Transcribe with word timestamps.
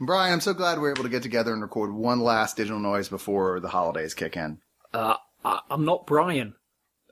Brian, 0.00 0.34
I'm 0.34 0.40
so 0.40 0.54
glad 0.54 0.78
we're 0.78 0.92
able 0.92 1.02
to 1.02 1.08
get 1.08 1.22
together 1.22 1.52
and 1.52 1.62
record 1.62 1.92
one 1.92 2.20
last 2.20 2.56
digital 2.56 2.78
noise 2.78 3.08
before 3.08 3.60
the 3.60 3.68
holidays 3.68 4.14
kick 4.14 4.36
in. 4.36 4.58
Uh, 4.92 5.16
I, 5.44 5.60
I'm 5.70 5.84
not 5.84 6.06
Brian. 6.06 6.54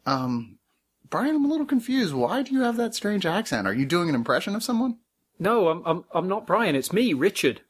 Um, 0.04 0.58
Brian, 1.08 1.34
I'm 1.34 1.44
a 1.44 1.48
little 1.48 1.66
confused. 1.66 2.14
Why 2.14 2.42
do 2.42 2.52
you 2.52 2.62
have 2.62 2.76
that 2.76 2.94
strange 2.94 3.26
accent? 3.26 3.66
Are 3.66 3.74
you 3.74 3.86
doing 3.86 4.08
an 4.08 4.14
impression 4.14 4.54
of 4.54 4.62
someone? 4.62 4.98
No, 5.38 5.68
I'm 5.68 5.82
I'm 5.84 6.04
I'm 6.14 6.28
not 6.28 6.46
Brian. 6.46 6.74
It's 6.74 6.92
me, 6.92 7.12
Richard. 7.12 7.60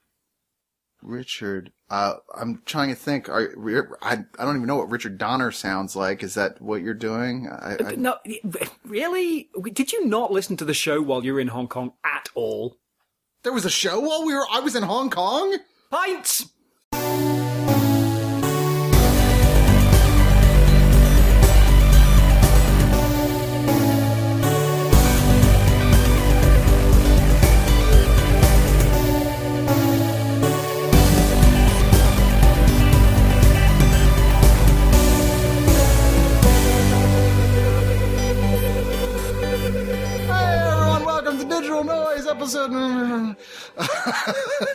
Richard. 1.02 1.72
Uh, 1.90 2.14
I'm 2.34 2.62
trying 2.64 2.90
to 2.90 2.94
think. 2.94 3.28
Are 3.28 3.88
I? 4.02 4.24
I 4.38 4.44
don't 4.44 4.56
even 4.56 4.66
know 4.66 4.76
what 4.76 4.90
Richard 4.90 5.18
Donner 5.18 5.50
sounds 5.50 5.96
like. 5.96 6.22
Is 6.22 6.34
that 6.34 6.60
what 6.60 6.82
you're 6.82 6.94
doing? 6.94 7.48
I, 7.48 7.76
I, 7.84 7.94
No, 7.96 8.16
really? 8.84 9.48
Did 9.72 9.92
you 9.92 10.06
not 10.06 10.32
listen 10.32 10.56
to 10.58 10.64
the 10.64 10.74
show 10.74 11.02
while 11.02 11.24
you 11.24 11.34
were 11.34 11.40
in 11.40 11.48
Hong 11.48 11.68
Kong 11.68 11.92
at 12.04 12.28
all? 12.34 12.78
There 13.46 13.52
was 13.52 13.64
a 13.64 13.70
show 13.70 14.00
while 14.00 14.26
we 14.26 14.34
were. 14.34 14.44
I 14.50 14.58
was 14.58 14.74
in 14.74 14.82
Hong 14.82 15.08
Kong. 15.08 15.56
Pints. 15.88 16.46
Episode. 42.46 42.70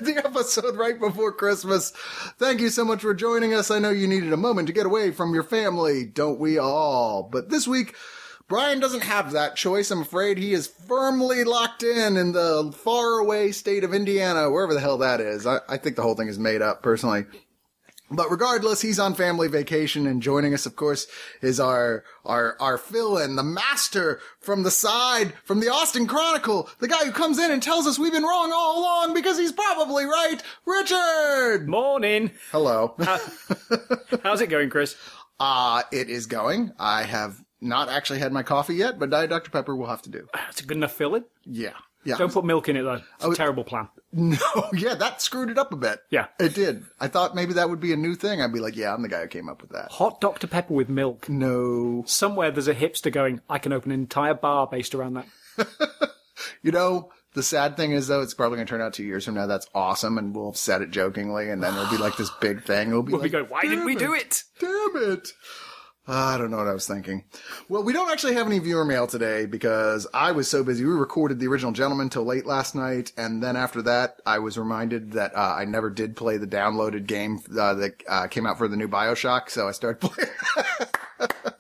the 0.02 0.21
episode 0.25 0.75
right 0.75 0.99
before 0.99 1.31
Christmas. 1.31 1.91
Thank 2.38 2.59
you 2.59 2.70
so 2.70 2.84
much 2.84 3.02
for 3.02 3.13
joining 3.13 3.53
us. 3.53 3.71
I 3.71 3.79
know 3.79 3.91
you 3.91 4.07
needed 4.07 4.34
a 4.34 4.37
moment 4.37 4.68
to 4.68 4.73
get 4.73 4.85
away 4.85 5.12
from 5.12 5.34
your 5.34 5.43
family, 5.43 6.05
don't 6.05 6.40
we 6.40 6.57
all? 6.57 7.23
But 7.23 7.49
this 7.49 7.68
week, 7.68 7.96
Brian 8.48 8.81
doesn't 8.81 9.04
have 9.04 9.31
that 9.31 9.55
choice. 9.55 9.90
I'm 9.90 10.01
afraid 10.01 10.37
he 10.37 10.54
is 10.54 10.68
firmly 10.68 11.46
locked 11.46 11.84
in 11.84 12.18
in 12.18 12.34
the 12.34 12.73
faraway 12.84 13.51
state 13.51 13.85
of 13.85 13.93
Indiana, 13.93 14.51
wherever 14.51 14.74
the 14.74 14.81
hell 14.81 14.98
that 14.98 15.21
is. 15.21 15.48
I, 15.48 15.59
I 15.70 15.77
think 15.77 15.96
the 15.96 16.01
whole 16.01 16.15
thing 16.15 16.27
is 16.27 16.40
made 16.40 16.62
up, 16.62 16.84
personally. 16.84 17.26
But 18.12 18.29
regardless, 18.29 18.81
he's 18.81 18.99
on 18.99 19.15
family 19.15 19.48
vacation 19.48 20.05
and 20.05 20.21
joining 20.21 20.54
us, 20.54 20.65
of 20.65 20.76
course, 20.76 21.07
is 21.41 21.59
our, 21.59 22.04
our, 22.26 22.57
our 22.59 22.77
fill-in, 22.77 23.37
the 23.37 23.43
master 23.43 24.20
from 24.40 24.63
the 24.63 24.71
side, 24.71 25.34
from 25.45 25.62
the 25.62 25.70
Austin 25.70 26.07
Chronicle, 26.07 26.70
the 26.79 26.90
guy 26.90 27.05
who 27.05 27.12
comes 27.12 27.40
in 27.40 27.51
and 27.51 27.63
tells 27.63 27.87
us 27.87 27.98
we've 27.98 28.12
been 28.12 28.23
wrong 28.23 28.51
all 28.53 28.79
along 28.79 29.13
because 29.13 29.37
he's 29.37 29.53
probably 29.53 30.03
right, 30.05 30.43
Richard! 30.65 31.70
Morning. 31.70 32.31
Hello. 32.51 32.95
How's 34.23 34.41
it 34.41 34.48
going, 34.48 34.70
Chris? 34.70 34.96
Uh, 35.43 35.81
it 35.91 36.07
is 36.07 36.27
going. 36.27 36.71
I 36.77 37.01
have 37.01 37.43
not 37.59 37.90
actually 37.90 38.20
had 38.20 38.31
my 38.31 38.43
coffee 38.43 38.75
yet, 38.75 38.99
but 38.99 39.09
Diet 39.09 39.31
Dr. 39.31 39.49
Pepper 39.49 39.75
will 39.75 39.87
have 39.87 40.03
to 40.03 40.09
do. 40.12 40.27
It's 40.49 40.62
a 40.62 40.65
good 40.65 40.77
enough 40.77 40.91
filling. 40.91 41.23
Yeah. 41.46 41.73
Yeah. 42.04 42.18
Don't 42.18 42.34
put 42.34 42.46
milk 42.46 42.68
in 42.70 42.76
it 42.77 42.84
though. 42.84 42.94
It's 42.96 43.04
Oh, 43.26 43.32
a 43.32 43.35
terrible 43.35 43.63
plan. 43.63 43.88
no, 44.13 44.38
yeah, 44.74 44.96
that 44.96 45.21
screwed 45.21 45.49
it 45.49 45.57
up 45.57 45.71
a 45.71 45.76
bit. 45.77 45.99
Yeah. 46.10 46.27
It 46.40 46.54
did. 46.55 46.84
I 46.99 47.08
thought 47.08 47.35
maybe 47.35 47.54
that 47.54 47.70
would 47.70 47.80
be 47.80 47.93
a 47.93 47.98
new 47.98 48.16
thing. 48.16 48.41
I'd 48.41 48.52
be 48.54 48.60
like, 48.60 48.76
yeah, 48.76 48.93
I'm 48.93 49.02
the 49.02 49.08
guy 49.08 49.21
who 49.21 49.27
came 49.27 49.48
up 49.48 49.62
with 49.62 49.71
that. 49.71 49.91
Hot 49.91 50.20
Dr 50.20 50.48
Pepper 50.48 50.74
with 50.74 50.90
milk. 50.90 51.30
No. 51.30 52.04
Somewhere 52.08 52.52
there's 52.52 52.68
a 52.68 52.76
hipster 52.76 53.12
going. 53.12 53.41
I 53.49 53.58
can 53.60 53.71
open 53.71 53.91
an 53.91 53.99
entire 54.02 54.34
bar 54.34 54.68
based 54.68 54.96
around 54.96 55.13
that. 55.13 55.27
You 56.63 56.71
know, 56.71 57.12
the 57.35 57.43
sad 57.43 57.77
thing 57.77 57.91
is 57.91 58.08
though, 58.08 58.21
it's 58.21 58.34
probably 58.34 58.55
going 58.58 58.65
to 58.65 58.71
turn 58.71 58.82
out 58.82 58.93
two 58.93 59.04
years 59.04 59.26
from 59.26 59.36
now. 59.36 59.46
That's 59.46 59.68
awesome. 59.76 60.18
And 60.18 60.36
we'll 60.36 60.52
have 60.52 60.58
said 60.58 60.82
it 60.82 60.90
jokingly. 60.90 61.49
And 61.52 61.62
then 61.62 61.76
it'll 61.76 61.90
be 61.91 61.98
like 61.98 62.18
this 62.18 62.32
big 62.41 62.63
thing. 62.63 62.90
It'll 62.90 63.04
be 63.04 63.12
we'll 63.12 63.21
like, 63.21 63.32
go. 63.32 63.43
Why 63.43 63.62
didn't 63.62 63.86
we 63.86 63.96
do 63.96 64.13
it? 64.13 64.44
Damn 64.59 64.72
it. 64.96 65.34
I 66.07 66.38
don't 66.38 66.50
know 66.50 66.57
what 66.57 66.68
I 66.68 66.74
was 66.74 66.88
thinking. 66.88 67.25
Well, 67.69 67.84
we 67.84 67.94
don't 67.94 68.12
actually 68.12 68.34
have 68.34 68.48
any 68.48 68.58
viewer 68.58 68.84
mail 68.84 69.06
today 69.06 69.46
because 69.46 70.08
I 70.14 70.31
was 70.31 70.48
so 70.48 70.64
busy. 70.64 70.84
We 70.84 70.92
recorded 70.92 71.40
the 71.40 71.48
original 71.48 71.72
Gentleman 71.72 72.09
till 72.09 72.25
late 72.25 72.46
last 72.46 72.74
night, 72.74 73.12
and 73.18 73.42
then 73.42 73.56
after 73.56 73.84
that, 73.84 74.20
I 74.25 74.40
was 74.40 74.58
reminded 74.58 75.12
that 75.14 75.36
uh, 75.36 75.56
I 75.58 75.66
never 75.66 75.90
did 75.92 76.16
play 76.16 76.38
the 76.38 76.48
downloaded 76.48 77.06
game 77.06 77.40
uh, 77.58 77.75
that 77.75 78.03
uh, 78.09 78.28
came 78.28 78.48
out 78.48 78.58
for 78.58 78.68
the 78.68 78.78
new 78.78 78.88
Bioshock, 78.88 79.50
so 79.50 79.68
I 79.68 79.72
started 79.72 80.02
playing. 81.20 81.52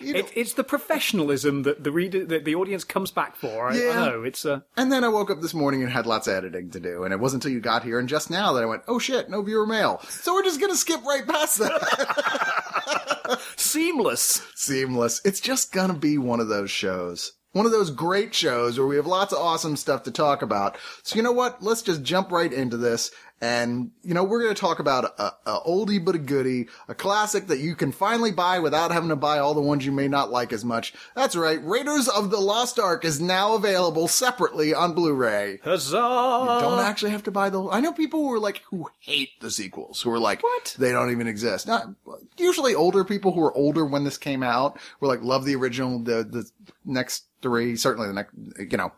You 0.00 0.14
know- 0.14 0.18
It, 0.20 0.32
it's 0.34 0.54
the 0.54 0.64
professionalism 0.64 1.62
that 1.64 1.84
the 1.84 1.92
reader, 1.92 2.24
that 2.26 2.44
the 2.44 2.54
audience 2.54 2.84
comes 2.84 3.10
back 3.10 3.36
for. 3.36 3.68
I, 3.68 3.76
Yeah. 3.76 3.90
I 3.90 4.06
know 4.10 4.22
it's 4.24 4.44
uh, 4.44 4.60
and 4.76 4.90
then 4.90 5.04
I 5.04 5.08
woke 5.08 5.30
up 5.30 5.40
this 5.40 5.54
morning 5.54 5.82
and 5.82 5.90
had 5.92 6.06
lots 6.06 6.26
of 6.26 6.34
editing 6.34 6.70
to 6.70 6.80
do, 6.80 7.04
and 7.04 7.12
it 7.12 7.20
wasn't 7.20 7.44
until 7.44 7.54
you 7.54 7.60
got 7.60 7.84
here 7.84 7.98
and 7.98 8.08
just 8.08 8.30
now 8.30 8.52
that 8.54 8.62
I 8.62 8.66
went, 8.66 8.82
"Oh 8.88 8.98
shit, 8.98 9.28
no 9.28 9.42
viewer 9.42 9.66
mail." 9.66 10.00
So 10.08 10.34
we're 10.34 10.42
just 10.44 10.60
gonna 10.60 10.74
skip 10.76 11.04
right 11.04 11.26
past 11.26 11.58
that. 11.58 13.40
seamless. 13.56 14.42
seamless. 14.54 15.20
It's 15.24 15.40
just 15.40 15.72
gonna 15.72 15.94
be 15.94 16.18
one 16.18 16.40
of 16.40 16.48
those 16.48 16.70
shows. 16.70 17.32
One 17.52 17.66
of 17.66 17.72
those 17.72 17.90
great 17.90 18.32
shows 18.32 18.78
where 18.78 18.86
we 18.86 18.94
have 18.96 19.06
lots 19.08 19.32
of 19.32 19.40
awesome 19.40 19.76
stuff 19.76 20.04
to 20.04 20.12
talk 20.12 20.40
about. 20.42 20.76
So 21.02 21.16
you 21.16 21.22
know 21.22 21.32
what? 21.32 21.60
Let's 21.62 21.82
just 21.82 22.02
jump 22.04 22.30
right 22.30 22.52
into 22.52 22.76
this. 22.76 23.10
And, 23.40 23.90
you 24.02 24.12
know, 24.12 24.22
we're 24.22 24.42
going 24.42 24.54
to 24.54 24.60
talk 24.60 24.80
about 24.80 25.04
a, 25.18 25.32
a 25.46 25.60
oldie 25.66 26.04
but 26.04 26.14
a 26.14 26.18
goodie, 26.18 26.68
a 26.88 26.94
classic 26.94 27.46
that 27.46 27.58
you 27.58 27.74
can 27.74 27.90
finally 27.90 28.32
buy 28.32 28.58
without 28.58 28.92
having 28.92 29.08
to 29.08 29.16
buy 29.16 29.38
all 29.38 29.54
the 29.54 29.62
ones 29.62 29.86
you 29.86 29.92
may 29.92 30.08
not 30.08 30.30
like 30.30 30.52
as 30.52 30.64
much. 30.64 30.92
That's 31.14 31.34
right. 31.34 31.58
Raiders 31.64 32.06
of 32.08 32.30
the 32.30 32.40
Lost 32.40 32.78
Ark 32.78 33.04
is 33.04 33.18
now 33.18 33.54
available 33.54 34.08
separately 34.08 34.74
on 34.74 34.92
Blu-ray. 34.92 35.60
Huzzah! 35.64 35.96
You 35.96 36.60
don't 36.60 36.84
actually 36.84 37.12
have 37.12 37.22
to 37.24 37.30
buy 37.30 37.48
the. 37.48 37.66
I 37.68 37.80
know 37.80 37.92
people 37.92 38.20
who 38.20 38.32
are 38.34 38.38
like 38.38 38.62
who 38.64 38.90
hate 38.98 39.40
the 39.40 39.50
sequels, 39.50 40.02
who 40.02 40.10
are 40.10 40.18
like, 40.18 40.42
What? 40.42 40.76
They 40.78 40.92
don't 40.92 41.10
even 41.10 41.26
exist. 41.26 41.66
Not 41.66 41.88
usually 42.36 42.74
older 42.74 43.04
people 43.04 43.32
who 43.32 43.42
are 43.42 43.56
older 43.56 43.86
when 43.86 44.04
this 44.04 44.18
came 44.18 44.42
out 44.42 44.78
were 45.00 45.08
like, 45.08 45.22
love 45.22 45.44
the 45.44 45.56
original. 45.56 45.98
The 45.98 46.24
the 46.24 46.50
next 46.84 47.24
three, 47.42 47.76
certainly 47.76 48.08
the 48.08 48.14
next, 48.14 48.34
you 48.58 48.76
know, 48.76 48.92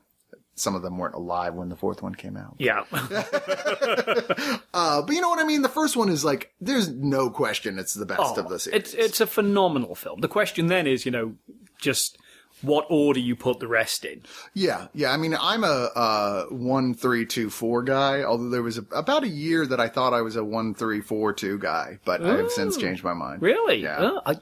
some 0.54 0.74
of 0.74 0.82
them 0.82 0.98
weren't 0.98 1.14
alive 1.14 1.54
when 1.54 1.68
the 1.68 1.76
fourth 1.76 2.02
one 2.02 2.14
came 2.14 2.36
out. 2.36 2.54
yeah. 2.58 2.84
Uh, 4.74 5.02
but 5.02 5.14
you 5.14 5.20
know 5.20 5.28
what 5.28 5.38
I 5.38 5.44
mean. 5.44 5.60
The 5.62 5.68
first 5.68 5.96
one 5.96 6.08
is 6.08 6.24
like, 6.24 6.52
there's 6.60 6.88
no 6.88 7.28
question 7.30 7.78
it's 7.78 7.92
the 7.94 8.06
best 8.06 8.38
of 8.38 8.48
the 8.48 8.58
series. 8.58 8.74
Oh, 8.74 8.78
It's 8.78 8.94
it's 8.94 9.20
a 9.20 9.26
phenomenal 9.26 9.94
film. 9.94 10.20
The 10.20 10.28
question 10.28 10.68
then 10.68 10.86
is, 10.86 11.04
you 11.04 11.12
know, 11.12 11.34
just 11.78 12.16
what 12.62 12.86
order 12.88 13.20
you 13.20 13.36
put 13.36 13.60
the 13.60 13.66
rest 13.68 14.04
in. 14.04 14.22
Yeah, 14.54 14.86
yeah. 14.94 15.10
I 15.12 15.18
mean, 15.18 15.36
I'm 15.38 15.62
a 15.62 15.90
uh, 15.94 16.44
one 16.46 16.94
three 16.94 17.26
two 17.26 17.50
four 17.50 17.82
guy. 17.82 18.22
Although 18.22 18.48
there 18.48 18.62
was 18.62 18.78
a, 18.78 18.84
about 18.92 19.24
a 19.24 19.28
year 19.28 19.66
that 19.66 19.78
I 19.78 19.88
thought 19.88 20.14
I 20.14 20.22
was 20.22 20.36
a 20.36 20.44
one 20.44 20.72
three 20.74 21.02
four 21.02 21.34
two 21.34 21.58
guy, 21.58 21.98
but 22.06 22.24
I 22.24 22.36
have 22.38 22.50
since 22.50 22.76
changed 22.78 23.04
my 23.04 23.14
mind. 23.14 23.42
Really? 23.42 23.82
Yeah. 23.82 23.98
Uh, 23.98 24.20
I, 24.24 24.34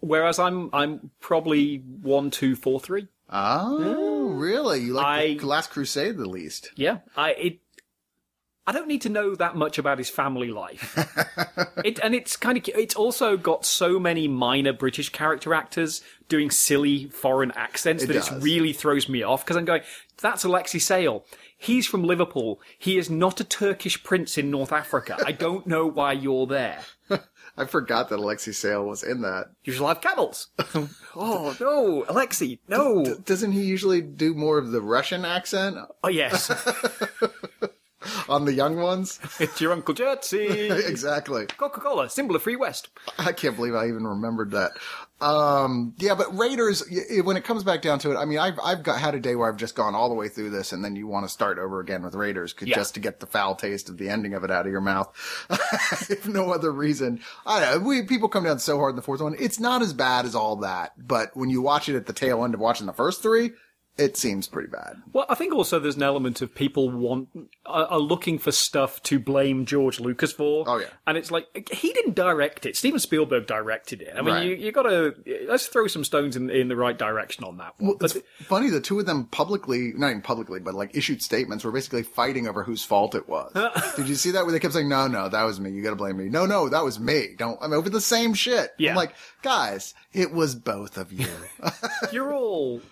whereas 0.00 0.38
I'm 0.38 0.70
I'm 0.72 1.10
probably 1.20 1.78
one, 1.78 2.30
two, 2.30 2.56
four, 2.56 2.80
three. 2.80 3.08
Oh, 3.28 4.28
really? 4.30 4.80
You 4.80 4.92
like 4.94 5.06
I- 5.06 5.34
the 5.34 5.46
Last 5.46 5.70
Crusade 5.70 6.16
the 6.16 6.28
least? 6.28 6.70
Yeah. 6.76 6.98
I 7.16 7.30
it. 7.32 7.58
I 8.68 8.72
don't 8.72 8.88
need 8.88 9.02
to 9.02 9.08
know 9.08 9.36
that 9.36 9.54
much 9.54 9.78
about 9.78 9.98
his 9.98 10.10
family 10.10 10.48
life. 10.48 10.96
it, 11.84 12.00
and 12.00 12.16
it's 12.16 12.36
kind 12.36 12.58
of 12.58 12.68
it's 12.74 12.96
also 12.96 13.36
got 13.36 13.64
so 13.64 14.00
many 14.00 14.26
minor 14.26 14.72
British 14.72 15.10
character 15.10 15.54
actors 15.54 16.02
doing 16.28 16.50
silly 16.50 17.06
foreign 17.06 17.52
accents 17.52 18.02
It 18.02 18.08
that 18.08 18.12
does. 18.14 18.32
it 18.32 18.42
really 18.42 18.72
throws 18.72 19.08
me 19.08 19.22
off 19.22 19.44
because 19.44 19.56
I'm 19.56 19.66
going, 19.66 19.82
that's 20.20 20.42
Alexei 20.42 20.80
Sayle. 20.80 21.24
He's 21.56 21.86
from 21.86 22.02
Liverpool. 22.02 22.60
He 22.76 22.98
is 22.98 23.08
not 23.08 23.40
a 23.40 23.44
Turkish 23.44 24.02
prince 24.02 24.36
in 24.36 24.50
North 24.50 24.72
Africa. 24.72 25.16
I 25.24 25.30
don't 25.30 25.66
know 25.68 25.86
why 25.86 26.12
you're 26.12 26.46
there. 26.48 26.80
I 27.58 27.64
forgot 27.64 28.10
that 28.10 28.18
Alexei 28.18 28.52
Sayle 28.52 28.84
was 28.86 29.02
in 29.02 29.22
that. 29.22 29.50
You 29.64 29.72
shall 29.72 29.88
have 29.88 30.00
camels. 30.00 30.48
oh 31.16 31.56
no, 31.60 32.04
Alexei, 32.08 32.58
no. 32.68 33.04
D- 33.04 33.14
doesn't 33.24 33.52
he 33.52 33.62
usually 33.62 34.02
do 34.02 34.34
more 34.34 34.58
of 34.58 34.72
the 34.72 34.80
Russian 34.80 35.24
accent 35.24 35.78
oh 36.04 36.08
yes, 36.08 36.50
on 38.28 38.44
the 38.44 38.52
young 38.52 38.76
ones? 38.76 39.18
it's 39.40 39.60
your 39.60 39.72
Uncle 39.72 39.94
Jerzy. 39.94 40.70
exactly. 40.88 41.46
Coca-Cola, 41.46 42.08
symbol 42.10 42.36
of 42.36 42.42
free 42.42 42.56
West. 42.56 42.88
I 43.18 43.32
can't 43.32 43.56
believe 43.56 43.74
I 43.74 43.88
even 43.88 44.06
remembered 44.06 44.50
that. 44.52 44.72
Um, 45.18 45.94
yeah, 45.96 46.14
but 46.14 46.36
Raiders, 46.36 46.84
when 47.24 47.38
it 47.38 47.44
comes 47.44 47.64
back 47.64 47.80
down 47.80 47.98
to 48.00 48.10
it, 48.12 48.16
I 48.16 48.26
mean, 48.26 48.38
I've, 48.38 48.60
I've 48.62 48.82
got, 48.82 49.00
had 49.00 49.14
a 49.14 49.20
day 49.20 49.34
where 49.34 49.48
I've 49.48 49.56
just 49.56 49.74
gone 49.74 49.94
all 49.94 50.10
the 50.10 50.14
way 50.14 50.28
through 50.28 50.50
this 50.50 50.72
and 50.72 50.84
then 50.84 50.94
you 50.94 51.06
want 51.06 51.24
to 51.24 51.32
start 51.32 51.58
over 51.58 51.80
again 51.80 52.02
with 52.02 52.14
Raiders 52.14 52.54
Yeah. 52.60 52.74
just 52.74 52.94
to 52.94 53.00
get 53.00 53.20
the 53.20 53.26
foul 53.26 53.54
taste 53.54 53.88
of 53.88 53.96
the 53.96 54.10
ending 54.10 54.34
of 54.34 54.44
it 54.44 54.50
out 54.50 54.66
of 54.66 54.72
your 54.72 54.82
mouth. 54.82 55.10
if 56.10 56.26
no 56.28 56.52
other 56.52 56.70
reason. 56.70 57.20
I 57.46 57.60
don't 57.60 57.80
know. 57.82 57.88
We, 57.88 58.02
people 58.02 58.28
come 58.28 58.44
down 58.44 58.58
so 58.58 58.76
hard 58.78 58.90
in 58.90 58.96
the 58.96 59.02
fourth 59.02 59.22
one. 59.22 59.36
It's 59.38 59.58
not 59.58 59.80
as 59.80 59.94
bad 59.94 60.26
as 60.26 60.34
all 60.34 60.56
that, 60.56 60.92
but 60.98 61.34
when 61.34 61.48
you 61.48 61.62
watch 61.62 61.88
it 61.88 61.96
at 61.96 62.04
the 62.04 62.12
tail 62.12 62.44
end 62.44 62.52
of 62.52 62.60
watching 62.60 62.86
the 62.86 62.92
first 62.92 63.22
three, 63.22 63.52
it 63.98 64.16
seems 64.16 64.46
pretty 64.46 64.68
bad. 64.68 64.96
Well, 65.12 65.26
I 65.28 65.34
think 65.34 65.54
also 65.54 65.78
there's 65.78 65.96
an 65.96 66.02
element 66.02 66.42
of 66.42 66.54
people 66.54 66.90
want 66.90 67.28
are, 67.64 67.86
are 67.86 67.98
looking 67.98 68.38
for 68.38 68.52
stuff 68.52 69.02
to 69.04 69.18
blame 69.18 69.64
George 69.64 70.00
Lucas 70.00 70.32
for. 70.32 70.64
Oh, 70.66 70.78
yeah. 70.78 70.86
and 71.06 71.16
it's 71.16 71.30
like 71.30 71.46
he 71.72 71.92
didn't 71.92 72.14
direct 72.14 72.66
it. 72.66 72.76
Steven 72.76 73.00
Spielberg 73.00 73.46
directed 73.46 74.02
it. 74.02 74.12
I 74.16 74.22
mean, 74.22 74.34
Right. 74.34 74.46
you 74.46 74.54
you 74.56 74.72
got 74.72 74.82
to 74.82 75.14
let's 75.48 75.66
throw 75.66 75.86
some 75.86 76.04
stones 76.04 76.36
in 76.36 76.50
in 76.50 76.68
the 76.68 76.76
right 76.76 76.98
direction 76.98 77.44
on 77.44 77.56
that 77.58 77.74
one. 77.78 77.96
It's 78.02 78.16
funny, 78.40 78.68
the 78.70 78.80
two 78.80 78.98
of 79.00 79.06
them 79.06 79.24
publicly, 79.26 79.92
not 79.96 80.10
even 80.10 80.22
publicly, 80.22 80.60
but 80.60 80.74
like 80.74 80.94
issued 80.96 81.22
statements 81.22 81.64
were 81.64 81.72
basically 81.72 82.02
fighting 82.02 82.46
over 82.46 82.62
whose 82.62 82.84
fault 82.84 83.14
it 83.14 83.28
was. 83.28 83.52
Did 83.96 84.08
you 84.08 84.14
see 84.14 84.30
that 84.32 84.44
where 84.44 84.52
they 84.52 84.58
kept 84.60 84.74
saying, 84.74 84.88
no, 84.88 85.06
no, 85.06 85.28
that 85.28 85.42
was 85.44 85.58
me. 85.60 85.70
You 85.70 85.82
gotta 85.82 85.96
blame 85.96 86.16
me. 86.18 86.28
No, 86.28 86.44
no, 86.46 86.68
that 86.68 86.84
was 86.84 87.00
me. 87.00 87.34
Don't, 87.38 87.58
I 87.62 87.66
mean, 87.66 87.74
over 87.74 87.88
the 87.90 88.00
same 88.00 88.34
shit. 88.34 88.70
Yeah. 88.78 88.90
I'm 88.90 88.96
like, 88.96 89.14
guys, 89.42 89.94
it 90.12 90.32
was 90.32 90.54
both 90.54 90.96
of 90.98 91.12
you. 91.12 91.26
You're 92.12 92.34
all 92.34 92.82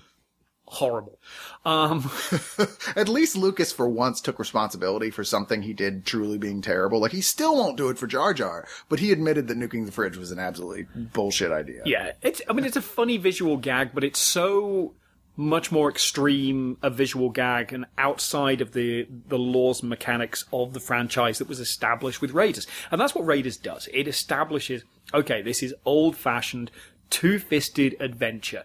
horrible. 0.75 1.19
Um, 1.65 2.11
At 2.97 3.09
least 3.09 3.37
Lucas 3.37 3.73
for 3.73 3.89
once 3.89 4.21
took 4.21 4.39
responsibility 4.39 5.11
for 5.11 5.25
something 5.25 5.63
he 5.63 5.73
did 5.73 6.05
truly 6.05 6.39
being 6.39 6.63
terrible. 6.63 7.01
Like 7.01 7.13
he 7.13 7.21
still 7.21 7.57
won't 7.57 7.77
do 7.77 7.89
it 7.89 7.99
for 7.99 8.07
Jar 8.07 8.35
Jar, 8.35 8.67
but 8.89 9.01
he 9.01 9.13
admitted 9.13 9.49
that 9.49 9.59
nuking 9.59 9.87
the 9.87 9.93
fridge 9.93 10.17
was 10.17 10.31
an 10.31 10.39
absolutely 10.39 10.87
bullshit 10.95 11.53
idea. 11.53 11.83
yeah, 11.85 12.13
it's. 12.23 12.43
I 12.49 12.53
mean, 12.53 12.65
it's 12.65 12.77
a 12.77 12.83
funny 12.83 13.17
visual 13.17 13.57
gag, 13.57 13.91
but 13.95 14.05
it's 14.05 14.21
so 14.21 14.95
much 15.37 15.73
more 15.73 15.91
extreme 15.91 16.77
a 16.83 16.91
visual 16.91 17.29
gag 17.29 17.73
and 17.73 17.87
outside 17.99 18.61
of 18.61 18.73
the 18.73 19.07
the 19.27 19.39
laws 19.39 19.81
and 19.81 19.91
mechanics 19.91 20.45
of 20.53 20.73
the 20.73 20.81
franchise 20.81 21.39
that 21.39 21.49
was 21.49 21.61
established 21.61 22.21
with 22.21 22.31
Raiders. 22.33 22.67
And 22.91 23.01
that's 23.01 23.15
what 23.15 23.27
Raiders 23.27 23.57
does. 23.57 23.89
It 23.93 24.07
establishes, 24.07 24.85
okay, 25.13 25.43
this 25.43 25.63
is 25.63 25.75
old 25.85 26.17
fashioned, 26.17 26.71
two 27.11 27.39
fisted 27.39 27.97
adventure. 28.01 28.65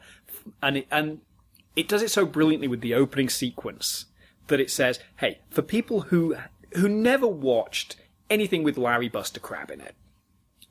And 0.62 0.78
it, 0.78 0.88
and 0.92 1.22
it 1.80 1.88
does 1.88 2.02
it 2.02 2.12
so 2.12 2.26
brilliantly 2.26 2.68
with 2.68 2.82
the 2.82 2.94
opening 2.94 3.30
sequence 3.30 4.06
that 4.48 4.60
it 4.60 4.70
says, 4.70 5.00
hey, 5.18 5.40
for 5.50 5.62
people 5.62 6.02
who 6.02 6.36
who 6.74 6.90
never 6.90 7.26
watched 7.26 7.96
anything 8.30 8.64
with 8.64 8.78
Larry 8.78 9.08
Buster 9.08 9.40
Crabbe 9.40 9.72
in 9.72 9.82
it, 9.82 9.96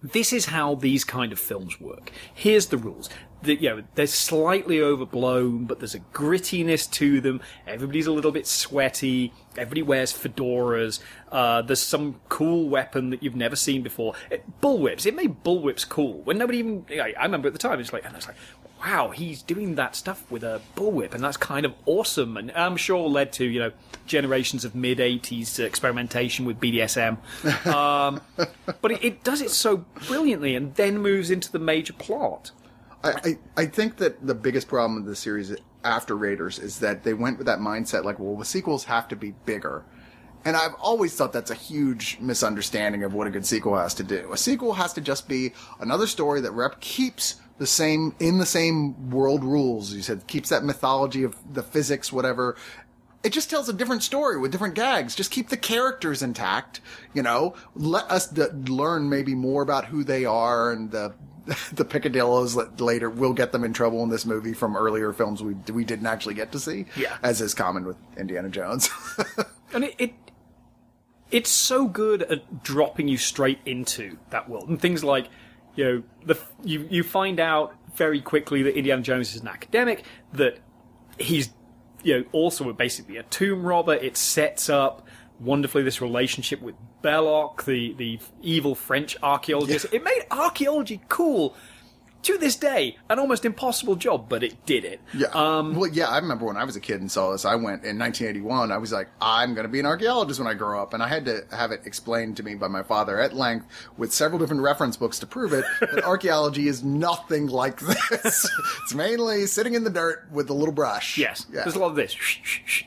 this 0.03 0.33
is 0.33 0.47
how 0.47 0.75
these 0.75 1.05
kind 1.05 1.33
of 1.33 1.41
films 1.41 1.81
work. 1.81 2.13
Here's 2.33 2.67
the 2.67 2.77
rules. 2.77 3.09
The, 3.43 3.55
you 3.55 3.69
know, 3.69 3.83
they're 3.95 4.07
slightly 4.07 4.81
overblown, 4.81 5.65
but 5.65 5.79
there's 5.79 5.95
a 5.95 6.01
grittiness 6.01 6.91
to 6.93 7.21
them. 7.21 7.41
Everybody's 7.67 8.07
a 8.07 8.13
little 8.13 8.33
bit 8.33 8.47
sweaty. 8.47 9.33
Everybody 9.57 9.83
wears 9.83 10.13
fedoras. 10.13 11.01
Uh, 11.31 11.63
there's 11.63 11.83
some 11.83 12.21
cool 12.29 12.69
weapon 12.69 13.11
that 13.11 13.23
you've 13.23 13.37
never 13.37 13.57
seen 13.57 13.83
before. 13.83 14.15
It, 14.31 14.61
bullwhips. 14.61 15.07
It 15.07 15.15
made 15.15 15.43
bullwhips 15.43 15.89
cool 15.89 16.21
when 16.23 16.37
nobody 16.37 16.59
even. 16.59 16.85
I, 16.91 17.15
I 17.19 17.25
remember 17.25 17.47
at 17.47 17.55
the 17.55 17.61
time, 17.61 17.81
it's 17.81 17.93
like, 17.93 18.05
and 18.05 18.13
I 18.13 18.19
was 18.19 18.27
like, 18.27 18.37
wow, 18.81 19.11
he's 19.11 19.43
doing 19.43 19.75
that 19.77 19.97
stuff 19.97 20.31
with 20.31 20.43
a 20.43 20.61
bullwhip, 20.77 21.15
and 21.15 21.23
that's 21.23 21.37
kind 21.37 21.67
of 21.67 21.75
awesome. 21.87 22.37
And 22.37 22.51
I'm 22.53 22.77
sure 22.77 23.09
led 23.09 23.33
to 23.35 23.45
you 23.45 23.61
know 23.61 23.73
generations 24.07 24.65
of 24.65 24.75
mid 24.75 24.99
'80s 24.99 25.59
experimentation 25.59 26.45
with 26.45 26.61
BDSM. 26.61 27.19
Um, 27.69 28.21
but 28.81 28.93
it, 28.93 29.05
it 29.05 29.25
does 29.25 29.41
it 29.41 29.51
so 29.51 29.79
brilliantly, 30.07 30.55
and 30.55 30.75
then 30.75 30.99
moves 30.99 31.31
into 31.31 31.51
the 31.51 31.59
major 31.59 31.93
plot. 31.93 32.51
I, 33.05 33.11
I, 33.11 33.39
I 33.57 33.67
think 33.67 33.97
that 33.99 34.27
the 34.27 34.35
biggest 34.35 34.69
problem 34.69 34.97
with 34.97 35.07
the 35.07 35.17
series 35.17 35.55
after 35.85 36.17
Raiders 36.17 36.59
is 36.59 36.81
that 36.81 37.05
they 37.05 37.15
went 37.15 37.39
with 37.39 37.47
that 37.47 37.59
mindset 37.59 38.05
like, 38.05 38.19
well, 38.19 38.37
the 38.37 38.45
sequels 38.45 38.85
have 38.85 39.09
to 39.09 39.17
be 39.17 39.33
bigger. 39.45 39.85
And 40.45 40.57
I've 40.57 40.75
always 40.75 41.15
thought 41.15 41.33
that's 41.33 41.51
a 41.51 41.55
huge 41.55 42.19
misunderstanding 42.21 43.05
of 43.05 43.13
what 43.13 43.27
a 43.27 43.31
good 43.31 43.45
sequel 43.47 43.77
has 43.77 43.95
to 43.95 44.03
do. 44.03 44.33
A 44.33 44.37
sequel 44.37 44.73
has 44.75 44.93
to 44.95 45.01
just 45.01 45.29
be 45.29 45.53
another 45.81 46.07
story 46.07 46.41
that 46.41 46.53
rep 46.53 46.81
keeps 46.81 47.37
the 47.59 47.67
same 47.67 48.15
in 48.19 48.39
the 48.39 48.47
same 48.47 49.11
world 49.11 49.45
rules. 49.45 49.93
You 49.93 50.03
said 50.03 50.27
keeps 50.27 50.49
that 50.49 50.65
mythology 50.65 51.23
of 51.25 51.37
the 51.53 51.63
physics, 51.63 52.13
whatever. 52.13 52.57
It 53.25 53.33
just 53.33 53.51
tells 53.51 53.69
a 53.69 53.73
different 53.73 54.05
story 54.05 54.39
with 54.39 54.53
different 54.53 54.77
gags. 54.77 55.17
Just 55.17 55.33
keep 55.33 55.49
the 55.49 55.57
characters 55.57 56.23
intact. 56.23 56.81
You 57.13 57.23
know, 57.23 57.55
let 57.75 58.09
us 58.11 58.29
d- 58.29 58.45
learn 58.69 59.09
maybe 59.09 59.35
more 59.35 59.63
about 59.63 59.87
who 59.87 60.05
they 60.05 60.25
are 60.25 60.71
and 60.71 60.91
the 60.91 61.15
the 61.73 61.85
picadillos 61.85 62.55
that 62.57 62.81
later 62.81 63.11
will 63.11 63.33
get 63.33 63.53
them 63.53 63.65
in 63.65 63.73
trouble 63.73 64.03
in 64.03 64.09
this 64.11 64.27
movie 64.27 64.53
from 64.53 64.77
earlier 64.77 65.13
films 65.13 65.43
we 65.43 65.55
we 65.73 65.85
didn't 65.85 66.07
actually 66.07 66.35
get 66.35 66.53
to 66.53 66.61
see. 66.61 66.87
Yeah. 66.97 67.17
as 67.23 67.41
is 67.41 67.55
common 67.55 67.85
with 67.85 67.97
Indiana 68.17 68.51
Jones. 68.51 68.89
and 69.73 69.85
it, 69.85 69.95
it 69.99 70.15
it's 71.31 71.51
so 71.51 71.87
good 71.89 72.23
at 72.23 72.63
dropping 72.63 73.09
you 73.09 73.19
straight 73.19 73.59
into 73.67 74.19
that 74.31 74.49
world 74.49 74.69
and 74.69 74.81
things 74.81 75.03
like 75.03 75.29
you 75.79 75.85
know 75.85 76.03
the 76.27 76.37
you 76.65 76.89
you 76.91 77.05
find 77.05 77.39
out 77.39 77.73
very 77.95 78.21
quickly 78.21 78.63
that 78.65 78.77
Indiana 78.77 79.01
Jones 79.01 79.37
is 79.37 79.43
an 79.43 79.49
academic 79.49 80.05
that 80.33 80.59
he's 81.19 81.51
you 82.03 82.19
know 82.19 82.25
also 82.33 82.73
basically 82.73 83.17
a 83.17 83.23
tomb 83.23 83.63
robber. 83.63 83.95
It 83.95 84.17
sets 84.17 84.69
up 84.69 85.07
wonderfully 85.39 85.85
this 85.85 86.03
relationship 86.03 86.61
with 86.61 86.75
Belloq 87.05 87.65
the 87.65 87.95
the 87.95 88.19
evil 88.43 88.75
French 88.75 89.17
archaeologist. 89.23 89.87
It 89.93 90.03
made 90.03 90.25
archaeology 90.33 91.01
cool 91.09 91.55
to 92.23 92.37
this 92.37 92.57
day 92.57 92.97
an 93.09 93.19
almost 93.19 93.45
impossible 93.45 93.95
job 93.97 94.29
but 94.29 94.43
it 94.43 94.67
did 94.67 94.85
it 94.85 95.01
Yeah. 95.15 95.29
Um, 95.29 95.75
well, 95.77 95.89
yeah, 95.91 96.09
I 96.09 96.19
remember 96.19 96.45
when 96.47 96.57
I 96.57 96.65
was 96.65 96.77
a 96.77 96.81
kid 96.81 97.01
and 97.01 97.11
saw 97.11 97.33
this. 97.33 97.45
I 97.45 97.55
went 97.55 97.85
in 97.85 97.99
1981. 97.99 98.73
I 98.73 98.77
was 98.79 98.93
like, 98.93 99.09
I'm 99.21 99.55
going 99.55 99.65
to 99.67 99.69
be 99.73 99.81
an 99.81 99.87
archaeologist 99.87 100.39
when 100.41 100.47
I 100.49 100.55
grow 100.55 100.83
up. 100.83 100.95
And 100.95 101.03
I 101.03 101.09
had 101.09 101.25
to 101.27 101.45
have 101.53 101.71
it 101.71 101.83
explained 101.85 102.37
to 102.39 102.43
me 102.43 102.55
by 102.55 102.69
my 102.69 102.83
father 102.83 103.21
at 103.21 103.35
length 103.35 103.67
with 103.97 104.13
several 104.13 104.39
different 104.39 104.63
reference 104.63 104.97
books 104.97 105.19
to 105.21 105.27
prove 105.27 105.53
it 105.53 105.65
that 105.81 106.05
archaeology 106.05 106.69
is 106.69 106.83
nothing 106.85 107.47
like 107.47 107.81
this. 107.81 108.51
it's 108.83 108.95
mainly 108.95 109.47
sitting 109.47 109.75
in 109.75 109.85
the 109.85 109.91
dirt 109.91 110.27
with 110.33 110.51
a 110.51 110.55
little 110.55 110.75
brush. 110.75 111.17
yes 111.19 111.47
Yeah. 111.53 111.63
there's 111.63 111.77
a 111.77 111.79
lot 111.79 111.89
of 111.91 111.97
this 111.97 112.17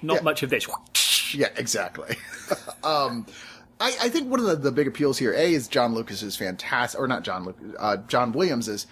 not 0.02 0.16
Yeah. 0.18 0.22
much 0.22 0.44
of 0.44 0.50
this 0.50 0.68
Yeah, 1.34 1.48
exactly. 1.58 2.18
um, 2.84 3.26
I, 3.80 3.96
I 4.04 4.10
think 4.10 4.30
one 4.30 4.40
of 4.40 4.46
the, 4.46 4.56
the 4.56 4.72
big 4.72 4.88
appeals 4.88 5.18
here, 5.18 5.34
A, 5.34 5.54
is 5.54 5.68
John 5.68 5.96
Lucas's 5.96 6.36
fantastic, 6.36 7.00
or 7.00 7.08
not 7.08 7.24
John 7.24 7.46
Lucas, 7.46 7.72
uh, 7.80 7.98
John 8.08 8.32
Williams's 8.32 8.86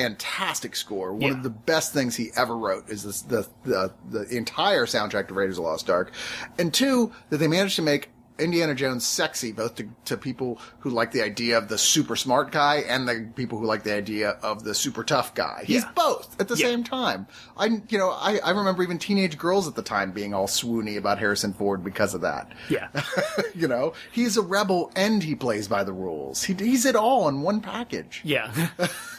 fantastic 0.00 0.76
score. 0.76 1.12
One 1.12 1.22
Yeah. 1.22 1.36
of 1.36 1.42
the 1.42 1.50
best 1.50 1.92
things 1.92 2.16
he 2.16 2.30
ever 2.36 2.56
wrote 2.56 2.88
is 2.88 3.02
this, 3.02 3.22
the, 3.22 3.46
the, 3.64 3.92
the 4.10 4.28
entire 4.36 4.86
soundtrack 4.86 5.28
to 5.28 5.34
Raiders 5.34 5.58
of 5.58 5.64
the 5.64 5.70
Lost 5.70 5.88
Ark. 5.90 6.12
And 6.58 6.72
two, 6.72 7.12
that 7.30 7.38
they 7.38 7.48
managed 7.48 7.76
to 7.76 7.82
make 7.82 8.10
Indiana 8.38 8.74
Jones 8.74 9.06
sexy, 9.06 9.52
both 9.52 9.76
to, 9.76 9.88
to 10.04 10.16
people 10.16 10.58
who 10.80 10.90
like 10.90 11.12
the 11.12 11.22
idea 11.22 11.56
of 11.56 11.68
the 11.68 11.78
super 11.78 12.16
smart 12.16 12.52
guy 12.52 12.84
and 12.88 13.08
the 13.08 13.30
people 13.34 13.58
who 13.58 13.64
like 13.66 13.82
the 13.82 13.94
idea 13.94 14.30
of 14.42 14.62
the 14.64 14.74
super 14.74 15.02
tough 15.04 15.34
guy. 15.34 15.62
He's 15.66 15.82
Yeah. 15.82 15.90
both 15.94 16.38
at 16.40 16.48
the 16.48 16.56
Yeah. 16.56 16.66
same 16.66 16.84
time. 16.84 17.26
I, 17.56 17.66
you 17.88 17.98
know, 17.98 18.10
I, 18.10 18.38
I 18.44 18.50
remember 18.50 18.82
even 18.82 18.98
teenage 18.98 19.38
girls 19.38 19.66
at 19.66 19.74
the 19.74 19.82
time 19.82 20.12
being 20.12 20.34
all 20.34 20.46
swoony 20.46 20.96
about 20.98 21.18
Harrison 21.18 21.52
Ford 21.54 21.82
because 21.82 22.12
of 22.14 22.20
that. 22.20 22.52
yeah 22.68 22.88
you 23.54 23.68
know, 23.68 23.92
he's 24.12 24.36
a 24.36 24.42
rebel 24.42 24.92
and 24.96 25.22
he 25.22 25.34
plays 25.34 25.66
by 25.68 25.82
the 25.84 25.92
rules. 25.92 26.42
He, 26.44 26.54
he's 26.54 26.84
it 26.84 26.96
all 26.96 27.28
in 27.28 27.40
one 27.42 27.60
package. 27.60 28.20
Yeah. 28.24 28.50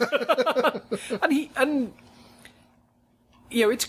and 1.22 1.32
he 1.32 1.50
and 1.56 1.92
you 3.50 3.64
know, 3.64 3.70
it's 3.70 3.88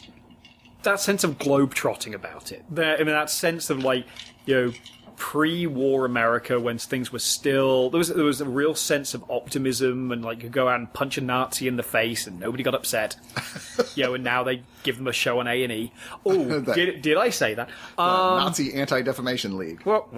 that 0.83 0.99
sense 0.99 1.23
of 1.23 1.37
globe 1.37 1.73
trotting 1.73 2.13
about 2.13 2.51
it. 2.51 2.63
There 2.69 2.95
I 2.95 2.99
mean 2.99 3.07
that 3.07 3.29
sense 3.29 3.69
of 3.69 3.83
like, 3.83 4.05
you 4.45 4.55
know, 4.55 4.73
pre-war 5.19 6.05
America 6.05 6.57
when 6.57 6.77
things 6.77 7.11
were 7.11 7.19
still 7.19 7.89
there 7.89 7.97
was 7.97 8.07
there 8.07 8.23
was 8.23 8.39
a 8.39 8.45
real 8.45 8.73
sense 8.73 9.13
of 9.13 9.23
optimism 9.29 10.13
and 10.13 10.23
like 10.23 10.41
you 10.41 10.47
go 10.47 10.69
out 10.69 10.79
and 10.79 10.91
punch 10.93 11.17
a 11.17 11.21
Nazi 11.21 11.67
in 11.67 11.75
the 11.75 11.83
face 11.83 12.25
and 12.25 12.39
nobody 12.39 12.63
got 12.63 12.73
upset. 12.73 13.17
you 13.95 14.03
know, 14.05 14.13
and 14.13 14.23
now 14.23 14.43
they 14.43 14.63
give 14.83 14.95
them 14.95 15.07
a 15.07 15.13
show 15.13 15.39
on 15.39 15.47
A 15.47 15.63
and 15.63 15.73
E. 15.73 15.91
Oh, 16.25 16.61
did 16.73 17.01
did 17.01 17.17
I 17.17 17.29
say 17.31 17.53
that? 17.53 17.69
Uh, 17.97 18.39
Nazi 18.39 18.73
Anti 18.73 19.01
Defamation 19.01 19.57
League. 19.57 19.81
Well, 19.83 20.09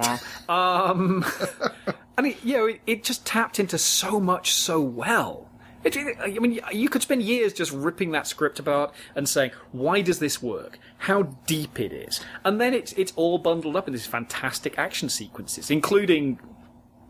um, 0.48 1.26
and 2.18 2.28
it, 2.28 2.38
you 2.44 2.58
know, 2.58 2.66
it, 2.68 2.82
it 2.86 3.04
just 3.04 3.26
tapped 3.26 3.60
into 3.60 3.80
so 3.80 4.20
much 4.20 4.54
so 4.54 4.80
well. 4.80 5.50
It, 5.84 5.98
I 6.20 6.28
mean, 6.40 6.60
you 6.72 6.90
could 6.90 7.02
spend 7.02 7.24
years 7.24 7.54
just 7.54 7.72
ripping 7.72 8.12
that 8.12 8.28
script 8.28 8.60
apart 8.60 8.94
and 9.16 9.28
saying, 9.28 9.52
"Why 9.72 10.02
does 10.02 10.20
this 10.20 10.42
work? 10.42 10.78
How 11.00 11.24
deep 11.48 11.80
it 11.80 11.92
is?" 11.92 12.20
And 12.44 12.62
then 12.62 12.74
it's 12.74 12.94
it's 12.94 13.14
all 13.16 13.38
bundled 13.38 13.76
up 13.76 13.88
in 13.88 13.94
these 13.94 14.06
fantastic 14.06 14.78
action 14.78 15.10
sequences, 15.10 15.72
including 15.72 16.40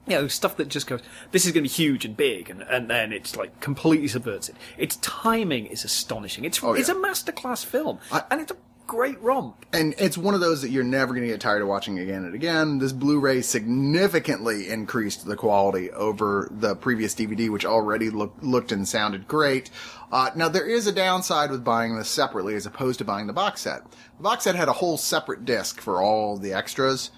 you 0.08 0.16
know 0.16 0.28
stuff 0.28 0.56
that 0.58 0.70
just 0.70 0.88
goes, 0.88 1.02
"This 1.32 1.46
is 1.46 1.52
going 1.52 1.64
to 1.64 1.70
be 1.70 1.74
huge 1.74 2.06
and 2.06 2.16
big," 2.16 2.50
and 2.50 2.62
and 2.64 2.90
then 2.90 3.12
it's 3.12 3.36
like 3.36 3.60
completely 3.60 4.08
subverts 4.08 4.50
it. 4.50 4.56
Its 4.78 4.96
timing 4.98 5.66
is 5.66 5.84
astonishing. 5.84 6.46
It's 6.46 6.64
Oh, 6.64 6.74
it's 6.74 6.90
a 6.90 6.96
masterclass 6.96 7.66
film, 7.66 8.00
and 8.30 8.42
it's 8.42 8.52
a 8.52 8.58
great 8.92 9.22
romp. 9.22 9.66
And 9.72 9.96
it's 9.98 10.18
one 10.18 10.34
of 10.34 10.42
those 10.42 10.62
that 10.62 10.70
you're 10.70 10.84
never 10.84 11.14
going 11.14 11.26
to 11.26 11.32
get 11.32 11.40
tired 11.40 11.62
of 11.62 11.70
watching 11.70 11.98
again 11.98 12.26
and 12.26 12.36
again. 12.36 12.80
This 12.80 12.92
Blu-ray 12.92 13.42
significantly 13.42 14.68
increased 14.68 15.26
the 15.26 15.38
quality 15.38 15.90
over 15.92 16.50
the 16.52 16.76
previous 16.76 17.16
DVD, 17.16 17.50
which 17.50 17.66
already 17.66 18.10
look, 18.10 18.36
looked 18.42 18.74
and 18.74 18.86
sounded 18.86 19.30
great. 19.30 19.70
Uh, 20.12 20.32
now 20.36 20.50
there 20.50 20.68
is 20.68 20.88
a 20.88 20.92
downside 20.92 21.52
with 21.52 21.64
buying 21.64 21.96
this 21.96 22.10
separately 22.10 22.54
as 22.54 22.66
opposed 22.66 22.98
to 23.00 23.06
buying 23.06 23.28
the 23.28 23.34
box 23.34 23.62
set. 23.62 23.90
The 24.18 24.24
box 24.24 24.44
set 24.44 24.56
had 24.56 24.68
a 24.68 24.74
whole 24.74 24.98
separate 24.98 25.46
disc 25.46 25.80
for 25.80 26.02
all 26.02 26.36
the 26.36 26.52
extras. 26.52 27.12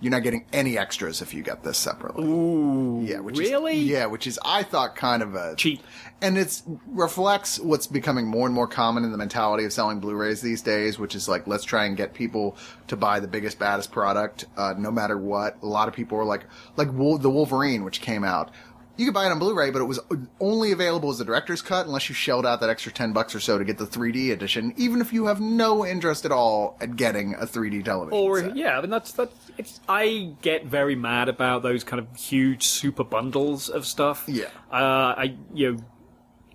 You're 0.00 0.12
not 0.12 0.22
getting 0.22 0.44
any 0.52 0.78
extras 0.78 1.20
if 1.22 1.34
you 1.34 1.42
get 1.42 1.64
this 1.64 1.76
separately. 1.76 2.24
Ooh, 2.24 3.02
Yeah, 3.04 3.18
which 3.18 3.36
really? 3.38 3.78
Is, 3.80 3.86
yeah, 3.86 4.06
which 4.06 4.26
is 4.28 4.38
I 4.44 4.62
thought 4.62 4.94
kind 4.94 5.22
of 5.24 5.34
a 5.34 5.56
Cheap. 5.56 5.82
and 6.22 6.38
it's 6.38 6.62
reflects 6.86 7.58
what's 7.58 7.86
becoming 7.86 8.26
more 8.26 8.46
and 8.46 8.54
more 8.54 8.68
common 8.68 9.04
in 9.04 9.10
the 9.12 9.18
mentality 9.18 9.64
of 9.64 9.72
selling 9.72 9.98
Blu-rays 10.00 10.40
these 10.40 10.62
days, 10.62 10.98
which 10.98 11.14
is 11.14 11.28
like 11.28 11.46
let's 11.46 11.64
try 11.64 11.84
and 11.84 11.96
get 11.96 12.14
people 12.14 12.56
to 12.86 12.96
buy 12.96 13.18
the 13.20 13.28
biggest, 13.28 13.58
baddest 13.58 13.90
product, 13.92 14.44
uh, 14.56 14.74
no 14.78 14.90
matter 14.90 15.18
what. 15.18 15.56
A 15.62 15.66
lot 15.66 15.88
of 15.88 15.94
people 15.94 16.16
are 16.18 16.24
like 16.24 16.44
like 16.76 16.92
Wol- 16.92 17.18
the 17.18 17.30
Wolverine, 17.30 17.84
which 17.84 18.00
came 18.00 18.24
out. 18.24 18.50
You 18.98 19.04
could 19.04 19.14
buy 19.14 19.26
it 19.26 19.30
on 19.30 19.38
Blu-ray, 19.38 19.70
but 19.70 19.80
it 19.80 19.84
was 19.84 20.00
only 20.40 20.72
available 20.72 21.08
as 21.08 21.18
the 21.18 21.24
director's 21.24 21.62
cut 21.62 21.86
unless 21.86 22.08
you 22.08 22.16
shelled 22.16 22.44
out 22.44 22.60
that 22.60 22.68
extra 22.68 22.90
ten 22.90 23.12
bucks 23.12 23.32
or 23.34 23.38
so 23.40 23.56
to 23.56 23.64
get 23.64 23.78
the 23.78 23.86
3D 23.86 24.32
edition, 24.32 24.74
even 24.76 25.00
if 25.00 25.12
you 25.12 25.26
have 25.26 25.40
no 25.40 25.86
interest 25.86 26.24
at 26.24 26.32
all 26.32 26.76
at 26.80 26.96
getting 26.96 27.34
a 27.34 27.46
3D 27.46 27.84
television. 27.84 28.18
Or 28.18 28.40
set. 28.40 28.56
yeah, 28.56 28.76
I 28.76 28.80
mean 28.80 28.90
that's 28.90 29.12
that. 29.12 29.30
It's 29.56 29.80
I 29.88 30.34
get 30.42 30.66
very 30.66 30.96
mad 30.96 31.28
about 31.28 31.62
those 31.62 31.84
kind 31.84 32.00
of 32.00 32.16
huge 32.16 32.64
super 32.64 33.04
bundles 33.04 33.68
of 33.68 33.86
stuff. 33.86 34.24
Yeah. 34.26 34.46
Uh, 34.70 35.14
I 35.16 35.36
you 35.54 35.72
know, 35.72 35.78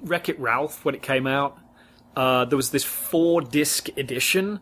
Wreck 0.02 0.28
It 0.28 0.38
Ralph 0.38 0.84
when 0.84 0.96
it 0.96 1.02
came 1.02 1.26
out, 1.26 1.58
uh, 2.18 2.44
there 2.46 2.58
was 2.58 2.72
this 2.72 2.84
four 2.84 3.40
disc 3.40 3.88
edition, 3.98 4.60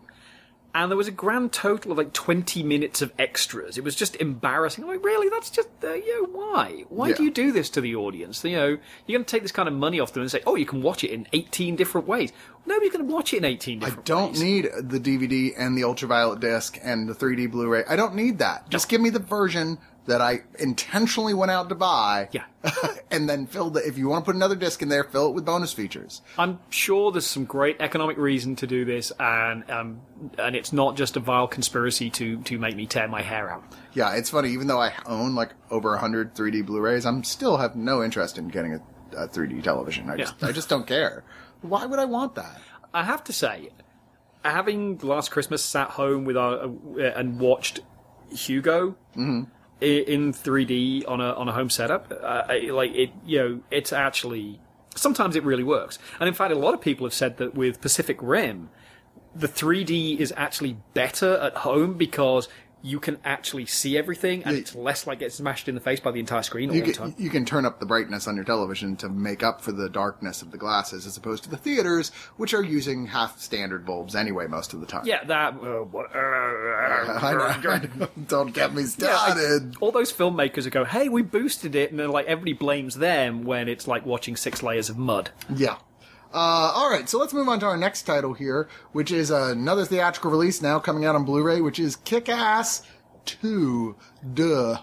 and 0.74 0.90
there 0.92 0.98
was 0.98 1.08
a 1.08 1.12
grand 1.12 1.52
total 1.52 1.92
of 1.92 1.98
like 1.98 2.14
twenty 2.14 2.64
minutes 2.64 3.02
of 3.02 3.12
extras. 3.20 3.78
It 3.78 3.84
was 3.84 3.96
just 3.96 4.16
embarrassing. 4.18 4.84
I'm 4.84 4.90
like, 4.90 5.04
really? 5.04 5.30
That's 5.30 5.50
just 5.50 5.70
uh, 5.84 5.94
you 5.94 6.24
know 6.24 6.30
why? 6.40 6.86
Why 6.90 7.12
do 7.14 7.24
you 7.24 7.32
do 7.32 7.52
this 7.52 7.70
to 7.72 7.82
the 7.82 7.96
audience? 7.96 8.44
You 8.44 8.56
know, 8.56 8.68
you're 9.06 9.18
going 9.20 9.26
to 9.26 9.32
take 9.32 9.42
this 9.42 9.52
kind 9.52 9.68
of 9.68 9.74
money 9.76 10.00
off 10.00 10.14
them 10.14 10.22
and 10.22 10.32
say, 10.32 10.42
oh, 10.46 10.56
you 10.56 10.66
can 10.66 10.82
watch 10.82 11.04
it 11.04 11.12
in 11.12 11.28
eighteen 11.34 11.76
different 11.76 12.08
ways. 12.08 12.32
Nobody's 12.66 12.92
going 12.92 13.08
to 13.08 13.14
watch 13.14 13.34
it 13.34 13.38
in 13.38 13.46
eighteen 13.46 13.80
different 13.80 14.10
I 14.10 14.14
don't 14.14 14.32
ways. 14.34 14.42
need 14.44 14.66
the 14.82 15.00
DVD 15.00 15.54
and 15.58 15.78
the 15.78 15.84
ultraviolet 15.84 16.40
disc 16.40 16.78
and 16.84 17.10
the 17.10 17.14
3D 17.14 17.50
Blu-ray. 17.52 17.84
I 17.90 17.96
don't 17.96 18.14
need 18.16 18.38
that. 18.40 18.70
Just 18.70 18.88
give 18.88 19.02
me 19.02 19.10
the 19.10 19.20
version 19.20 19.80
that 20.12 20.20
I 20.20 20.42
intentionally 20.60 21.34
went 21.34 21.52
out 21.52 21.70
to 21.70 21.76
buy. 21.76 22.28
Yeah. 22.34 22.44
and 23.12 23.30
then 23.30 23.48
fill 23.48 23.70
the, 23.70 23.80
if 23.88 23.98
you 23.98 24.10
want 24.10 24.26
to 24.26 24.30
put 24.30 24.36
another 24.36 24.56
disc 24.56 24.82
in 24.82 24.90
there, 24.90 25.06
fill 25.06 25.30
it 25.30 25.34
with 25.34 25.46
bonus 25.46 25.72
features. 25.72 26.22
I'm 26.38 26.60
sure 26.70 27.14
there's 27.14 27.26
some 27.26 27.46
great 27.46 27.78
economic 27.80 28.18
reason 28.18 28.58
to 28.58 28.68
do 28.68 28.84
this, 28.84 29.14
and 29.20 29.70
um, 29.72 30.02
and 30.38 30.56
it's 30.56 30.74
not 30.74 30.98
just 30.98 31.16
a 31.16 31.22
vile 31.22 31.48
conspiracy 31.48 32.10
to 32.12 32.42
to 32.42 32.60
make 32.60 32.76
me 32.76 32.86
tear 32.86 33.08
my 33.08 33.22
hair 33.22 33.50
out. 33.50 33.64
Yeah, 33.94 34.14
it's 34.16 34.30
funny. 34.30 34.50
Even 34.52 34.68
though 34.68 34.82
I 34.82 34.94
own 35.06 35.34
like 35.34 35.54
over 35.72 35.92
100 35.92 36.36
3D 36.36 36.66
Blu-rays, 36.66 37.06
I'm 37.06 37.24
still 37.24 37.58
have 37.58 37.76
no 37.76 38.04
interest 38.04 38.38
in 38.38 38.50
getting 38.50 38.74
a, 38.74 38.82
a 39.18 39.28
3D 39.30 39.64
television. 39.64 40.10
I 40.10 40.18
just, 40.18 40.44
I 40.44 40.52
just 40.52 40.68
don't 40.70 40.86
care. 40.86 41.24
Why 41.62 41.86
would 41.86 42.00
I 42.00 42.06
want 42.06 42.36
that? 42.36 42.62
I 42.94 43.06
have 43.06 43.24
to 43.26 43.34
say, 43.34 43.70
having 44.44 44.98
last 45.00 45.32
Christmas 45.32 45.64
sat 45.64 45.92
home 45.92 46.26
with 46.26 46.36
our 46.36 46.66
uh, 46.66 47.12
and 47.16 47.40
watched 47.40 47.80
Hugo 48.32 48.96
i 49.18 49.46
in 49.82 50.34
3D 50.34 51.08
on 51.08 51.22
a 51.22 51.34
on 51.34 51.48
a 51.48 51.52
home 51.52 51.70
setup, 51.70 52.12
uh, 52.12 52.44
like 52.72 52.94
it, 52.94 53.12
you 53.26 53.40
know, 53.40 53.60
it's 53.72 53.92
actually 53.92 54.60
sometimes 54.96 55.36
it 55.36 55.44
really 55.44 55.64
works. 55.64 56.00
And 56.20 56.28
in 56.28 56.34
fact, 56.34 56.52
a 56.52 56.56
lot 56.56 56.74
of 56.74 56.82
people 56.82 57.06
have 57.06 57.14
said 57.14 57.38
that 57.38 57.56
with 57.56 57.82
Pacific 57.82 58.18
Rim, 58.22 58.70
the 59.36 59.48
3D 59.48 60.18
is 60.18 60.34
actually 60.38 60.78
better 60.94 61.36
at 61.38 61.58
home 61.58 61.94
because 61.94 62.48
you 62.84 63.00
can 63.00 63.18
actually 63.24 63.66
see 63.66 63.98
everything, 63.98 64.44
and 64.44 64.54
Yeah. 64.56 64.62
it's 64.62 64.76
less 64.76 65.06
like 65.06 65.20
getting 65.20 65.32
smashed 65.34 65.68
in 65.68 65.76
the 65.76 65.82
face 65.82 66.00
by 66.00 66.12
the 66.12 66.20
entire 66.20 66.42
screen 66.44 66.70
all 66.70 66.76
You 66.76 66.82
the 66.82 66.92
can, 66.94 67.02
time. 67.12 67.16
you 67.18 67.30
can 67.30 67.46
turn 67.46 67.66
up 67.66 67.80
the 67.80 67.86
brightness 67.86 68.28
on 68.28 68.36
your 68.36 68.46
television 68.46 68.96
to 68.98 69.10
make 69.10 69.44
up 69.44 69.62
for 69.62 69.72
the 69.72 69.90
darkness 69.90 70.42
of 70.42 70.52
the 70.52 70.58
glasses, 70.58 71.06
as 71.06 71.16
opposed 71.18 71.44
to 71.44 71.50
the 71.50 71.58
theaters, 71.58 72.12
which 72.38 72.54
are 72.54 72.64
using 72.64 73.08
half 73.08 73.40
standard 73.40 73.86
bulbs 73.86 74.16
anyway 74.16 74.48
most 74.48 74.74
of 74.74 74.80
the 74.80 74.86
time. 74.88 75.04
Yeah, 75.06 75.24
that. 75.26 75.54
Uh, 75.54 75.84
what- 75.84 76.16
uh, 76.16 76.20
I 76.20 77.88
know. 77.98 78.08
Don't 78.28 78.54
get 78.54 78.74
me 78.74 78.84
Yeah, 78.98 79.16
I- 79.16 79.32
started. 79.32 79.76
all 79.80 79.92
those 79.92 80.12
filmmakers 80.12 80.64
who 80.64 80.70
go, 80.70 80.84
"Hey, 80.86 81.10
we 81.10 81.22
boosted 81.22 81.76
it," 81.76 81.92
and 81.92 82.00
then 82.00 82.10
like 82.10 82.26
everybody 82.26 82.54
blames 82.54 82.96
them 82.96 83.44
when 83.44 83.68
it's 83.68 83.88
like 83.88 84.06
watching 84.06 84.36
six 84.36 84.64
layers 84.64 84.90
of 84.90 84.98
mud. 84.98 85.30
Yeah. 85.54 85.76
Uh, 86.34 86.72
all 86.76 86.90
right, 86.90 87.10
so 87.10 87.18
let's 87.20 87.34
move 87.34 87.50
on 87.50 87.60
to 87.60 87.66
our 87.66 87.76
next 87.78 88.04
title 88.04 88.34
here, 88.34 88.70
which 88.94 89.12
is 89.12 89.32
another 89.32 89.84
theatrical 89.86 90.32
release 90.32 90.62
now 90.62 90.80
coming 90.80 91.06
out 91.06 91.14
on 91.16 91.26
Blu-ray, 91.26 91.60
which 91.62 91.78
is 91.80 91.98
Kick-Ass 91.98 92.84
2. 93.26 93.96
Duh. 94.34 94.78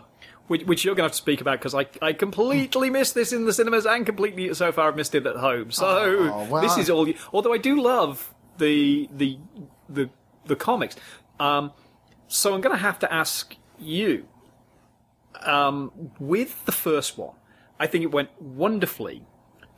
Which, 0.49 0.65
which 0.65 0.85
you're 0.85 0.95
going 0.95 1.05
to 1.05 1.09
have 1.09 1.13
to 1.13 1.19
speak 1.19 1.41
about 1.41 1.59
because 1.59 1.75
I, 1.75 1.87
I 2.01 2.13
completely 2.15 2.89
missed 2.91 3.15
this 3.15 3.33
in 3.33 3.45
the 3.45 3.53
cinemas 3.53 3.85
and 3.87 4.07
completely 4.07 4.53
so 4.55 4.73
far 4.73 4.89
I've 4.89 4.97
missed 4.97 5.15
it 5.15 5.27
at 5.27 5.37
home. 5.37 5.71
So 5.71 5.87
Oh, 5.87 6.49
well, 6.51 6.63
this 6.63 6.79
is 6.79 6.89
all. 6.89 7.07
You, 7.07 7.15
although 7.35 7.53
I 7.53 7.59
do 7.59 7.79
love 7.83 8.33
the 8.57 9.11
the 9.13 9.39
the 9.91 10.09
the 10.47 10.57
comics, 10.57 10.97
um, 11.39 11.73
so 12.29 12.55
I'm 12.55 12.63
going 12.63 12.75
to 12.75 12.81
have 12.81 12.99
to 13.01 13.13
ask 13.13 13.57
you. 13.79 14.27
Um, 15.43 15.93
with 16.19 16.65
the 16.65 16.73
first 16.73 17.19
one, 17.19 17.35
I 17.79 17.87
think 17.87 18.03
it 18.03 18.11
went 18.11 18.31
wonderfully 18.41 19.27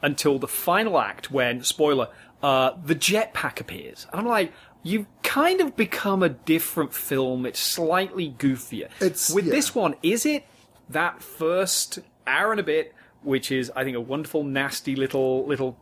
until 0.03 0.39
the 0.39 0.49
final 0.49 0.99
act 0.99 1.31
when 1.31 1.63
spoiler 1.63 2.09
uh, 2.43 2.73
the 2.85 2.95
jetpack 2.95 3.61
appears. 3.61 4.07
And 4.13 4.21
I'm 4.21 4.27
like. 4.27 4.53
You've 4.83 5.05
kind 5.23 5.61
of 5.61 5.77
become 5.77 6.23
a 6.23 6.31
different 6.31 6.95
film. 6.95 7.45
It's 7.45 7.61
slightly 7.61 8.31
goofier. 8.39 8.89
It's- 8.99 9.31
with 9.31 9.45
yeah. 9.45 9.53
this 9.53 9.75
one, 9.75 9.95
is 10.03 10.25
it 10.25 10.47
that 10.89 11.23
first 11.23 11.99
hour 12.27 12.51
and 12.51 12.59
a 12.59 12.63
bit, 12.63 12.95
which 13.23 13.53
is 13.53 13.71
I 13.77 13.85
think 13.85 13.95
a 13.95 14.01
wonderful, 14.01 14.43
nasty 14.43 14.97
little 14.97 15.45
little 15.47 15.77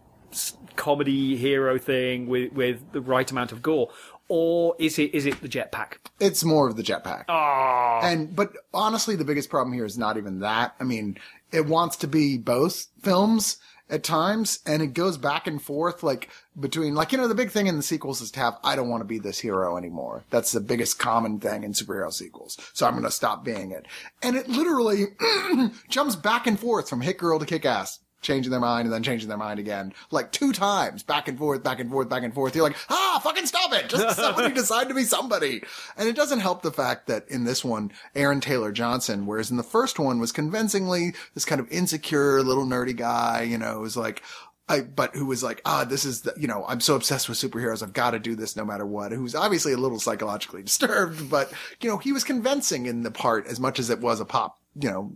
comedy 0.75 1.37
hero 1.37 1.79
thing 1.79 2.27
with 2.27 2.53
with 2.53 2.91
the 2.91 3.01
right 3.01 3.31
amount 3.31 3.53
of 3.53 3.63
gore, 3.63 3.91
or 4.27 4.75
is 4.81 4.99
it 4.99 5.15
is 5.15 5.27
it 5.27 5.41
the 5.43 5.49
jetpack? 5.49 5.99
It's 6.19 6.43
more 6.43 6.69
of 6.69 6.75
the 6.75 6.83
jetpack. 6.83 7.27
Oh, 7.29 8.01
And, 8.03 8.35
but 8.35 8.53
honestly, 8.75 9.15
the 9.15 9.25
biggest 9.25 9.49
problem 9.49 9.73
here 9.75 9.85
is 9.85 9.97
not 9.97 10.17
even 10.17 10.41
that. 10.41 10.75
I 10.81 10.83
mean, 10.83 11.19
it 11.53 11.67
wants 11.67 11.97
to 11.99 12.09
be 12.09 12.37
both 12.37 12.89
films 13.03 13.59
at 13.91 14.05
times, 14.05 14.61
and 14.67 14.83
it 14.83 14.89
goes 14.89 15.17
back 15.17 15.47
and 15.47 15.61
forth, 15.63 16.03
like, 16.03 16.29
between, 16.59 16.95
like, 16.95 17.13
you 17.13 17.19
know, 17.19 17.29
the 17.29 17.35
big 17.35 17.51
thing 17.51 17.67
in 17.67 17.77
the 17.77 17.83
sequels 17.83 18.21
is 18.21 18.31
to 18.33 18.41
have, 18.41 18.59
I 18.63 18.77
don't 18.77 18.89
want 18.89 19.01
to 19.01 19.07
be 19.07 19.19
this 19.19 19.39
hero 19.39 19.77
anymore. 19.77 20.25
That's 20.31 20.53
the 20.53 20.61
biggest 20.61 20.99
common 20.99 21.41
thing 21.41 21.65
in 21.65 21.73
superhero 21.73 22.13
sequels. 22.13 22.59
So 22.75 22.87
I'm 22.87 22.93
going 22.93 23.05
to 23.05 23.11
stop 23.11 23.45
being 23.45 23.71
it. 23.73 23.87
And 24.23 24.37
it 24.37 24.49
literally 24.49 25.07
jumps 25.89 26.17
back 26.17 26.47
and 26.47 26.59
forth 26.59 26.89
from 26.89 27.01
hit 27.01 27.19
girl 27.19 27.39
to 27.39 27.47
kick 27.47 27.65
ass. 27.65 28.01
Changing 28.21 28.51
their 28.51 28.61
mind 28.61 28.87
and 28.87 28.93
then 28.93 29.03
changing 29.03 29.29
their 29.29 29.39
mind 29.39 29.61
again, 29.61 29.93
like 30.11 30.33
two 30.33 30.53
times, 30.53 31.03
back 31.03 31.29
and 31.29 31.39
forth, 31.39 31.63
back 31.63 31.79
and 31.79 31.89
forth, 31.89 32.09
back 32.09 32.25
and 32.25 32.35
forth. 32.35 32.55
You're 32.55 32.65
like, 32.65 32.77
ah, 32.91 33.21
fucking 33.23 33.47
stop 33.47 33.73
it! 33.73 33.89
Just 33.89 34.17
somebody 34.21 34.53
decide 34.53 34.89
to 34.89 34.95
be 34.95 35.05
somebody. 35.05 35.63
And 35.97 36.09
it 36.09 36.17
doesn't 36.17 36.41
help 36.41 36.63
the 36.63 36.73
fact 36.73 37.07
that 37.07 37.29
in 37.29 37.45
this 37.45 37.65
one, 37.65 37.93
Aaron 38.17 38.41
Taylor 38.41 38.73
Johnson, 38.73 39.27
whereas 39.27 39.51
in 39.51 39.57
the 39.57 39.63
first 39.63 39.99
one 39.99 40.19
was 40.19 40.33
convincingly 40.33 41.15
this 41.35 41.45
kind 41.45 41.61
of 41.61 41.71
insecure 41.71 42.43
little 42.43 42.67
nerdy 42.67 42.97
guy, 42.97 43.43
you 43.43 43.57
know, 43.57 43.81
was 43.81 43.97
like, 43.97 44.23
I, 44.69 44.83
but 44.83 45.15
who 45.15 45.27
was 45.27 45.43
like, 45.43 45.63
ah, 45.65 45.85
this 45.85 46.05
is 46.05 46.23
the, 46.23 46.35
you 46.37 46.47
know, 46.47 46.65
I'm 46.69 46.81
so 46.81 46.95
obsessed 46.95 47.29
with 47.29 47.39
superheroes. 47.39 47.83
I've 47.83 47.95
got 47.95 48.11
to 48.11 48.19
do 48.19 48.37
this 48.37 48.55
no 48.55 48.65
matter 48.65 48.85
what. 48.85 49.13
Who's 49.13 49.35
obviously 49.35 49.73
a 49.73 49.79
little 49.79 49.99
psychologically 49.99 50.63
disturbed, 50.65 51.31
but, 51.31 51.51
you 51.81 51.89
know, 51.89 51.97
he 51.99 52.13
was 52.13 52.25
convincing 52.25 52.87
in 52.87 53.03
the 53.03 53.11
part 53.11 53.47
as 53.47 53.59
much 53.59 53.79
as 53.79 53.89
it 53.91 54.01
was 54.01 54.21
a 54.21 54.27
pop, 54.27 54.59
you 54.79 54.91
know, 54.91 55.13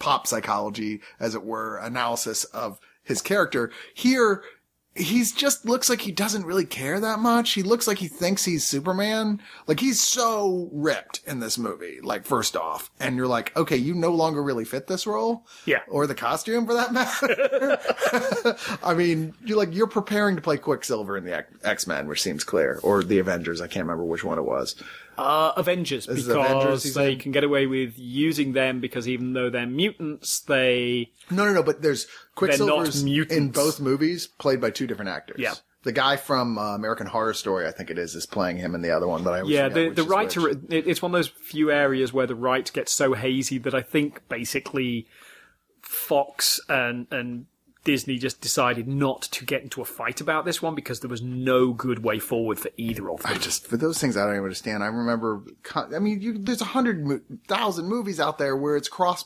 pop 0.00 0.26
psychology, 0.26 1.00
as 1.20 1.36
it 1.36 1.44
were, 1.44 1.76
analysis 1.78 2.42
of 2.44 2.80
his 3.04 3.22
character. 3.22 3.70
Here, 3.94 4.42
he's 4.94 5.32
just 5.32 5.64
looks 5.64 5.88
like 5.88 6.00
he 6.00 6.12
doesn't 6.12 6.44
really 6.44 6.64
care 6.64 6.98
that 7.00 7.20
much. 7.20 7.52
He 7.52 7.62
looks 7.62 7.86
like 7.86 7.98
he 7.98 8.08
thinks 8.08 8.44
he's 8.44 8.66
Superman. 8.66 9.40
Like 9.66 9.80
he's 9.80 10.00
so 10.00 10.68
ripped 10.72 11.20
in 11.26 11.40
this 11.40 11.58
movie. 11.58 12.00
Like 12.02 12.24
first 12.24 12.56
off, 12.56 12.90
and 12.98 13.16
you're 13.16 13.28
like, 13.28 13.56
okay, 13.56 13.76
you 13.76 13.94
no 13.94 14.10
longer 14.10 14.42
really 14.42 14.64
fit 14.64 14.86
this 14.86 15.06
role. 15.06 15.46
Yeah. 15.64 15.80
Or 15.88 16.06
the 16.06 16.14
costume 16.14 16.66
for 16.66 16.74
that 16.74 16.92
matter. 16.92 17.78
I 18.82 18.94
mean, 18.94 19.34
you're 19.44 19.58
like, 19.58 19.74
you're 19.74 19.86
preparing 19.86 20.36
to 20.36 20.42
play 20.42 20.56
Quicksilver 20.56 21.16
in 21.16 21.24
the 21.24 21.44
X 21.62 21.86
Men, 21.86 22.08
which 22.08 22.22
seems 22.22 22.44
clear, 22.44 22.80
or 22.82 23.02
the 23.02 23.18
Avengers. 23.18 23.60
I 23.60 23.68
can't 23.68 23.84
remember 23.84 24.04
which 24.04 24.24
one 24.24 24.38
it 24.38 24.44
was. 24.44 24.74
Uh, 25.18 25.52
Avengers 25.56 26.06
This 26.06 26.18
is 26.18 26.26
because 26.26 26.50
Avengers, 26.50 26.94
they 26.94 27.16
can 27.16 27.32
get 27.32 27.44
away 27.44 27.66
with 27.66 27.98
using 27.98 28.52
them 28.52 28.80
because 28.80 29.08
even 29.08 29.32
though 29.32 29.50
they're 29.50 29.66
mutants, 29.66 30.40
they 30.40 31.12
No, 31.30 31.44
no, 31.44 31.52
no. 31.52 31.62
But 31.62 31.82
there's 31.82 32.06
Quicksilver's 32.34 33.04
mutants. 33.04 33.34
in 33.34 33.50
both 33.50 33.80
movies, 33.80 34.26
played 34.26 34.60
by 34.60 34.70
two 34.70 34.86
different 34.86 35.10
actors. 35.10 35.36
Yeah. 35.38 35.54
The 35.82 35.92
guy 35.92 36.16
from 36.16 36.58
uh, 36.58 36.74
American 36.74 37.06
Horror 37.06 37.32
Story, 37.32 37.66
I 37.66 37.70
think 37.70 37.90
it 37.90 37.98
is, 37.98 38.14
is 38.14 38.26
playing 38.26 38.58
him 38.58 38.74
in 38.74 38.82
the 38.82 38.90
other 38.90 39.08
one. 39.08 39.24
But 39.24 39.32
I 39.32 39.40
always 39.40 39.54
yeah, 39.54 39.68
forget 39.68 39.74
the 39.74 39.88
which 39.88 39.96
the 39.96 40.02
is 40.02 40.08
right 40.08 40.30
to 40.30 40.42
which. 40.42 40.58
it, 40.68 40.86
it's 40.86 41.02
one 41.02 41.14
of 41.14 41.18
those 41.18 41.28
few 41.28 41.70
areas 41.70 42.12
where 42.12 42.26
the 42.26 42.34
right 42.34 42.70
gets 42.72 42.92
so 42.92 43.14
hazy 43.14 43.56
that 43.58 43.74
I 43.74 43.80
think 43.80 44.20
basically 44.28 45.06
Fox 45.80 46.60
and 46.68 47.06
and 47.10 47.46
Disney 47.84 48.18
just 48.18 48.40
decided 48.40 48.86
not 48.86 49.22
to 49.22 49.44
get 49.44 49.62
into 49.62 49.80
a 49.80 49.84
fight 49.86 50.20
about 50.20 50.44
this 50.44 50.60
one 50.60 50.74
because 50.74 51.00
there 51.00 51.08
was 51.08 51.22
no 51.22 51.72
good 51.72 52.04
way 52.04 52.18
forward 52.18 52.58
for 52.58 52.70
either 52.76 53.10
of 53.10 53.22
them. 53.22 53.32
I 53.32 53.38
just 53.38 53.66
for 53.66 53.76
those 53.76 53.98
things 53.98 54.16
I 54.16 54.20
don't 54.24 54.32
even 54.34 54.44
understand. 54.44 54.82
I 54.82 54.88
remember. 54.88 55.42
I 55.74 55.98
mean, 55.98 56.20
you, 56.20 56.36
there's 56.38 56.60
a 56.60 56.66
hundred 56.66 57.22
thousand 57.48 57.88
movies 57.88 58.20
out 58.20 58.38
there 58.38 58.56
where 58.56 58.76
it's 58.76 58.88
cross. 58.88 59.24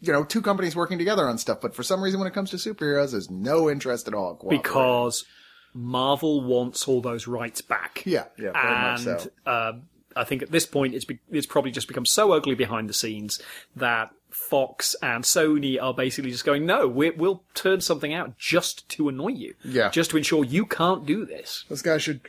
You 0.00 0.12
know, 0.12 0.22
two 0.22 0.42
companies 0.42 0.76
working 0.76 0.96
together 0.96 1.28
on 1.28 1.38
stuff, 1.38 1.60
but 1.60 1.74
for 1.74 1.82
some 1.82 2.00
reason, 2.00 2.20
when 2.20 2.28
it 2.28 2.34
comes 2.34 2.50
to 2.50 2.56
superheroes, 2.56 3.10
there's 3.10 3.30
no 3.30 3.68
interest 3.68 4.06
at 4.06 4.14
all. 4.14 4.38
because 4.48 5.24
Marvel 5.74 6.40
wants 6.40 6.86
all 6.86 7.00
those 7.00 7.26
rights 7.26 7.60
back. 7.60 8.02
Yeah, 8.06 8.24
yeah, 8.38 8.52
very 8.52 8.74
much 8.74 9.06
and 9.06 9.20
so. 9.20 9.30
um, 9.44 9.82
I 10.14 10.24
think 10.24 10.42
at 10.42 10.50
this 10.52 10.66
point 10.66 10.94
it's 10.94 11.04
be- 11.04 11.18
it's 11.30 11.46
probably 11.46 11.70
just 11.72 11.88
become 11.88 12.06
so 12.06 12.32
ugly 12.32 12.54
behind 12.54 12.88
the 12.88 12.94
scenes 12.94 13.40
that 13.76 14.10
Fox 14.48 14.96
and 15.02 15.24
Sony 15.24 15.80
are 15.80 15.92
basically 15.92 16.30
just 16.30 16.44
going, 16.44 16.64
no, 16.64 16.86
we 16.88 17.10
we'll 17.10 17.42
turn 17.54 17.80
something 17.80 18.14
out 18.14 18.38
just 18.38 18.88
to 18.90 19.08
annoy 19.08 19.28
you, 19.28 19.54
Yeah. 19.64 19.90
just 19.90 20.10
to 20.10 20.16
ensure 20.16 20.44
you 20.44 20.64
can't 20.64 21.04
do 21.04 21.24
this. 21.26 21.64
This 21.68 21.82
guy 21.82 21.98
should 21.98 22.20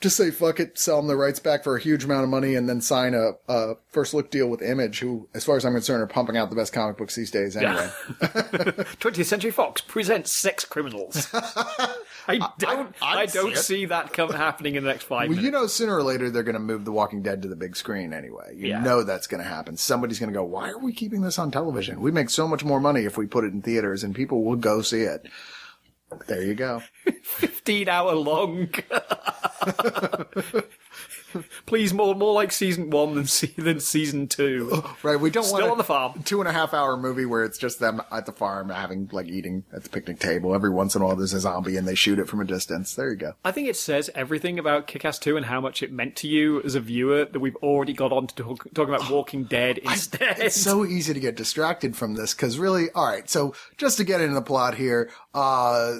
just 0.00 0.16
say 0.16 0.30
fuck 0.30 0.60
it, 0.60 0.78
sell 0.78 0.98
them 0.98 1.08
the 1.08 1.16
rights 1.16 1.40
back 1.40 1.64
for 1.64 1.76
a 1.76 1.80
huge 1.80 2.04
amount 2.04 2.22
of 2.24 2.30
money, 2.30 2.54
and 2.54 2.68
then 2.68 2.80
sign 2.80 3.14
a, 3.14 3.32
a 3.48 3.74
first 3.90 4.14
look 4.14 4.30
deal 4.30 4.48
with 4.48 4.62
Image, 4.62 5.00
who, 5.00 5.28
as 5.34 5.44
far 5.44 5.56
as 5.56 5.64
I'm 5.64 5.72
concerned, 5.72 6.02
are 6.02 6.06
pumping 6.06 6.36
out 6.36 6.50
the 6.50 6.56
best 6.56 6.72
comic 6.72 6.96
books 6.96 7.14
these 7.16 7.30
days 7.30 7.56
anyway. 7.56 7.90
20th 8.20 9.24
Century 9.26 9.50
Fox 9.50 9.80
presents 9.80 10.32
sex 10.32 10.64
criminals. 10.64 11.28
I 12.30 12.46
don't. 12.58 12.94
I, 13.02 13.22
I'd 13.22 13.32
don't 13.32 13.56
see 13.56 13.62
see 13.78 13.84
that 13.86 14.12
come 14.12 14.30
happening 14.30 14.74
in 14.74 14.84
the 14.84 14.90
next 14.90 15.04
five 15.04 15.28
Well, 15.28 15.36
minutes. 15.36 15.44
you 15.44 15.50
know, 15.50 15.66
sooner 15.66 15.96
or 15.96 16.02
later 16.02 16.30
they're 16.30 16.42
going 16.42 16.54
to 16.54 16.60
move 16.60 16.84
The 16.84 16.92
Walking 16.92 17.22
Dead 17.22 17.42
to 17.42 17.48
the 17.48 17.56
big 17.56 17.74
screen 17.74 18.12
anyway. 18.12 18.54
You 18.54 18.68
Yeah. 18.68 18.82
know 18.82 19.02
that's 19.02 19.26
going 19.26 19.42
to 19.42 19.48
happen. 19.48 19.76
Somebody's 19.76 20.18
going 20.18 20.32
to 20.32 20.38
go, 20.38 20.44
"Why 20.44 20.68
are 20.70 20.78
we 20.78 20.92
keeping 20.92 21.22
this 21.22 21.38
on 21.38 21.50
television? 21.50 22.00
We 22.00 22.10
make 22.10 22.30
so 22.30 22.46
much 22.46 22.64
more 22.64 22.80
money 22.80 23.04
if 23.04 23.16
we 23.16 23.26
put 23.26 23.44
it 23.44 23.52
in 23.52 23.62
theaters, 23.62 24.04
and 24.04 24.14
people 24.14 24.44
will 24.44 24.56
go 24.56 24.82
see 24.82 25.02
it." 25.02 25.26
There 26.26 26.42
you 26.42 26.54
go. 26.54 26.82
Fifteen 27.22 27.88
hour 27.88 28.14
long. 28.14 28.68
Please, 31.66 31.92
more 31.94 32.14
more 32.14 32.32
like 32.32 32.52
season 32.52 32.90
one 32.90 33.14
than 33.14 33.26
se- 33.26 33.54
than 33.56 33.80
season 33.80 34.26
two. 34.28 34.82
Right? 35.02 35.18
We 35.20 35.30
don't 35.30 35.44
Still 35.44 35.60
want 35.60 35.70
on 35.72 35.78
the 35.78 35.84
farm. 35.84 36.22
two 36.24 36.40
and 36.40 36.48
a 36.48 36.52
half 36.52 36.74
hour 36.74 36.96
movie 36.96 37.24
where 37.24 37.44
it's 37.44 37.56
just 37.58 37.78
them 37.78 38.02
at 38.10 38.26
the 38.26 38.32
farm 38.32 38.68
having 38.70 39.08
like 39.12 39.26
eating 39.28 39.64
at 39.72 39.84
the 39.84 39.88
picnic 39.88 40.18
table. 40.18 40.54
Every 40.54 40.70
once 40.70 40.94
in 40.96 41.02
a 41.02 41.04
while, 41.04 41.14
there's 41.16 41.32
a 41.34 41.40
zombie 41.40 41.76
and 41.76 41.86
they 41.86 41.94
shoot 41.94 42.18
it 42.18 42.28
from 42.28 42.40
a 42.40 42.44
distance. 42.44 42.94
There 42.94 43.10
you 43.10 43.16
go. 43.16 43.34
I 43.44 43.52
think 43.52 43.68
it 43.68 43.76
says 43.76 44.10
everything 44.14 44.58
about 44.58 44.86
Kick-Ass 44.86 45.18
2 45.20 45.36
and 45.36 45.46
how 45.46 45.60
much 45.60 45.82
it 45.82 45.92
meant 45.92 46.16
to 46.16 46.28
you 46.28 46.60
as 46.62 46.74
a 46.74 46.80
viewer 46.80 47.24
that 47.26 47.38
we've 47.40 47.56
already 47.56 47.92
got 47.92 48.12
on 48.12 48.26
to 48.26 48.34
talk, 48.34 48.66
talking 48.74 48.92
about 48.94 49.10
Walking 49.10 49.44
Dead 49.58 49.78
instead. 49.78 50.38
It's 50.40 50.60
so 50.60 50.84
easy 50.84 51.14
to 51.14 51.20
get 51.20 51.36
distracted 51.36 51.96
from 51.96 52.14
this 52.14 52.34
because 52.34 52.58
really, 52.58 52.90
all 52.94 53.06
right. 53.06 53.28
So 53.30 53.54
just 53.76 53.98
to 53.98 54.04
get 54.04 54.20
into 54.20 54.34
the 54.34 54.42
plot 54.42 54.74
here, 54.74 55.10
uh, 55.34 55.96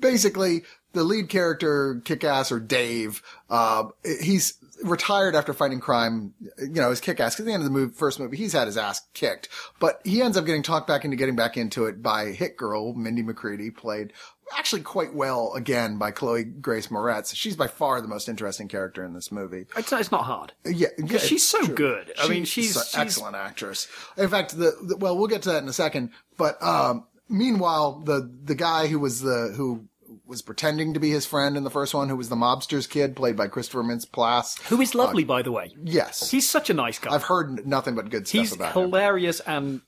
basically 0.00 0.62
the 0.94 1.04
lead 1.04 1.28
character, 1.28 2.00
Kick-Ass 2.04 2.50
or 2.50 2.58
Dave, 2.60 3.22
uh, 3.50 3.84
he's 4.22 4.54
retired 4.82 5.36
after 5.36 5.52
fighting 5.52 5.80
crime. 5.80 6.34
You 6.58 6.68
know, 6.80 6.90
his 6.90 7.00
Kick-Ass. 7.00 7.34
'cause 7.36 7.40
at 7.40 7.46
the 7.46 7.52
end 7.52 7.62
of 7.62 7.64
the 7.64 7.70
movie, 7.78 7.92
first 7.94 8.18
movie, 8.18 8.36
he's 8.36 8.52
had 8.52 8.66
his 8.66 8.76
ass 8.76 9.02
kicked, 9.14 9.48
but 9.78 10.00
he 10.04 10.20
ends 10.22 10.36
up 10.36 10.44
getting 10.46 10.62
talked 10.62 10.86
back 10.86 11.04
into 11.04 11.16
getting 11.16 11.36
back 11.36 11.56
into 11.56 11.84
it 11.86 12.02
by 12.02 12.26
Hit 12.32 12.56
Girl, 12.56 12.92
Mindy 12.94 13.22
Macready, 13.22 13.70
played 13.70 14.12
actually 14.58 14.82
quite 14.82 15.14
well 15.14 15.52
again 15.54 15.96
by 15.96 16.10
Chloe 16.10 16.44
Grace 16.44 16.88
Moretz. 16.88 17.34
She's 17.34 17.56
by 17.56 17.66
far 17.66 18.00
the 18.02 18.08
most 18.08 18.28
interesting 18.28 18.68
character 18.68 19.02
in 19.04 19.14
this 19.14 19.32
movie. 19.32 19.66
it's, 19.76 19.90
not, 19.90 20.00
it's 20.00 20.12
not 20.12 20.24
hard. 20.24 20.52
Yeah, 20.66 20.88
yeah, 20.98 21.18
she's 21.18 21.46
so 21.48 21.64
true. 21.64 21.74
good. 21.74 22.12
I 22.20 22.28
mean, 22.28 22.44
she's- 22.44 22.76
an 22.76 22.82
she's- 22.82 22.94
excellent 22.96 23.36
actress. 23.36 23.88
In 24.18 24.28
fact, 24.28 24.56
the, 24.58 24.76
the 24.82 24.96
well, 24.98 25.16
we'll 25.16 25.28
get 25.28 25.42
to 25.42 25.50
that 25.52 25.62
in 25.62 25.68
a 25.68 25.72
second. 25.72 26.10
But 26.36 26.62
um, 26.62 27.04
meanwhile, 27.28 28.00
the 28.04 28.30
the 28.44 28.54
guy 28.54 28.86
who 28.88 28.98
was 28.98 29.20
the 29.22 29.54
who 29.56 29.86
was 30.26 30.42
pretending 30.42 30.94
to 30.94 31.00
be 31.00 31.10
his 31.10 31.26
friend 31.26 31.56
in 31.56 31.64
the 31.64 31.70
first 31.70 31.94
one, 31.94 32.08
who 32.08 32.16
was 32.16 32.28
the 32.28 32.36
mobster's 32.36 32.86
kid, 32.86 33.14
played 33.14 33.36
by 33.36 33.46
Christopher 33.46 33.82
Mintz-Plasse. 33.82 34.60
Who 34.68 34.80
is 34.80 34.94
lovely, 34.94 35.24
by 35.24 35.42
the 35.42 35.52
way. 35.52 35.74
Yes, 35.82 36.30
He's 36.30 36.48
such 36.48 36.70
a 36.70 36.74
nice 36.74 36.98
guy. 36.98 37.14
I've 37.14 37.24
heard 37.24 37.66
nothing 37.66 37.94
but 37.94 38.10
good 38.10 38.26
stuff 38.26 38.40
He's 38.40 38.52
about 38.52 38.74
him. 38.74 38.82
He's 38.82 38.90
hilarious 38.90 39.40
and 39.40 39.82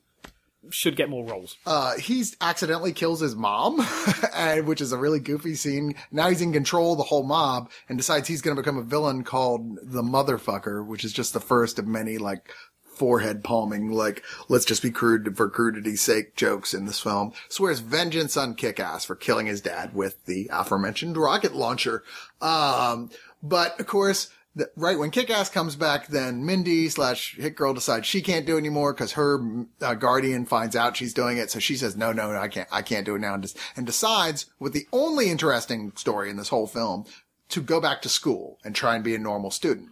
should 0.71 0.97
get 0.97 1.09
more 1.09 1.25
roles. 1.25 1.57
Uh, 1.64 1.97
he's 1.97 2.37
accidentally 2.40 2.93
kills 2.93 3.21
his 3.21 3.35
mom, 3.35 3.87
and 4.35 4.66
which 4.66 4.81
is 4.81 4.93
a 4.93 4.99
really 4.99 5.21
goofy 5.21 5.55
scene. 5.55 5.95
Now 6.11 6.28
he's 6.28 6.43
in 6.43 6.52
control 6.52 6.93
of 6.93 6.99
the 6.99 7.05
whole 7.05 7.23
mob 7.23 7.71
and 7.88 7.97
decides 7.99 8.28
he's 8.28 8.43
going 8.43 8.57
to 8.57 8.62
become 8.62 8.78
a 8.78 8.83
villain 8.83 9.25
called 9.25 9.78
the 9.83 10.02
Motherfucker, 10.02 10.85
which 10.85 11.05
is 11.05 11.12
just 11.12 11.33
the 11.33 11.40
first 11.40 11.78
of 11.78 11.87
many 11.87 12.19
like 12.19 12.50
forehead 12.97 13.45
palming, 13.45 13.91
like 13.93 14.23
let's 14.49 14.65
just 14.65 14.83
be 14.83 14.91
crude 14.91 15.37
for 15.37 15.49
crudity's 15.49 16.00
sake 16.00 16.35
jokes 16.37 16.75
in 16.75 16.87
this 16.87 17.00
film. 17.00 17.33
Swears 17.49 17.81
vengeance 17.81 18.37
on 18.37 18.55
Kick-Ass 18.55 19.05
for 19.05 19.15
killing 19.15 19.47
his 19.47 19.61
dad 19.61 19.95
with 19.95 20.25
the 20.26 20.49
aforementioned 20.53 21.17
rocket 21.17 21.55
launcher. 21.55 22.03
Um, 22.41 23.11
but 23.43 23.79
of 23.81 23.87
course. 23.87 24.29
the- 24.55 24.71
Right 24.75 24.99
when 24.99 25.11
Kick-Ass 25.11 25.50
comes 25.50 25.76
back, 25.76 26.07
then 26.07 26.47
Mindy 26.47 26.88
slash 26.88 27.37
Hit 27.37 27.57
Girl 27.57 27.75
decides 27.75 28.07
she 28.07 28.23
can't 28.23 28.47
do 28.47 28.57
anymore 28.57 28.95
because 28.95 29.12
her 29.12 29.38
uh, 29.83 29.93
guardian 29.95 30.47
finds 30.47 30.75
out 30.75 30.97
she's 30.97 31.12
doing 31.12 31.37
it. 31.37 31.50
So 31.50 31.59
she 31.59 31.76
says, 31.76 31.95
"No, 31.95 32.11
no, 32.11 32.33
no, 32.33 32.38
I 32.38 32.49
can't, 32.49 32.69
I 32.73 32.81
can't 32.81 33.05
do 33.05 33.17
it 33.17 33.21
now," 33.21 33.35
and, 33.35 33.43
des- 33.43 33.59
and 33.76 33.85
decides, 33.85 34.47
with 34.59 34.73
the 34.73 34.87
only 34.95 35.29
interesting 35.29 35.93
story 35.95 36.31
in 36.31 36.38
this 36.38 36.49
whole 36.49 36.67
film, 36.67 37.05
to 37.50 37.61
go 37.61 37.81
back 37.83 38.00
to 38.03 38.09
school 38.09 38.59
and 38.65 38.75
try 38.75 38.95
and 38.95 39.05
be 39.05 39.15
a 39.15 39.19
normal 39.19 39.50
student 39.50 39.91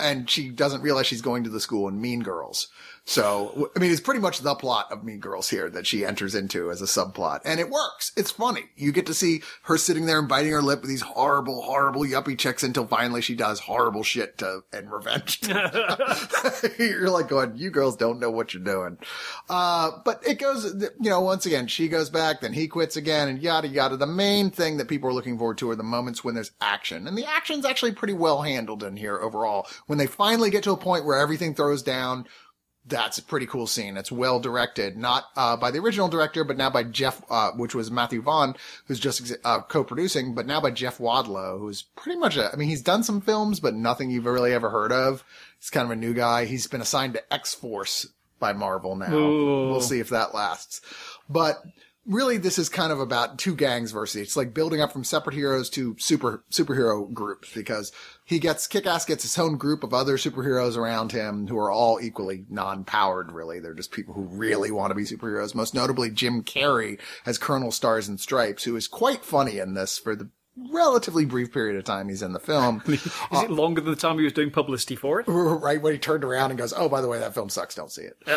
and 0.00 0.28
she 0.28 0.48
doesn't 0.48 0.82
realize 0.82 1.06
she's 1.06 1.22
going 1.22 1.44
to 1.44 1.50
the 1.50 1.60
school 1.60 1.88
in 1.88 2.00
Mean 2.00 2.22
Girls. 2.22 2.68
So, 3.10 3.72
I 3.74 3.80
mean, 3.80 3.90
it's 3.90 4.00
pretty 4.00 4.20
much 4.20 4.38
the 4.38 4.54
plot 4.54 4.92
of 4.92 5.02
Mean 5.02 5.18
Girls 5.18 5.50
here 5.50 5.68
that 5.70 5.84
she 5.84 6.06
enters 6.06 6.36
into 6.36 6.70
as 6.70 6.80
a 6.80 6.84
subplot. 6.84 7.40
And 7.44 7.58
it 7.58 7.68
works. 7.68 8.12
It's 8.16 8.30
funny. 8.30 8.66
You 8.76 8.92
get 8.92 9.06
to 9.06 9.14
see 9.14 9.42
her 9.64 9.78
sitting 9.78 10.06
there 10.06 10.20
and 10.20 10.28
biting 10.28 10.52
her 10.52 10.62
lip 10.62 10.80
with 10.80 10.90
these 10.90 11.00
horrible, 11.00 11.62
horrible 11.62 12.02
yuppie 12.02 12.38
chicks 12.38 12.62
until 12.62 12.86
finally 12.86 13.20
she 13.20 13.34
does 13.34 13.58
horrible 13.58 14.04
shit 14.04 14.38
to, 14.38 14.62
and 14.72 14.92
revenge. 14.92 15.40
you're 16.78 17.10
like 17.10 17.26
going, 17.26 17.56
you 17.56 17.70
girls 17.70 17.96
don't 17.96 18.20
know 18.20 18.30
what 18.30 18.54
you're 18.54 18.62
doing. 18.62 18.96
Uh, 19.48 19.90
but 20.04 20.24
it 20.24 20.38
goes, 20.38 20.72
you 21.00 21.10
know, 21.10 21.20
once 21.20 21.46
again, 21.46 21.66
she 21.66 21.88
goes 21.88 22.10
back, 22.10 22.42
then 22.42 22.52
he 22.52 22.68
quits 22.68 22.96
again 22.96 23.26
and 23.26 23.42
yada 23.42 23.66
yada. 23.66 23.96
The 23.96 24.06
main 24.06 24.52
thing 24.52 24.76
that 24.76 24.86
people 24.86 25.10
are 25.10 25.14
looking 25.14 25.36
forward 25.36 25.58
to 25.58 25.70
are 25.70 25.76
the 25.76 25.82
moments 25.82 26.22
when 26.22 26.36
there's 26.36 26.52
action. 26.60 27.08
And 27.08 27.18
the 27.18 27.26
action's 27.26 27.64
actually 27.64 27.90
pretty 27.90 28.14
well 28.14 28.42
handled 28.42 28.84
in 28.84 28.96
here 28.96 29.18
overall. 29.18 29.66
When 29.88 29.98
they 29.98 30.06
finally 30.06 30.50
get 30.50 30.62
to 30.62 30.70
a 30.70 30.76
point 30.76 31.04
where 31.04 31.18
everything 31.18 31.56
throws 31.56 31.82
down, 31.82 32.28
that's 32.90 33.18
a 33.18 33.22
pretty 33.22 33.46
cool 33.46 33.66
scene. 33.66 33.96
It's 33.96 34.12
well 34.12 34.40
directed, 34.40 34.96
not 34.96 35.24
uh, 35.36 35.56
by 35.56 35.70
the 35.70 35.78
original 35.78 36.08
director, 36.08 36.44
but 36.44 36.56
now 36.56 36.68
by 36.68 36.82
Jeff, 36.82 37.22
uh, 37.30 37.52
which 37.52 37.74
was 37.74 37.90
Matthew 37.90 38.20
Vaughn, 38.20 38.56
who's 38.86 39.00
just 39.00 39.32
uh, 39.44 39.60
co-producing, 39.62 40.34
but 40.34 40.46
now 40.46 40.60
by 40.60 40.70
Jeff 40.70 40.98
Wadlow, 40.98 41.58
who's 41.58 41.82
pretty 41.82 42.18
much 42.18 42.36
a. 42.36 42.52
I 42.52 42.56
mean, 42.56 42.68
he's 42.68 42.82
done 42.82 43.02
some 43.02 43.20
films, 43.20 43.60
but 43.60 43.74
nothing 43.74 44.10
you've 44.10 44.26
really 44.26 44.52
ever 44.52 44.70
heard 44.70 44.92
of. 44.92 45.24
He's 45.58 45.70
kind 45.70 45.86
of 45.86 45.92
a 45.92 45.96
new 45.96 46.12
guy. 46.12 46.44
He's 46.44 46.66
been 46.66 46.80
assigned 46.80 47.14
to 47.14 47.32
X 47.32 47.54
Force 47.54 48.06
by 48.38 48.52
Marvel 48.52 48.96
now. 48.96 49.14
Ooh. 49.14 49.70
We'll 49.70 49.80
see 49.80 50.00
if 50.00 50.08
that 50.10 50.34
lasts. 50.34 50.80
But 51.28 51.62
really, 52.10 52.36
this 52.36 52.58
is 52.58 52.68
kind 52.68 52.92
of 52.92 53.00
about 53.00 53.38
two 53.38 53.54
gangs 53.54 53.92
versus. 53.92 54.20
It's 54.20 54.36
like 54.36 54.52
building 54.52 54.80
up 54.80 54.92
from 54.92 55.04
separate 55.04 55.34
heroes 55.34 55.70
to 55.70 55.96
super 55.98 56.42
superhero 56.50 57.10
groups 57.12 57.52
because 57.54 57.92
he 58.24 58.38
gets 58.38 58.66
Kick-Ass 58.66 59.04
gets 59.04 59.22
his 59.22 59.38
own 59.38 59.56
group 59.56 59.84
of 59.84 59.94
other 59.94 60.16
superheroes 60.16 60.76
around 60.76 61.12
him 61.12 61.46
who 61.46 61.56
are 61.56 61.70
all 61.70 62.00
equally 62.00 62.44
non-powered. 62.50 63.32
Really, 63.32 63.60
they're 63.60 63.74
just 63.74 63.92
people 63.92 64.12
who 64.12 64.24
really 64.24 64.70
want 64.70 64.90
to 64.90 64.94
be 64.94 65.04
superheroes. 65.04 65.54
Most 65.54 65.74
notably, 65.74 66.10
Jim 66.10 66.42
Carrey 66.42 66.98
as 67.24 67.38
Colonel 67.38 67.70
Stars 67.70 68.08
and 68.08 68.20
Stripes, 68.20 68.64
who 68.64 68.76
is 68.76 68.88
quite 68.88 69.24
funny 69.24 69.58
in 69.58 69.74
this 69.74 69.96
for 69.96 70.16
the 70.16 70.28
relatively 70.56 71.24
brief 71.24 71.52
period 71.52 71.76
of 71.76 71.84
time 71.84 72.08
he's 72.08 72.22
in 72.22 72.32
the 72.32 72.40
film. 72.40 72.82
Is 72.88 73.06
uh, 73.32 73.42
it 73.44 73.50
longer 73.50 73.80
than 73.80 73.92
the 73.92 74.00
time 74.00 74.18
he 74.18 74.24
was 74.24 74.32
doing 74.32 74.50
publicity 74.50 74.96
for 74.96 75.20
it? 75.20 75.24
right 75.28 75.80
when 75.80 75.92
he 75.92 75.98
turned 75.98 76.24
around 76.24 76.50
and 76.50 76.58
goes, 76.58 76.72
"Oh, 76.76 76.88
by 76.88 77.00
the 77.00 77.08
way, 77.08 77.18
that 77.18 77.34
film 77.34 77.48
sucks. 77.48 77.74
Don't 77.74 77.92
see 77.92 78.02
it." 78.02 78.16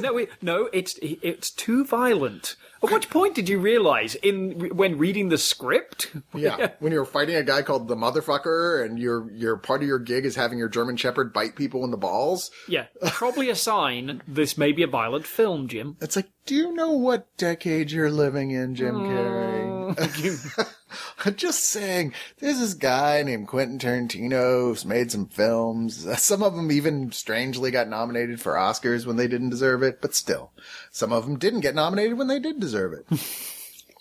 No, 0.00 0.14
wait, 0.14 0.30
no, 0.40 0.68
it's 0.72 0.96
it's 1.02 1.50
too 1.50 1.84
violent. 1.84 2.54
At 2.84 2.92
which 2.92 3.10
point 3.10 3.34
did 3.34 3.48
you 3.48 3.58
realise 3.58 4.14
in 4.14 4.76
when 4.76 4.96
reading 4.96 5.28
the 5.28 5.38
script? 5.38 6.14
Yeah. 6.34 6.68
when 6.78 6.92
you're 6.92 7.04
fighting 7.04 7.34
a 7.34 7.42
guy 7.42 7.62
called 7.62 7.88
the 7.88 7.96
motherfucker 7.96 8.84
and 8.84 8.98
your 8.98 9.28
your 9.32 9.56
part 9.56 9.82
of 9.82 9.88
your 9.88 9.98
gig 9.98 10.24
is 10.24 10.36
having 10.36 10.58
your 10.58 10.68
German 10.68 10.96
Shepherd 10.96 11.32
bite 11.32 11.56
people 11.56 11.84
in 11.84 11.90
the 11.90 11.96
balls. 11.96 12.50
Yeah, 12.68 12.86
probably 13.06 13.50
a 13.50 13.56
sign 13.56 14.22
this 14.28 14.56
may 14.56 14.70
be 14.70 14.84
a 14.84 14.86
violent 14.86 15.26
film, 15.26 15.66
Jim. 15.66 15.96
It's 16.00 16.14
like, 16.14 16.28
do 16.46 16.54
you 16.54 16.72
know 16.74 16.92
what 16.92 17.36
decade 17.36 17.90
you're 17.90 18.10
living 18.10 18.52
in, 18.52 18.76
Jim 18.76 18.94
oh, 18.94 19.00
Carrey? 19.00 19.77
I'm 21.24 21.36
just 21.36 21.64
saying, 21.64 22.12
there's 22.38 22.58
this 22.58 22.74
guy 22.74 23.22
named 23.22 23.48
Quentin 23.48 23.78
Tarantino 23.78 24.68
who's 24.68 24.84
made 24.84 25.10
some 25.10 25.26
films. 25.26 26.06
Some 26.22 26.42
of 26.42 26.54
them 26.54 26.70
even 26.72 27.12
strangely 27.12 27.70
got 27.70 27.88
nominated 27.88 28.40
for 28.40 28.54
Oscars 28.54 29.06
when 29.06 29.16
they 29.16 29.28
didn't 29.28 29.50
deserve 29.50 29.82
it, 29.82 30.00
but 30.00 30.14
still, 30.14 30.50
some 30.90 31.12
of 31.12 31.26
them 31.26 31.38
didn't 31.38 31.60
get 31.60 31.74
nominated 31.74 32.18
when 32.18 32.28
they 32.28 32.38
did 32.38 32.60
deserve 32.60 32.92
it. 32.92 33.06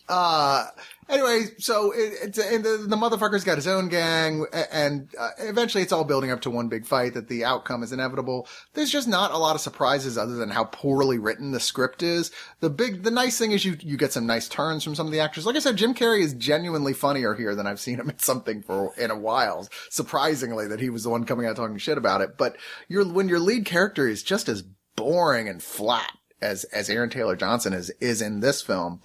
Uh, 0.10 0.68
anyway, 1.10 1.46
so 1.58 1.92
it, 1.96 2.38
and 2.38 2.64
the, 2.64 2.86
the 2.88 2.96
motherfucker's 2.96 3.44
got 3.44 3.58
his 3.58 3.68
own 3.68 3.90
gang, 3.90 4.46
and 4.72 5.10
uh, 5.20 5.30
eventually 5.40 5.84
it's 5.84 5.92
all 5.92 6.04
building 6.04 6.32
up 6.32 6.42
to 6.42 6.50
one 6.50 6.68
big 6.68 6.86
fight 6.86 7.14
that 7.14 7.28
the 7.28 7.46
outcome 7.46 7.84
is 7.84 7.92
inevitable. 7.92 8.48
There's 8.74 8.92
just 8.92 9.08
not 9.08 9.32
a 9.32 9.38
lot 9.38 9.56
of 9.56 9.62
surprises 9.62 10.18
other 10.18 10.36
than 10.36 10.50
how 10.50 10.66
poorly 10.66 11.18
written 11.18 11.52
the 11.52 11.60
script 11.60 12.04
is. 12.04 12.32
The 12.60 12.70
big, 12.70 13.04
the 13.04 13.12
nice 13.12 13.38
thing 13.38 13.52
is 13.52 13.66
you, 13.66 13.78
you 13.82 13.98
get 13.98 14.14
some 14.14 14.26
nice 14.26 14.48
turns 14.48 14.84
from 14.84 14.96
some 14.96 15.06
of 15.06 15.12
the 15.12 15.20
actors. 15.20 15.46
Like 15.46 15.56
I 15.56 15.60
said, 15.60 15.78
Jim 15.78 15.94
Carrey 15.94 16.22
is 16.22 16.34
genuinely 16.34 16.94
funnier 16.94 17.34
here 17.34 17.56
than 17.56 17.68
I've 17.68 17.80
seen 17.80 18.00
him 18.00 18.10
in 18.10 18.20
something 18.20 18.62
for, 18.62 18.94
in 18.98 19.12
a 19.12 19.18
while. 19.18 19.68
Surprisingly 19.90 20.68
that 20.68 20.80
he 20.80 20.90
was 20.90 21.04
the 21.04 21.10
one 21.10 21.26
coming 21.26 21.46
out 21.46 21.56
talking 21.56 21.78
shit 21.78 21.98
about 21.98 22.22
it. 22.22 22.38
But 22.38 22.58
your, 22.88 23.06
when 23.06 23.30
your 23.30 23.40
lead 23.40 23.66
character 23.66 24.08
is 24.08 24.24
just 24.24 24.50
as 24.50 24.64
boring 24.96 25.48
and 25.48 25.62
flat 25.62 26.12
as, 26.42 26.64
as 26.66 26.90
Aaron 26.90 27.10
Taylor 27.10 27.36
Johnson 27.36 27.74
is, 27.74 27.92
is 28.00 28.22
in 28.22 28.40
this 28.40 28.62
film, 28.62 29.02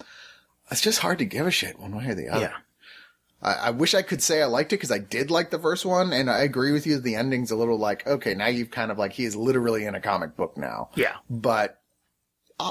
it's 0.71 0.81
just 0.81 0.99
hard 0.99 1.19
to 1.19 1.25
give 1.25 1.45
a 1.45 1.51
shit 1.51 1.79
one 1.79 1.95
way 1.95 2.07
or 2.07 2.15
the 2.15 2.29
other. 2.29 2.53
I, 3.41 3.53
I 3.53 3.69
wish 3.71 3.93
I 3.93 4.01
could 4.01 4.21
say 4.21 4.41
I 4.41 4.45
liked 4.45 4.71
it 4.73 4.77
because 4.77 4.91
I 4.91 4.99
did 4.99 5.29
like 5.29 5.49
the 5.49 5.59
first 5.59 5.85
one, 5.85 6.13
and 6.13 6.29
I 6.29 6.39
agree 6.39 6.71
with 6.71 6.87
you. 6.87 6.99
The 6.99 7.15
ending's 7.15 7.51
a 7.51 7.55
little 7.55 7.77
like, 7.77 8.07
okay, 8.07 8.33
now 8.33 8.47
you've 8.47 8.71
kind 8.71 8.91
of 8.91 8.97
like 8.97 9.13
he 9.13 9.25
is 9.25 9.35
literally 9.35 9.85
in 9.85 9.95
a 9.95 10.01
comic 10.01 10.35
book 10.35 10.57
now. 10.57 10.89
Yeah. 10.95 11.17
But 11.29 11.81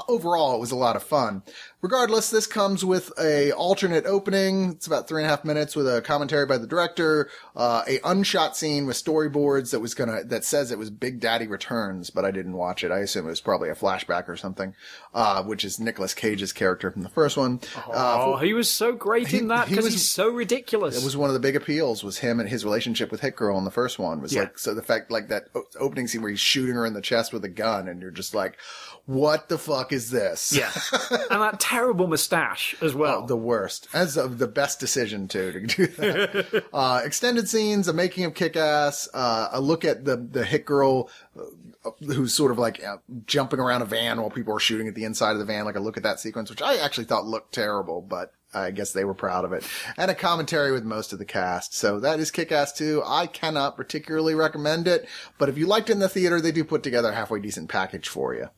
overall, 0.07 0.55
it 0.55 0.59
was 0.59 0.71
a 0.71 0.75
lot 0.75 0.95
of 0.95 1.03
fun. 1.03 1.43
Regardless, 1.81 2.29
this 2.29 2.47
comes 2.47 2.85
with 2.85 3.11
a 3.19 3.51
alternate 3.51 4.05
opening. 4.05 4.71
It's 4.71 4.87
about 4.87 5.07
three 5.07 5.21
and 5.21 5.27
a 5.27 5.29
half 5.29 5.43
minutes 5.43 5.75
with 5.75 5.85
a 5.93 6.01
commentary 6.01 6.45
by 6.45 6.57
the 6.57 6.65
director, 6.65 7.29
uh, 7.55 7.83
a 7.87 7.99
unshot 7.99 8.55
scene 8.55 8.85
with 8.85 8.95
storyboards 9.03 9.71
that 9.71 9.81
was 9.81 9.93
gonna 9.93 10.23
that 10.23 10.45
says 10.45 10.71
it 10.71 10.77
was 10.77 10.89
Big 10.89 11.19
Daddy 11.19 11.45
Returns, 11.47 12.09
but 12.09 12.23
I 12.23 12.31
didn't 12.31 12.53
watch 12.53 12.83
it. 12.85 12.91
I 12.91 12.99
assume 12.99 13.25
it 13.25 13.29
was 13.29 13.41
probably 13.41 13.69
a 13.69 13.75
flashback 13.75 14.29
or 14.29 14.37
something, 14.37 14.73
uh, 15.13 15.43
which 15.43 15.65
is 15.65 15.79
Nicolas 15.79 16.13
Cage's 16.13 16.53
character 16.53 16.89
from 16.89 17.03
the 17.03 17.09
first 17.09 17.35
one. 17.35 17.59
Uh, 17.75 18.21
Oh, 18.23 18.37
he 18.37 18.53
was 18.53 18.71
so 18.71 18.93
great 18.93 19.33
in 19.33 19.49
that 19.49 19.67
he 19.67 19.71
because 19.75 19.85
was- 19.85 19.93
he's 19.95 20.09
so 20.09 20.29
ridiculous. 20.29 20.97
it 20.97 21.03
was 21.03 21.17
one 21.17 21.29
of 21.29 21.33
the 21.33 21.39
big 21.41 21.55
appeals 21.57 22.03
was 22.03 22.19
him 22.19 22.39
and 22.39 22.47
his 22.47 22.63
relationship 22.63 23.11
with 23.11 23.19
Hit 23.21 23.35
Girl 23.35 23.57
in 23.57 23.65
the 23.65 23.71
first 23.71 23.99
one 23.99 24.21
was 24.21 24.33
Yeah. 24.33 24.41
like 24.43 24.57
so 24.57 24.73
the 24.73 24.81
fact 24.81 25.11
like 25.11 25.27
that 25.27 25.49
opening 25.79 26.07
scene 26.07 26.21
where 26.21 26.31
he's 26.31 26.39
shooting 26.39 26.75
her 26.75 26.85
in 26.85 26.93
the 26.93 27.01
chest 27.01 27.33
with 27.33 27.43
a 27.43 27.49
gun 27.49 27.89
and 27.89 28.01
you're 28.01 28.11
just 28.11 28.33
like 28.33 28.57
what 29.05 29.49
the 29.49 29.57
fuck 29.57 29.72
is 29.91 30.11
this 30.11 30.55
yeah, 30.55 30.71
and 31.31 31.41
that 31.41 31.59
terrible 31.59 32.07
moustache 32.07 32.75
as 32.81 32.93
well. 32.93 33.25
the 33.25 33.35
worst 33.37 33.87
as 33.93 34.17
of 34.17 34.37
the 34.37 34.47
best 34.47 34.79
decision 34.79 35.27
too 35.27 35.51
to 35.51 35.59
do 35.61 35.87
that 35.87 36.63
uh 36.73 37.01
extended 37.03 37.49
scenes 37.49 37.87
a 37.87 37.93
making 37.93 38.25
of 38.25 38.33
kick-ass 38.33 39.07
uh 39.13 39.49
a 39.51 39.61
look 39.61 39.83
at 39.85 40.05
the 40.05 40.15
the 40.15 40.45
Hit 40.45 40.65
Girl 40.65 41.09
uh, 41.37 41.91
who's 42.05 42.33
sort 42.33 42.51
of 42.51 42.57
like 42.57 42.83
uh, 42.83 42.97
jumping 43.25 43.59
around 43.59 43.81
a 43.81 43.85
van 43.85 44.21
while 44.21 44.29
people 44.29 44.55
are 44.55 44.59
shooting 44.59 44.87
at 44.87 44.95
the 44.95 45.03
inside 45.03 45.31
of 45.31 45.39
the 45.39 45.45
van 45.45 45.65
like 45.65 45.75
a 45.75 45.81
look 45.81 45.97
at 45.97 46.03
that 46.03 46.19
sequence 46.19 46.49
which 46.49 46.61
I 46.61 46.77
actually 46.77 47.05
thought 47.05 47.25
looked 47.25 47.53
terrible 47.53 48.01
but 48.01 48.33
I 48.53 48.71
guess 48.71 48.93
they 48.93 49.03
were 49.03 49.13
proud 49.15 49.45
of 49.45 49.53
it. 49.53 49.65
And 49.97 50.11
a 50.11 50.15
commentary 50.15 50.71
with 50.71 50.83
most 50.83 51.11
of 51.11 51.19
the 51.19 51.25
cast. 51.25 51.73
So 51.73 51.99
that 51.99 52.19
is 52.19 52.29
Kick-Ass 52.31 52.73
2. 52.73 53.01
I 53.03 53.25
cannot 53.27 53.75
particularly 53.75 54.35
recommend 54.35 54.87
it, 54.87 55.07
but 55.37 55.49
if 55.49 55.57
you 55.57 55.65
liked 55.65 55.89
it 55.89 55.93
in 55.93 55.99
the 55.99 56.09
theater, 56.09 56.39
they 56.39 56.51
do 56.51 56.63
put 56.63 56.83
together 56.83 57.09
a 57.09 57.15
halfway 57.15 57.39
decent 57.39 57.69
package 57.69 58.07
for 58.07 58.33
you. 58.35 58.49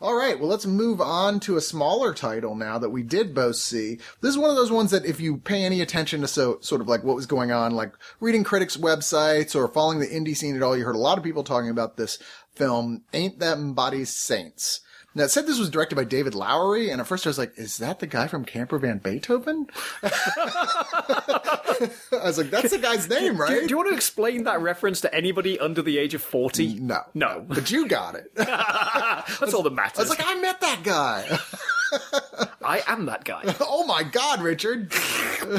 All 0.00 0.14
right, 0.14 0.38
well, 0.38 0.48
let's 0.48 0.64
move 0.64 1.00
on 1.00 1.40
to 1.40 1.56
a 1.56 1.60
smaller 1.60 2.14
title 2.14 2.54
now 2.54 2.78
that 2.78 2.90
we 2.90 3.02
did 3.02 3.34
both 3.34 3.56
see. 3.56 3.98
This 4.20 4.30
is 4.30 4.38
one 4.38 4.48
of 4.48 4.54
those 4.54 4.70
ones 4.70 4.92
that 4.92 5.04
if 5.04 5.18
you 5.18 5.38
pay 5.38 5.64
any 5.64 5.80
attention 5.80 6.20
to 6.20 6.28
so 6.28 6.58
sort 6.60 6.80
of 6.80 6.86
like 6.86 7.02
what 7.02 7.16
was 7.16 7.26
going 7.26 7.50
on, 7.50 7.74
like 7.74 7.92
reading 8.20 8.44
critics' 8.44 8.76
websites 8.76 9.56
or 9.56 9.66
following 9.66 9.98
the 9.98 10.06
indie 10.06 10.36
scene 10.36 10.54
at 10.54 10.62
all, 10.62 10.76
you 10.76 10.84
heard 10.84 10.94
a 10.94 10.98
lot 10.98 11.18
of 11.18 11.24
people 11.24 11.42
talking 11.42 11.70
about 11.70 11.96
this 11.96 12.20
film, 12.54 13.02
Ain't 13.12 13.40
Them 13.40 13.74
Bodies 13.74 14.10
Saints. 14.10 14.82
Now, 15.18 15.24
it 15.24 15.30
said 15.32 15.48
this 15.48 15.58
was 15.58 15.68
directed 15.68 15.96
by 15.96 16.04
David 16.04 16.36
Lowery, 16.36 16.90
and 16.90 17.00
at 17.00 17.06
first 17.08 17.26
I 17.26 17.30
was 17.30 17.38
like, 17.38 17.58
is 17.58 17.78
that 17.78 17.98
the 17.98 18.06
guy 18.06 18.28
from 18.28 18.44
Camper 18.44 18.78
Van 18.78 18.98
Beethoven? 18.98 19.66
I 20.04 21.98
was 22.22 22.38
like, 22.38 22.50
that's 22.50 22.70
the 22.70 22.78
guy's 22.78 23.08
name, 23.08 23.34
do, 23.34 23.40
right? 23.42 23.60
do 23.62 23.66
you 23.68 23.76
want 23.76 23.88
to 23.88 23.96
explain 23.96 24.44
that 24.44 24.60
reference 24.60 25.00
to 25.00 25.12
anybody 25.12 25.58
under 25.58 25.82
the 25.82 25.98
age 25.98 26.14
of 26.14 26.22
forty? 26.22 26.74
no. 26.74 27.00
No. 27.14 27.44
But 27.48 27.68
you 27.68 27.88
got 27.88 28.14
it. 28.14 28.30
That's 28.36 29.52
all 29.54 29.64
that 29.64 29.72
matters. 29.72 29.98
I 29.98 30.02
was 30.02 30.10
like, 30.10 30.22
I 30.24 30.36
met 30.40 30.60
that 30.60 30.84
guy. 30.84 31.38
I 32.64 32.82
am 32.86 33.06
that 33.06 33.24
guy. 33.24 33.42
oh 33.60 33.84
my 33.86 34.04
God, 34.04 34.40
Richard. 34.40 34.92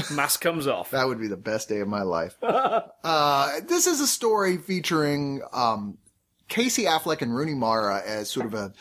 Mask 0.10 0.40
comes 0.40 0.68
off. 0.68 0.92
That 0.92 1.06
would 1.06 1.20
be 1.20 1.28
the 1.28 1.36
best 1.36 1.68
day 1.68 1.82
of 1.82 1.90
my 1.90 2.04
life. 2.04 2.38
uh, 2.42 3.60
this 3.68 3.88
is 3.88 4.00
a 4.00 4.08
story 4.08 4.58
featuring 4.58 5.42
um, 5.52 5.98
Casey 6.48 6.86
Affleck 6.86 7.22
and 7.22 7.36
Rooney 7.36 7.56
Mara 7.56 8.02
as 8.06 8.30
sort 8.30 8.46
of 8.46 8.54
a. 8.54 8.72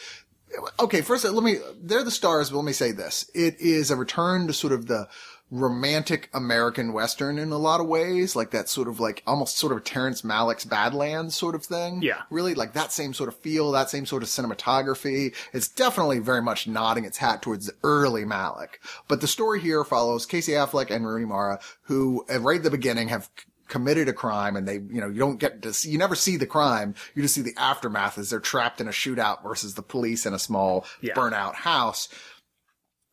Okay, 0.80 1.02
first 1.02 1.24
let 1.24 1.42
me. 1.42 1.56
They're 1.80 2.04
the 2.04 2.10
stars, 2.10 2.50
but 2.50 2.56
let 2.56 2.64
me 2.64 2.72
say 2.72 2.92
this: 2.92 3.30
it 3.34 3.60
is 3.60 3.90
a 3.90 3.96
return 3.96 4.46
to 4.46 4.52
sort 4.52 4.72
of 4.72 4.86
the 4.86 5.08
romantic 5.50 6.28
American 6.34 6.92
Western 6.92 7.38
in 7.38 7.50
a 7.52 7.58
lot 7.58 7.80
of 7.80 7.86
ways, 7.86 8.36
like 8.36 8.50
that 8.50 8.68
sort 8.68 8.88
of 8.88 9.00
like 9.00 9.22
almost 9.26 9.56
sort 9.56 9.72
of 9.72 9.82
Terrence 9.82 10.22
Malick's 10.22 10.64
Badlands 10.64 11.34
sort 11.34 11.54
of 11.54 11.64
thing. 11.64 12.02
Yeah. 12.02 12.22
really 12.30 12.54
like 12.54 12.74
that 12.74 12.92
same 12.92 13.14
sort 13.14 13.28
of 13.28 13.36
feel, 13.36 13.72
that 13.72 13.90
same 13.90 14.04
sort 14.04 14.22
of 14.22 14.28
cinematography. 14.28 15.34
It's 15.52 15.68
definitely 15.68 16.18
very 16.18 16.42
much 16.42 16.66
nodding 16.66 17.04
its 17.04 17.18
hat 17.18 17.42
towards 17.42 17.66
the 17.66 17.74
early 17.82 18.24
Malick. 18.24 18.76
But 19.06 19.20
the 19.20 19.26
story 19.26 19.60
here 19.60 19.84
follows 19.84 20.26
Casey 20.26 20.52
Affleck 20.52 20.90
and 20.90 21.06
Rooney 21.06 21.26
Mara, 21.26 21.60
who 21.82 22.26
right 22.28 22.58
at 22.58 22.62
the 22.62 22.70
beginning 22.70 23.08
have 23.08 23.30
committed 23.68 24.08
a 24.08 24.12
crime 24.12 24.56
and 24.56 24.66
they, 24.66 24.74
you 24.74 25.00
know, 25.00 25.08
you 25.08 25.18
don't 25.18 25.38
get 25.38 25.62
to 25.62 25.72
see, 25.72 25.90
you 25.90 25.98
never 25.98 26.14
see 26.14 26.36
the 26.36 26.46
crime. 26.46 26.94
You 27.14 27.22
just 27.22 27.34
see 27.34 27.42
the 27.42 27.54
aftermath 27.56 28.18
as 28.18 28.30
they're 28.30 28.40
trapped 28.40 28.80
in 28.80 28.88
a 28.88 28.92
shootout 28.92 29.42
versus 29.42 29.74
the 29.74 29.82
police 29.82 30.26
in 30.26 30.34
a 30.34 30.38
small 30.38 30.84
Yeah. 31.00 31.14
burnout 31.14 31.54
house. 31.54 32.08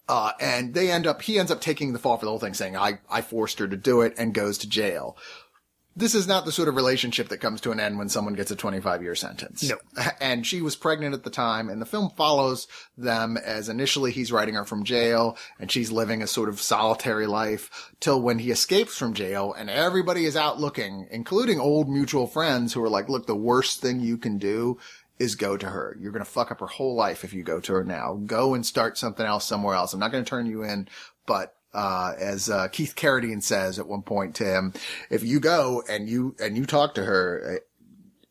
Uh, 0.08 0.32
and 0.40 0.74
they 0.74 0.92
end 0.92 1.08
up, 1.08 1.22
he 1.24 1.40
ends 1.40 1.52
up 1.52 1.62
taking 1.62 1.92
the 1.94 2.00
fall 2.00 2.18
for 2.18 2.26
the 2.26 2.30
whole 2.32 2.40
thing 2.40 2.54
saying, 2.54 2.78
I, 2.78 3.00
I 3.10 3.22
forced 3.22 3.60
her 3.60 3.68
to 3.68 3.78
do 3.78 4.02
it 4.02 4.14
and 4.18 4.34
goes 4.34 4.58
to 4.60 4.70
jail. 4.70 5.18
This 5.98 6.14
is 6.14 6.28
not 6.28 6.44
the 6.44 6.52
sort 6.52 6.68
of 6.68 6.76
relationship 6.76 7.30
that 7.30 7.38
comes 7.38 7.62
to 7.62 7.72
an 7.72 7.80
end 7.80 7.98
when 7.98 8.10
someone 8.10 8.34
gets 8.34 8.52
a 8.52 8.56
25 8.56 9.02
year 9.02 9.16
sentence. 9.16 9.64
No. 9.64 9.78
And 10.20 10.46
she 10.46 10.62
was 10.62 10.76
pregnant 10.76 11.14
at 11.14 11.24
the 11.24 11.30
time 11.30 11.70
and 11.70 11.82
the 11.82 11.86
film 11.86 12.10
follows 12.18 12.68
them 12.98 13.38
as 13.38 13.70
initially 13.70 14.12
he's 14.12 14.32
writing 14.32 14.56
her 14.56 14.66
from 14.66 14.84
jail 14.84 15.38
and 15.60 15.72
she's 15.72 15.92
living 15.92 16.22
a 16.22 16.28
sort 16.28 16.50
of 16.50 16.62
solitary 16.62 17.28
life 17.28 17.92
till 18.00 18.22
when 18.22 18.40
he 18.40 18.52
escapes 18.52 18.98
from 18.98 19.14
jail 19.14 19.54
and 19.54 19.70
everybody 19.70 20.26
is 20.26 20.36
out 20.36 20.60
looking, 20.60 21.08
including 21.12 21.60
old 21.60 21.88
mutual 21.88 22.28
friends 22.28 22.74
who 22.74 22.84
are 22.84 22.90
like, 22.90 23.08
look, 23.08 23.28
the 23.28 23.36
worst 23.36 23.82
thing 23.82 24.00
you 24.00 24.18
can 24.18 24.38
do 24.38 24.78
is 25.18 25.36
go 25.36 25.56
to 25.56 25.70
her. 25.70 25.96
You're 26.00 26.12
going 26.12 26.26
to 26.26 26.30
fuck 26.30 26.52
up 26.52 26.60
her 26.60 26.68
whole 26.68 26.96
life 26.96 27.24
if 27.24 27.34
you 27.34 27.44
go 27.44 27.60
to 27.62 27.74
her 27.74 27.84
now. 27.84 28.20
Go 28.26 28.54
and 28.54 28.66
start 28.66 28.98
something 28.98 29.26
else 29.26 29.46
somewhere 29.46 29.76
else. 29.76 29.94
I'm 29.94 30.00
not 30.00 30.12
going 30.12 30.24
to 30.24 30.30
turn 30.30 30.46
you 30.46 30.64
in, 30.64 30.88
but 31.26 31.55
uh, 31.76 32.14
as 32.18 32.50
uh, 32.50 32.68
Keith 32.70 32.96
Carradine 32.96 33.44
says 33.44 33.78
at 33.78 33.88
one 33.88 34.02
point 34.02 34.36
to 34.36 34.46
him, 34.46 34.74
if 35.10 35.24
you 35.24 35.40
go 35.40 35.84
and 35.90 36.10
you 36.10 36.36
and 36.40 36.58
you 36.58 36.66
talk 36.66 36.96
to 36.96 37.04
her, 37.04 37.56
eh, 37.56 37.60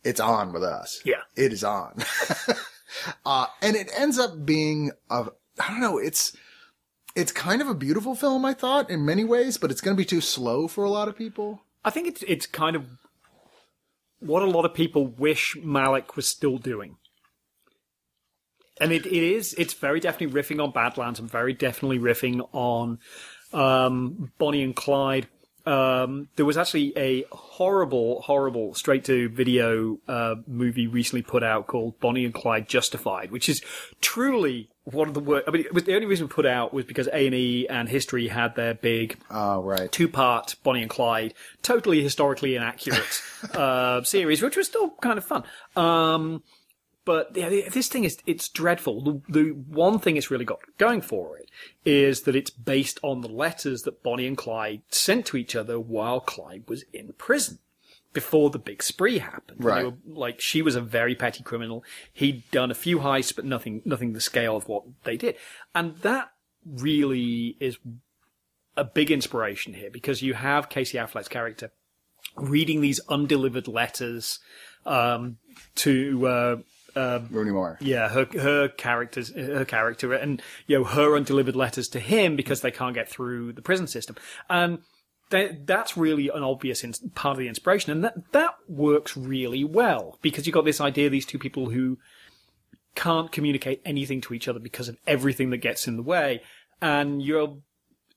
it's 0.02 0.20
on 0.20 0.52
with 0.52 0.64
us. 0.64 1.00
Yeah. 1.04 1.22
it 1.37 1.52
is 1.52 1.62
on. 1.62 2.02
uh, 3.26 3.46
and 3.62 3.76
it 3.76 3.90
ends 3.96 4.18
up 4.18 4.44
being 4.44 4.90
a 5.11 5.26
I 5.61 5.68
don't 5.68 5.80
know. 5.80 5.98
It's 5.98 6.37
it's 7.14 7.30
kind 7.30 7.62
of 7.62 7.68
a 7.68 7.74
beautiful 7.74 8.14
film, 8.14 8.44
I 8.44 8.54
thought, 8.54 8.90
in 8.90 9.04
many 9.04 9.24
ways, 9.24 9.57
but 9.57 9.70
it's 9.70 9.80
going 9.80 9.96
to 9.96 10.00
be 10.00 10.07
too 10.07 10.20
slow 10.20 10.66
for 10.66 10.83
a 10.83 10.90
lot 10.90 11.09
of 11.09 11.16
people. 11.16 11.62
I 11.85 11.90
think 11.90 12.09
it's 12.09 12.24
it's 12.26 12.46
kind 12.46 12.76
of 12.76 12.87
what 14.20 14.42
a 14.42 14.46
lot 14.46 14.64
of 14.64 14.74
people 14.74 15.07
wish 15.07 15.54
Malick 15.57 16.16
was 16.16 16.26
still 16.26 16.59
doing. 16.59 16.96
And 18.80 18.90
it, 18.90 19.07
it 19.07 19.12
is, 19.12 19.54
it's 19.54 19.74
very 19.74 20.00
definitely 20.00 20.42
riffing 20.42 20.62
on 20.62 20.72
Badlands 20.72 21.20
and 21.20 21.30
very 21.30 21.52
definitely 21.52 21.98
riffing 21.98 22.48
on 22.52 22.98
um, 23.54 24.30
Bonnie 24.38 24.62
and 24.62 24.76
Clyde. 24.76 25.28
Um, 25.66 26.28
there 26.36 26.44
was 26.44 26.58
actually 26.58 26.92
a 26.98 27.24
horrible, 27.32 28.20
horrible 28.20 28.74
straight 28.74 29.04
to 29.04 29.30
video 29.30 29.98
uh, 30.06 30.34
movie 30.46 30.86
recently 30.86 31.22
put 31.22 31.42
out 31.42 31.66
called 31.68 31.98
Bonnie 32.00 32.26
and 32.26 32.34
Clyde 32.34 32.68
Justified, 32.68 33.30
which 33.30 33.48
is 33.48 33.62
truly 34.02 34.68
one 34.82 35.08
of 35.08 35.14
the 35.14 35.20
worst. 35.20 35.48
I 35.48 35.52
mean, 35.52 35.62
it 35.64 35.72
was, 35.72 35.84
the 35.84 35.94
only 35.94 36.06
reason 36.06 36.26
we 36.26 36.32
put 36.32 36.44
out 36.44 36.74
was 36.74 36.84
because 36.84 37.06
A 37.06 37.26
and 37.26 37.34
E 37.34 37.66
and 37.66 37.88
History 37.88 38.28
had 38.28 38.54
their 38.56 38.74
big 38.74 39.16
Oh, 39.30 39.62
right. 39.62 39.90
two 39.90 40.06
part 40.06 40.54
Bonnie 40.62 40.82
and 40.82 40.90
Clyde, 40.90 41.32
totally 41.62 42.02
historically 42.02 42.56
inaccurate 42.56 43.22
uh, 43.54 44.02
series, 44.02 44.42
which 44.42 44.58
was 44.58 44.66
still 44.66 44.90
kind 45.00 45.16
of 45.16 45.24
fun. 45.24 45.44
Um, 45.76 46.42
but 47.04 47.36
yeah, 47.36 47.68
this 47.70 47.88
thing 47.88 48.04
is 48.04 48.18
it's 48.26 48.48
dreadful. 48.48 49.00
The, 49.02 49.20
the 49.28 49.48
one 49.50 49.98
thing 49.98 50.16
it's 50.16 50.30
really 50.30 50.44
got 50.44 50.60
going 50.78 51.00
for 51.00 51.36
it 51.38 51.50
is 51.84 52.22
that 52.22 52.34
it's 52.36 52.50
based 52.50 52.98
on 53.02 53.20
the 53.20 53.28
letters 53.28 53.82
that 53.82 54.02
Bonnie 54.02 54.26
and 54.26 54.36
Clyde 54.36 54.82
sent 54.90 55.26
to 55.26 55.36
each 55.36 55.54
other 55.54 55.78
while 55.78 56.20
Clyde 56.20 56.64
was 56.68 56.84
in 56.92 57.12
prison. 57.18 57.58
Before 58.12 58.48
the 58.50 58.60
big 58.60 58.80
spree 58.80 59.18
happened, 59.18 59.64
Right. 59.64 59.86
were- 59.86 59.94
like 60.06 60.40
she 60.40 60.62
was 60.62 60.76
a 60.76 60.80
very 60.80 61.16
petty 61.16 61.42
criminal. 61.42 61.82
He'd 62.12 62.48
done 62.52 62.70
a 62.70 62.74
few 62.74 63.00
heists, 63.00 63.34
but 63.34 63.44
nothing, 63.44 63.82
nothing 63.84 64.12
the 64.12 64.20
scale 64.20 64.56
of 64.56 64.68
what 64.68 64.84
they 65.02 65.16
did. 65.16 65.34
And 65.74 65.96
that 65.98 66.30
really 66.64 67.56
is 67.58 67.76
a 68.76 68.84
big 68.84 69.10
inspiration 69.10 69.74
here 69.74 69.90
because 69.90 70.22
you 70.22 70.34
have 70.34 70.68
Casey 70.68 70.96
Affleck's 70.96 71.26
character 71.28 71.72
reading 72.36 72.80
these 72.80 73.00
undelivered 73.08 73.66
letters 73.68 74.38
um, 74.86 75.38
to 75.76 76.26
uh, 76.26 76.56
Rooney 76.96 77.50
Mara. 77.50 77.76
yeah 77.80 78.09
her 78.09 78.26
her 78.38 78.68
characters 78.68 79.35
her 79.35 79.64
character 79.64 80.12
and 80.12 80.42
you 80.66 80.78
know 80.78 80.85
her 80.85 81.16
undelivered 81.16 81.57
letters 81.57 81.88
to 81.88 82.00
him 82.00 82.37
because 82.37 82.61
they 82.61 82.70
can't 82.70 82.94
get 82.94 83.09
through 83.09 83.52
the 83.52 83.62
prison 83.62 83.87
system 83.87 84.16
and 84.48 84.78
that, 85.30 85.66
that's 85.66 85.96
really 85.96 86.28
an 86.28 86.42
obvious 86.42 86.85
ins- 86.85 87.02
part 87.14 87.33
of 87.33 87.38
the 87.38 87.48
inspiration 87.48 87.90
and 87.90 88.04
that 88.04 88.33
that 88.33 88.54
works 88.68 89.16
really 89.16 89.64
well 89.64 90.18
because 90.22 90.46
you've 90.46 90.54
got 90.54 90.64
this 90.64 90.80
idea 90.80 91.09
these 91.11 91.26
two 91.26 91.38
people 91.38 91.70
who 91.70 91.98
can't 92.94 93.33
communicate 93.33 93.80
anything 93.85 94.20
to 94.20 94.35
each 94.35 94.46
other 94.46 94.61
because 94.61 94.88
of 94.88 94.96
everything 95.07 95.50
that 95.50 95.59
gets 95.59 95.88
in 95.88 95.96
the 95.96 96.02
way 96.02 96.40
and 96.80 97.22
you're 97.22 97.57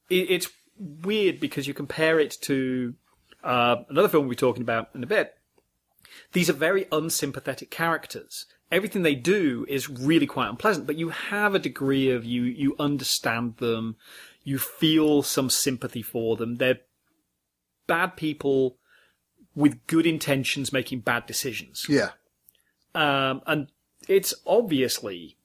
it, 0.10 0.30
it's 0.30 0.50
weird 0.78 1.40
because 1.40 1.68
you 1.68 1.74
compare 1.74 2.20
it 2.20 2.38
to 2.42 2.94
uh, 3.44 3.78
another 3.90 4.10
film 4.10 4.26
we'll 4.26 4.32
be 4.32 4.36
talking 4.36 4.62
about 4.62 4.90
in 4.94 5.04
a 5.04 5.08
bit. 5.08 5.34
These 6.34 6.50
are 6.50 6.54
very 6.54 6.86
unsympathetic 6.92 7.72
characters. 7.72 8.46
Everything 8.72 9.02
they 9.02 9.16
do 9.16 9.66
is 9.70 9.90
really 9.90 10.28
quite 10.28 10.50
unpleasant, 10.50 10.88
but 10.88 10.98
you 10.98 11.10
have 11.10 11.56
a 11.56 11.60
degree 11.60 12.10
of 12.10 12.26
you 12.26 12.44
you 12.44 12.76
understand 12.80 13.58
them, 13.58 13.96
you 14.44 14.58
feel 14.58 15.24
some 15.24 15.50
sympathy 15.50 16.02
for 16.02 16.36
them. 16.36 16.56
They're 16.56 16.80
bad 17.88 18.18
people 18.18 18.78
with 19.56 19.86
good 19.88 20.06
intentions 20.06 20.72
making 20.72 21.00
bad 21.00 21.26
decisions. 21.26 21.86
Yeah. 21.90 22.12
Um, 22.94 23.42
and 23.48 23.68
it's 24.08 24.34
obviously 24.46 25.38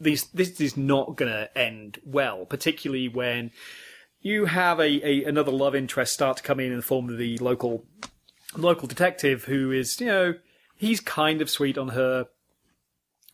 this 0.00 0.24
this 0.24 0.60
is 0.60 0.76
not 0.76 1.16
going 1.16 1.30
to 1.30 1.56
end 1.56 1.98
well, 2.04 2.46
particularly 2.46 3.08
when 3.08 3.50
you 4.20 4.46
have 4.46 4.78
a, 4.78 5.06
a 5.06 5.24
another 5.24 5.52
love 5.52 5.74
interest 5.74 6.12
start 6.12 6.38
to 6.38 6.42
come 6.42 6.60
in 6.60 6.70
in 6.70 6.76
the 6.76 6.82
form 6.82 7.08
of 7.08 7.18
the 7.18 7.38
local 7.38 7.84
local 8.56 8.88
detective 8.88 9.44
who 9.44 9.70
is 9.70 10.00
you 10.00 10.06
know 10.06 10.34
he's 10.80 10.98
kind 11.00 11.40
of 11.42 11.50
sweet 11.50 11.76
on 11.78 11.88
her 11.90 12.26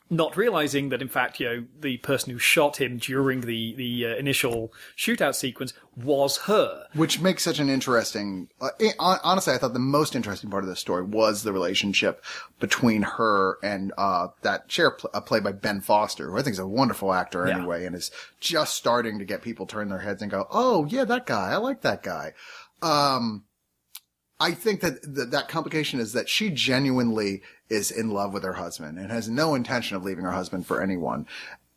not 0.09 0.37
realizing 0.37 0.91
that 0.91 1.03
in 1.03 1.09
fact 1.09 1.41
you 1.41 1.47
know 1.47 1.65
the 1.81 1.97
person 1.99 2.33
who 2.33 2.39
shot 2.39 2.81
him 2.81 2.97
during 2.97 3.41
the 3.41 3.75
the 3.75 4.07
uh, 4.07 4.15
initial 4.17 4.73
shootout 4.97 5.35
sequence 5.35 5.73
was 5.97 6.37
her 6.43 6.85
Which 6.95 7.21
makes 7.21 7.43
such 7.43 7.59
an 7.59 7.69
interesting. 7.71 8.49
Uh, 8.61 8.69
eh, 8.79 8.93
honestly, 9.01 9.55
I 9.55 9.59
thought 9.59 9.73
the 9.73 9.79
most 9.79 10.15
interesting 10.15 10.51
part 10.51 10.63
of 10.63 10.69
the 10.69 10.77
story 10.77 11.03
was 11.03 11.43
the 11.43 11.53
relationship 11.53 12.23
between 12.61 13.01
her 13.03 13.57
and 13.63 13.93
uh, 13.97 14.29
that 14.43 14.69
chair 14.69 14.91
pl- 14.91 15.11
uh, 15.15 15.21
played 15.23 15.43
by 15.43 15.53
Ben 15.53 15.81
Foster, 15.81 16.31
who 16.31 16.39
I 16.39 16.43
think 16.43 16.53
is 16.53 16.59
a 16.59 16.67
wonderful 16.69 17.15
actor 17.15 17.47
Yeah. 17.47 17.57
anyway, 17.57 17.87
and 17.87 17.97
is 17.97 18.11
just 18.41 18.75
starting 18.75 19.19
to 19.19 19.25
get 19.25 19.41
people 19.41 19.65
turn 19.67 19.89
their 19.89 20.01
heads 20.01 20.21
and 20.21 20.31
go, 20.31 20.47
"Oh 20.51 20.85
yeah, 20.85 21.05
that 21.05 21.25
guy. 21.25 21.51
I 21.53 21.57
like 21.57 21.81
that 21.81 22.03
guy." 22.03 22.35
Um, 22.83 23.46
I 24.39 24.53
think 24.53 24.81
that 24.81 25.03
that, 25.15 25.31
that 25.31 25.49
complication 25.49 26.01
is 26.01 26.13
that 26.13 26.29
she 26.29 26.51
genuinely 26.51 27.43
is 27.69 27.91
in 27.91 28.11
love 28.11 28.33
with 28.33 28.43
her 28.45 28.55
husband 28.55 28.99
and 28.99 29.11
has 29.11 29.29
no 29.29 29.55
intention 29.55 29.97
of 29.97 30.05
leaving 30.05 30.25
her 30.25 30.33
husband 30.33 30.67
for 30.67 30.83
anyone. 30.83 31.27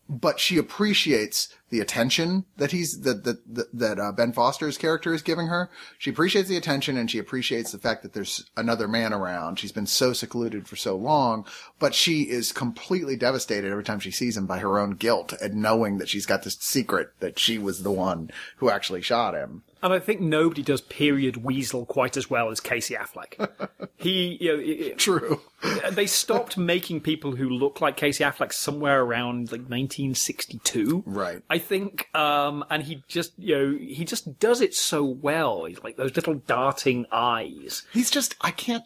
But 0.09 0.39
she 0.39 0.57
appreciates 0.57 1.55
the 1.69 1.79
attention 1.79 2.45
that 2.57 2.71
he's 2.71 3.01
that 3.01 3.23
that 3.23 3.69
that, 3.73 3.99
uh, 3.99 4.11
Ben 4.11 4.33
Foster's 4.33 4.77
character 4.77 5.13
is 5.13 5.21
giving 5.21 5.47
her. 5.47 5.69
She 5.97 6.09
appreciates 6.09 6.49
the 6.49 6.57
attention 6.57 6.97
and 6.97 7.09
she 7.09 7.19
appreciates 7.19 7.71
the 7.71 7.77
fact 7.77 8.03
that 8.03 8.13
there's 8.13 8.49
another 8.57 8.87
man 8.87 9.13
around. 9.13 9.59
She's 9.59 9.71
been 9.71 9.85
so 9.85 10.13
secluded 10.13 10.67
for 10.67 10.75
so 10.75 10.95
long, 10.95 11.45
but 11.79 11.93
she 11.93 12.23
is 12.23 12.51
completely 12.51 13.15
devastated 13.15 13.71
every 13.71 13.83
time 13.83 13.99
she 13.99 14.11
sees 14.11 14.35
him 14.37 14.45
by 14.45 14.59
her 14.59 14.79
own 14.79 14.91
guilt 14.91 15.33
and 15.41 15.55
knowing 15.55 15.97
that 15.99 16.09
she's 16.09 16.25
got 16.25 16.43
this 16.43 16.57
secret 16.59 17.11
that 17.19 17.37
she 17.39 17.57
was 17.57 17.83
the 17.83 17.91
one 17.91 18.31
who 18.57 18.69
actually 18.69 19.01
shot 19.01 19.33
him. 19.35 19.63
and 19.83 19.93
I 19.93 19.99
think 19.99 20.19
nobody 20.21 20.61
does 20.63 20.81
period 20.81 21.37
weasel 21.37 21.85
quite 21.85 22.17
as 22.17 22.29
well 22.29 22.49
as 22.49 22.59
Casey 22.59 22.95
Affleck 22.95 23.49
he 23.97 24.37
you 24.41 24.53
know 24.57 24.63
it- 24.63 24.97
True. 24.97 25.41
they 25.91 26.07
stopped 26.07 26.57
making 26.57 27.01
people 27.01 27.35
who 27.35 27.49
look 27.49 27.81
like 27.81 27.97
Casey 27.97 28.23
Affleck 28.23 28.53
somewhere 28.53 29.01
around 29.01 29.51
like 29.51 29.61
1962. 29.69 31.03
Right. 31.05 31.41
I 31.49 31.58
think, 31.59 32.09
um, 32.15 32.65
and 32.69 32.83
he 32.83 33.03
just, 33.07 33.33
you 33.37 33.55
know, 33.55 33.77
he 33.77 34.05
just 34.05 34.39
does 34.39 34.61
it 34.61 34.73
so 34.73 35.03
well. 35.03 35.65
He's 35.65 35.83
like 35.83 35.97
those 35.97 36.15
little 36.15 36.35
darting 36.35 37.05
eyes. 37.11 37.83
He's 37.93 38.09
just, 38.09 38.35
I 38.41 38.51
can't, 38.51 38.83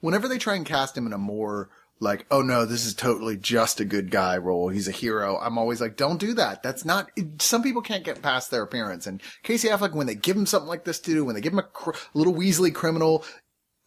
whenever 0.00 0.28
they 0.28 0.38
try 0.38 0.54
and 0.54 0.66
cast 0.66 0.96
him 0.96 1.06
in 1.06 1.12
a 1.12 1.18
more 1.18 1.70
like, 2.00 2.26
oh 2.30 2.42
no, 2.42 2.64
this 2.64 2.86
is 2.86 2.94
totally 2.94 3.36
just 3.36 3.80
a 3.80 3.84
good 3.84 4.10
guy 4.10 4.36
role. 4.36 4.68
He's 4.68 4.86
a 4.86 4.92
hero. 4.92 5.38
I'm 5.38 5.58
always 5.58 5.80
like, 5.80 5.96
don't 5.96 6.20
do 6.20 6.34
that. 6.34 6.62
That's 6.62 6.84
not, 6.84 7.10
it, 7.16 7.42
some 7.42 7.62
people 7.62 7.82
can't 7.82 8.04
get 8.04 8.22
past 8.22 8.50
their 8.50 8.62
appearance. 8.62 9.06
And 9.06 9.20
Casey 9.42 9.68
Affleck, 9.68 9.94
when 9.94 10.06
they 10.06 10.14
give 10.14 10.36
him 10.36 10.46
something 10.46 10.68
like 10.68 10.84
this 10.84 11.00
to 11.00 11.10
do, 11.10 11.24
when 11.24 11.34
they 11.34 11.40
give 11.40 11.52
him 11.52 11.58
a 11.58 11.64
cr- 11.64 11.90
little 12.14 12.34
Weasley 12.34 12.72
criminal, 12.72 13.24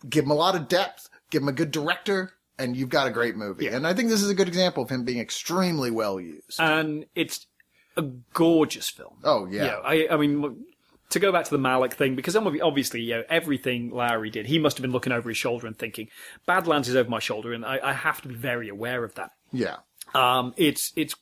give 0.10 0.26
him 0.26 0.32
a 0.32 0.36
lot 0.36 0.56
of 0.56 0.68
depth, 0.68 1.10
give 1.30 1.42
him 1.42 1.48
a 1.48 1.54
good 1.54 1.72
director, 1.72 2.34
and 2.60 2.76
you've 2.76 2.90
got 2.90 3.08
a 3.08 3.12
great 3.12 3.36
movie. 3.36 3.68
And 3.68 3.88
I 3.88 3.94
think 3.94 4.10
this 4.10 4.22
is 4.22 4.30
a 4.30 4.36
good 4.36 4.48
example 4.48 4.84
of 4.84 4.90
him 4.90 5.04
being 5.04 5.20
extremely 5.20 5.90
well 5.90 6.20
used. 6.20 6.60
And 6.60 7.06
it's 7.16 7.48
a 7.98 8.04
gorgeous 8.34 8.90
film. 8.90 9.18
oh 9.24 9.48
yeah. 9.48 9.68
Know, 9.68 9.82
I, 9.84 10.08
I 10.12 10.18
mean, 10.18 10.66
to 11.12 11.20
go 11.20 11.32
back 11.32 11.46
to 11.46 11.52
the 11.52 11.60
Malick 11.60 11.94
thing, 11.94 12.16
because 12.16 12.36
obviously, 12.36 13.02
you 13.02 13.16
know, 13.16 13.24
everything 13.30 13.90
Lowery 13.90 14.30
did, 14.30 14.48
he 14.48 14.60
must 14.60 14.78
have 14.78 14.82
been 14.82 14.92
looking 14.92 15.12
over 15.14 15.30
his 15.30 15.38
shoulder 15.38 15.68
and 15.68 15.78
thinking, 15.78 16.08
Badlands 16.46 16.88
is 16.88 16.96
over 16.96 17.10
my 17.10 17.20
shoulder, 17.20 17.54
and 17.54 17.66
I, 17.66 17.80
I 17.84 17.94
have 17.94 18.22
to 18.22 18.28
be 18.28 18.36
very 18.36 18.70
aware 18.70 19.04
of 19.04 19.16
that. 19.16 19.32
Yeah. 19.52 19.78
Um, 20.14 20.54
it's 20.58 20.94
it's 20.96 21.16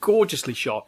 gorgeously 0.00 0.54
shot. 0.54 0.86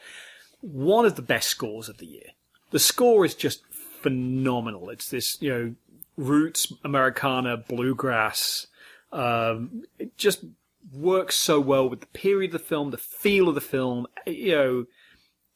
One 0.60 1.04
of 1.04 1.16
the 1.16 1.22
best 1.22 1.48
scores 1.48 1.88
of 1.88 1.98
the 1.98 2.06
year. 2.06 2.30
The 2.70 2.78
score 2.78 3.24
is 3.24 3.34
just 3.34 3.62
phenomenal. 3.72 4.90
It's 4.90 5.08
this 5.08 5.40
you 5.40 5.50
know 5.50 5.74
roots 6.16 6.72
Americana 6.84 7.56
bluegrass. 7.56 8.66
Um, 9.12 9.84
it 9.98 10.16
just 10.16 10.44
works 10.92 11.34
so 11.34 11.60
well 11.60 11.88
with 11.88 12.00
the 12.00 12.06
period 12.08 12.54
of 12.54 12.60
the 12.60 12.66
film, 12.66 12.90
the 12.90 12.98
feel 12.98 13.48
of 13.48 13.54
the 13.54 13.60
film. 13.60 14.06
You 14.26 14.52
know, 14.52 14.84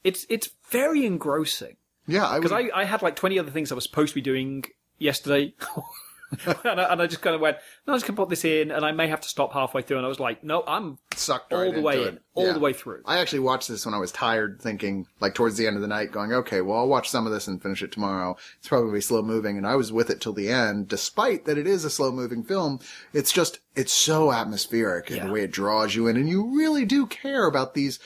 it's 0.09 0.27
it's 0.29 0.49
very 0.71 1.05
engrossing 1.07 1.77
Yeah. 2.07 2.27
I 2.27 2.35
would, 2.39 2.43
because 2.43 2.53
I, 2.75 2.81
I 2.81 2.85
had 2.85 3.03
like 3.03 3.17
20 3.17 3.39
other 3.39 3.51
things 3.51 3.71
I 3.71 3.75
was 3.75 3.85
supposed 3.85 4.11
to 4.11 4.15
be 4.15 4.21
doing 4.33 4.65
yesterday. 4.99 5.55
and, 6.65 6.79
I, 6.81 6.93
and 6.93 7.01
I 7.03 7.07
just 7.07 7.23
kind 7.23 7.35
of 7.35 7.41
went, 7.41 7.57
no, 7.87 7.93
I'm 7.95 7.97
just 7.99 8.07
going 8.07 8.15
to 8.17 8.23
put 8.23 8.29
this 8.29 8.45
in 8.45 8.71
and 8.71 8.85
I 8.85 8.93
may 8.93 9.09
have 9.09 9.23
to 9.23 9.29
stop 9.31 9.53
halfway 9.55 9.81
through. 9.81 9.97
And 9.97 10.05
I 10.05 10.11
was 10.11 10.21
like, 10.21 10.45
no, 10.45 10.63
I'm 10.67 10.99
sucked 11.17 11.53
all 11.55 11.63
right 11.63 11.75
the 11.75 11.81
way 11.81 12.03
in, 12.03 12.09
it. 12.17 12.23
all 12.35 12.47
Yeah. 12.47 12.53
the 12.53 12.61
way 12.61 12.75
through. 12.75 13.01
I 13.07 13.19
actually 13.19 13.39
watched 13.41 13.67
this 13.69 13.87
when 13.87 13.95
I 13.95 13.99
was 13.99 14.13
tired, 14.13 14.61
thinking 14.61 15.07
like 15.21 15.35
towards 15.35 15.57
the 15.57 15.67
end 15.67 15.77
of 15.77 15.83
the 15.83 15.89
night, 15.89 16.13
going, 16.13 16.33
"Okay, 16.35 16.61
well, 16.61 16.79
I'll 16.81 16.89
watch 16.89 17.09
some 17.09 17.27
of 17.27 17.33
this 17.33 17.49
and 17.49 17.63
finish 17.63 17.83
it 17.83 17.93
tomorrow." 17.93 18.37
It's 18.59 18.69
probably 18.69 19.01
slow 19.01 19.23
moving, 19.23 19.57
and 19.57 19.67
I 19.67 19.75
was 19.77 19.91
with 19.91 20.11
it 20.11 20.21
till 20.21 20.35
the 20.35 20.51
end, 20.51 20.87
despite 20.89 21.47
that 21.47 21.57
it 21.59 21.67
is 21.67 21.85
a 21.85 21.91
slow 21.91 22.13
moving 22.13 22.43
film. 22.45 22.79
It's 23.15 23.33
just 23.33 23.59
it's 23.75 23.93
so 23.93 24.31
atmospheric 24.31 25.11
in 25.11 25.17
Yeah. 25.17 25.27
the 25.27 25.33
way 25.33 25.43
it 25.45 25.51
draws 25.51 25.95
you 25.97 26.07
in, 26.09 26.17
and 26.17 26.29
you 26.29 26.55
really 26.57 26.85
do 26.85 27.07
care 27.07 27.47
about 27.47 27.73
these 27.75 27.99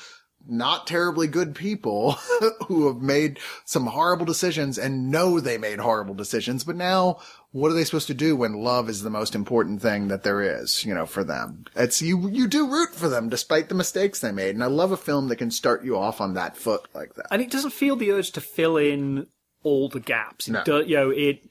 not 0.48 0.86
terribly 0.86 1.26
good 1.26 1.54
people 1.54 2.12
who 2.66 2.86
have 2.88 3.00
made 3.02 3.38
some 3.64 3.86
horrible 3.86 4.24
decisions 4.26 4.78
and 4.78 5.10
know 5.10 5.38
they 5.40 5.58
made 5.58 5.78
horrible 5.78 6.14
decisions, 6.14 6.64
but 6.64 6.76
now 6.76 7.18
what 7.52 7.70
are 7.70 7.74
they 7.74 7.84
supposed 7.84 8.06
to 8.08 8.14
do 8.14 8.34
when 8.34 8.54
love 8.54 8.88
is 8.88 9.02
the 9.02 9.10
most 9.10 9.34
important 9.34 9.80
thing 9.82 10.08
that 10.08 10.22
there 10.22 10.40
is, 10.40 10.84
you 10.84 10.94
know, 10.94 11.06
for 11.06 11.22
them? 11.22 11.64
It's 11.76 12.00
you, 12.02 12.28
you 12.28 12.48
do 12.48 12.66
root 12.70 12.94
for 12.94 13.08
them 13.08 13.28
despite 13.28 13.68
the 13.68 13.74
mistakes 13.74 14.20
they 14.20 14.32
made. 14.32 14.54
And 14.54 14.64
I 14.64 14.68
love 14.68 14.90
a 14.92 14.96
film 14.96 15.28
that 15.28 15.36
can 15.36 15.50
start 15.50 15.84
you 15.84 15.96
off 15.98 16.20
on 16.20 16.34
that 16.34 16.56
foot 16.56 16.82
like 16.94 17.14
that. 17.14 17.26
and 17.30 17.42
it 17.42 17.50
doesn't 17.50 17.72
feel 17.72 17.94
the 17.96 18.10
urge 18.10 18.32
to 18.32 18.40
fill 18.40 18.76
in 18.76 19.26
all 19.62 19.88
the 19.88 20.00
gaps. 20.00 20.48
It 20.48 20.52
No. 20.52 20.64
do- 20.64 20.84
you 20.86 20.96
know, 20.96 21.10
it, 21.10 21.42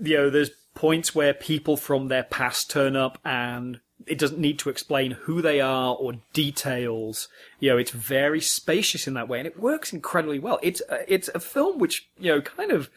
you 0.00 0.16
know, 0.16 0.30
there's 0.30 0.50
points 0.74 1.14
where 1.14 1.32
people 1.34 1.76
from 1.76 2.08
their 2.08 2.24
past 2.24 2.70
turn 2.70 2.96
up 2.96 3.18
and 3.24 3.78
it 4.06 4.18
doesn't 4.18 4.38
need 4.38 4.58
to 4.60 4.70
explain 4.70 5.12
who 5.12 5.40
they 5.42 5.60
are 5.60 5.94
or 5.94 6.14
details. 6.32 7.28
You 7.60 7.70
know, 7.70 7.78
it's 7.78 7.90
very 7.90 8.40
spacious 8.40 9.06
in 9.06 9.14
that 9.14 9.28
way 9.28 9.38
and 9.38 9.46
it 9.46 9.58
works 9.58 9.92
incredibly 9.92 10.38
well. 10.38 10.58
It's, 10.62 10.82
uh, 10.88 10.98
it's 11.08 11.28
a 11.34 11.40
film 11.40 11.78
which, 11.78 12.08
you 12.18 12.32
know, 12.32 12.40
kind 12.40 12.70
of 12.70 12.90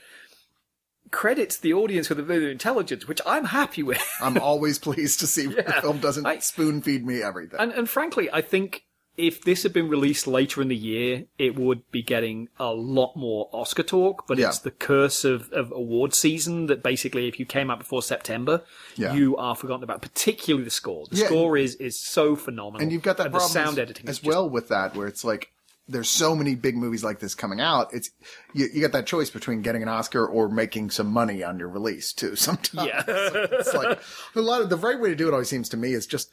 credits 1.11 1.57
the 1.57 1.73
audience 1.73 2.09
with 2.09 2.19
a 2.19 2.23
bit 2.23 2.43
of 2.43 2.49
intelligence, 2.49 3.07
which 3.07 3.21
I'm 3.25 3.45
happy 3.45 3.83
with. 3.83 4.03
I'm 4.21 4.37
always 4.37 4.79
pleased 4.87 5.19
to 5.21 5.27
see 5.27 5.47
the 5.47 5.63
film 5.81 5.99
doesn't 5.99 6.25
I- 6.25 6.39
spoon 6.39 6.81
feed 6.81 7.05
me 7.05 7.21
everything. 7.21 7.59
And, 7.59 7.71
and 7.71 7.89
frankly, 7.89 8.29
I 8.31 8.41
think 8.41 8.83
if 9.17 9.41
this 9.43 9.63
had 9.63 9.73
been 9.73 9.89
released 9.89 10.27
later 10.27 10.61
in 10.61 10.67
the 10.67 10.75
year, 10.75 11.25
it 11.39 11.55
would 11.57 11.89
be 11.91 12.03
getting 12.03 12.49
a 12.59 12.71
lot 12.71 13.15
more 13.15 13.49
Oscar 13.51 13.81
talk. 13.83 14.25
But 14.27 14.37
Yeah. 14.37 14.49
it's 14.49 14.59
the 14.59 14.71
curse 14.71 15.25
of, 15.25 15.51
of 15.51 15.71
award 15.71 16.13
season 16.13 16.67
that 16.67 16.83
basically, 16.83 17.27
if 17.27 17.39
you 17.39 17.45
came 17.45 17.71
out 17.71 17.79
before 17.79 18.03
September, 18.03 18.63
Yeah. 18.95 19.13
you 19.15 19.35
are 19.37 19.55
forgotten 19.55 19.83
about. 19.83 20.01
Particularly 20.03 20.63
the 20.63 20.69
score. 20.69 21.05
The 21.09 21.17
Yeah. 21.17 21.25
score 21.25 21.57
is 21.57 21.75
is 21.75 21.99
so 21.99 22.35
phenomenal, 22.35 22.81
and 22.81 22.91
you've 22.91 23.01
got 23.01 23.17
that 23.17 23.23
the 23.25 23.29
problem 23.31 23.51
sound 23.51 23.77
as, 23.79 23.83
editing 23.83 24.07
as 24.07 24.19
just- 24.19 24.27
well 24.27 24.47
with 24.49 24.67
that, 24.69 24.95
where 24.95 25.07
it's 25.07 25.23
like 25.23 25.51
there's 25.89 26.09
so 26.09 26.35
many 26.35 26.53
big 26.53 26.75
movies 26.75 27.01
like 27.01 27.19
this 27.19 27.33
coming 27.33 27.61
out. 27.61 27.93
It's 27.93 28.11
you, 28.53 28.67
you 28.73 28.81
got 28.81 28.91
that 28.91 29.07
choice 29.07 29.29
between 29.29 29.61
getting 29.61 29.81
an 29.81 29.87
Oscar 29.87 30.27
or 30.27 30.49
making 30.49 30.89
some 30.89 31.07
money 31.07 31.43
on 31.45 31.57
your 31.59 31.69
release 31.69 32.11
too. 32.11 32.35
Sometimes 32.47 32.87
Yeah. 32.89 33.03
it's 33.07 33.73
like 33.73 33.97
a 34.35 34.41
lot 34.41 34.61
of 34.61 34.69
the 34.69 34.75
right 34.75 34.99
way 34.99 35.07
to 35.09 35.15
do 35.15 35.29
it 35.29 35.31
always 35.33 35.47
seems 35.47 35.69
to 35.69 35.77
me 35.77 35.93
is 35.93 36.05
just 36.05 36.29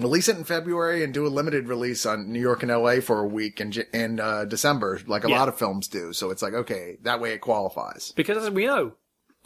release 0.00 0.28
it 0.28 0.36
in 0.36 0.44
February 0.44 1.04
and 1.04 1.12
do 1.14 1.26
a 1.26 1.28
limited 1.28 1.68
release 1.68 2.04
on 2.06 2.32
New 2.32 2.40
York 2.40 2.62
and 2.62 2.70
LA 2.72 3.00
for 3.00 3.20
a 3.20 3.26
week 3.26 3.60
in 3.60 3.72
in 3.92 4.20
uh, 4.20 4.44
December, 4.44 5.00
like 5.06 5.24
a 5.24 5.28
Yeah. 5.28 5.38
lot 5.38 5.48
of 5.48 5.58
films 5.58 5.88
do. 5.88 6.12
So 6.12 6.30
it's 6.30 6.42
like 6.42 6.54
okay, 6.54 6.96
that 7.02 7.20
way 7.20 7.32
it 7.32 7.40
qualifies. 7.40 8.12
because 8.16 8.42
as 8.44 8.50
we 8.50 8.66
know, 8.66 8.92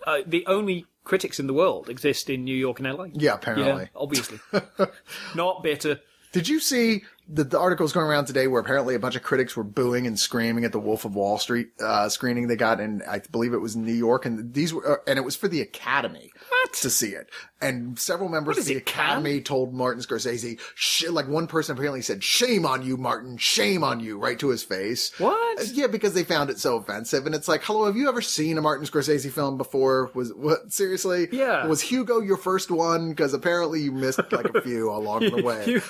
uh, 0.07 0.19
the 0.27 0.47
only 0.47 0.87
critics 1.05 1.39
in 1.39 1.47
the 1.47 1.55
world 1.55 1.89
exist 1.91 2.31
in 2.31 2.45
New 2.45 2.57
York 2.57 2.79
and 2.81 2.89
LA. 2.89 3.07
Yeah, 3.13 3.35
apparently. 3.35 3.83
Yeah, 3.85 3.89
obviously, 3.95 4.41
not 5.35 5.63
bitter. 5.63 6.01
Did 6.33 6.49
you 6.49 6.59
see 6.59 7.05
the, 7.29 7.45
the 7.45 7.59
articles 7.61 7.93
going 7.93 8.07
around 8.07 8.25
today 8.25 8.49
where 8.49 8.61
apparently 8.61 8.97
a 8.97 8.99
bunch 8.99 9.15
of 9.15 9.23
critics 9.23 9.57
were 9.57 9.63
booing 9.63 10.05
and 10.05 10.19
screaming 10.19 10.65
at 10.65 10.73
the 10.73 10.81
Wolf 10.81 11.05
of 11.05 11.15
Wall 11.15 11.39
Street 11.39 11.69
uh, 11.81 12.09
screening 12.09 12.49
they 12.49 12.57
got 12.57 12.81
in, 12.81 13.03
I 13.09 13.21
believe 13.31 13.55
it 13.55 13.59
was 13.61 13.77
New 13.77 13.93
York, 13.93 14.27
and 14.27 14.53
these 14.53 14.75
were, 14.75 14.95
uh, 14.95 14.97
and 15.07 15.17
it 15.17 15.23
was 15.25 15.37
for 15.37 15.47
the 15.47 15.61
Academy 15.61 16.33
to 16.81 16.91
see 16.91 17.11
it. 17.11 17.31
And 17.65 17.99
several 17.99 18.29
members 18.29 18.59
of 18.59 18.67
the 18.67 18.75
it? 18.75 18.79
Academy 18.79 19.41
told 19.41 19.73
Martin 19.73 20.03
Scorsese, 20.03 20.61
sh- 20.75 21.09
like 21.09 21.27
one 21.29 21.47
person 21.47 21.75
apparently 21.75 22.03
said, 22.03 22.23
"Shame 22.23 22.67
on 22.67 22.83
you, 22.83 22.97
Martin! 22.97 23.37
Shame 23.39 23.83
on 23.83 24.01
you!" 24.01 24.19
right 24.19 24.39
to 24.39 24.51
his 24.51 24.63
face. 24.63 25.11
What? 25.19 25.59
Uh, 25.61 25.65
Yeah, 25.73 25.87
because 25.87 26.13
they 26.15 26.25
found 26.25 26.51
it 26.51 26.59
so 26.59 26.77
offensive, 26.77 27.27
and 27.27 27.35
it's 27.35 27.49
like, 27.49 27.63
hello, 27.65 27.87
have 27.87 27.97
you 27.97 28.09
ever 28.09 28.21
seen 28.21 28.59
a 28.59 28.61
Martin 28.63 28.87
Scorsese 28.87 29.31
film 29.31 29.57
before? 29.57 30.11
Was 30.15 30.33
what 30.35 30.73
seriously? 30.73 31.29
Yeah. 31.33 31.67
Was 31.67 31.81
Hugo 31.81 32.21
your 32.21 32.37
first 32.37 32.71
one? 32.71 33.09
Because 33.11 33.33
apparently 33.33 33.81
you 33.81 33.93
missed 33.93 34.21
like 34.31 34.55
a 34.55 34.61
few 34.61 34.91
along 34.91 35.21
the 35.21 35.43
way. 35.43 35.81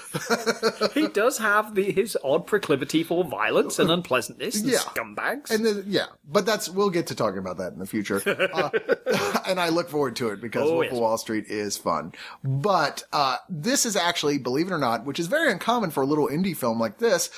He 0.94 1.08
does 1.08 1.24
does 1.24 1.38
have 1.38 1.74
the, 1.74 1.90
his 1.90 2.18
odd 2.22 2.46
proclivity 2.46 3.02
for 3.02 3.24
violence 3.24 3.78
and 3.78 3.90
unpleasantness 3.90 4.60
and 4.60 4.68
Yeah. 4.70 4.78
scumbags. 4.80 5.50
And 5.50 5.64
then, 5.64 5.84
yeah, 5.86 6.04
but 6.28 6.44
that's 6.44 6.68
we'll 6.68 6.90
get 6.90 7.06
to 7.06 7.14
talking 7.14 7.38
about 7.38 7.56
that 7.56 7.72
in 7.72 7.78
the 7.78 7.86
future, 7.86 8.20
uh, 8.52 8.68
and 9.48 9.58
I 9.58 9.70
look 9.70 9.88
forward 9.88 10.16
to 10.16 10.28
it 10.28 10.42
because 10.42 10.68
Oh, 10.68 10.72
Wolf 10.74 10.84
yes. 10.84 10.92
of 10.92 10.98
Wall 10.98 11.16
Street 11.16 11.46
is 11.48 11.63
fun. 11.76 12.12
But 12.42 13.04
uh, 13.12 13.36
this 13.48 13.84
is 13.86 13.96
actually, 13.96 14.38
believe 14.38 14.66
it 14.68 14.72
or 14.72 14.78
not, 14.78 15.04
which 15.04 15.18
is 15.18 15.26
very 15.26 15.50
uncommon 15.50 15.90
for 15.90 16.02
a 16.02 16.06
little 16.06 16.28
indie 16.28 16.56
film 16.56 16.78
like 16.78 16.98
this, 16.98 17.30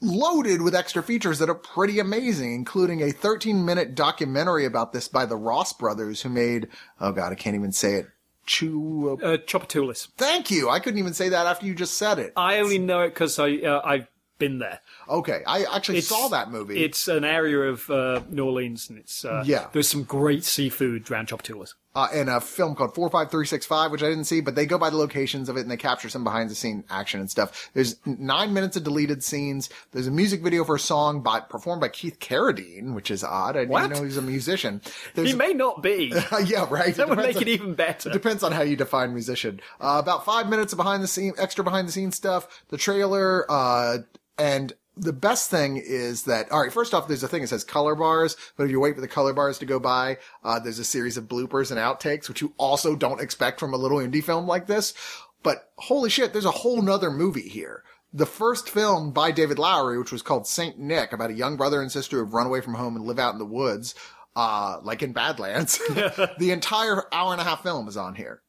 loaded 0.00 0.60
with 0.62 0.74
extra 0.74 1.02
features 1.02 1.38
that 1.38 1.48
are 1.48 1.54
pretty 1.54 1.98
amazing, 1.98 2.54
including 2.54 3.02
a 3.02 3.10
13 3.10 3.64
minute 3.64 3.94
documentary 3.94 4.64
about 4.66 4.92
this 4.92 5.08
by 5.08 5.24
the 5.26 5.36
Ross 5.36 5.72
brothers, 5.72 6.22
who 6.22 6.28
made 6.28 6.68
oh 7.00 7.12
god, 7.12 7.32
I 7.32 7.36
can't 7.36 7.56
even 7.56 7.72
say 7.72 7.94
it. 7.94 8.06
Chew. 8.46 9.18
uh, 9.22 9.38
Tchoupitoulas. 9.38 10.08
Thank 10.18 10.50
you. 10.50 10.68
I 10.68 10.78
couldn't 10.78 10.98
even 10.98 11.14
say 11.14 11.30
that 11.30 11.46
after 11.46 11.64
you 11.64 11.74
just 11.74 11.96
said 11.96 12.18
it. 12.18 12.34
I 12.36 12.58
only 12.58 12.78
know 12.78 13.00
it 13.00 13.08
because 13.10 13.38
I 13.38 13.56
uh, 13.56 13.80
I've 13.82 14.06
been 14.38 14.58
there. 14.58 14.80
Okay, 15.08 15.42
I 15.46 15.64
actually 15.74 15.98
It's- 15.98 16.08
saw 16.08 16.28
that 16.28 16.50
movie. 16.50 16.84
It's 16.84 17.08
an 17.08 17.24
area 17.24 17.60
of 17.60 17.88
uh, 17.88 18.20
New 18.28 18.44
Orleans, 18.44 18.90
and 18.90 18.98
it's 18.98 19.24
uh, 19.24 19.44
Yeah. 19.46 19.68
There's 19.72 19.88
some 19.88 20.02
great 20.02 20.44
seafood 20.44 21.10
around 21.10 21.28
Tchoupitoulas. 21.28 21.72
Uh, 21.94 22.08
in 22.12 22.28
a 22.28 22.40
film 22.40 22.74
called 22.74 22.94
45365, 22.94 23.92
which 23.92 24.02
I 24.02 24.08
didn't 24.08 24.24
see, 24.24 24.40
but 24.40 24.54
they 24.54 24.66
go 24.66 24.78
by 24.78 24.90
the 24.90 24.96
locations 24.96 25.48
of 25.48 25.56
it 25.56 25.60
and 25.60 25.70
they 25.70 25.76
capture 25.76 26.08
some 26.08 26.24
behind 26.24 26.50
the 26.50 26.54
scene 26.54 26.84
action 26.90 27.20
and 27.20 27.30
stuff. 27.30 27.70
There's 27.72 27.96
nine 28.04 28.52
minutes 28.52 28.76
of 28.76 28.84
deleted 28.84 29.22
scenes. 29.22 29.70
There's 29.92 30.06
a 30.06 30.10
music 30.10 30.42
video 30.42 30.64
for 30.64 30.74
a 30.74 30.80
song 30.80 31.22
by, 31.22 31.40
performed 31.40 31.80
by 31.80 31.88
Keith 31.88 32.18
Carradine, 32.18 32.94
which 32.94 33.10
is 33.10 33.22
odd. 33.22 33.56
I 33.56 33.64
didn't 33.64 33.90
know 33.90 34.02
he's 34.02 34.16
a 34.16 34.22
musician. 34.22 34.80
There's, 35.14 35.30
He 35.30 35.36
may 35.36 35.52
not 35.52 35.82
be. 35.82 36.12
yeah, 36.46 36.66
right. 36.68 36.94
That 36.94 37.08
would 37.08 37.18
make 37.18 37.40
it 37.40 37.48
even 37.48 37.74
better. 37.74 38.10
Depends 38.10 38.42
on 38.42 38.52
how 38.52 38.62
you 38.62 38.76
define 38.76 39.12
musician. 39.12 39.60
Uh, 39.80 40.00
about 40.02 40.24
five 40.24 40.48
minutes 40.48 40.72
of 40.72 40.78
behind 40.78 41.02
the 41.02 41.08
scene, 41.08 41.32
extra 41.38 41.62
behind 41.62 41.86
the 41.88 41.92
scenes 41.92 42.16
stuff, 42.16 42.64
the 42.68 42.76
trailer, 42.76 43.50
uh, 43.50 43.98
and 44.36 44.72
the 44.96 45.12
best 45.12 45.50
thing 45.50 45.76
is 45.76 46.24
that, 46.24 46.50
alright, 46.52 46.72
first 46.72 46.94
off, 46.94 47.08
there's 47.08 47.22
a 47.22 47.28
thing 47.28 47.42
that 47.42 47.48
says 47.48 47.64
color 47.64 47.94
bars, 47.94 48.36
but 48.56 48.64
if 48.64 48.70
you 48.70 48.80
wait 48.80 48.94
for 48.94 49.00
the 49.00 49.08
color 49.08 49.32
bars 49.32 49.58
to 49.58 49.66
go 49.66 49.80
by, 49.80 50.18
uh, 50.44 50.58
there's 50.60 50.78
a 50.78 50.84
series 50.84 51.16
of 51.16 51.24
bloopers 51.24 51.70
and 51.70 51.80
outtakes, 51.80 52.28
which 52.28 52.40
you 52.40 52.52
also 52.58 52.94
don't 52.94 53.20
expect 53.20 53.58
from 53.58 53.74
a 53.74 53.78
little 53.78 53.98
indie 53.98 54.22
film 54.22 54.46
like 54.46 54.66
this. 54.66 54.94
But 55.42 55.70
holy 55.76 56.10
shit, 56.10 56.32
there's 56.32 56.44
a 56.44 56.50
whole 56.50 56.80
nother 56.80 57.10
movie 57.10 57.48
here. 57.48 57.82
The 58.12 58.26
first 58.26 58.70
film 58.70 59.10
by 59.10 59.32
David 59.32 59.58
Lowery, 59.58 59.98
which 59.98 60.12
was 60.12 60.22
called 60.22 60.46
Saint 60.46 60.78
Nick, 60.78 61.12
about 61.12 61.30
a 61.30 61.34
young 61.34 61.56
brother 61.56 61.82
and 61.82 61.90
sister 61.90 62.18
who've 62.18 62.32
run 62.32 62.46
away 62.46 62.60
from 62.60 62.74
home 62.74 62.94
and 62.94 63.04
live 63.04 63.18
out 63.18 63.32
in 63.32 63.40
the 63.40 63.44
woods, 63.44 63.96
uh, 64.36 64.78
like 64.82 65.02
in 65.02 65.12
Badlands. 65.12 65.78
the 66.38 66.52
entire 66.52 67.02
hour 67.12 67.32
and 67.32 67.40
a 67.40 67.44
half 67.44 67.64
film 67.64 67.88
is 67.88 67.96
on 67.96 68.14
here. 68.14 68.43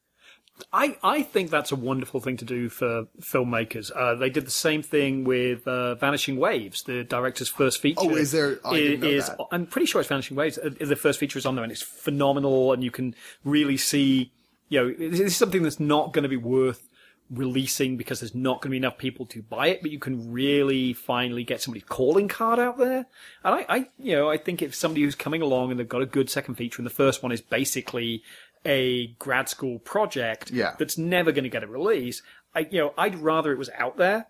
I, 0.72 0.98
I 1.04 1.22
think 1.22 1.50
that's 1.50 1.72
a 1.72 1.76
wonderful 1.76 2.20
thing 2.22 2.38
to 2.38 2.46
do 2.46 2.70
for 2.70 3.08
filmmakers. 3.20 3.92
Uh, 3.94 4.16
they 4.16 4.30
did 4.30 4.46
the 4.46 4.52
same 4.52 4.82
thing 4.82 5.24
with 5.26 5.68
uh, 5.68 5.96
Vanishing 5.96 6.38
Waves, 6.38 6.84
the 6.84 7.04
director's 7.04 7.50
first 7.50 7.82
feature. 7.82 8.00
Oh, 8.04 8.16
is 8.16 8.32
there- 8.32 8.60
I 8.64 8.74
didn't 8.76 9.00
know 9.02 9.08
is- 9.08 9.28
that. 9.28 9.38
I'm 9.52 9.66
pretty 9.66 9.86
sure 9.86 10.00
it's 10.00 10.08
Vanishing 10.10 10.38
Waves. 10.38 10.58
Uh, 10.58 10.70
The 10.80 10.96
first 10.96 11.20
feature 11.20 11.38
is 11.38 11.46
on 11.46 11.56
there, 11.56 11.64
and 11.64 11.72
it's 11.72 11.82
phenomenal, 11.82 12.72
and 12.74 12.84
you 12.84 12.92
can 12.92 13.16
really 13.44 13.78
see. 13.78 14.32
You 14.70 14.80
know, 14.80 14.94
this 15.10 15.20
is 15.20 15.36
something 15.36 15.62
that's 15.62 15.80
not 15.80 16.14
going 16.14 16.24
to 16.24 16.30
be 16.30 16.38
worth 16.38 16.88
releasing 17.32 17.98
because 17.98 18.20
there's 18.20 18.36
not 18.36 18.62
going 18.62 18.70
to 18.70 18.72
be 18.72 18.78
enough 18.78 18.98
people 18.98 19.26
to 19.26 19.42
buy 19.42 19.68
it, 19.68 19.82
but 19.82 19.90
you 19.92 19.98
can 20.00 20.32
really 20.32 20.94
finally 20.94 21.44
get 21.44 21.60
somebody's 21.62 21.84
calling 21.88 22.28
card 22.28 22.60
out 22.60 22.78
there. 22.78 23.06
And 23.44 23.56
I, 23.56 23.66
I, 23.68 23.78
you 23.98 24.16
know, 24.16 24.30
I 24.30 24.38
think 24.38 24.62
if 24.62 24.76
somebody 24.76 25.02
who's 25.04 25.16
coming 25.16 25.42
along 25.42 25.72
and 25.72 25.80
they've 25.80 25.90
got 25.90 26.02
a 26.04 26.06
good 26.06 26.30
second 26.30 26.56
feature, 26.56 26.80
and 26.80 26.86
the 26.86 26.92
first 26.94 27.24
one 27.24 27.32
is 27.32 27.42
basically 27.42 28.24
a 28.66 29.08
grad 29.20 29.48
school 29.50 29.80
project 29.80 30.52
Yeah. 30.52 30.76
that's 30.80 30.98
never 30.98 31.32
going 31.32 31.44
to 31.44 31.50
get 31.50 31.64
a 31.64 31.68
release, 31.68 32.22
I, 32.54 32.68
you 32.72 32.80
know, 32.80 32.94
I'd 32.98 33.16
rather 33.16 33.52
it 33.52 33.58
was 33.58 33.70
out 33.78 33.98
there 33.98 34.28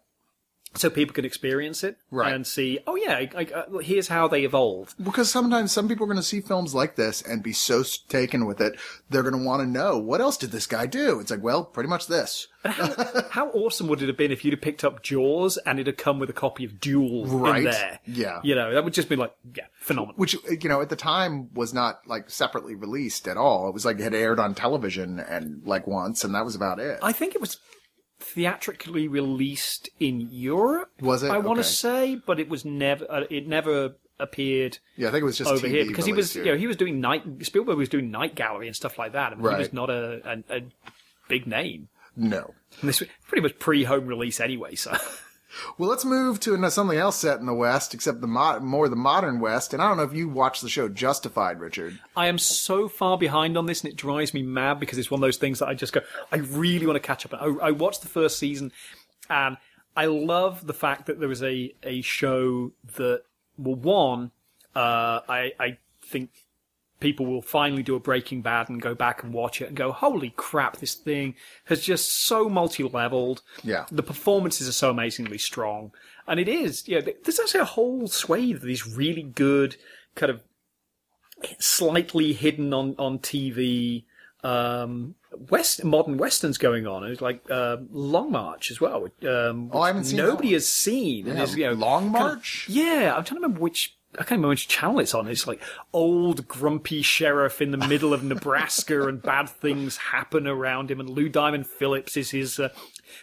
so 0.76 0.90
people 0.90 1.14
can 1.14 1.26
experience 1.26 1.84
it 1.84 1.98
Right. 2.12 2.34
and 2.34 2.46
see, 2.46 2.80
oh 2.86 2.96
yeah, 2.96 3.14
I, 3.14 3.30
I, 3.36 3.44
uh, 3.46 3.78
here's 3.80 4.08
how 4.10 4.28
they 4.28 4.44
evolved. 4.44 4.94
Because 5.04 5.32
sometimes 5.32 5.72
some 5.72 5.88
people 5.88 6.04
are 6.04 6.08
going 6.08 6.18
to 6.18 6.24
see 6.24 6.42
films 6.42 6.76
like 6.76 6.96
this 6.96 7.22
and 7.22 7.42
be 7.42 7.54
so 7.54 7.84
taken 8.10 8.46
with 8.46 8.62
it, 8.62 8.78
they're 9.10 9.24
going 9.24 9.38
to 9.38 9.46
want 9.46 9.62
to 9.62 9.68
know 9.68 9.98
what 9.98 10.22
else 10.22 10.38
did 10.38 10.52
this 10.52 10.68
guy 10.68 10.86
do? 10.86 11.20
It's 11.20 11.32
like, 11.32 11.44
well, 11.44 11.64
pretty 11.64 11.90
much 11.90 12.08
this. 12.08 12.48
How 12.66 13.50
awesome 13.54 13.88
would 13.88 14.02
it 14.02 14.08
have 14.08 14.18
been 14.18 14.32
if 14.32 14.44
you'd 14.44 14.54
have 14.54 14.62
picked 14.62 14.84
up 14.84 15.04
Jaws 15.04 15.58
and 15.66 15.80
it 15.80 15.86
had 15.88 15.98
come 15.98 16.20
with 16.20 16.30
a 16.30 16.34
copy 16.34 16.66
of 16.66 16.80
Duel 16.80 17.26
Right. 17.26 17.58
in 17.58 17.64
there? 17.66 18.00
Yeah. 18.06 18.40
You 18.44 18.56
know, 18.56 18.74
that 18.74 18.84
would 18.84 18.94
just 18.94 19.08
be 19.10 19.16
like, 19.16 19.34
yeah, 19.56 19.66
phenomenal. 19.80 20.16
Which, 20.18 20.36
you 20.50 20.68
know, 20.70 20.82
at 20.82 20.90
the 20.90 20.96
time 20.96 21.54
was 21.54 21.74
not 21.74 22.02
like 22.08 22.30
separately 22.30 22.76
released 22.76 23.28
at 23.28 23.38
all. 23.38 23.68
It 23.68 23.74
was 23.74 23.86
like 23.86 24.00
it 24.00 24.04
had 24.04 24.14
aired 24.16 24.40
on 24.40 24.56
television 24.56 25.20
and 25.20 25.62
like 25.66 25.86
once 25.88 26.24
and 26.24 26.34
that 26.36 26.44
was 26.46 26.56
about 26.56 26.80
it. 26.80 27.00
I 27.04 27.12
think 27.12 27.36
it 27.36 27.42
was 27.42 27.58
theatrically 28.34 29.08
released 29.08 29.90
in 30.00 30.28
Europe. 30.32 30.92
Was 31.02 31.24
it? 31.24 31.32
I 31.32 31.38
want 31.38 31.58
to 31.58 31.62
Okay. 31.62 31.70
say, 31.70 32.16
but 32.16 32.40
it 32.40 32.50
was 32.50 32.66
never. 32.66 33.06
Uh, 33.10 33.24
it 33.30 33.48
never 33.48 33.96
appeared 34.18 34.80
yeah, 34.96 35.10
I 35.10 35.12
think 35.12 35.24
it 35.24 35.26
was 35.26 35.38
just 35.38 35.52
over 35.52 35.68
TV 35.68 35.72
here 35.72 35.86
because 35.86 36.06
he 36.06 36.14
was, 36.14 36.36
released 36.36 36.46
you 36.48 36.52
know, 36.54 36.58
he 36.58 36.68
was 36.68 36.78
doing 36.78 37.02
night. 37.02 37.24
Spielberg 37.46 37.78
was 37.78 37.90
doing 37.90 38.12
Night 38.12 38.34
Gallery 38.34 38.68
and 38.68 38.76
stuff 38.76 38.98
like 38.98 39.12
that. 39.12 39.34
I 39.34 39.36
mean, 39.36 39.42
he 39.42 39.58
was 39.58 39.68
Right. 39.68 39.74
not 39.74 39.90
a, 39.90 40.22
a, 40.50 40.56
a 40.58 40.62
big 41.28 41.46
name. 41.48 41.90
no. 42.16 42.54
And 42.80 42.88
this 42.90 43.00
was 43.02 43.10
pretty 43.28 43.42
much 43.42 43.58
pre-home 43.60 44.06
release 44.06 44.40
anyway. 44.40 44.76
So 44.76 44.92
Well, 45.78 45.90
let's 45.90 46.06
move 46.06 46.40
to 46.42 46.70
something 46.70 46.98
else 46.98 47.18
set 47.18 47.40
in 47.40 47.46
the 47.46 47.54
West, 47.54 47.94
except 47.94 48.22
the 48.22 48.28
mo- 48.28 48.60
more 48.60 48.90
the 48.90 48.96
modern 48.96 49.40
West. 49.40 49.74
And 49.74 49.82
I 49.82 49.88
don't 49.88 49.98
know 49.98 50.04
if 50.04 50.14
you 50.14 50.30
watched 50.30 50.62
the 50.62 50.70
show 50.70 50.90
Justified, 50.90 51.60
Richard. 51.60 52.00
I 52.16 52.28
am 52.28 52.38
so 52.38 52.88
far 52.88 53.18
behind 53.18 53.58
on 53.58 53.66
this, 53.66 53.82
and 53.84 53.92
it 53.92 53.96
drives 53.96 54.34
me 54.34 54.44
mad 54.44 54.80
because 54.80 54.98
it's 54.98 55.12
one 55.12 55.20
of 55.20 55.22
those 55.22 55.38
things 55.38 55.60
that 55.60 55.68
I 55.68 55.74
just 55.74 55.94
go, 55.94 56.02
I 56.32 56.38
really 56.38 56.86
want 56.86 56.96
to 56.96 57.06
catch 57.06 57.26
up. 57.26 57.34
I, 57.34 57.68
I 57.68 57.72
watched 57.72 58.02
the 58.02 58.08
first 58.08 58.40
season, 58.40 58.72
and 59.30 59.58
I 59.96 60.06
love 60.06 60.66
the 60.66 60.74
fact 60.74 61.06
that 61.08 61.20
there 61.20 61.30
was 61.30 61.44
a 61.44 61.74
a 61.84 62.02
show 62.02 62.72
that, 62.98 63.24
well, 63.58 63.76
one, 63.76 64.32
uh, 64.76 65.22
I 65.28 65.54
I 65.60 65.78
think 66.02 66.32
people 67.00 67.26
will 67.26 67.42
finally 67.42 67.84
do 67.84 67.96
a 67.96 68.00
Breaking 68.00 68.42
Bad 68.42 68.70
and 68.70 68.82
go 68.82 68.96
back 68.96 69.22
and 69.24 69.34
watch 69.34 69.62
it 69.62 69.68
and 69.68 69.76
go, 69.76 69.92
holy 69.92 70.32
crap, 70.38 70.78
this 70.78 70.94
thing 70.96 71.36
has 71.66 71.82
just 71.82 72.24
so 72.26 72.48
multi-leveled. 72.50 73.42
Yeah. 73.64 73.86
The 73.92 74.04
performances 74.04 74.68
are 74.70 74.72
so 74.74 74.90
amazingly 74.92 75.38
strong. 75.38 75.92
And 76.28 76.40
it 76.40 76.48
is, 76.48 76.88
yeah, 76.88 77.02
there's 77.02 77.40
actually 77.40 77.60
a 77.62 77.66
whole 77.66 78.08
swathe 78.08 78.56
of 78.58 78.62
these 78.64 78.88
really 78.88 79.24
good 79.24 79.76
kind 80.16 80.32
of 80.32 80.42
slightly 81.60 82.34
hidden 82.34 82.74
on, 82.74 82.96
on 82.98 83.20
TV, 83.20 84.06
um, 84.44 85.16
West, 85.50 85.84
modern 85.84 86.18
westerns 86.18 86.58
going 86.58 86.88
on. 86.88 87.04
It's 87.04 87.22
like, 87.22 87.42
uh, 87.50 87.78
Longmire 87.94 88.72
as 88.72 88.80
well. 88.80 89.08
Um, 89.28 89.70
Oh, 89.74 89.82
I 89.82 89.88
haven't 89.88 90.06
seen 90.06 90.18
that 90.18 90.24
Nobody 90.24 90.54
has 90.54 90.68
seen. 90.68 91.26
Yeah, 91.28 91.46
you 91.46 91.66
know, 91.66 91.74
Long 91.74 92.04
kind 92.14 92.16
of- 92.16 92.22
March? 92.22 92.66
yeah, 92.70 93.14
I'm 93.16 93.24
trying 93.24 93.42
to 93.42 93.44
remember 93.48 93.60
which. 93.60 93.98
I 94.16 94.24
can't 94.24 94.32
remember 94.32 94.50
which 94.50 94.68
channel 94.68 95.00
it's 95.00 95.14
on. 95.14 95.28
It's 95.28 95.48
like 95.48 95.62
old 95.94 96.48
grumpy 96.48 97.02
sheriff 97.02 97.62
in 97.62 97.72
the 97.72 97.78
middle 97.78 98.14
of 98.14 98.24
Nebraska, 98.24 99.08
and 99.08 99.22
bad 99.22 99.50
things 99.50 99.98
happen 99.98 100.48
around 100.48 100.90
him. 100.92 101.00
And 101.00 101.10
Lou 101.10 101.30
Diamond 101.30 101.68
Phillips 101.68 102.18
is 102.18 102.32
his 102.32 102.60
uh, 102.60 102.70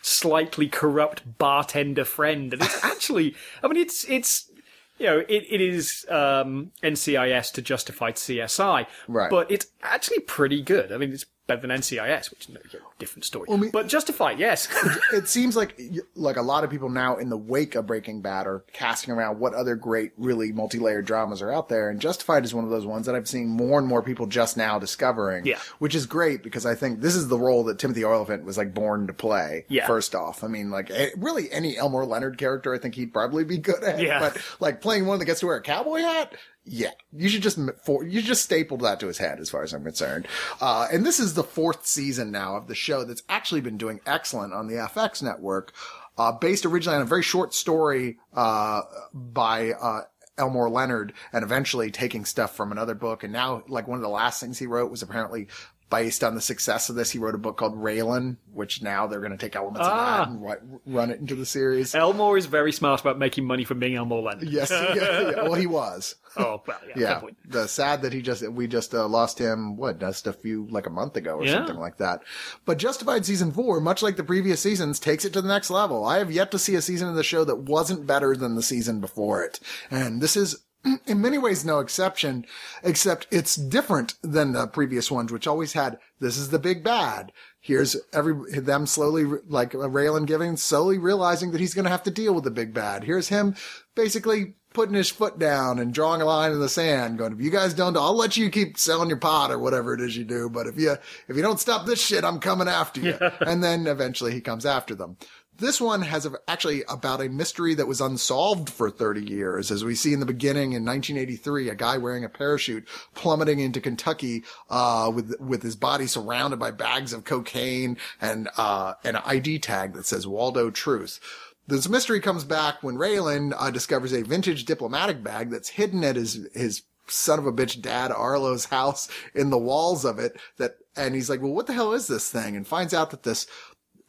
slightly 0.03 0.69
corrupt 0.69 1.39
bartender 1.39 2.05
friend, 2.05 2.53
and 2.53 2.63
it's 2.63 2.85
actually, 2.85 3.35
I 3.63 3.69
mean, 3.69 3.79
it's 3.79 4.05
it's 4.09 4.51
you 4.99 5.07
know, 5.07 5.19
it, 5.19 5.47
it 5.51 5.61
is 5.61 6.07
um, 6.09 6.71
NCIS 6.83 7.53
to 7.55 7.63
justify 7.63 8.13
CSI, 8.13 8.87
Right. 9.09 9.31
But 9.31 9.51
it's 9.51 9.67
actually 9.83 10.21
pretty 10.21 10.63
good. 10.63 10.93
I 10.93 10.97
mean, 10.97 11.13
it's 11.13 11.27
better 11.47 11.61
than 11.67 11.71
NCIS, 11.71 12.31
which 12.31 12.49
is 12.49 12.55
a 12.55 12.79
different 12.99 13.25
story. 13.25 13.49
I 13.51 13.57
mean- 13.57 13.71
but 13.71 13.89
Justified, 13.89 14.39
yes. 14.39 14.69
it 15.13 15.29
seems 15.29 15.57
like 15.57 15.81
like 16.15 16.37
a 16.37 16.43
lot 16.43 16.63
of 16.65 16.71
people 16.71 16.89
now 16.89 17.17
in 17.17 17.29
the 17.31 17.37
wake 17.37 17.75
of 17.75 17.87
Breaking 17.87 18.21
Bad 18.23 18.47
are 18.47 18.65
casting 18.73 19.13
around 19.13 19.39
what 19.41 19.53
other 19.55 19.75
great, 19.75 20.13
really 20.17 20.53
multi-layered 20.53 21.05
dramas 21.05 21.43
are 21.43 21.51
out 21.53 21.69
there, 21.69 21.91
and 21.91 22.01
Justified 22.01 22.45
is 22.45 22.55
one 22.55 22.65
of 22.65 22.71
those 22.71 22.87
ones 22.87 23.07
that 23.07 23.15
I've 23.15 23.29
seen 23.29 23.49
more 23.49 23.79
and 23.79 23.89
more 23.89 24.03
people 24.03 24.27
just 24.27 24.57
now 24.57 24.79
discovering. 24.79 25.45
Yeah. 25.47 25.59
which 25.79 25.95
is 25.95 26.07
great 26.07 26.43
because 26.43 26.65
I 26.65 26.75
think 26.75 27.01
this 27.01 27.15
is 27.17 27.29
the 27.29 27.39
role 27.39 27.65
that 27.65 27.79
Timothy 27.79 28.05
Olyphant 28.05 28.45
was 28.45 28.57
like 28.57 28.73
born 28.73 29.07
to 29.09 29.13
play. 29.13 29.65
Yeah. 29.69 29.87
First 29.87 30.15
off, 30.15 30.45
I 30.45 30.47
mean, 30.47 30.71
like 30.71 30.91
eh, 30.91 31.11
really 31.17 31.51
any 31.51 31.77
Elmore 31.77 32.05
Leonard 32.07 32.39
character, 32.39 32.73
I 32.73 32.79
think 32.79 32.95
he'd 32.95 33.13
probably 33.13 33.45
be 33.45 33.59
good 33.59 33.83
at. 33.83 34.01
Yeah. 34.01 34.21
but 34.21 34.39
like 34.61 34.81
playing 34.81 35.07
one 35.07 35.19
that 35.19 35.25
gets 35.25 35.41
to 35.41 35.47
wear 35.47 35.57
a 35.57 35.63
cowboy 35.63 35.99
hat. 36.01 36.35
Yeah, 36.64 36.92
you 37.12 37.29
should 37.29 37.42
just 37.42 37.59
for 37.85 38.05
you 38.05 38.22
just 38.22 38.44
stapled 38.44 38.83
that 38.83 39.01
to 39.01 39.09
his 39.09 39.18
head, 39.18 39.40
as 39.40 39.51
far 39.51 39.64
as 39.64 39.72
I'm 39.72 39.83
concerned. 39.83 40.29
Uh, 40.61 40.87
and 40.92 41.05
this 41.05 41.18
is 41.18 41.35
the 41.35 41.42
fourth 41.42 41.87
season 41.87 42.31
now 42.31 42.57
of 42.57 42.68
the 42.68 42.75
show 42.77 43.05
that's 43.05 43.25
actually 43.29 43.62
been 43.62 43.77
doing 43.77 44.01
excellent 44.07 44.53
on 44.53 44.68
the 44.68 44.75
FX 44.75 45.22
network, 45.22 45.72
uh, 46.16 46.31
based 46.31 46.64
originally 46.64 46.96
on 46.96 47.03
a 47.03 47.07
very 47.07 47.22
short 47.22 47.53
story 47.53 48.18
uh, 48.35 48.83
by 49.12 49.72
uh, 49.72 50.03
Elmore 50.38 50.70
Leonard, 50.70 51.14
and 51.33 51.42
eventually 51.42 51.90
taking 51.90 52.25
stuff 52.25 52.55
from 52.55 52.70
another 52.70 52.94
book. 52.94 53.25
And 53.25 53.33
now, 53.33 53.64
like 53.66 53.88
one 53.88 53.98
of 53.98 54.03
the 54.03 54.09
last 54.09 54.40
things 54.40 54.59
he 54.59 54.66
wrote 54.68 54.90
was 54.90 55.03
apparently 55.03 55.48
based 55.93 56.25
on 56.25 56.35
the 56.35 56.41
success 56.41 56.89
of 56.89 56.97
this, 56.97 57.11
he 57.13 57.19
wrote 57.21 57.37
a 57.37 57.39
book 57.39 57.57
called 57.57 57.77
Raylan, 57.77 58.39
which 58.53 58.83
now 58.83 59.07
they're 59.07 59.21
going 59.21 59.31
to 59.31 59.39
take 59.39 59.55
elements 59.55 59.83
Ah. 59.85 59.93
of 59.93 60.27
that 60.27 60.29
and 60.31 60.43
ri- 60.45 60.79
run 60.87 61.11
it 61.13 61.21
into 61.21 61.37
the 61.37 61.47
series. 61.47 61.95
Elmore 61.95 62.37
is 62.37 62.47
very 62.47 62.73
smart 62.73 63.01
about 63.01 63.19
making 63.19 63.45
money 63.45 63.63
from 63.65 63.79
being 63.79 63.95
Elmore 63.95 64.23
Leonard. 64.23 64.49
Yes, 64.49 64.71
yeah, 64.73 64.95
yeah. 65.31 65.43
well, 65.43 65.55
he 65.55 65.67
was. 65.67 66.17
Oh, 66.37 66.63
well, 66.67 66.79
yeah, 66.97 67.21
Yeah, 67.23 67.31
the 67.47 67.69
sad 67.69 68.03
that 68.03 68.13
he 68.15 68.23
just 68.23 68.43
we 68.49 68.67
just 68.67 68.95
uh, 68.95 69.07
lost 69.07 69.39
him. 69.39 69.77
What 69.77 70.01
just 70.01 70.27
a 70.27 70.33
few 70.33 70.67
like 70.71 70.87
a 70.87 70.90
month 70.90 71.17
ago 71.17 71.37
or 71.37 71.45
Yeah. 71.45 71.53
something 71.59 71.77
like 71.79 71.99
that. 71.99 72.23
But 72.65 72.79
Justified 72.79 73.25
season 73.27 73.53
four, 73.53 73.81
much 73.81 74.03
like 74.03 74.17
the 74.17 74.25
previous 74.25 74.61
seasons, 74.61 74.99
takes 74.99 75.25
it 75.27 75.33
to 75.35 75.43
the 75.43 75.49
next 75.49 75.71
level. 75.71 76.05
I 76.07 76.19
have 76.19 76.33
yet 76.33 76.51
to 76.53 76.59
see 76.59 76.75
a 76.75 76.81
season 76.83 77.09
of 77.09 77.15
the 77.17 77.23
show 77.23 77.45
that 77.45 77.59
wasn't 77.59 78.07
better 78.07 78.35
than 78.35 78.55
the 78.55 78.63
season 78.63 79.01
before 79.01 79.45
it, 79.45 79.61
and 79.90 80.21
this 80.23 80.37
is. 80.37 80.65
In 81.07 81.21
many 81.21 81.39
ways, 81.39 81.65
no 81.65 81.79
exception, 81.79 82.45
except 82.83 83.29
it's 83.31 83.55
different 83.55 84.15
than 84.23 84.53
the 84.53 84.67
previous 84.67 85.13
ones, 85.13 85.31
which 85.31 85.47
always 85.47 85.75
had, 85.75 85.99
this 86.19 86.37
is 86.37 86.51
the 86.51 86.59
big 86.59 86.83
bad. 86.83 87.31
Here's 87.61 87.97
every, 88.13 88.35
them 88.59 88.87
slowly, 88.87 89.25
like 89.47 89.73
Raylan 89.73 90.27
giving, 90.27 90.57
slowly 90.57 90.99
realizing 90.99 91.53
that 91.53 91.61
he's 91.61 91.75
going 91.75 91.85
to 91.85 91.91
have 91.91 92.03
to 92.03 92.11
deal 92.11 92.35
with 92.35 92.43
the 92.43 92.51
big 92.51 92.75
bad. 92.75 93.05
Here's 93.05 93.29
him 93.29 93.55
basically 93.95 94.55
putting 94.73 94.95
his 94.95 95.11
foot 95.11 95.39
down 95.39 95.79
and 95.79 95.93
drawing 95.95 96.23
a 96.23 96.25
line 96.25 96.51
in 96.51 96.59
the 96.59 96.69
sand, 96.69 97.19
going, 97.19 97.33
if 97.33 97.41
you 97.41 97.51
guys 97.51 97.75
don't, 97.75 97.97
I'll 97.97 98.17
let 98.17 98.37
you 98.37 98.51
keep 98.51 98.79
selling 98.79 99.09
your 99.09 99.19
pot 99.19 99.51
or 99.51 99.59
whatever 99.59 99.95
it 99.95 100.01
is 100.01 100.17
you 100.17 100.25
do. 100.25 100.49
But 100.49 100.67
if 100.67 100.79
you, 100.79 100.97
if 101.29 101.37
you 101.37 101.43
don't 101.43 101.61
stop 101.61 101.87
this 101.87 102.05
shit, 102.05 102.25
I'm 102.25 102.41
coming 102.41 102.69
after 102.69 103.01
you. 103.01 103.17
and 103.41 103.63
then 103.63 103.87
eventually 103.87 104.33
he 104.33 104.41
comes 104.41 104.67
after 104.67 104.95
them. 104.95 105.17
This 105.59 105.81
one 105.81 106.03
has 106.03 106.27
a, 106.27 106.33
actually 106.48 106.83
about 106.88 107.21
a 107.21 107.29
mystery 107.29 107.75
that 107.75 107.87
was 107.87 108.00
unsolved 108.00 108.71
for 108.71 108.90
30 108.90 109.25
years. 109.25 109.71
As 109.71 109.85
we 109.85 109.94
see 109.94 110.13
in 110.13 110.21
the 110.21 110.27
beginning 110.27 110.73
in 110.73 110.85
1983, 110.85 111.69
a 111.69 111.75
guy 111.75 111.98
wearing 111.98 112.25
a 112.25 112.29
parachute 112.29 112.88
plummeting 113.15 113.61
into 113.61 113.81
Kentucky, 113.81 114.44
uh, 114.71 115.11
with, 115.15 115.38
with 115.40 115.63
his 115.63 115.77
body 115.77 116.07
surrounded 116.07 116.59
by 116.59 116.71
bags 116.71 117.13
of 117.13 117.25
cocaine 117.25 117.98
and, 118.21 118.48
uh, 118.57 118.94
an 119.05 119.17
ID 119.17 119.59
tag 119.59 119.92
that 119.92 120.07
says 120.07 120.27
Waldo 120.27 120.71
Truth. 120.71 121.21
This 121.67 121.88
mystery 121.88 122.21
comes 122.21 122.44
back 122.44 122.83
when 122.83 122.96
Raylan 122.96 123.55
uh, 123.57 123.71
discovers 123.71 124.13
a 124.13 124.23
vintage 124.23 124.65
diplomatic 124.65 125.23
bag 125.23 125.50
that's 125.50 125.69
hidden 125.69 126.03
at 126.03 126.17
his 126.17 126.48
his 126.55 126.83
son 127.07 127.38
of 127.38 127.46
a 127.46 127.53
bitch 127.53 127.81
dad 127.81 128.11
Arlo's 128.11 128.67
house 128.67 129.09
in 129.35 129.50
the 129.50 129.59
walls 129.59 130.05
of 130.05 130.19
it. 130.19 130.37
That 130.57 130.77
and 130.96 131.15
he's 131.15 131.31
like, 131.31 131.40
well, 131.40 131.53
what 131.53 131.67
the 131.67 131.73
hell 131.73 131.92
is 131.92 132.07
this 132.07 132.31
thing? 132.31 132.57
And 132.57 132.67
finds 132.67 132.92
out 132.92 133.11
that 133.11 133.23
this 133.23 133.46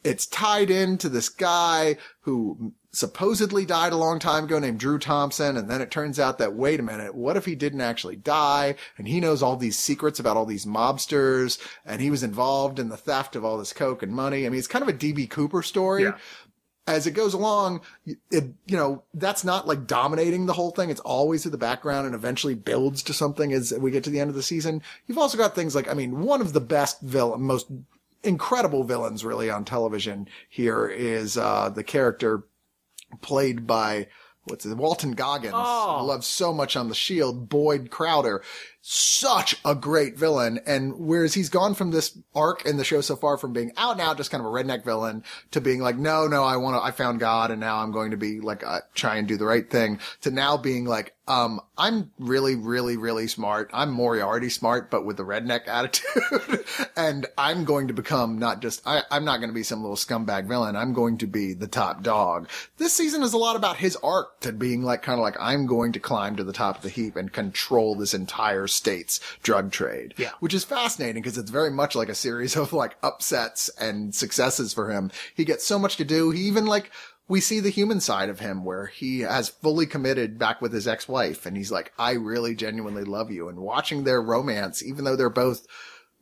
it's 0.04 0.26
tied 0.26 0.70
into 0.70 1.08
this 1.08 1.28
guy 1.28 1.96
who 2.20 2.72
supposedly 2.92 3.64
died 3.64 3.92
a 3.92 3.96
long 3.96 4.20
time 4.20 4.44
ago 4.44 4.58
named 4.60 4.78
Drew 4.78 4.98
Thompson. 5.00 5.56
And 5.56 5.68
then 5.68 5.80
it 5.80 5.90
turns 5.90 6.20
out 6.20 6.38
that, 6.38 6.54
wait 6.54 6.78
a 6.78 6.82
minute, 6.84 7.14
what 7.14 7.36
if 7.36 7.44
he 7.44 7.56
didn't 7.56 7.80
actually 7.80 8.14
die? 8.16 8.76
And 8.96 9.08
he 9.08 9.18
knows 9.18 9.42
all 9.42 9.56
these 9.56 9.76
secrets 9.78 10.20
about 10.20 10.36
all 10.36 10.46
these 10.46 10.64
mobsters 10.66 11.58
and 11.84 12.00
he 12.00 12.10
was 12.10 12.22
involved 12.22 12.78
in 12.78 12.90
the 12.90 12.96
theft 12.96 13.34
of 13.34 13.44
all 13.44 13.58
this 13.58 13.72
coke 13.72 14.02
and 14.04 14.12
money. 14.12 14.46
I 14.46 14.48
mean, 14.48 14.58
it's 14.58 14.68
kind 14.68 14.82
of 14.82 14.88
a 14.88 14.92
DB 14.96 15.28
Cooper 15.28 15.60
story 15.62 16.04
Yeah. 16.04 16.16
as 16.86 17.06
it 17.08 17.12
goes 17.12 17.34
along, 17.34 17.80
it, 18.06 18.44
you 18.66 18.76
know, 18.76 19.02
that's 19.14 19.42
not 19.42 19.66
like 19.66 19.88
dominating 19.88 20.46
the 20.46 20.52
whole 20.52 20.70
thing. 20.70 20.88
It's 20.90 21.00
always 21.00 21.44
in 21.44 21.50
the 21.50 21.58
background 21.58 22.06
and 22.06 22.14
eventually 22.14 22.54
builds 22.54 23.02
to 23.04 23.12
something 23.12 23.52
as 23.52 23.72
we 23.72 23.90
get 23.90 24.04
to 24.04 24.10
the 24.10 24.20
end 24.20 24.30
of 24.30 24.36
the 24.36 24.42
season. 24.42 24.82
You've 25.08 25.18
also 25.18 25.36
got 25.36 25.56
things 25.56 25.74
like, 25.74 25.88
I 25.90 25.94
mean, 25.94 26.20
one 26.20 26.40
of 26.40 26.52
the 26.52 26.60
best 26.60 27.00
villain, 27.00 27.42
most 27.42 27.66
incredible 28.24 28.84
villains 28.84 29.24
really 29.24 29.50
on 29.50 29.64
television 29.64 30.28
here 30.48 30.86
is, 30.86 31.36
uh, 31.36 31.68
the 31.68 31.84
character 31.84 32.44
played 33.20 33.66
by, 33.66 34.08
what's 34.44 34.66
it, 34.66 34.76
Walton 34.76 35.12
Goggins. 35.12 35.54
Oh. 35.56 35.96
I 35.98 36.02
love 36.02 36.24
so 36.24 36.52
much 36.52 36.76
on 36.76 36.88
the 36.88 36.94
Shield, 36.94 37.48
Boyd 37.48 37.90
Crowder. 37.90 38.42
Such 38.86 39.56
a 39.64 39.74
great 39.74 40.18
villain. 40.18 40.60
And 40.66 40.98
whereas 40.98 41.32
he's 41.32 41.48
gone 41.48 41.74
from 41.74 41.90
this 41.90 42.18
arc 42.34 42.66
in 42.66 42.76
the 42.76 42.84
show 42.84 43.00
so 43.00 43.16
far 43.16 43.38
from 43.38 43.54
being 43.54 43.72
out 43.78 43.92
and 43.92 44.00
out, 44.02 44.18
just 44.18 44.30
kind 44.30 44.44
of 44.44 44.46
a 44.46 44.54
redneck 44.54 44.84
villain 44.84 45.24
to 45.52 45.62
being 45.62 45.80
like, 45.80 45.96
no, 45.96 46.26
no, 46.26 46.44
I 46.44 46.58
want 46.58 46.76
to, 46.76 46.84
I 46.84 46.90
found 46.90 47.20
God 47.20 47.50
and 47.50 47.60
now 47.60 47.78
I'm 47.78 47.92
going 47.92 48.10
to 48.10 48.18
be 48.18 48.40
like, 48.40 48.62
uh, 48.62 48.80
try 48.94 49.16
and 49.16 49.26
do 49.26 49.38
the 49.38 49.46
right 49.46 49.70
thing 49.70 50.00
to 50.20 50.30
now 50.30 50.58
being 50.58 50.84
like, 50.84 51.14
um, 51.26 51.60
I'm 51.78 52.10
really, 52.18 52.54
really, 52.54 52.96
really 52.96 53.28
smart. 53.28 53.70
I'm 53.72 53.90
Moriarty 53.90 54.50
smart, 54.50 54.90
but 54.90 55.06
with 55.06 55.16
the 55.16 55.24
redneck 55.24 55.62
attitude. 55.66 56.64
and 56.96 57.26
I'm 57.38 57.64
going 57.64 57.88
to 57.88 57.94
become 57.94 58.38
not 58.38 58.60
just, 58.60 58.82
I, 58.86 59.02
I'm 59.10 59.24
not 59.24 59.38
going 59.38 59.48
to 59.48 59.54
be 59.54 59.62
some 59.62 59.80
little 59.80 59.96
scumbag 59.96 60.46
villain. 60.46 60.76
I'm 60.76 60.92
going 60.92 61.18
to 61.18 61.26
be 61.26 61.54
the 61.54 61.66
top 61.66 62.02
dog. 62.02 62.48
This 62.76 62.92
season 62.92 63.22
is 63.22 63.32
a 63.32 63.38
lot 63.38 63.56
about 63.56 63.78
his 63.78 63.96
arc 63.96 64.40
to 64.40 64.52
being 64.52 64.82
like, 64.82 65.02
kind 65.02 65.18
of 65.18 65.22
like, 65.22 65.36
I'm 65.40 65.66
going 65.66 65.92
to 65.92 66.00
climb 66.00 66.36
to 66.36 66.44
the 66.44 66.52
top 66.52 66.76
of 66.76 66.82
the 66.82 66.90
heap 66.90 67.16
and 67.16 67.32
control 67.32 67.94
this 67.94 68.14
entire 68.14 68.66
state's 68.66 69.18
drug 69.42 69.72
trade. 69.72 70.14
Yeah. 70.18 70.32
Which 70.40 70.54
is 70.54 70.64
fascinating 70.64 71.22
because 71.22 71.38
it's 71.38 71.50
very 71.50 71.70
much 71.70 71.94
like 71.94 72.10
a 72.10 72.14
series 72.14 72.54
of 72.56 72.72
like 72.74 72.96
upsets 73.02 73.70
and 73.80 74.14
successes 74.14 74.74
for 74.74 74.90
him. 74.90 75.10
He 75.34 75.44
gets 75.46 75.64
so 75.64 75.78
much 75.78 75.96
to 75.96 76.04
do. 76.04 76.30
He 76.30 76.42
even 76.42 76.66
like, 76.66 76.90
we 77.28 77.40
see 77.40 77.60
the 77.60 77.70
human 77.70 78.00
side 78.00 78.28
of 78.28 78.40
him 78.40 78.64
where 78.64 78.86
he 78.86 79.20
has 79.20 79.48
fully 79.48 79.86
committed 79.86 80.38
back 80.38 80.60
with 80.60 80.72
his 80.72 80.86
ex-wife 80.86 81.46
and 81.46 81.56
he's 81.56 81.72
like, 81.72 81.92
I 81.98 82.12
really 82.12 82.54
genuinely 82.54 83.04
love 83.04 83.30
you. 83.30 83.48
And 83.48 83.58
watching 83.58 84.04
their 84.04 84.20
romance, 84.20 84.82
even 84.82 85.04
though 85.04 85.16
they're 85.16 85.30
both 85.30 85.66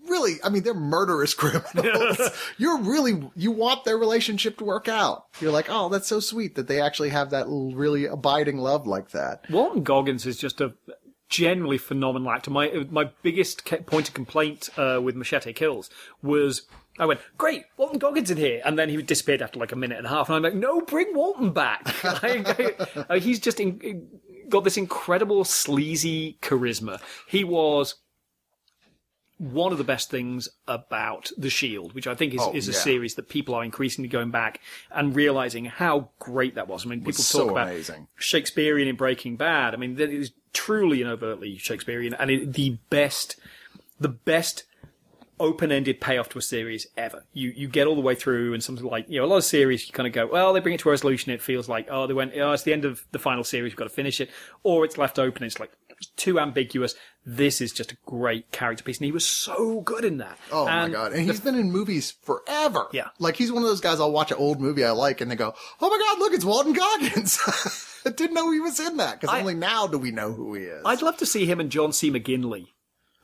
really, 0.08 0.36
I 0.44 0.48
mean, 0.48 0.62
they're 0.62 0.74
murderous 0.74 1.34
criminals. 1.34 2.20
You're 2.56 2.78
really, 2.78 3.30
you 3.34 3.50
want 3.50 3.84
their 3.84 3.98
relationship 3.98 4.58
to 4.58 4.64
work 4.64 4.88
out. 4.88 5.26
You're 5.40 5.52
like, 5.52 5.66
oh, 5.68 5.88
that's 5.88 6.08
so 6.08 6.20
sweet 6.20 6.54
that 6.54 6.68
they 6.68 6.80
actually 6.80 7.10
have 7.10 7.30
that 7.30 7.46
really 7.48 8.06
abiding 8.06 8.58
love 8.58 8.86
like 8.86 9.10
that. 9.10 9.50
Walton 9.50 9.82
Goggins 9.82 10.26
is 10.26 10.36
just 10.36 10.60
a 10.60 10.74
generally 11.28 11.78
phenomenal 11.78 12.30
actor. 12.30 12.50
My 12.50 12.86
my 12.90 13.10
biggest 13.22 13.64
point 13.86 14.08
of 14.08 14.14
complaint 14.14 14.68
uh, 14.76 15.00
with 15.02 15.16
Machete 15.16 15.52
Kills 15.54 15.88
was 16.22 16.62
I 17.02 17.06
went, 17.06 17.20
great, 17.36 17.64
Walton 17.76 17.98
Goggins 17.98 18.30
in 18.30 18.36
here, 18.38 18.62
and 18.64 18.78
then 18.78 18.88
he 18.88 19.00
disappeared 19.02 19.42
after 19.42 19.58
like 19.58 19.72
a 19.72 19.76
minute 19.76 19.98
and 19.98 20.06
a 20.06 20.10
half, 20.10 20.28
and 20.28 20.36
I'm 20.36 20.42
like, 20.42 20.54
no, 20.54 20.80
bring 20.80 21.14
Walton 21.14 21.50
back. 21.52 21.82
I- 22.04 23.04
uh, 23.10 23.18
he's 23.18 23.40
just 23.40 23.58
in, 23.60 24.08
got 24.48 24.64
this 24.64 24.76
incredible 24.76 25.44
sleazy 25.44 26.38
charisma. 26.40 27.00
He 27.28 27.44
was 27.44 27.96
one 29.38 29.72
of 29.72 29.78
the 29.78 29.84
best 29.84 30.08
things 30.08 30.48
about 30.68 31.30
The 31.36 31.50
Shield, 31.50 31.94
which 31.94 32.06
I 32.06 32.14
think 32.14 32.32
is, 32.34 32.40
Oh, 32.40 32.52
is 32.54 32.68
a 32.68 32.72
yeah. 32.72 32.78
series 32.78 33.16
that 33.16 33.28
people 33.28 33.56
are 33.56 33.64
increasingly 33.64 34.08
going 34.08 34.30
back 34.30 34.60
and 34.92 35.16
realizing 35.16 35.64
how 35.64 36.10
great 36.20 36.54
that 36.54 36.68
was. 36.68 36.86
I 36.86 36.90
mean, 36.90 37.00
people 37.00 37.14
talk 37.14 37.22
so 37.24 37.50
about 37.50 37.66
amazing. 37.66 38.06
Shakespearean 38.16 38.86
in 38.86 38.94
Breaking 38.94 39.36
Bad. 39.36 39.74
I 39.74 39.78
mean, 39.78 39.98
it 39.98 40.10
is 40.12 40.30
truly 40.52 41.02
and 41.02 41.10
overtly 41.10 41.58
Shakespearean, 41.58 42.14
and 42.14 42.30
it, 42.30 42.52
the 42.52 42.78
best, 42.88 43.34
the 43.98 44.08
best 44.10 44.62
open-ended 45.42 46.00
payoff 46.00 46.28
to 46.30 46.38
a 46.38 46.42
series 46.42 46.86
ever. 46.96 47.24
You 47.32 47.52
you 47.54 47.68
get 47.68 47.86
all 47.86 47.94
the 47.94 48.00
way 48.00 48.14
through, 48.14 48.54
and 48.54 48.62
something 48.62 48.86
like 48.86 49.06
you 49.08 49.18
know 49.20 49.26
a 49.26 49.28
lot 49.28 49.36
of 49.38 49.44
series 49.44 49.86
you 49.86 49.92
kind 49.92 50.06
of 50.06 50.12
go, 50.12 50.26
well, 50.26 50.52
they 50.52 50.60
bring 50.60 50.74
it 50.74 50.80
to 50.80 50.88
a 50.88 50.92
resolution. 50.92 51.32
It 51.32 51.42
feels 51.42 51.68
like 51.68 51.88
oh 51.90 52.06
they 52.06 52.14
went, 52.14 52.32
oh 52.36 52.52
it's 52.52 52.62
the 52.62 52.72
end 52.72 52.84
of 52.84 53.04
the 53.12 53.18
final 53.18 53.44
series, 53.44 53.72
we've 53.72 53.76
got 53.76 53.84
to 53.84 53.90
finish 53.90 54.20
it, 54.20 54.30
or 54.62 54.84
it's 54.84 54.96
left 54.96 55.18
open. 55.18 55.42
It's 55.44 55.60
like 55.60 55.72
it's 55.90 56.06
too 56.16 56.40
ambiguous. 56.40 56.94
This 57.24 57.60
is 57.60 57.72
just 57.72 57.92
a 57.92 57.96
great 58.04 58.50
character 58.50 58.82
piece, 58.82 58.98
and 58.98 59.04
he 59.04 59.12
was 59.12 59.24
so 59.28 59.80
good 59.82 60.04
in 60.04 60.18
that. 60.18 60.38
Oh 60.50 60.66
And 60.66 60.92
my 60.92 60.98
god! 60.98 61.12
And 61.12 61.22
he's 61.24 61.40
been 61.40 61.54
in 61.54 61.70
movies 61.70 62.10
forever. 62.22 62.86
Yeah. 62.92 63.08
like 63.18 63.36
he's 63.36 63.52
one 63.52 63.62
of 63.62 63.68
those 63.68 63.80
guys. 63.80 64.00
I'll 64.00 64.10
watch 64.12 64.30
an 64.32 64.38
old 64.38 64.60
movie 64.60 64.84
I 64.84 64.90
like, 64.90 65.20
and 65.20 65.30
they 65.30 65.36
go, 65.36 65.54
"Oh 65.80 65.88
my 65.90 65.98
god, 65.98 66.18
look, 66.18 66.32
it's 66.32 66.44
Walton 66.44 66.72
Goggins." 66.72 67.38
I 68.04 68.10
didn't 68.10 68.34
know 68.34 68.50
he 68.50 68.58
was 68.58 68.80
in 68.80 68.96
that 68.96 69.20
because 69.20 69.38
only 69.38 69.54
now 69.54 69.86
do 69.86 69.96
we 69.98 70.10
know 70.10 70.32
who 70.32 70.54
he 70.54 70.62
is. 70.64 70.82
I'd 70.84 71.02
love 71.02 71.16
to 71.18 71.26
see 71.26 71.46
him 71.46 71.60
and 71.60 71.70
John 71.70 71.92
C. 71.92 72.10
McGinley. 72.10 72.66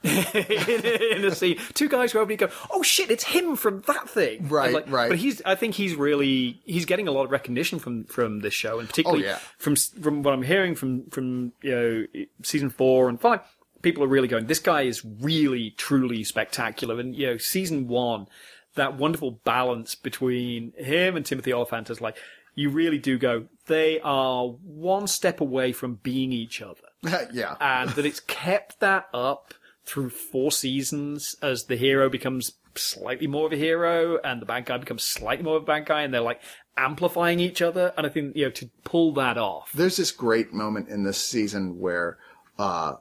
in, 0.05 1.25
a 1.25 1.35
scene, 1.35 1.59
two 1.75 1.89
guys 1.89 2.13
who 2.13 2.19
openly 2.21 2.37
go, 2.37 2.49
"Oh 2.71 2.83
shit, 2.83 3.11
it's 3.11 3.25
him 3.25 3.57
from 3.57 3.83
that 3.89 4.09
thing." 4.09 4.49
Right, 4.49 4.73
like- 4.73 4.91
right. 4.91 5.09
But 5.09 5.19
he's, 5.19 5.43
I 5.45 5.55
think 5.57 5.75
he's 5.75 5.95
really, 5.95 6.61
he's 6.65 6.85
getting 6.85 7.09
a 7.09 7.11
lot 7.11 7.25
of 7.25 7.31
recognition 7.31 7.79
from 7.79 8.05
from 8.05 8.41
this 8.41 8.55
show, 8.55 8.79
and 8.79 8.89
particularly 8.89 9.25
Oh, 9.27 9.31
yeah. 9.31 9.39
from 9.59 9.75
from 9.77 10.23
what 10.23 10.35
I'm 10.35 10.43
hearing 10.43 10.75
from 10.75 11.11
from 11.11 11.53
you 11.63 11.71
know 11.71 12.07
season 12.43 12.71
four 12.71 13.09
and 13.09 13.21
five. 13.21 13.41
People 13.83 14.03
are 14.05 14.09
really 14.09 14.29
going. 14.29 14.47
This 14.47 14.59
guy 14.61 14.83
is 14.83 15.05
really, 15.05 15.71
truly 15.77 16.25
spectacular, 16.25 16.99
and 17.01 17.15
you 17.15 17.27
know, 17.29 17.37
season 17.37 17.89
one, 17.89 18.27
that 18.75 18.97
wonderful 18.97 19.33
balance 19.45 19.95
between 19.95 20.73
him 20.77 21.17
and 21.17 21.25
Timothy 21.27 21.53
Olyphant 21.53 21.91
is 21.91 22.01
like. 22.01 22.17
You 22.55 22.71
really 22.71 22.99
do 22.99 23.19
go. 23.19 23.47
They 23.67 24.01
are 24.01 24.47
one 24.49 25.07
step 25.07 25.41
away 25.41 25.71
from 25.71 25.95
being 26.03 26.33
each 26.33 26.61
other 26.61 26.83
yeah, 27.33 27.55
and 27.61 27.89
that 27.91 28.05
it's 28.05 28.19
kept 28.19 28.81
that 28.81 29.07
up 29.15 29.55
through 29.89 30.11
four 30.11 30.53
seasons 30.53 31.35
as 31.43 31.65
the 31.65 31.77
hero 31.77 32.11
becomes 32.11 32.53
slightly 32.75 33.27
more 33.27 33.47
of 33.47 33.53
a 33.53 33.57
hero 33.57 34.19
and 34.23 34.41
the 34.41 34.47
bad 34.47 34.67
guy 34.67 34.77
becomes 34.77 35.03
slightly 35.03 35.45
more 35.45 35.57
of 35.57 35.63
a 35.63 35.67
bad 35.67 35.87
guy 35.87 36.03
and 36.03 36.13
they're 36.13 36.21
like 36.21 36.41
amplifying 36.77 37.41
each 37.41 37.63
other. 37.63 37.93
And 37.97 38.07
i 38.07 38.11
think 38.11 38.37
you 38.37 38.45
know 38.45 38.51
to 38.51 38.71
pull 38.85 39.15
that 39.15 39.39
off. 39.39 39.73
There's 39.73 39.97
this 39.97 40.13
great 40.13 40.53
moment 40.53 40.89
in 40.89 41.05
this 41.05 41.19
season 41.19 41.79
where, 41.79 42.19
uh, 42.59 42.95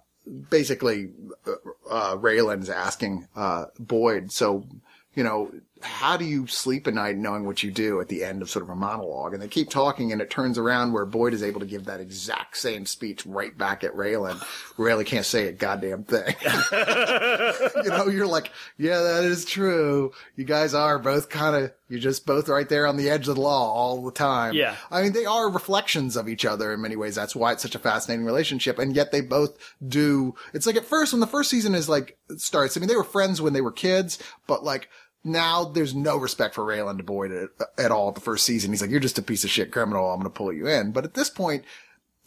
basically, 0.49 1.09
uh, 1.45 1.51
uh, 1.89 2.17
Raylan's 2.17 2.69
asking, 2.69 3.27
uh, 3.35 3.65
Boyd, 3.79 4.31
so, 4.31 4.65
you 5.13 5.23
know, 5.23 5.51
how 5.81 6.17
do 6.17 6.25
you 6.25 6.47
sleep 6.47 6.87
at 6.87 6.93
night 6.93 7.17
knowing 7.17 7.45
what 7.45 7.63
you 7.63 7.71
do 7.71 7.99
at 8.01 8.07
the 8.07 8.23
end 8.23 8.41
of 8.41 8.49
sort 8.49 8.63
of 8.63 8.69
a 8.69 8.75
monologue? 8.75 9.33
And 9.33 9.41
they 9.41 9.47
keep 9.47 9.69
talking 9.69 10.11
and 10.11 10.21
it 10.21 10.29
turns 10.29 10.57
around 10.57 10.93
where 10.93 11.05
Boyd 11.05 11.33
is 11.33 11.43
able 11.43 11.59
to 11.59 11.65
give 11.65 11.85
that 11.85 11.99
exact 11.99 12.57
same 12.57 12.85
speech 12.85 13.25
right 13.25 13.57
back 13.57 13.83
at 13.83 13.93
Raylan. 13.93 14.37
Raylan 14.77 15.05
can't 15.05 15.25
say 15.25 15.47
a 15.47 15.51
goddamn 15.51 16.03
thing. 16.03 16.35
you 17.83 17.89
know, 17.89 18.07
you're 18.07 18.27
like, 18.27 18.51
yeah, 18.77 19.01
that 19.01 19.23
is 19.23 19.45
true. 19.45 20.11
You 20.35 20.45
guys 20.45 20.73
are 20.73 20.99
both 20.99 21.29
kind 21.29 21.55
of, 21.55 21.71
you're 21.89 21.99
just 21.99 22.25
both 22.25 22.49
right 22.49 22.67
there 22.67 22.85
on 22.85 22.97
the 22.97 23.09
edge 23.09 23.27
of 23.27 23.35
the 23.35 23.41
law 23.41 23.71
all 23.71 24.03
the 24.03 24.11
time. 24.11 24.53
Yeah. 24.53 24.75
I 24.91 25.01
mean, 25.01 25.13
they 25.13 25.25
are 25.25 25.49
reflections 25.49 26.15
of 26.15 26.27
each 26.27 26.45
other 26.45 26.73
in 26.73 26.81
many 26.81 26.95
ways. 26.95 27.15
That's 27.15 27.35
why 27.35 27.53
it's 27.53 27.61
such 27.61 27.75
a 27.75 27.79
fascinating 27.79 28.25
relationship. 28.25 28.79
And 28.79 28.95
yet 28.95 29.11
they 29.11 29.21
both 29.21 29.57
do, 29.87 30.35
it's 30.53 30.65
like 30.65 30.75
at 30.75 30.85
first, 30.85 31.13
when 31.13 31.19
the 31.21 31.27
first 31.27 31.49
season 31.49 31.75
is 31.75 31.87
like, 31.87 32.17
starts, 32.37 32.75
I 32.75 32.79
mean, 32.79 32.89
they 32.89 32.95
were 32.95 33.03
friends 33.03 33.41
when 33.41 33.53
they 33.53 33.61
were 33.61 33.71
kids, 33.71 34.19
but 34.47 34.63
like, 34.63 34.89
now 35.23 35.65
there's 35.65 35.95
no 35.95 36.17
respect 36.17 36.55
for 36.55 36.63
Raylan 36.63 36.97
to 36.97 37.03
Boyd 37.03 37.31
at, 37.31 37.49
at 37.77 37.91
all 37.91 38.11
the 38.11 38.21
first 38.21 38.45
season. 38.45 38.71
He's 38.71 38.81
like, 38.81 38.89
you're 38.89 38.99
just 38.99 39.19
a 39.19 39.23
piece 39.23 39.43
of 39.43 39.49
shit 39.49 39.71
criminal. 39.71 40.11
I'm 40.11 40.19
going 40.19 40.31
to 40.31 40.37
pull 40.37 40.53
you 40.53 40.67
in. 40.67 40.91
But 40.91 41.05
at 41.05 41.13
this 41.13 41.29
point, 41.29 41.63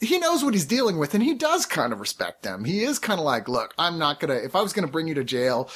he 0.01 0.19
knows 0.19 0.43
what 0.43 0.55
he's 0.55 0.65
dealing 0.65 0.99
with 0.99 1.15
and 1.15 1.23
he 1.23 1.35
does 1.35 1.67
kind 1.67 1.93
of 1.93 2.01
respect 2.01 2.43
them. 2.43 2.65
He 2.65 2.83
is 2.83 2.99
kind 2.99 3.21
of 3.21 3.27
like, 3.27 3.49
look, 3.49 3.75
I'm 3.79 3.99
not 3.99 4.19
gonna, 4.19 4.35
if 4.35 4.57
I 4.57 4.63
was 4.63 4.73
gonna 4.73 4.87
bring 4.87 5.07
you 5.07 5.15
to 5.15 5.25
jail, 5.25 5.69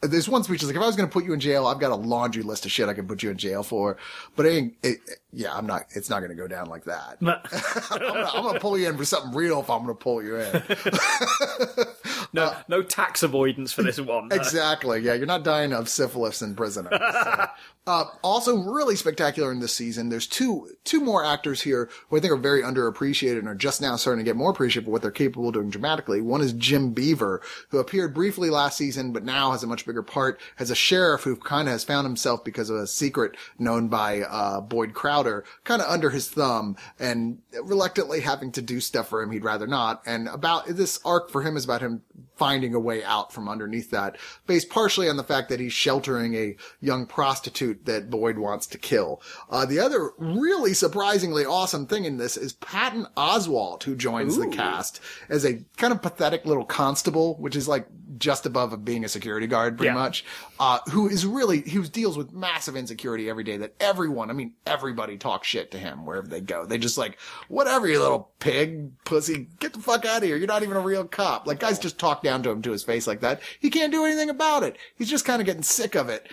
there's 0.00 0.28
one 0.28 0.44
speech 0.44 0.62
is 0.62 0.68
like, 0.68 0.76
if 0.76 0.82
I 0.82 0.86
was 0.86 0.96
gonna 0.96 1.08
put 1.08 1.24
you 1.24 1.32
in 1.32 1.40
jail, 1.40 1.66
I've 1.66 1.80
got 1.80 1.90
a 1.90 1.96
laundry 1.96 2.42
list 2.42 2.64
of 2.64 2.70
shit 2.70 2.88
I 2.88 2.94
can 2.94 3.08
put 3.08 3.22
you 3.22 3.30
in 3.30 3.36
jail 3.36 3.62
for. 3.62 3.96
But 4.36 4.46
it 4.46 4.50
ain't, 4.50 4.74
it, 4.82 4.98
yeah, 5.32 5.52
I'm 5.52 5.66
not, 5.66 5.86
it's 5.90 6.08
not 6.08 6.20
gonna 6.20 6.34
go 6.34 6.46
down 6.46 6.68
like 6.68 6.84
that. 6.84 7.16
I'm, 7.90 7.98
gonna, 7.98 8.30
I'm 8.34 8.42
gonna 8.44 8.60
pull 8.60 8.78
you 8.78 8.88
in 8.88 8.96
for 8.96 9.04
something 9.04 9.34
real 9.34 9.60
if 9.60 9.68
I'm 9.68 9.80
gonna 9.80 9.94
pull 9.94 10.22
you 10.22 10.36
in. 10.36 10.62
no, 12.32 12.54
no 12.68 12.82
tax 12.82 13.22
avoidance 13.22 13.72
for 13.72 13.82
this 13.82 14.00
one. 14.00 14.28
exactly. 14.30 15.00
Yeah, 15.00 15.14
you're 15.14 15.26
not 15.26 15.42
dying 15.42 15.72
of 15.72 15.88
syphilis 15.88 16.42
in 16.42 16.54
prison. 16.54 16.88
So. 17.12 17.48
Uh, 17.84 18.04
also 18.22 18.58
really 18.58 18.94
spectacular 18.94 19.50
in 19.50 19.58
this 19.58 19.74
season. 19.74 20.08
There's 20.08 20.28
two, 20.28 20.68
two 20.84 21.00
more 21.00 21.24
actors 21.24 21.62
here 21.62 21.90
who 22.08 22.16
I 22.16 22.20
think 22.20 22.32
are 22.32 22.36
very 22.36 22.62
underappreciated 22.62 23.40
and 23.40 23.48
are 23.48 23.56
just 23.56 23.71
now 23.80 23.96
starting 23.96 24.24
to 24.24 24.28
get 24.28 24.36
more 24.36 24.50
appreciated 24.50 24.86
for 24.86 24.90
what 24.90 25.02
they're 25.02 25.10
capable 25.10 25.48
of 25.48 25.54
doing 25.54 25.70
dramatically. 25.70 26.20
One 26.20 26.40
is 26.40 26.52
Jim 26.52 26.92
Beaver, 26.92 27.40
who 27.70 27.78
appeared 27.78 28.14
briefly 28.14 28.50
last 28.50 28.76
season, 28.76 29.12
but 29.12 29.24
now 29.24 29.52
has 29.52 29.62
a 29.62 29.66
much 29.66 29.86
bigger 29.86 30.02
part 30.02 30.40
as 30.58 30.70
a 30.70 30.74
sheriff 30.74 31.22
who 31.22 31.36
kind 31.36 31.68
of 31.68 31.72
has 31.72 31.84
found 31.84 32.06
himself 32.06 32.44
because 32.44 32.70
of 32.70 32.76
a 32.76 32.86
secret 32.86 33.36
known 33.58 33.88
by, 33.88 34.22
uh, 34.22 34.60
Boyd 34.60 34.94
Crowder, 34.94 35.44
kind 35.64 35.82
of 35.82 35.88
under 35.88 36.10
his 36.10 36.28
thumb 36.28 36.76
and 36.98 37.38
reluctantly 37.62 38.20
having 38.20 38.52
to 38.52 38.62
do 38.62 38.80
stuff 38.80 39.08
for 39.08 39.22
him 39.22 39.30
he'd 39.30 39.44
rather 39.44 39.66
not. 39.66 40.02
And 40.06 40.28
about 40.28 40.66
this 40.66 41.00
arc 41.04 41.30
for 41.30 41.42
him 41.42 41.56
is 41.56 41.64
about 41.64 41.80
him 41.80 42.02
finding 42.42 42.74
a 42.74 42.80
way 42.80 43.04
out 43.04 43.32
from 43.32 43.48
underneath 43.48 43.92
that, 43.92 44.16
based 44.48 44.68
partially 44.68 45.08
on 45.08 45.16
the 45.16 45.22
fact 45.22 45.48
that 45.48 45.60
he's 45.60 45.72
sheltering 45.72 46.34
a 46.34 46.56
young 46.80 47.06
prostitute 47.06 47.84
that 47.84 48.10
Boyd 48.10 48.36
wants 48.36 48.66
to 48.66 48.78
kill. 48.78 49.22
Uh, 49.48 49.64
the 49.64 49.78
other 49.78 50.10
really 50.18 50.74
surprisingly 50.74 51.44
awesome 51.44 51.86
thing 51.86 52.04
in 52.04 52.16
this 52.16 52.36
is 52.36 52.54
Patton 52.54 53.06
Oswalt, 53.16 53.84
who 53.84 53.94
joins 53.94 54.36
Ooh. 54.36 54.40
the 54.40 54.48
cast 54.48 55.00
as 55.28 55.46
a 55.46 55.64
kind 55.76 55.92
of 55.92 56.02
pathetic 56.02 56.44
little 56.44 56.64
constable, 56.64 57.36
which 57.36 57.54
is 57.54 57.68
like 57.68 57.86
just 58.18 58.44
above 58.44 58.84
being 58.84 59.04
a 59.04 59.08
security 59.08 59.46
guard, 59.46 59.76
pretty 59.76 59.92
yeah. 59.92 59.94
much, 59.94 60.24
uh, 60.58 60.80
who 60.90 61.08
is 61.08 61.24
really, 61.24 61.60
who 61.60 61.84
deals 61.84 62.18
with 62.18 62.32
massive 62.32 62.76
insecurity 62.76 63.30
every 63.30 63.44
day 63.44 63.56
that 63.56 63.74
everyone, 63.78 64.30
I 64.30 64.32
mean, 64.32 64.54
everybody 64.66 65.16
talks 65.16 65.46
shit 65.46 65.70
to 65.70 65.78
him 65.78 66.04
wherever 66.06 66.26
they 66.26 66.40
go. 66.40 66.66
They 66.66 66.78
just 66.78 66.98
like, 66.98 67.20
whatever, 67.48 67.86
you 67.86 68.00
little 68.00 68.32
pig, 68.40 68.90
pussy, 69.04 69.48
get 69.60 69.72
the 69.72 69.78
fuck 69.78 70.04
out 70.04 70.18
of 70.18 70.22
here. 70.24 70.36
You're 70.36 70.48
not 70.48 70.62
even 70.64 70.76
a 70.76 70.80
real 70.80 71.04
cop. 71.04 71.46
Like 71.46 71.60
guys 71.60 71.78
just 71.78 71.98
talk 71.98 72.22
down 72.22 72.31
to 72.40 72.50
him 72.50 72.62
to 72.62 72.72
his 72.72 72.84
face 72.84 73.06
like 73.06 73.20
that. 73.20 73.42
He 73.60 73.68
can't 73.68 73.92
do 73.92 74.06
anything 74.06 74.30
about 74.30 74.62
it. 74.62 74.78
He's 74.96 75.10
just 75.10 75.24
kind 75.24 75.42
of 75.42 75.46
getting 75.46 75.62
sick 75.62 75.94
of 75.94 76.08
it. 76.08 76.30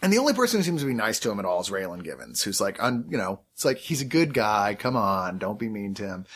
And 0.00 0.12
the 0.12 0.18
only 0.18 0.32
person 0.32 0.60
who 0.60 0.64
seems 0.64 0.80
to 0.80 0.86
be 0.86 0.94
nice 0.94 1.18
to 1.20 1.30
him 1.30 1.40
at 1.40 1.44
all 1.44 1.60
is 1.60 1.70
Raylan 1.70 2.04
Givens, 2.04 2.42
who's 2.42 2.60
like, 2.60 2.82
un, 2.82 3.04
you 3.10 3.18
know, 3.18 3.40
it's 3.54 3.64
like, 3.64 3.78
he's 3.78 4.00
a 4.00 4.06
good 4.06 4.32
guy. 4.32 4.76
Come 4.78 4.96
on. 4.96 5.38
Don't 5.38 5.58
be 5.58 5.68
mean 5.68 5.94
to 5.94 6.06
him. 6.06 6.26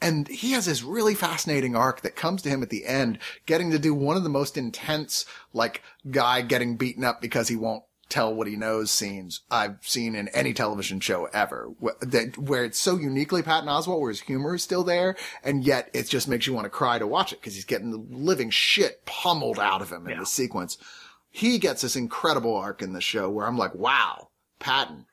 And 0.00 0.28
he 0.28 0.52
has 0.52 0.64
this 0.64 0.82
really 0.82 1.14
fascinating 1.14 1.76
arc 1.76 2.00
that 2.02 2.16
comes 2.16 2.40
to 2.42 2.48
him 2.48 2.62
at 2.62 2.70
the 2.70 2.86
end, 2.86 3.18
getting 3.44 3.70
to 3.72 3.78
do 3.78 3.92
one 3.92 4.16
of 4.16 4.22
the 4.22 4.30
most 4.30 4.56
intense, 4.56 5.26
like, 5.52 5.82
guy 6.10 6.40
getting 6.40 6.76
beaten 6.76 7.04
up 7.04 7.20
because 7.20 7.48
he 7.48 7.56
won't 7.56 7.82
tell 8.10 8.34
what 8.34 8.46
he 8.46 8.56
knows 8.56 8.90
scenes 8.90 9.40
I've 9.50 9.78
seen 9.80 10.14
in 10.14 10.28
any 10.28 10.52
television 10.52 11.00
show 11.00 11.28
ever. 11.32 11.72
That 12.00 12.36
where 12.36 12.64
it's 12.64 12.78
so 12.78 12.96
uniquely 12.96 13.42
Patton 13.42 13.68
Oswalt, 13.68 14.00
where 14.00 14.10
his 14.10 14.20
humor 14.20 14.54
is 14.54 14.62
still 14.62 14.84
there, 14.84 15.16
and 15.42 15.64
yet 15.64 15.90
it 15.94 16.08
just 16.08 16.28
makes 16.28 16.46
you 16.46 16.52
want 16.52 16.66
to 16.66 16.70
cry 16.70 16.98
to 16.98 17.06
watch 17.06 17.32
it 17.32 17.40
because 17.40 17.54
he's 17.54 17.64
getting 17.64 17.90
the 17.90 18.04
living 18.16 18.50
shit 18.50 19.04
pummeled 19.06 19.58
out 19.58 19.80
of 19.80 19.90
him 19.90 20.06
in 20.06 20.14
yeah. 20.14 20.20
the 20.20 20.26
sequence. 20.26 20.76
He 21.30 21.58
gets 21.58 21.82
this 21.82 21.96
incredible 21.96 22.56
arc 22.56 22.82
in 22.82 22.92
the 22.92 23.00
show 23.00 23.30
where 23.30 23.46
I'm 23.46 23.56
like, 23.56 23.74
wow, 23.74 24.30
Patton, 24.58 25.06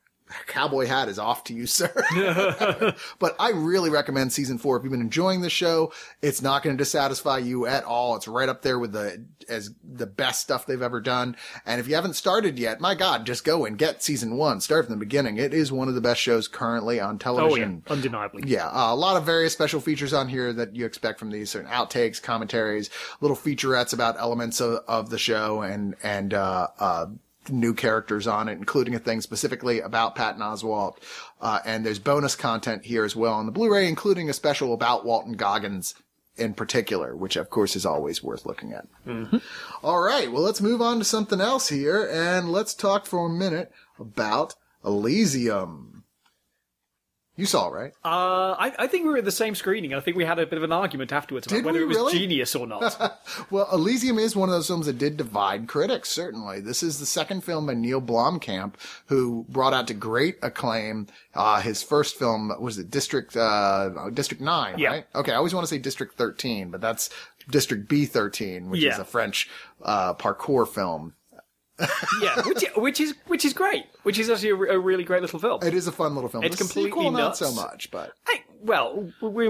cowboy 0.48 0.86
hat 0.86 1.10
is 1.10 1.20
off 1.20 1.44
to 1.46 1.54
you, 1.54 1.66
sir. 1.66 1.92
but 3.20 3.36
I 3.40 3.50
really 3.52 3.90
recommend 3.90 4.34
season 4.34 4.58
four. 4.58 4.78
If 4.78 4.84
you've 4.84 4.92
been 4.92 5.02
enjoying 5.02 5.42
the 5.42 5.50
show, 5.50 5.92
it's 6.22 6.42
not 6.42 6.64
going 6.64 6.76
to 6.76 6.82
dissatisfy 6.82 7.40
you 7.40 7.66
at 7.66 7.84
all. 7.84 8.16
It's 8.16 8.28
right 8.28 8.50
up 8.50 8.62
there 8.62 8.80
with 8.80 8.92
the, 8.92 9.26
as 9.50 9.72
the 9.84 10.06
best 10.06 10.42
stuff 10.42 10.66
they've 10.66 10.82
ever 10.82 11.00
done. 11.00 11.36
And 11.66 11.80
if 11.80 11.88
you 11.88 11.96
haven't 11.96 12.14
started 12.14 12.60
yet, 12.60 12.82
my 12.82 12.96
God, 12.96 13.26
just 13.26 13.44
go 13.44 13.66
and 13.66 13.78
get 13.78 14.04
season 14.04 14.38
one. 14.38 14.62
Start 14.62 14.86
from 14.86 14.96
the 14.96 15.00
beginning. 15.00 15.38
It 15.38 15.54
is 15.54 15.72
one 15.72 15.88
of 15.88 15.96
the 15.96 16.02
best 16.02 16.22
shows 16.22 16.48
currently 16.48 17.00
on 17.00 17.20
television. 17.20 17.84
Oh, 17.86 17.90
yeah. 17.90 17.94
Undeniably. 17.94 18.44
Yeah. 18.46 18.68
Uh, 18.68 18.94
a 18.94 18.96
lot 18.96 19.18
of 19.18 19.26
various 19.26 19.54
special 19.54 19.82
features 19.82 20.14
on 20.14 20.30
here 20.30 20.54
that 20.54 20.76
you 20.76 20.86
expect 20.86 21.20
from 21.20 21.32
these 21.32 21.50
certain 21.50 21.70
outtakes, 21.70 22.22
commentaries, 22.22 22.90
little 23.22 23.38
featurettes 23.38 23.94
about 23.94 24.18
elements 24.20 24.60
of, 24.62 24.84
of 24.88 25.10
the 25.10 25.18
show 25.18 25.62
and, 25.62 25.96
and, 26.04 26.34
uh, 26.34 26.68
uh, 26.80 27.06
new 27.52 27.74
characters 27.74 28.28
on 28.28 28.48
it, 28.48 28.58
including 28.58 28.96
a 28.96 29.00
thing 29.00 29.22
specifically 29.22 29.80
about 29.80 30.16
Patton 30.16 30.42
Oswalt. 30.42 30.98
Uh, 31.42 31.60
and 31.66 31.86
there's 31.86 32.00
bonus 32.00 32.36
content 32.36 32.86
here 32.86 33.04
as 33.04 33.16
well 33.16 33.34
on 33.34 33.46
the 33.46 33.52
Blu-ray, 33.52 33.88
including 33.88 34.30
a 34.30 34.34
special 34.34 34.74
about 34.74 35.06
Walton 35.06 35.34
Goggins 35.34 35.94
in 36.38 36.54
particular, 36.54 37.16
which 37.16 37.36
of 37.36 37.50
course 37.50 37.76
is 37.76 37.86
always 37.86 38.24
worth 38.24 38.46
looking 38.46 38.74
at. 38.74 38.88
Mm-hmm. 39.06 39.38
All 39.84 40.00
right. 40.00 40.32
Well, 40.32 40.44
let's 40.44 40.62
move 40.62 40.82
on 40.82 41.00
to 41.00 41.06
something 41.06 41.42
else 41.42 41.70
here 41.70 42.08
and 42.12 42.52
let's 42.52 42.74
talk 42.74 43.06
for 43.06 43.26
a 43.26 43.30
minute 43.30 43.72
about 44.00 44.54
Elysium. 44.86 45.87
You 47.38 47.46
saw, 47.46 47.68
right? 47.68 47.94
Uh, 48.04 48.56
I, 48.58 48.74
I, 48.80 48.88
think 48.88 49.06
we 49.06 49.12
were 49.12 49.20
at 49.20 49.26
the 49.26 49.32
same 49.32 49.54
screening. 49.54 49.94
I 49.94 50.00
think 50.00 50.18
we 50.18 50.26
had 50.26 50.40
a 50.40 50.48
bit 50.48 50.58
of 50.58 50.64
an 50.64 50.72
argument 50.72 51.12
afterwards 51.12 51.46
about 51.46 51.58
did 51.58 51.66
whether 51.66 51.80
it 51.80 51.88
was 51.88 51.98
really? 51.98 52.14
genius 52.18 52.56
or 52.56 52.66
not. 52.66 53.22
well, 53.52 53.70
Elysium 53.72 54.18
is 54.18 54.36
one 54.36 54.50
of 54.50 54.56
those 54.56 54.66
films 54.66 54.88
that 54.88 54.98
did 54.98 55.18
divide 55.18 55.68
critics, 55.68 56.10
certainly. 56.10 56.62
This 56.62 56.82
is 56.82 57.00
the 57.00 57.06
second 57.06 57.44
film 57.44 57.68
by 57.68 57.76
Neil 57.76 58.02
Blomkamp, 58.02 58.74
who 59.06 59.46
brought 59.50 59.72
out 59.72 59.88
to 59.88 59.94
great 59.94 60.40
acclaim. 60.42 61.06
Uh, 61.36 61.62
his 61.62 61.84
first 61.84 62.18
film 62.18 62.52
was 62.60 62.80
it 62.80 62.90
District, 62.90 63.38
uh, 63.38 64.10
District 64.12 64.42
9, 64.42 64.80
yeah. 64.80 64.90
right? 64.90 65.06
Okay, 65.14 65.32
I 65.32 65.36
always 65.36 65.54
want 65.54 65.64
to 65.64 65.70
say 65.70 65.78
District 65.78 66.18
13, 66.18 66.72
but 66.72 66.82
that's 66.82 67.12
District 67.52 67.88
B13, 67.88 68.70
which 68.70 68.82
yeah. 68.82 68.94
is 68.94 69.00
a 69.00 69.06
French, 69.06 69.48
uh, 69.84 70.16
parkour 70.16 70.68
film 70.68 71.14
yeah, 72.22 72.42
which 72.44 72.64
which 72.76 73.00
is 73.00 73.14
which 73.28 73.46
is 73.46 73.54
great. 73.54 73.86
Which 74.04 74.18
is 74.18 74.30
actually 74.30 74.50
a, 74.50 74.76
a, 74.76 74.80
really 74.80 75.04
great 75.04 75.22
little 75.22 75.40
film. 75.40 75.62
It 75.64 75.74
is 75.74 75.88
a 75.88 75.92
fun 75.92 76.16
little 76.16 76.30
film. 76.30 76.44
It's 76.44 76.56
the 76.56 76.64
completely 76.64 76.92
sequel, 76.92 77.12
nuts. 77.12 77.42
not 77.42 77.50
so 77.50 77.56
much, 77.56 77.92
but 77.92 78.14
I, 78.26 78.42
well, 78.62 79.12
we, 79.22 79.50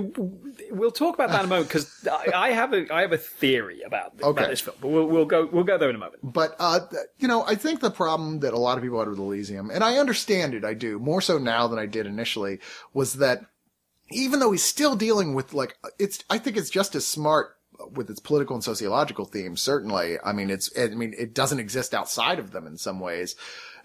we'll 0.72 0.92
talk 0.92 1.16
about 1.16 1.30
that 1.30 1.40
in 1.40 1.46
a 1.46 1.48
moment 1.48 1.70
because 1.70 2.08
I, 2.08 2.32
I, 2.36 2.50
have 2.52 2.74
a 2.74 2.94
I 2.94 3.02
have 3.02 3.14
a 3.14 3.18
theory 3.18 3.82
about, 3.82 4.14
okay. 4.22 4.30
about 4.30 4.50
this 4.50 4.62
film, 4.62 4.78
but 4.82 4.90
we'll, 4.90 5.06
we'll 5.06 5.26
go 5.26 5.48
we'll 5.52 5.64
go 5.64 5.78
there 5.78 5.90
in 5.90 5.96
a 5.96 6.00
moment. 6.00 6.20
But 6.24 6.56
uh, 6.60 6.82
you 7.18 7.28
know, 7.28 7.44
I 7.46 7.56
think 7.56 7.80
the 7.80 7.92
problem 7.92 8.40
that 8.40 8.54
a 8.54 8.60
lot 8.60 8.78
of 8.78 8.84
people 8.84 9.00
had 9.00 9.08
with 9.08 9.20
Elysium, 9.20 9.70
and 9.70 9.84
I 9.84 9.98
understand 9.98 10.54
it, 10.54 10.66
I 10.66 10.74
do 10.74 11.00
more 11.00 11.22
so 11.22 11.38
now 11.38 11.68
than 11.68 11.80
I 11.80 11.86
did 11.86 12.06
initially, 12.06 12.60
was 12.94 13.16
that 13.16 13.46
even 14.10 14.40
though 14.40 14.52
he's 14.52 14.64
still 14.64 14.96
dealing 14.96 15.34
with 15.34 15.54
like 15.54 15.78
it's, 16.00 16.24
I 16.30 16.38
think 16.38 16.58
it's 16.58 16.70
just 16.70 16.96
as 16.96 17.06
smart 17.06 17.57
with 17.92 18.10
its 18.10 18.20
political 18.20 18.56
and 18.56 18.64
sociological 18.64 19.26
themes, 19.26 19.62
certainly. 19.62 20.18
I 20.24 20.34
mean, 20.34 20.50
it's, 20.50 20.70
I 20.78 20.88
mean, 20.88 21.14
it 21.18 21.34
doesn't 21.34 21.60
exist 21.60 21.94
outside 21.94 22.40
of 22.40 22.52
them 22.52 22.68
in 22.68 22.78
some 22.78 23.00
ways. 23.00 23.36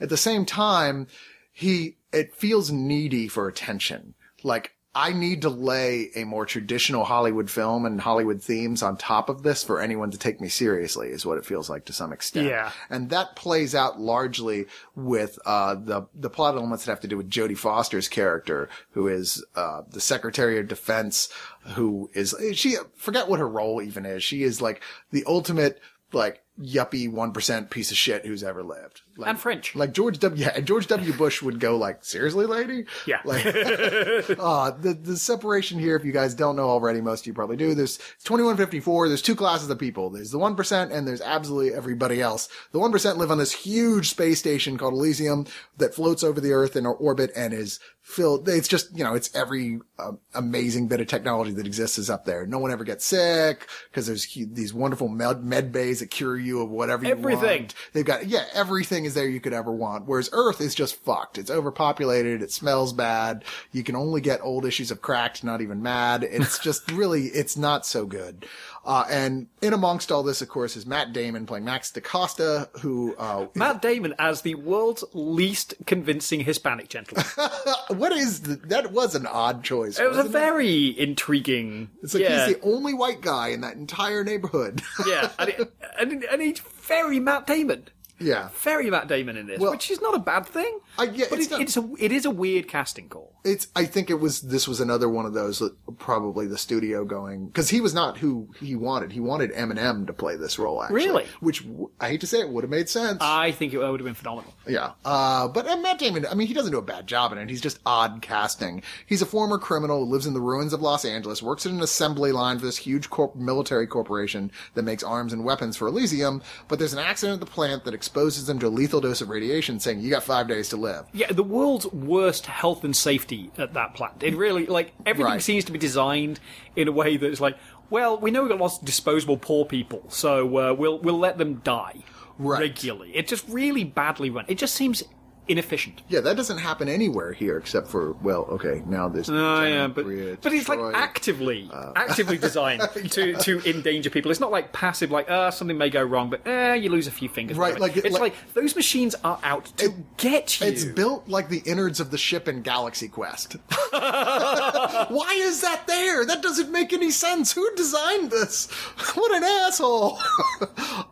At 0.01 0.09
the 0.09 0.17
same 0.17 0.45
time, 0.45 1.07
he, 1.53 1.97
it 2.13 2.35
feels 2.35 2.71
needy 2.71 3.29
for 3.29 3.49
attention. 3.49 4.15
Like, 4.43 4.75
I 4.95 5.15
need 5.15 5.43
to 5.43 5.49
lay 5.49 6.11
a 6.15 6.25
more 6.25 6.45
traditional 6.45 7.05
Hollywood 7.05 7.51
film 7.51 7.87
and 7.87 7.99
Hollywood 7.99 8.43
themes 8.43 8.83
on 8.83 8.99
top 8.99 9.31
of 9.31 9.43
this 9.43 9.65
for 9.65 9.81
anyone 9.81 10.11
to 10.11 10.19
take 10.19 10.39
me 10.39 10.49
seriously 10.49 11.09
is 11.09 11.25
what 11.25 11.39
it 11.39 11.47
feels 11.47 11.71
like 11.71 11.87
to 11.87 11.95
some 11.95 12.13
extent. 12.13 12.47
Yeah. 12.47 12.73
And 12.91 13.09
that 13.09 13.35
plays 13.35 13.75
out 13.75 13.99
largely 13.99 14.67
with, 14.95 15.39
uh, 15.47 15.77
the, 15.77 16.03
the 16.15 16.29
plot 16.29 16.57
elements 16.57 16.85
that 16.85 16.93
have 16.93 17.01
to 17.01 17.09
do 17.09 17.17
with 17.17 17.31
Jodie 17.31 17.57
Foster's 17.57 18.09
character, 18.09 18.69
who 18.91 19.09
is, 19.09 19.43
uh, 19.57 19.83
the 19.89 20.01
Secretary 20.01 20.59
of 20.59 20.69
Defense, 20.69 21.31
who 21.75 22.11
is, 22.13 22.35
she, 22.53 22.77
forget 22.95 23.29
what 23.29 23.41
her 23.41 23.49
role 23.49 23.81
even 23.81 24.05
is. 24.05 24.23
She 24.23 24.43
is 24.43 24.61
like 24.61 24.83
the 25.11 25.25
ultimate, 25.27 25.81
like, 26.13 26.43
yuppie 26.61 27.11
1% 27.11 27.71
piece 27.71 27.91
of 27.91 27.97
shit 27.97 28.27
who's 28.27 28.43
ever 28.43 28.63
lived. 28.63 29.01
And 29.25 29.39
French. 29.39 29.75
Like 29.75 29.93
George 29.93 30.19
W. 30.21 30.43
Yeah, 30.43 30.53
and 30.55 30.67
George 30.67 30.87
W. 30.87 31.13
Bush 31.13 31.43
would 31.43 31.61
go 31.61 31.77
like, 31.77 32.05
"Seriously, 32.05 32.47
lady?" 32.47 32.85
Yeah. 33.07 33.21
Like, 33.25 33.45
uh, 33.47 34.71
the 34.73 34.99
the 35.01 35.17
separation 35.17 35.79
here, 35.79 35.97
if 35.97 36.05
you 36.05 36.13
guys 36.13 36.35
don't 36.35 36.57
know 36.57 36.69
already, 36.69 37.01
most 37.01 37.21
of 37.21 37.27
you 37.27 37.33
probably 37.35 37.57
do. 37.57 37.75
There's 37.75 37.99
2154. 38.25 39.09
There's 39.09 39.23
two 39.23 39.35
classes 39.37 39.69
of 39.71 39.79
people. 39.79 40.11
There's 40.11 40.31
the 40.31 40.39
one 40.39 40.57
percent, 40.57 40.93
and 40.93 41.07
there's 41.07 41.21
absolutely 41.21 41.75
everybody 41.75 42.21
else. 42.21 42.49
The 42.73 42.79
one 42.79 42.93
percent 42.93 43.19
live 43.19 43.31
on 43.31 43.39
this 43.39 43.53
huge 43.53 44.11
space 44.11 44.39
station 44.39 44.79
called 44.79 44.95
Elysium 44.95 45.47
that 45.79 45.95
floats 45.95 46.23
over 46.25 46.41
the 46.41 46.53
Earth 46.53 46.77
in 46.77 46.87
orbit 46.87 47.31
and 47.37 47.53
is 47.53 47.79
filled. 48.01 48.49
It's 48.49 48.69
just 48.69 48.97
you 48.97 49.05
know, 49.05 49.15
it's 49.15 49.35
every 49.35 49.81
uh, 49.99 50.13
amazing 50.35 50.89
bit 50.89 51.01
of 51.01 51.07
technology 51.07 51.53
that 51.53 51.67
exists 51.67 51.99
is 51.99 52.11
up 52.11 52.25
there. 52.25 52.47
No 52.47 52.59
one 52.59 52.73
ever 52.73 52.85
gets 52.85 53.05
sick 53.05 53.67
because 53.91 54.07
there's 54.07 54.25
hu- 54.35 54.47
these 54.47 54.75
wonderful 54.75 55.09
med, 55.09 55.45
med 55.45 55.73
bays 55.73 56.01
that 56.01 56.11
cure 56.11 56.37
you 56.37 56.63
of 56.63 56.71
whatever 56.71 57.05
you 57.05 57.13
Everything. 57.13 57.63
want. 57.63 57.75
They've 57.93 58.05
got, 58.05 58.27
yeah, 58.27 58.45
everything 58.55 59.02
is 59.05 59.15
there 59.15 59.29
you 59.29 59.41
could 59.41 59.53
ever 59.53 59.73
want. 59.73 60.07
Whereas 60.07 60.31
Earth 60.33 60.61
is 60.61 60.75
just 60.75 61.03
fucked. 61.05 61.39
It's 61.39 61.51
overpopulated. 61.51 62.43
It 62.43 62.53
smells 62.53 62.93
bad. 62.93 63.45
You 63.73 63.83
can 63.83 63.97
only 63.97 64.21
get 64.21 64.41
old 64.43 64.65
issues 64.65 64.91
of 64.91 65.03
Cracked, 65.03 65.45
not 65.45 65.61
even 65.61 65.83
mad. 65.83 66.25
It's 66.25 66.59
just 66.63 66.91
really, 66.91 67.27
it's 67.27 67.57
not 67.57 67.87
so 67.87 68.07
good. 68.07 68.47
Uh, 68.85 69.05
and 69.09 69.47
in 69.61 69.73
amongst 69.73 70.11
all 70.11 70.25
this, 70.25 70.43
of 70.43 70.49
course, 70.49 70.77
is 70.77 70.87
Matt 70.87 71.13
Damon 71.13 71.47
playing 71.47 71.65
Max 71.65 71.93
DaCosta, 71.93 72.69
who, 72.81 73.15
uh, 73.17 73.47
Matt 73.55 73.81
Damon 73.81 74.13
as 74.19 74.43
the 74.43 74.57
world's 74.57 75.05
least 75.13 75.75
convincing 75.87 76.41
Hispanic 76.41 76.89
gentleman. 76.89 77.25
what 77.89 78.11
is, 78.13 78.41
the, 78.43 78.57
that 78.67 78.91
was 78.91 79.15
an 79.15 79.27
odd 79.27 79.63
choice. 79.63 80.01
It 80.01 80.09
was 80.09 80.17
a 80.17 80.23
wasn't 80.23 80.35
it? 80.35 80.39
very 80.39 80.99
intriguing. 80.99 81.91
It's 82.03 82.15
like 82.15 82.25
yeah, 82.25 82.47
he's 82.47 82.57
the 82.57 82.63
only 82.63 82.93
white 82.93 83.21
guy 83.21 83.49
in 83.49 83.61
that 83.61 83.77
entire 83.77 84.25
neighborhood. 84.25 84.83
yeah, 85.07 85.31
and, 85.39 85.49
it, 85.51 85.73
and, 85.99 86.25
and 86.25 86.43
he's 86.43 86.59
very 86.59 87.21
Matt 87.21 87.47
Damon. 87.47 87.87
Yeah. 88.19 88.49
Very 88.55 88.91
Matt 88.91 89.09
Damon 89.09 89.37
in 89.37 89.47
this, 89.47 89.59
Well- 89.61 89.71
which 89.73 89.91
is 89.91 90.01
not 90.01 90.15
a 90.15 90.19
bad 90.19 90.47
thing. 90.47 90.79
I- 90.99 91.05
yeah, 91.05 91.27
but 91.31 91.39
it's 91.39 91.51
it, 91.53 91.61
it's 91.61 91.77
a 91.77 91.89
it 91.99 92.13
is 92.13 92.25
a 92.25 92.31
weird 92.31 92.69
casting 92.69 93.09
call. 93.09 93.33
It's. 93.45 93.67
I 93.75 93.85
think 93.87 94.09
it 94.11 94.21
was. 94.21 94.43
This 94.43 94.69
was 94.69 94.81
another 94.81 95.09
one 95.09 95.27
of 95.27 95.33
those. 95.35 95.61
Probably 95.99 96.47
the 96.47 96.59
studio 96.59 97.05
going 97.05 97.47
because 97.47 97.71
he 97.71 97.81
was 97.81 97.93
not 97.93 98.19
who 98.19 98.49
he 98.61 98.77
wanted. 98.77 99.13
He 99.13 99.21
wanted 99.21 99.53
Eminem 99.53 100.07
to 100.07 100.13
play 100.13 100.37
this 100.37 100.59
role. 100.59 100.83
Actually, 100.83 100.95
Really? 100.97 101.27
Which 101.41 101.65
I 102.01 102.09
hate 102.11 102.21
to 102.21 102.27
say 102.27 102.41
it 102.41 102.49
would 102.49 102.63
have 102.63 102.71
made 102.71 102.89
sense. 102.89 103.19
I 103.21 103.51
think 103.51 103.73
it 103.73 103.79
would 103.79 103.99
have 104.01 104.05
been 104.05 104.15
phenomenal. 104.15 104.55
yeah. 104.67 104.93
Uh, 105.05 105.49
but 105.49 105.65
Matt 105.83 105.99
Damon. 105.99 106.25
I 106.31 106.35
mean, 106.35 106.47
he 106.47 106.55
doesn't 106.55 106.71
do 106.73 106.79
a 106.79 106.83
bad 106.83 107.07
job 107.09 107.33
in 107.33 107.39
it. 107.39 107.49
He's 107.51 107.61
just 107.61 107.81
odd 107.85 108.23
casting. 108.23 108.83
He's 109.07 109.23
a 109.23 109.27
former 109.27 109.59
criminal 109.59 110.05
who 110.05 110.11
lives 110.11 110.27
in 110.27 110.35
the 110.35 110.41
ruins 110.41 110.73
of 110.73 110.81
Los 110.81 111.05
Angeles. 111.05 111.43
Works 111.43 111.67
in 111.67 111.75
an 111.75 111.81
assembly 111.83 112.31
line 112.31 112.59
for 112.61 112.67
this 112.67 112.77
huge 112.77 113.11
corp- 113.11 113.35
military 113.35 113.87
corporation 113.89 114.53
that 114.75 114.83
makes 114.85 115.03
arms 115.03 115.33
and 115.33 115.45
weapons 115.45 115.77
for 115.77 115.89
Elysium. 115.89 116.43
But 116.69 116.79
there's 116.79 116.93
an 116.93 116.99
accident 117.01 117.41
at 117.43 117.47
the 117.47 117.53
plant 117.53 117.85
that 117.85 117.95
exposes 118.03 118.47
them 118.47 118.59
to 118.59 118.67
a 118.67 118.69
lethal 118.69 119.01
dose 119.01 119.21
of 119.21 119.29
radiation, 119.29 119.79
saying 119.79 120.01
you 120.01 120.11
got 120.11 120.25
five 120.25 120.49
days 120.49 120.69
to 120.71 120.77
live. 120.77 121.07
Yeah, 121.13 121.31
the 121.31 121.45
world's 121.45 121.87
worst 121.93 122.47
health 122.47 122.83
and 122.83 122.97
safety 122.97 123.53
at 123.57 123.75
that 123.75 123.95
plant. 123.95 124.25
It 124.25 124.35
really 124.37 124.67
like 124.67 124.93
everything 125.07 125.33
Right. 125.35 125.43
seems 125.43 125.65
to 125.67 125.73
be 125.73 125.79
designed 125.79 126.41
in 126.75 126.89
a 126.89 126.93
way 126.93 127.17
that's 127.17 127.41
like, 127.41 127.57
well, 127.91 128.19
we 128.19 128.33
know 128.33 128.43
we've 128.43 128.51
got 128.51 128.59
lots 128.59 128.79
of 128.81 128.85
disposable 128.85 129.37
poor 129.37 129.65
people, 129.65 130.03
so 130.09 130.49
uh, 130.59 130.75
we'll 130.75 130.99
we'll 130.99 131.19
let 131.19 131.39
them 131.39 131.61
die 131.63 131.99
Right. 132.39 132.59
regularly. 132.61 133.13
It's 133.15 133.31
just 133.31 133.49
really 133.49 133.85
badly 133.85 134.31
run. 134.31 134.47
It 134.49 134.59
just 134.59 134.75
seems 134.75 135.05
inefficient. 135.49 136.03
Yeah, 136.09 136.21
that 136.21 136.37
doesn't 136.37 136.59
happen 136.59 136.89
anywhere 136.89 137.33
here 137.33 137.59
except 137.59 137.89
for 137.89 138.13
well, 138.23 138.43
okay, 138.51 138.83
now 138.87 139.09
this. 139.09 139.29
Oh 139.29 139.63
yeah, 139.65 139.87
but 139.89 140.05
but 140.41 140.53
it's 140.53 140.69
like 140.69 140.79
actively 140.95 141.69
Uh. 141.73 141.93
actively 141.97 142.39
designed 142.39 142.83
to 143.11 143.35
to 143.35 143.61
endanger 143.69 144.09
people. 144.11 144.31
It's 144.31 144.41
not 144.41 144.51
like 144.53 144.73
passive, 144.73 145.11
like 145.11 145.31
ah 145.31 145.51
something 145.51 145.77
may 145.77 145.91
go 145.91 146.03
wrong, 146.03 146.31
but 146.31 146.47
eh, 146.47 146.75
you 146.75 146.91
lose 146.91 147.07
a 147.07 147.11
few 147.11 147.29
fingers. 147.29 147.57
Right, 147.57 147.79
like 147.79 147.97
it- 147.97 148.05
it's 148.05 148.13
like- 148.15 148.23
like, 148.23 148.55
those 148.55 148.77
machines 148.77 149.15
are 149.25 149.39
out 149.43 149.65
to 149.79 149.93
get 150.17 150.61
you. 150.61 150.67
It's 150.69 150.85
built 150.85 151.29
like 151.29 151.49
the 151.49 151.63
innards 151.67 151.99
of 151.99 152.11
the 152.13 152.19
ship 152.19 152.47
in 152.47 152.63
Galaxy 152.63 153.09
Quest. 153.09 153.57
Why 153.91 155.35
is 155.39 155.61
that 155.63 155.87
there? 155.87 156.25
That 156.25 156.43
doesn't 156.43 156.71
make 156.71 156.93
any 156.93 157.11
sense. 157.11 157.53
Who 157.53 157.69
designed 157.75 158.31
this? 158.31 158.71
What 159.15 159.35
an 159.35 159.43
asshole. 159.45 160.19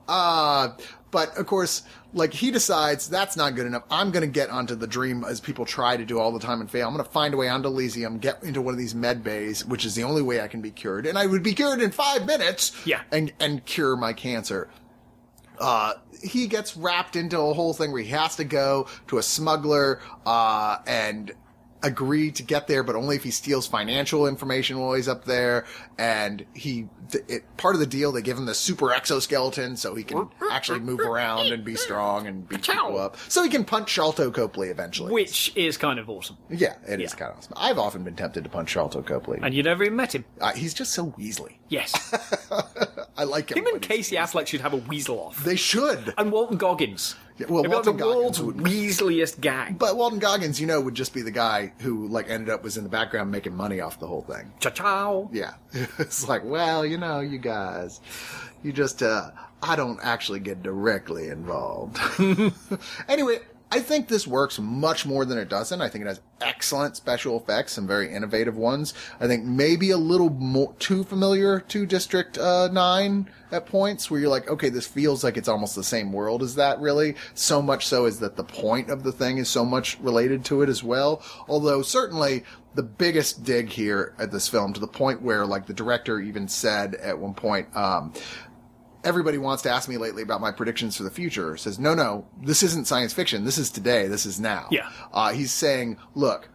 uh, 0.09 0.71
but 1.11 1.37
of 1.37 1.47
course, 1.47 1.83
like 2.13 2.33
he 2.33 2.51
decides 2.51 3.09
that's 3.09 3.37
not 3.37 3.55
good 3.55 3.67
enough. 3.67 3.85
I'm 3.91 4.11
going 4.11 4.23
to 4.23 4.33
get 4.33 4.51
onto 4.51 4.75
the 4.75 4.87
dream 4.87 5.25
as 5.25 5.41
people 5.41 5.65
try 5.65 5.97
to 5.97 6.05
do 6.05 6.19
all 6.19 6.33
the 6.33 6.41
time 6.41 6.61
and 6.61 6.71
fail. 6.71 6.89
I'm 6.89 6.95
going 6.95 7.05
to 7.05 7.11
find 7.11 7.35
a 7.35 7.37
way 7.37 7.49
onto 7.49 7.69
Elysium, 7.69 8.19
get 8.19 8.43
into 8.43 8.61
one 8.61 8.75
of 8.75 8.79
these 8.79 8.95
med 8.95 9.23
bays, 9.23 9.65
which 9.65 9.85
is 9.85 9.95
the 9.95 10.05
only 10.05 10.23
way 10.23 10.41
I 10.41 10.49
can 10.49 10.61
be 10.61 10.71
cured. 10.71 11.07
And 11.07 11.19
I 11.19 11.27
would 11.27 11.43
be 11.43 11.55
cured 11.55 11.81
in 11.81 11.91
five 11.91 12.27
minutes. 12.27 12.73
Yeah. 12.85 13.03
And, 13.13 13.33
and 13.39 13.65
cure 13.65 13.97
my 13.97 14.13
cancer 14.13 14.69
uh, 15.61 15.95
he 16.23 16.47
gets 16.47 16.77
wrapped 16.77 17.15
into 17.15 17.39
a 17.39 17.53
whole 17.53 17.75
thing 17.75 17.93
where 17.93 18.03
he 18.03 18.09
has 18.09 18.37
to 18.37 18.45
go 18.45 18.89
to 19.09 19.19
a 19.19 19.23
smuggler, 19.23 20.01
uh, 20.27 20.79
and 20.87 21.33
agree 21.83 22.31
to 22.33 22.43
get 22.43 22.67
there, 22.67 22.83
but 22.83 22.95
only 22.97 23.17
if 23.17 23.23
he 23.25 23.31
steals 23.31 23.67
financial 23.67 24.27
information 24.27 24.79
while 24.79 24.93
he's 24.95 25.09
up 25.09 25.25
there. 25.25 25.65
And 25.99 26.45
he, 26.55 26.89
th- 27.11 27.25
it, 27.29 27.57
part 27.57 27.75
of 27.75 27.81
the 27.81 27.87
deal, 27.87 28.13
they 28.13 28.23
give 28.23 28.37
him 28.37 28.47
the 28.47 28.55
super 28.55 28.93
exoskeleton 28.93 29.77
so 29.77 29.95
he 29.95 30.05
can 30.05 30.29
actually 30.51 30.81
move 30.81 31.01
around 31.01 31.47
and 31.53 31.65
be 31.65 31.77
strong 31.77 32.27
and 32.27 32.49
beat 32.49 32.63
people 32.63 32.99
up. 32.99 33.17
So 33.29 33.43
he 33.43 33.49
can 33.49 33.65
punch 33.65 33.95
Sharlto 33.95 34.33
Copley 34.33 34.69
eventually. 34.69 35.13
which 35.13 35.53
is 35.57 35.77
kind 35.77 35.99
of 35.99 36.09
awesome. 36.11 36.37
yeah, 36.51 36.75
it 36.87 37.01
is 37.01 37.13
Yeah. 37.13 37.19
kind 37.19 37.33
of 37.33 37.39
awesome. 37.39 37.53
I've 37.57 37.79
often 37.79 38.05
been 38.05 38.17
tempted 38.17 38.45
to 38.45 38.51
punch 38.51 38.75
Sharlto 38.75 39.05
Copley. 39.05 39.39
And 39.43 39.55
you 39.55 39.63
never 39.63 39.85
even 39.85 39.97
met 39.97 40.15
him. 40.15 40.25
Uh, 40.41 40.53
he's 40.53 40.75
just 40.75 40.93
so 40.93 41.07
weaselly. 41.19 41.57
Yes. 41.69 41.93
I 43.17 43.25
like 43.25 43.51
him. 43.51 43.59
Him 43.59 43.67
and 43.67 43.85
he's- 43.85 43.89
Casey 43.99 44.17
Affleck 44.17 44.47
should 44.47 44.61
have 44.61 44.73
a 44.73 44.79
weasel 44.79 45.19
off. 45.19 45.43
They 45.45 45.57
should. 45.57 46.15
And 46.19 46.31
Walton 46.33 46.57
Goggins. 46.57 47.15
Yeah, 47.41 47.47
well, 47.49 47.65
Walton 47.65 47.97
the 47.97 48.05
world's 48.07 48.39
Goggins 48.39 48.43
would- 48.43 48.57
weaseliest 48.73 49.41
gang. 49.41 49.75
But 49.75 49.97
Walton 49.97 50.19
Goggins, 50.19 50.61
you 50.61 50.67
know, 50.67 50.81
would 50.81 50.95
just 50.95 51.15
be 51.15 51.23
the 51.23 51.31
guy 51.31 51.73
who 51.79 52.07
like 52.09 52.29
ended 52.29 52.51
up 52.51 52.63
was 52.63 52.77
in 52.77 52.85
the 52.85 52.91
background 52.91 53.31
making 53.31 53.57
money 53.57 53.81
off 53.81 53.99
the 53.99 54.07
whole 54.07 54.23
thing. 54.23 54.53
Ciao 54.61 54.71
ciao. 54.71 55.31
Yeah. 55.33 55.55
it's 55.99 56.29
like, 56.29 56.45
well, 56.45 56.85
you 56.85 56.99
know, 56.99 57.21
you 57.21 57.39
guys, 57.39 58.01
you 58.63 58.73
just, 58.73 59.03
uh, 59.03 59.31
I 59.63 59.77
don't 59.77 59.99
actually 60.03 60.41
get 60.41 60.63
directly 60.63 61.29
involved. 61.29 61.99
anyway, 63.09 63.39
I 63.73 63.79
think 63.79 64.09
this 64.09 64.27
works 64.27 64.59
much 64.59 65.07
more 65.07 65.25
than 65.25 65.39
it 65.39 65.49
doesn't. 65.49 65.81
I 65.81 65.89
think 65.89 66.05
it 66.05 66.09
has 66.09 66.21
excellent 66.41 66.97
special 66.97 67.37
effects, 67.37 67.75
some 67.75 67.87
very 67.87 68.13
innovative 68.13 68.57
ones. 68.57 68.95
I 69.21 69.29
think 69.29 69.45
maybe 69.45 69.91
a 69.91 69.97
little 69.97 70.31
more 70.31 70.75
too 70.81 71.05
familiar 71.05 71.61
to 71.61 71.87
District 71.87 72.37
uh, 72.37 72.69
9 72.73 73.31
at 73.53 73.67
points 73.67 74.11
where 74.11 74.19
you're 74.19 74.29
like, 74.29 74.49
okay, 74.51 74.71
this 74.71 74.89
feels 74.89 75.23
like 75.23 75.37
it's 75.37 75.49
almost 75.49 75.77
the 75.77 75.85
same 75.85 76.13
world 76.13 76.43
as 76.43 76.57
that 76.57 76.81
really. 76.81 77.15
So 77.35 77.63
much 77.63 77.87
so 77.87 78.07
is 78.07 78.19
that 78.19 78.37
the 78.37 78.45
point 78.45 78.91
of 78.91 79.05
the 79.05 79.13
thing 79.13 79.39
is 79.39 79.49
so 79.49 79.65
much 79.65 80.01
related 80.01 80.45
to 80.47 80.63
it 80.63 80.69
as 80.69 80.83
well. 80.83 81.23
Although 81.49 81.83
certainly 81.83 82.43
the 82.75 82.83
biggest 82.83 83.45
dig 83.45 83.69
here 83.69 84.15
at 84.19 84.31
this 84.31 84.49
film 84.49 84.73
to 84.73 84.81
the 84.81 84.87
point 84.87 85.23
where 85.23 85.47
like 85.47 85.67
the 85.67 85.75
director 85.75 86.21
even 86.21 86.49
said 86.49 86.97
at 86.97 87.19
one 87.19 87.35
point, 87.35 87.69
um, 87.77 88.13
everybody 89.05 89.39
wants 89.39 89.63
to 89.65 89.71
ask 89.71 89.89
me 89.89 89.97
lately 89.97 90.23
about 90.23 90.41
my 90.41 90.53
predictions 90.53 90.97
for 90.97 91.03
the 91.03 91.11
future. 91.11 91.57
Says, 91.57 91.79
no, 91.79 91.95
no, 91.95 92.27
this 92.43 92.63
isn't 92.63 92.87
science 92.87 93.13
fiction. 93.13 93.45
This 93.45 93.59
is 93.59 93.71
today. 93.71 94.09
This 94.09 94.27
is 94.27 94.41
now. 94.41 94.69
Yeah. 94.71 94.91
Uh, 95.13 95.33
he's 95.33 95.53
saying, 95.53 95.97
look, 96.15 96.49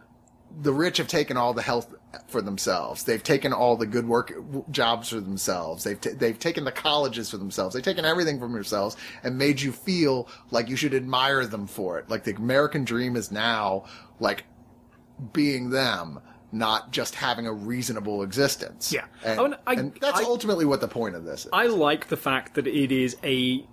the 0.62 0.74
rich 0.74 0.98
have 0.98 1.08
taken 1.08 1.38
all 1.38 1.54
the 1.54 1.62
health 1.62 1.94
for 2.28 2.42
themselves. 2.42 3.04
They've 3.04 3.22
taken 3.22 3.52
all 3.52 3.76
the 3.76 3.86
good 3.86 4.08
work 4.08 4.34
jobs 4.72 5.10
for 5.10 5.20
themselves. 5.20 5.84
They've 5.84 6.00
t- 6.00 6.12
they've 6.12 6.40
taken 6.40 6.64
the 6.64 6.72
colleges 6.72 7.30
for 7.30 7.38
themselves. 7.38 7.74
They've 7.74 7.84
taken 7.84 8.06
everything 8.06 8.40
from 8.40 8.54
yourselves 8.54 8.96
and 9.24 9.38
made 9.38 9.60
you 9.60 9.72
feel 9.72 10.30
like 10.52 10.70
you 10.70 10.76
should 10.76 10.94
admire 10.94 11.46
them 11.46 11.68
for 11.68 12.00
it. 12.00 12.10
Like 12.10 12.24
the 12.24 12.36
American 12.36 12.86
dream 12.86 13.16
is 13.16 13.32
now 13.32 13.86
like 14.20 14.46
being 15.34 15.70
them, 15.72 16.20
not 16.56 16.92
just 16.92 17.16
having 17.16 17.46
a 17.48 17.54
reasonable 17.54 18.24
existence. 18.24 18.92
Yeah. 18.94 19.06
and, 19.24 19.40
Oh, 19.40 19.46
and 19.46 19.56
I- 19.68 19.74
and 19.74 19.94
that's 20.02 20.20
I- 20.20 20.24
ultimately 20.24 20.66
what 20.66 20.82
the 20.82 20.88
point 20.88 21.16
of 21.16 21.26
this 21.26 21.46
is. 21.46 21.50
I 21.54 21.68
like 21.68 22.08
the 22.08 22.18
fact 22.18 22.56
that 22.56 22.66
it 22.68 22.92
is 22.92 23.18
a 23.24 23.66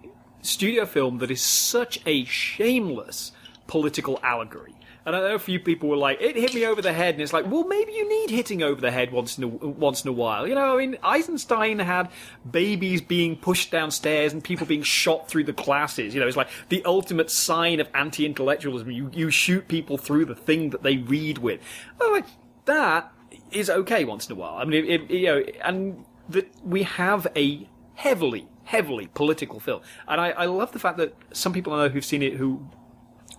studio 0.42 0.84
film 0.86 1.18
that 1.18 1.30
is 1.30 1.40
such 1.40 2.00
a 2.06 2.24
shameless 2.24 3.32
political 3.66 4.18
allegory. 4.22 4.74
And 5.04 5.16
I 5.16 5.18
know 5.18 5.34
a 5.34 5.38
few 5.40 5.58
people 5.58 5.88
were 5.88 5.96
like, 5.96 6.20
"It 6.20 6.36
hit 6.36 6.54
me 6.54 6.64
over 6.64 6.80
the 6.80 6.92
head," 6.92 7.14
and 7.14 7.22
it's 7.22 7.32
like, 7.32 7.50
well, 7.50 7.64
maybe 7.64 7.90
you 7.90 8.08
need 8.08 8.30
hitting 8.30 8.62
over 8.62 8.80
the 8.80 8.92
head 8.92 9.10
once 9.10 9.36
in 9.36 9.42
a, 9.42 9.48
once 9.48 10.04
in 10.04 10.08
a 10.08 10.12
while. 10.12 10.46
You 10.46 10.54
know, 10.54 10.76
I 10.76 10.78
mean, 10.78 10.96
Eisenstein 11.02 11.80
had 11.80 12.08
babies 12.48 13.00
being 13.00 13.34
pushed 13.34 13.72
downstairs 13.72 14.32
and 14.32 14.44
people 14.44 14.64
being 14.64 14.84
shot 14.84 15.26
through 15.28 15.42
the 15.42 15.52
glasses. 15.52 16.14
You 16.14 16.20
know, 16.20 16.28
it's 16.28 16.36
like 16.36 16.50
the 16.68 16.84
ultimate 16.84 17.32
sign 17.32 17.80
of 17.80 17.88
anti-intellectualism. 17.94 18.88
You 18.92 19.10
you 19.12 19.30
shoot 19.32 19.66
people 19.66 19.98
through 19.98 20.26
the 20.26 20.36
thing 20.36 20.70
that 20.70 20.84
they 20.84 20.98
read 20.98 21.38
with. 21.38 21.60
Oh, 22.00 22.10
like, 22.12 22.26
that 22.66 23.12
is 23.50 23.68
okay 23.70 24.04
once 24.04 24.26
in 24.28 24.32
a 24.32 24.38
while. 24.38 24.56
I 24.56 24.64
mean, 24.64 24.84
it, 24.84 25.02
it, 25.02 25.10
you 25.10 25.26
know, 25.26 25.44
and 25.64 26.04
that 26.28 26.50
we 26.64 26.84
have 26.84 27.26
a 27.36 27.68
heavily, 27.94 28.48
heavily 28.64 29.08
political 29.14 29.60
film, 29.60 29.82
and 30.08 30.20
I, 30.20 30.30
I 30.30 30.46
love 30.46 30.72
the 30.72 30.78
fact 30.78 30.98
that 30.98 31.14
some 31.32 31.52
people 31.52 31.72
I 31.72 31.84
know 31.84 31.88
who've 31.88 32.04
seen 32.04 32.22
it 32.22 32.34
who 32.34 32.66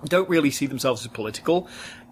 don't 0.06 0.30
really 0.30 0.52
see 0.52 0.66
themselves 0.66 1.02
as 1.02 1.08
political 1.08 1.68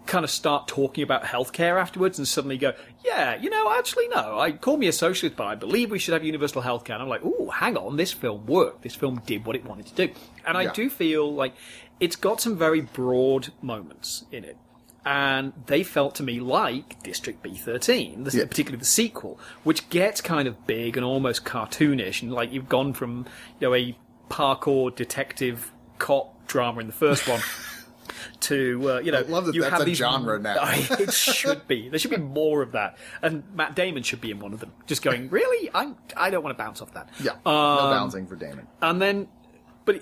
kind 0.06 0.24
of 0.24 0.30
start 0.30 0.66
talking 0.66 1.04
about 1.04 1.22
healthcare 1.22 1.80
afterwards 1.80 2.18
and 2.18 2.26
suddenly 2.26 2.58
go, 2.58 2.72
yeah, 3.04 3.36
you 3.36 3.48
know, 3.48 3.72
actually, 3.78 4.08
no, 4.08 4.36
I 4.38 4.50
call 4.50 4.76
me 4.76 4.88
a 4.88 4.92
socialist, 4.92 5.36
but 5.36 5.46
I 5.46 5.54
believe 5.54 5.92
we 5.92 5.98
should 6.00 6.12
have 6.12 6.24
universal 6.24 6.62
healthcare. 6.62 6.94
And 6.94 7.02
I'm 7.02 7.08
like, 7.08 7.20
oh, 7.22 7.50
hang 7.50 7.76
on, 7.76 7.96
this 7.96 8.10
film 8.12 8.46
worked. 8.46 8.82
This 8.82 8.96
film 8.96 9.22
did 9.26 9.44
what 9.46 9.54
it 9.54 9.64
wanted 9.64 9.86
to 9.86 9.94
do. 10.08 10.12
And 10.44 10.58
I 10.58 10.62
Yeah. 10.62 10.72
do 10.72 10.90
feel 10.90 11.32
like 11.32 11.54
it's 12.00 12.16
got 12.16 12.40
some 12.40 12.56
very 12.56 12.80
broad 12.80 13.52
moments 13.62 14.24
in 14.32 14.42
it. 14.44 14.56
And 15.04 15.52
they 15.66 15.82
felt 15.82 16.14
to 16.16 16.22
me 16.22 16.38
like 16.38 17.02
District 17.02 17.42
B13, 17.42 18.24
the, 18.24 18.38
Yeah. 18.38 18.44
particularly 18.44 18.78
the 18.78 18.84
sequel, 18.84 19.40
which 19.64 19.88
gets 19.88 20.20
kind 20.20 20.46
of 20.46 20.66
big 20.66 20.96
and 20.96 21.04
almost 21.04 21.44
cartoonish. 21.44 22.22
And 22.22 22.32
like 22.32 22.52
you've 22.52 22.68
gone 22.68 22.92
from, 22.92 23.26
you 23.58 23.68
know, 23.68 23.74
a 23.74 23.96
parkour 24.30 24.94
detective 24.94 25.72
cop 25.98 26.46
drama 26.46 26.80
in 26.80 26.86
the 26.86 26.92
first 26.92 27.26
one 27.28 27.40
to, 28.40 28.90
uh, 28.92 28.98
you 29.00 29.10
know, 29.12 29.18
I 29.18 29.22
love 29.22 29.46
that 29.46 29.54
you 29.54 29.62
that's 29.62 29.72
have 29.72 29.82
a 29.82 29.84
these, 29.84 29.98
genre 29.98 30.38
now. 30.38 30.56
it 30.64 31.12
should 31.12 31.66
be. 31.66 31.88
There 31.88 31.98
should 31.98 32.10
be 32.10 32.16
more 32.16 32.62
of 32.62 32.72
that. 32.72 32.96
And 33.22 33.42
Matt 33.54 33.74
Damon 33.74 34.02
should 34.02 34.20
be 34.20 34.30
in 34.30 34.38
one 34.38 34.52
of 34.52 34.60
them. 34.60 34.72
Just 34.86 35.02
going, 35.02 35.28
really? 35.30 35.70
I'm, 35.74 35.96
I 36.16 36.30
don't 36.30 36.42
want 36.44 36.56
to 36.56 36.62
bounce 36.62 36.80
off 36.80 36.92
that. 36.94 37.08
Yeah, 37.20 37.32
no 37.44 37.50
Um, 37.50 37.90
bouncing 37.90 38.26
for 38.26 38.36
Damon. 38.36 38.66
And 38.80 39.02
then, 39.02 39.28
but 39.84 40.00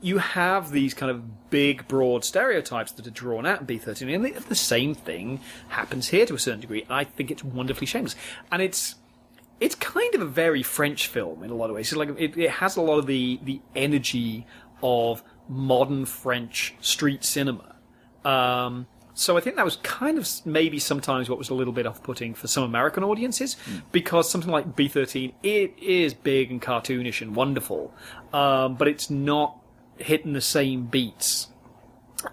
you 0.00 0.18
have 0.18 0.70
these 0.70 0.94
kind 0.94 1.10
of 1.10 1.50
big, 1.50 1.86
broad 1.88 2.24
stereotypes 2.24 2.92
that 2.92 3.06
are 3.06 3.10
drawn 3.10 3.46
out 3.46 3.60
in 3.60 3.66
B13, 3.66 4.14
and 4.14 4.24
the, 4.24 4.30
the 4.48 4.54
same 4.54 4.94
thing 4.94 5.40
happens 5.68 6.08
here 6.08 6.26
to 6.26 6.34
a 6.34 6.38
certain 6.38 6.60
degree. 6.60 6.86
I 6.88 7.04
think 7.04 7.30
it's 7.30 7.44
wonderfully 7.44 7.86
shameless, 7.86 8.16
and 8.50 8.62
it's 8.62 8.96
it's 9.60 9.74
kind 9.74 10.14
of 10.14 10.22
a 10.22 10.26
very 10.26 10.62
French 10.62 11.06
film 11.06 11.42
in 11.42 11.50
a 11.50 11.54
lot 11.54 11.68
of 11.68 11.76
ways. 11.76 11.92
It's 11.92 11.96
like 11.96 12.18
it, 12.18 12.36
it 12.36 12.50
has 12.50 12.76
a 12.76 12.82
lot 12.82 12.98
of 12.98 13.06
the 13.06 13.38
the 13.42 13.60
energy 13.76 14.46
of 14.82 15.22
modern 15.48 16.06
French 16.06 16.74
street 16.80 17.24
cinema. 17.24 17.76
Um, 18.24 18.86
so 19.12 19.36
I 19.36 19.40
think 19.40 19.56
that 19.56 19.64
was 19.64 19.76
kind 19.76 20.16
of 20.16 20.26
maybe 20.46 20.78
sometimes 20.78 21.28
what 21.28 21.38
was 21.38 21.50
a 21.50 21.54
little 21.54 21.74
bit 21.74 21.86
off-putting 21.86 22.32
for 22.32 22.46
some 22.46 22.62
American 22.62 23.04
audiences 23.04 23.56
because 23.92 24.30
something 24.30 24.50
like 24.50 24.74
B13 24.74 25.34
it 25.42 25.74
is 25.78 26.14
big 26.14 26.50
and 26.50 26.62
cartoonish 26.62 27.20
and 27.20 27.36
wonderful, 27.36 27.92
um, 28.32 28.76
but 28.76 28.88
it's 28.88 29.10
not 29.10 29.59
hitting 30.02 30.32
the 30.32 30.40
same 30.40 30.86
beats 30.86 31.48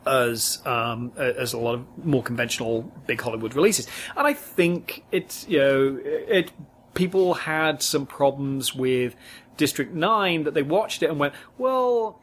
as 0.05 0.61
um, 0.65 1.11
as 1.17 1.53
a 1.53 1.57
lot 1.57 1.75
of 1.75 2.05
more 2.05 2.23
conventional 2.23 2.83
big 3.05 3.21
Hollywood 3.21 3.55
releases. 3.55 3.87
And 4.15 4.27
I 4.27 4.33
think 4.33 5.03
it's 5.11 5.47
you 5.47 5.59
know 5.59 5.99
it 6.03 6.51
people 6.93 7.35
had 7.35 7.81
some 7.81 8.05
problems 8.05 8.73
with 8.75 9.15
District 9.55 9.93
Nine 9.93 10.43
that 10.43 10.53
they 10.53 10.63
watched 10.63 11.03
it 11.03 11.09
and 11.09 11.19
went 11.19 11.33
well. 11.57 12.19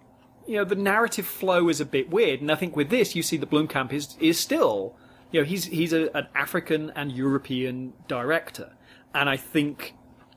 You 0.47 0.57
know 0.57 0.65
the 0.65 0.75
narrative 0.75 1.27
flow 1.27 1.69
is 1.69 1.81
a 1.81 1.87
bit 1.87 2.11
weird, 2.11 2.41
and 2.41 2.53
I 2.53 2.55
think 2.55 2.77
with 2.77 2.91
this 2.91 3.17
you 3.17 3.23
see 3.23 3.39
that 3.39 3.51
Blomkamp 3.51 3.93
is 3.93 4.17
is 4.21 4.39
still, 4.39 4.95
you 5.33 5.41
know, 5.41 5.47
he's 5.47 5.65
he's 5.67 5.93
a, 5.93 6.15
an 6.15 6.27
African 6.35 6.93
and 6.95 7.11
European 7.11 7.95
director, 8.09 8.73
and 9.15 9.31
I 9.31 9.39
think 9.39 9.95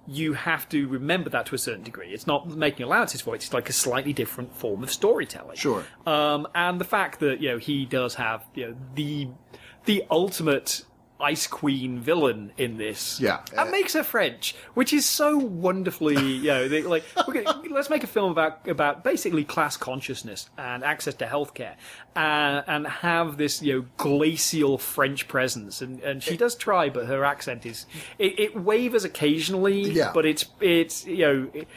you 0.08 0.34
have 0.34 0.68
to 0.70 0.88
remember 0.88 1.30
that 1.30 1.46
to 1.48 1.56
a 1.56 1.58
certain 1.58 1.84
degree. 1.84 2.10
It's 2.10 2.28
not 2.28 2.48
making 2.48 2.86
allowances 2.86 3.22
for 3.22 3.36
it; 3.36 3.44
it's 3.44 3.54
like 3.54 3.70
a 3.70 3.74
slightly 3.74 4.14
different 4.14 4.56
form 4.56 4.84
of 4.84 4.92
storytelling. 4.92 5.58
Sure. 5.58 5.86
Um, 6.06 6.48
and 6.56 6.80
the 6.80 6.86
fact 6.86 7.20
that 7.20 7.42
you 7.42 7.50
know 7.50 7.58
he 7.58 7.86
does 7.86 8.16
have 8.16 8.46
you 8.56 8.68
know 8.68 8.76
the 8.96 9.28
the 9.86 10.04
ultimate 10.10 10.84
ice 11.20 11.48
queen 11.48 12.00
villain 12.00 12.52
in 12.58 12.78
this, 12.78 13.20
Yeah. 13.20 13.40
that 13.54 13.72
makes 13.72 13.94
her 13.94 14.04
French, 14.04 14.56
which 14.76 14.94
is 14.94 15.06
so 15.06 15.38
wonderfully 15.38 16.16
you 16.46 16.48
know 16.48 16.68
they, 16.68 16.84
like 16.84 17.04
okay, 17.28 17.44
let's 17.72 17.90
make 17.90 18.04
a 18.04 18.08
film 18.08 18.32
about 18.32 18.68
about 18.68 19.04
basically 19.04 19.44
class 19.44 19.78
consciousness 19.78 20.50
and 20.58 20.84
access 20.84 21.16
to 21.16 21.26
healthcare, 21.26 21.74
uh, 22.16 22.62
and 22.68 22.86
have 22.88 23.38
this 23.38 23.62
you 23.62 23.74
know 23.82 23.86
glacial 23.98 24.78
French 24.78 25.28
presence, 25.28 25.82
and 25.82 26.00
and 26.02 26.22
she 26.22 26.38
does 26.38 26.56
try, 26.56 26.90
but 26.90 27.06
her 27.08 27.24
accent 27.26 27.66
is 27.66 27.86
it, 28.20 28.40
it 28.40 28.56
wavers 28.56 29.04
occasionally, 29.04 29.82
Yeah. 29.82 30.12
but 30.14 30.26
it's 30.26 30.46
it's 30.62 31.06
you 31.06 31.18
know. 31.26 31.50
It, 31.54 31.68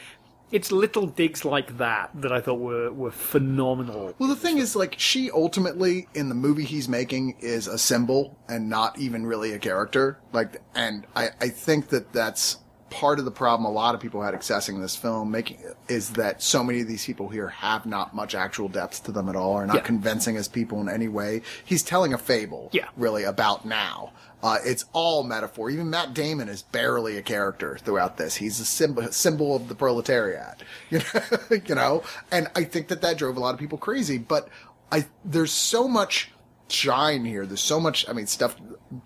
it's 0.52 0.72
little 0.72 1.06
digs 1.06 1.44
like 1.44 1.78
that 1.78 2.10
that 2.14 2.32
I 2.32 2.40
thought 2.40 2.58
were, 2.60 2.92
were 2.92 3.10
phenomenal. 3.10 4.14
Well, 4.18 4.28
the 4.28 4.36
thing 4.36 4.58
is, 4.58 4.74
like, 4.76 4.96
she 4.98 5.30
ultimately, 5.30 6.08
in 6.14 6.28
the 6.28 6.34
movie 6.34 6.64
he's 6.64 6.88
making, 6.88 7.36
is 7.40 7.66
a 7.66 7.78
symbol 7.78 8.36
and 8.48 8.68
not 8.68 8.98
even 8.98 9.26
really 9.26 9.52
a 9.52 9.58
character. 9.58 10.18
Like, 10.32 10.60
and 10.74 11.06
I, 11.14 11.30
I 11.40 11.48
think 11.48 11.88
that 11.88 12.12
that's 12.12 12.58
part 12.90 13.20
of 13.20 13.24
the 13.24 13.30
problem 13.30 13.64
a 13.64 13.70
lot 13.70 13.94
of 13.94 14.00
people 14.00 14.20
had 14.20 14.34
accessing 14.34 14.80
this 14.80 14.96
film 14.96 15.30
making 15.30 15.58
is 15.88 16.10
that 16.10 16.42
so 16.42 16.64
many 16.64 16.80
of 16.80 16.88
these 16.88 17.04
people 17.06 17.28
here 17.28 17.46
have 17.46 17.86
not 17.86 18.12
much 18.16 18.34
actual 18.34 18.68
depth 18.68 19.04
to 19.04 19.12
them 19.12 19.28
at 19.28 19.36
all, 19.36 19.52
are 19.52 19.64
not 19.64 19.76
Yeah. 19.76 19.82
convincing 19.82 20.36
as 20.36 20.48
people 20.48 20.80
in 20.80 20.88
any 20.88 21.06
way. 21.06 21.42
He's 21.64 21.84
telling 21.84 22.12
a 22.12 22.18
fable, 22.18 22.68
Yeah. 22.72 22.88
really, 22.96 23.22
about 23.22 23.64
now. 23.64 24.10
Uh, 24.42 24.58
it's 24.64 24.86
all 24.92 25.22
metaphor. 25.22 25.70
Even 25.70 25.90
Matt 25.90 26.14
Damon 26.14 26.48
is 26.48 26.62
barely 26.62 27.16
a 27.18 27.22
character 27.22 27.78
throughout 27.82 28.16
this. 28.16 28.36
He's 28.36 28.58
a 28.58 28.64
symbol, 28.64 29.10
symbol 29.12 29.54
of 29.54 29.68
the 29.68 29.74
proletariat, 29.74 30.62
you 30.90 30.98
know, 30.98 31.58
you 31.66 31.74
know. 31.74 32.02
And 32.30 32.48
I 32.54 32.64
think 32.64 32.88
that 32.88 33.02
that 33.02 33.18
drove 33.18 33.36
a 33.36 33.40
lot 33.40 33.54
of 33.54 33.60
people 33.60 33.78
crazy. 33.78 34.18
But 34.18 34.48
I 34.90 35.06
there's 35.24 35.52
so 35.52 35.86
much 35.86 36.32
shine 36.68 37.24
here. 37.24 37.46
There's 37.46 37.60
so 37.60 37.80
much. 37.80 38.08
I 38.08 38.12
mean, 38.12 38.26
stuff 38.26 38.56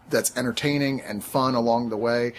that's 0.09 0.37
entertaining 0.37 1.01
and 1.01 1.23
fun 1.23 1.55
along 1.55 1.91
the 1.91 1.97
way, 1.97 2.35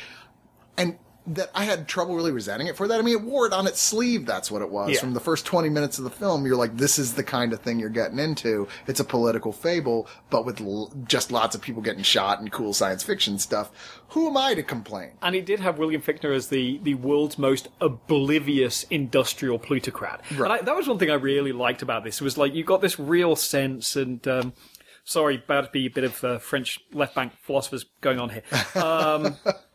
and 0.78 0.98
that 1.28 1.50
I 1.56 1.64
had 1.64 1.88
trouble 1.88 2.16
really 2.16 2.32
resenting 2.32 2.68
it 2.68 2.78
for 2.78 2.88
that. 2.88 3.00
I 3.00 3.02
mean, 3.02 3.16
it 3.16 3.24
wore 3.24 3.48
it 3.48 3.54
on 3.54 3.66
its 3.68 3.80
sleeve. 3.80 4.26
That's 4.26 4.52
what 4.52 4.62
it 4.62 4.70
was. 4.70 4.92
Yeah. 4.92 5.00
From 5.00 5.14
the 5.14 5.20
first 5.20 5.46
20 5.46 5.70
minutes 5.70 5.98
of 5.98 6.04
the 6.04 6.10
film, 6.10 6.46
you're 6.46 6.56
like, 6.56 6.78
this 6.78 7.00
is 7.00 7.14
the 7.16 7.24
kind 7.24 7.52
of 7.54 7.62
thing 7.62 7.80
you're 7.80 7.90
getting 7.90 8.20
into. 8.20 8.68
It's 8.88 9.00
a 9.00 9.04
political 9.04 9.52
fable, 9.52 10.08
but 10.30 10.46
with 10.46 10.62
l- 10.62 10.94
just 11.08 11.32
lots 11.32 11.56
of 11.56 11.62
people 11.62 11.82
getting 11.82 12.04
shot 12.04 12.40
and 12.40 12.52
cool 12.52 12.74
science 12.74 13.04
fiction 13.04 13.40
stuff. 13.40 13.72
Who 14.10 14.28
am 14.28 14.38
I 14.38 14.54
to 14.54 14.64
complain? 14.64 15.12
And 15.22 15.36
it 15.36 15.46
did 15.46 15.60
have 15.60 15.78
William 15.80 16.02
Fichtner 16.02 16.34
as 16.36 16.50
the, 16.50 16.80
the 16.84 16.94
world's 16.94 17.38
most 17.38 17.68
oblivious 17.82 18.84
industrial 18.90 19.60
plutocrat. 19.60 20.22
And 20.30 20.44
I, 20.46 20.62
that 20.62 20.76
was 20.76 20.88
one 20.88 21.00
thing 21.00 21.10
I 21.10 21.16
really 21.16 21.52
liked 21.52 21.82
about 21.82 22.04
this. 22.04 22.22
Was 22.22 22.38
like 22.38 22.54
you 22.54 22.64
got 22.64 22.82
this 22.82 23.00
real 23.00 23.36
sense, 23.36 23.96
and 23.96 24.26
um, 24.28 24.54
sorry, 25.04 25.36
about 25.36 25.66
to 25.66 25.72
be 25.72 25.86
a 25.88 25.90
bit 25.90 26.04
of 26.04 26.24
uh, 26.24 26.38
French 26.40 26.80
left 26.94 27.16
bank 27.16 27.34
philosophers 27.42 27.86
going 28.02 28.20
on 28.20 28.30
here. 28.30 28.44
Um, 28.76 29.38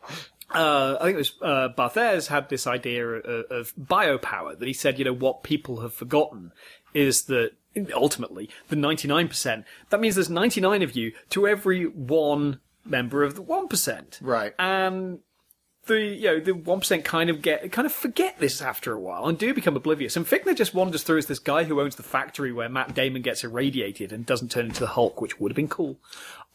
uh, 0.52 0.98
I 1.00 1.04
think 1.04 1.14
it 1.14 1.18
was 1.18 1.34
uh, 1.42 1.68
Barthes 1.68 2.28
had 2.28 2.48
this 2.48 2.66
idea 2.66 3.06
of, 3.06 3.44
of 3.50 3.74
biopower 3.76 4.58
that 4.58 4.66
he 4.66 4.72
said, 4.72 4.98
you 4.98 5.04
know, 5.04 5.12
what 5.12 5.42
people 5.42 5.80
have 5.80 5.94
forgotten 5.94 6.52
is 6.94 7.22
that 7.24 7.52
ultimately 7.94 8.50
the 8.68 8.76
99%, 8.76 9.64
that 9.90 10.00
means 10.00 10.16
there's 10.16 10.30
99 10.30 10.82
of 10.82 10.96
you 10.96 11.12
to 11.30 11.46
every 11.46 11.84
one 11.84 12.60
member 12.84 13.22
of 13.22 13.36
the 13.36 13.42
1%. 13.42 14.18
Right. 14.20 14.54
And 14.58 15.20
the 15.90 16.00
you 16.00 16.26
know 16.26 16.40
the 16.40 16.54
one 16.54 16.78
percent 16.78 17.04
kind 17.04 17.28
of 17.28 17.42
get 17.42 17.70
kind 17.72 17.84
of 17.84 17.92
forget 17.92 18.38
this 18.38 18.62
after 18.62 18.92
a 18.92 18.98
while 18.98 19.26
and 19.26 19.36
do 19.36 19.52
become 19.52 19.76
oblivious. 19.76 20.16
And 20.16 20.24
Fichtner 20.24 20.56
just 20.56 20.72
wanders 20.72 21.02
through 21.02 21.18
as 21.18 21.26
this 21.26 21.38
guy 21.38 21.64
who 21.64 21.80
owns 21.80 21.96
the 21.96 22.02
factory 22.02 22.52
where 22.52 22.68
Matt 22.68 22.94
Damon 22.94 23.22
gets 23.22 23.44
irradiated 23.44 24.12
and 24.12 24.24
doesn't 24.24 24.50
turn 24.50 24.66
into 24.66 24.80
the 24.80 24.86
Hulk, 24.86 25.20
which 25.20 25.38
would 25.40 25.50
have 25.50 25.56
been 25.56 25.68
cool. 25.68 25.98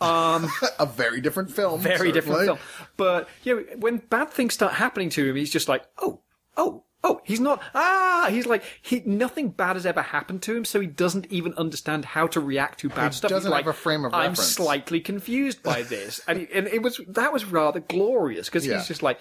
Um, 0.01 0.49
a 0.79 0.85
very 0.85 1.21
different 1.21 1.51
film. 1.51 1.81
Very 1.81 2.11
different 2.11 2.45
film. 2.45 2.59
But 2.97 3.29
you 3.43 3.55
know, 3.55 3.77
when 3.77 3.97
bad 3.97 4.31
things 4.31 4.53
start 4.53 4.73
happening 4.73 5.09
to 5.11 5.29
him, 5.29 5.35
he's 5.35 5.51
just 5.51 5.67
like, 5.67 5.85
oh, 6.01 6.21
oh. 6.57 6.83
Oh, 7.07 7.21
he's 7.23 7.39
not. 7.39 7.61
Ah, 7.75 8.27
he's 8.31 8.47
like 8.47 8.63
he. 8.81 9.01
Nothing 9.05 9.49
bad 9.49 9.75
has 9.75 9.85
ever 9.85 10.01
happened 10.01 10.41
to 10.43 10.55
him, 10.55 10.65
so 10.65 10.79
he 10.79 10.87
doesn't 10.87 11.27
even 11.31 11.53
understand 11.53 12.03
how 12.03 12.25
to 12.27 12.39
react 12.39 12.79
to 12.79 12.89
bad 12.89 12.95
stuff. 12.95 13.11
He 13.13 13.17
stuff. 13.17 13.29
doesn't 13.29 13.49
he's 13.49 13.51
like, 13.51 13.65
have 13.65 13.73
a 13.75 13.77
frame 13.77 14.05
of 14.05 14.13
I'm 14.13 14.31
reference." 14.31 14.51
slightly 14.53 14.99
confused 14.99 15.61
by 15.61 15.81
this, 15.93 16.19
and, 16.27 16.39
he- 16.39 16.47
and 16.53 16.67
it 16.67 16.81
was 16.81 16.99
that 17.07 17.31
was 17.31 17.45
rather 17.45 17.79
glorious 17.79 18.47
because 18.47 18.65
Yeah. 18.65 18.77
he's 18.79 18.87
just 18.87 19.03
like, 19.03 19.19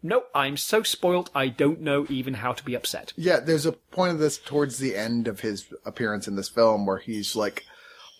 no, 0.00 0.22
I'm 0.32 0.56
so 0.56 0.84
spoilt, 0.84 1.28
I 1.34 1.48
don't 1.48 1.80
know 1.80 2.06
even 2.08 2.34
how 2.34 2.52
to 2.52 2.64
be 2.64 2.76
upset. 2.76 3.12
Yeah, 3.16 3.40
there's 3.40 3.66
a 3.66 3.72
point 3.72 4.12
of 4.12 4.20
this 4.20 4.38
towards 4.38 4.78
the 4.78 4.94
end 4.94 5.26
of 5.26 5.40
his 5.40 5.66
appearance 5.84 6.28
in 6.28 6.36
this 6.36 6.48
film 6.48 6.86
where 6.86 6.98
he's 6.98 7.34
like 7.34 7.64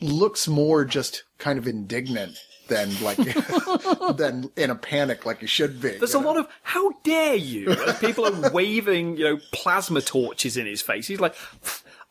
looks 0.00 0.48
more 0.48 0.84
just 0.84 1.22
kind 1.38 1.56
of 1.58 1.66
indignant 1.68 2.36
than 2.68 2.90
like 3.02 3.16
than 4.16 4.50
in 4.56 4.70
a 4.70 4.74
panic 4.74 5.26
like 5.26 5.42
you 5.42 5.48
should 5.48 5.80
be. 5.80 5.90
There's 5.98 6.14
a 6.14 6.18
lot 6.18 6.36
of 6.36 6.46
how 6.62 6.90
dare 7.02 7.34
you 7.34 7.74
people 8.00 8.26
are 8.26 8.50
waving, 8.52 9.16
you 9.16 9.24
know, 9.24 9.40
plasma 9.52 10.00
torches 10.00 10.56
in 10.56 10.66
his 10.66 10.82
face. 10.82 11.06
He's 11.06 11.20
like, 11.20 11.34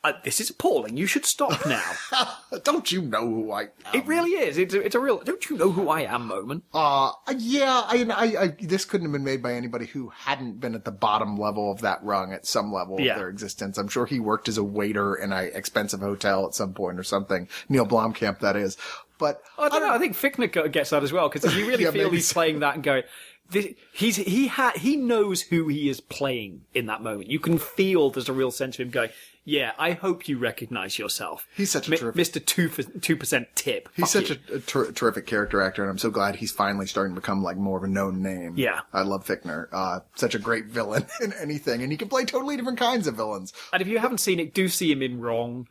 uh, 0.04 0.14
this 0.24 0.40
is 0.40 0.50
appalling. 0.52 0.96
You 0.96 1.08
should 1.08 1.26
stop 1.26 1.66
now. 1.66 1.92
Don't 2.64 2.92
you 2.92 3.02
know 3.02 3.26
who 3.28 3.52
I 3.52 3.64
am? 3.64 3.70
it 3.94 4.06
really 4.06 4.30
is. 4.32 4.58
It's 4.58 4.74
a, 4.74 4.80
it's 4.82 4.96
a 4.96 5.00
real. 5.00 5.18
Don't 5.20 5.50
you 5.50 5.58
know 5.58 5.72
who 5.72 5.90
I 5.90 6.02
am? 6.02 6.28
Moment. 6.28 6.64
Uh, 6.74 7.12
yeah, 7.38 7.82
I, 7.86 8.06
I, 8.16 8.42
I, 8.44 8.48
this 8.62 8.86
couldn't 8.86 9.08
have 9.08 9.12
been 9.14 9.24
made 9.24 9.42
by 9.42 9.54
anybody 9.54 9.86
who 9.88 10.10
hadn't 10.10 10.60
been 10.60 10.76
at 10.76 10.86
the 10.86 10.92
bottom 10.92 11.36
level 11.38 11.72
of 11.72 11.82
that 11.82 12.04
rung 12.04 12.32
at 12.32 12.46
some 12.46 12.72
level 12.72 13.02
Yeah. 13.02 13.14
of 13.14 13.20
their 13.20 13.30
existence. 13.30 13.78
I'm 13.78 13.88
sure 13.88 14.06
he 14.06 14.20
worked 14.20 14.48
as 14.48 14.58
a 14.58 14.64
waiter 14.64 15.16
in 15.16 15.34
a 15.34 15.44
expensive 15.44 16.00
hotel 16.00 16.46
at 16.46 16.54
some 16.54 16.74
point 16.74 17.00
or 17.00 17.04
something. 17.04 17.50
Neil 17.68 17.86
Blomkamp, 17.86 18.40
that 18.40 18.56
is. 18.56 18.78
But 19.18 19.42
I 19.58 19.70
don't 19.70 19.82
know. 19.82 19.92
I 19.94 19.98
think 20.00 20.16
Fichtner 20.16 20.72
gets 20.72 20.92
that 20.92 21.04
as 21.04 21.12
well 21.12 21.30
because 21.30 21.56
you 21.56 21.68
really 21.68 21.84
Yeah, 21.86 21.92
feel 21.92 22.06
maybe 22.06 22.18
he's 22.18 22.32
playing 22.34 22.60
that 22.60 22.76
and 22.76 22.84
going. 22.84 23.04
This, 23.50 23.68
he's 23.94 24.18
he 24.18 24.48
ha, 24.48 24.74
he 24.76 24.98
knows 24.98 25.44
who 25.44 25.70
he 25.70 25.88
is 25.90 26.02
playing 26.02 26.64
in 26.74 26.88
that 26.88 27.02
moment. 27.02 27.30
You 27.30 27.40
can 27.40 27.58
feel 27.58 28.10
there's 28.10 28.28
a 28.28 28.34
real 28.34 28.52
sense 28.52 28.76
of 28.76 28.82
him 28.86 28.90
going. 28.90 29.10
Yeah, 29.46 29.72
I 29.80 29.94
hope 29.94 30.28
you 30.28 30.38
recognize 30.38 31.00
yourself. 31.00 31.48
He's 31.56 31.72
such 31.72 31.88
a 31.88 31.96
terrific- 31.96 32.22
Mr. 32.34 32.46
Two 32.46 32.68
two 33.00 33.16
percent 33.16 33.48
tip. 33.56 33.88
He's 33.96 34.10
such 34.10 34.30
you. 34.32 34.38
a, 34.54 34.60
ter- 34.60 34.92
terrific 34.92 35.26
character 35.26 35.62
actor, 35.62 35.82
and 35.82 35.90
I'm 35.90 35.98
so 35.98 36.10
glad 36.12 36.36
he's 36.36 36.52
finally 36.52 36.86
starting 36.88 37.16
to 37.16 37.22
become 37.22 37.42
like 37.42 37.56
more 37.56 37.78
of 37.78 37.86
a 37.86 37.88
known 37.88 38.22
name. 38.22 38.56
Yeah. 38.58 38.82
I 38.92 39.04
love 39.04 39.26
Fichtner. 39.26 39.70
Uh, 39.72 40.02
such 40.16 40.36
a 40.36 40.40
great 40.40 40.66
villain 40.66 41.06
in 41.22 41.32
anything, 41.32 41.82
and 41.82 41.90
he 41.90 41.98
can 41.98 42.10
play 42.10 42.26
totally 42.26 42.58
different 42.58 42.78
kinds 42.80 43.08
of 43.08 43.16
villains. 43.16 43.54
And 43.72 43.82
if 43.82 43.88
you 43.88 44.00
haven't 44.00 44.18
seen 44.18 44.42
it, 44.42 44.54
do 44.54 44.68
see 44.68 44.92
him 44.92 45.02
in 45.02 45.22
Wrong. 45.22 45.70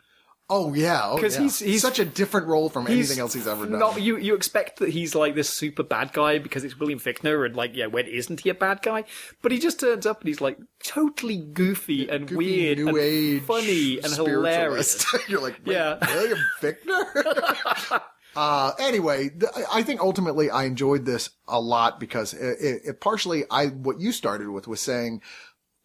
Oh 0.49 0.75
yeah, 0.75 1.03
oh, 1.11 1.19
'Cause 1.19 1.35
yeah. 1.35 1.41
he's- 1.43 1.59
he's- 1.59 1.83
such 1.83 1.99
a 1.99 2.05
different 2.05 2.47
role 2.47 2.69
from 2.69 2.87
anything 2.87 3.19
else 3.19 3.33
he's 3.35 3.49
ever 3.49 3.67
done. 3.67 3.81
Not 3.81 4.01
you. 4.01 4.17
You 4.17 4.37
expect 4.37 4.79
that 4.79 4.91
he's 4.91 5.15
like 5.17 5.35
this 5.35 5.49
super 5.51 5.83
bad 5.83 6.13
guy 6.13 6.39
because 6.39 6.63
it's 6.63 6.79
William 6.79 7.01
Fichtner, 7.01 7.45
and 7.45 7.57
like, 7.57 7.75
yeah, 7.75 7.87
when 7.87 8.07
isn't 8.07 8.41
he 8.41 8.51
a 8.51 8.55
bad 8.55 8.81
guy? 8.81 9.03
But 9.43 9.51
he 9.51 9.59
just 9.59 9.81
turns 9.81 10.07
up 10.07 10.21
and 10.21 10.29
he's 10.29 10.41
like 10.41 10.59
totally 10.85 11.39
goofy 11.39 12.09
and 12.09 12.29
Goofy, 12.29 12.37
weird 12.37 12.79
new 12.79 12.89
and 12.91 12.99
age, 12.99 13.43
funny 13.43 13.99
and 13.99 14.13
hilarious. 14.13 15.05
You're 15.29 15.41
like, 15.41 15.61
Yeah. 15.65 15.99
William 16.15 16.39
Fichtner. 16.61 18.03
uh, 18.37 18.73
anyway, 18.79 19.31
th- 19.31 19.51
I 19.73 19.83
think 19.83 20.01
ultimately 20.01 20.51
I 20.51 20.65
enjoyed 20.65 21.05
this 21.07 21.31
a 21.49 21.61
lot 21.61 21.99
because 21.99 22.35
it, 22.35 22.59
it, 22.61 22.83
it 22.85 23.01
partially 23.01 23.45
I 23.51 23.67
what 23.67 23.99
you 23.99 24.13
started 24.13 24.49
with 24.51 24.69
was 24.69 24.81
saying. 24.81 25.23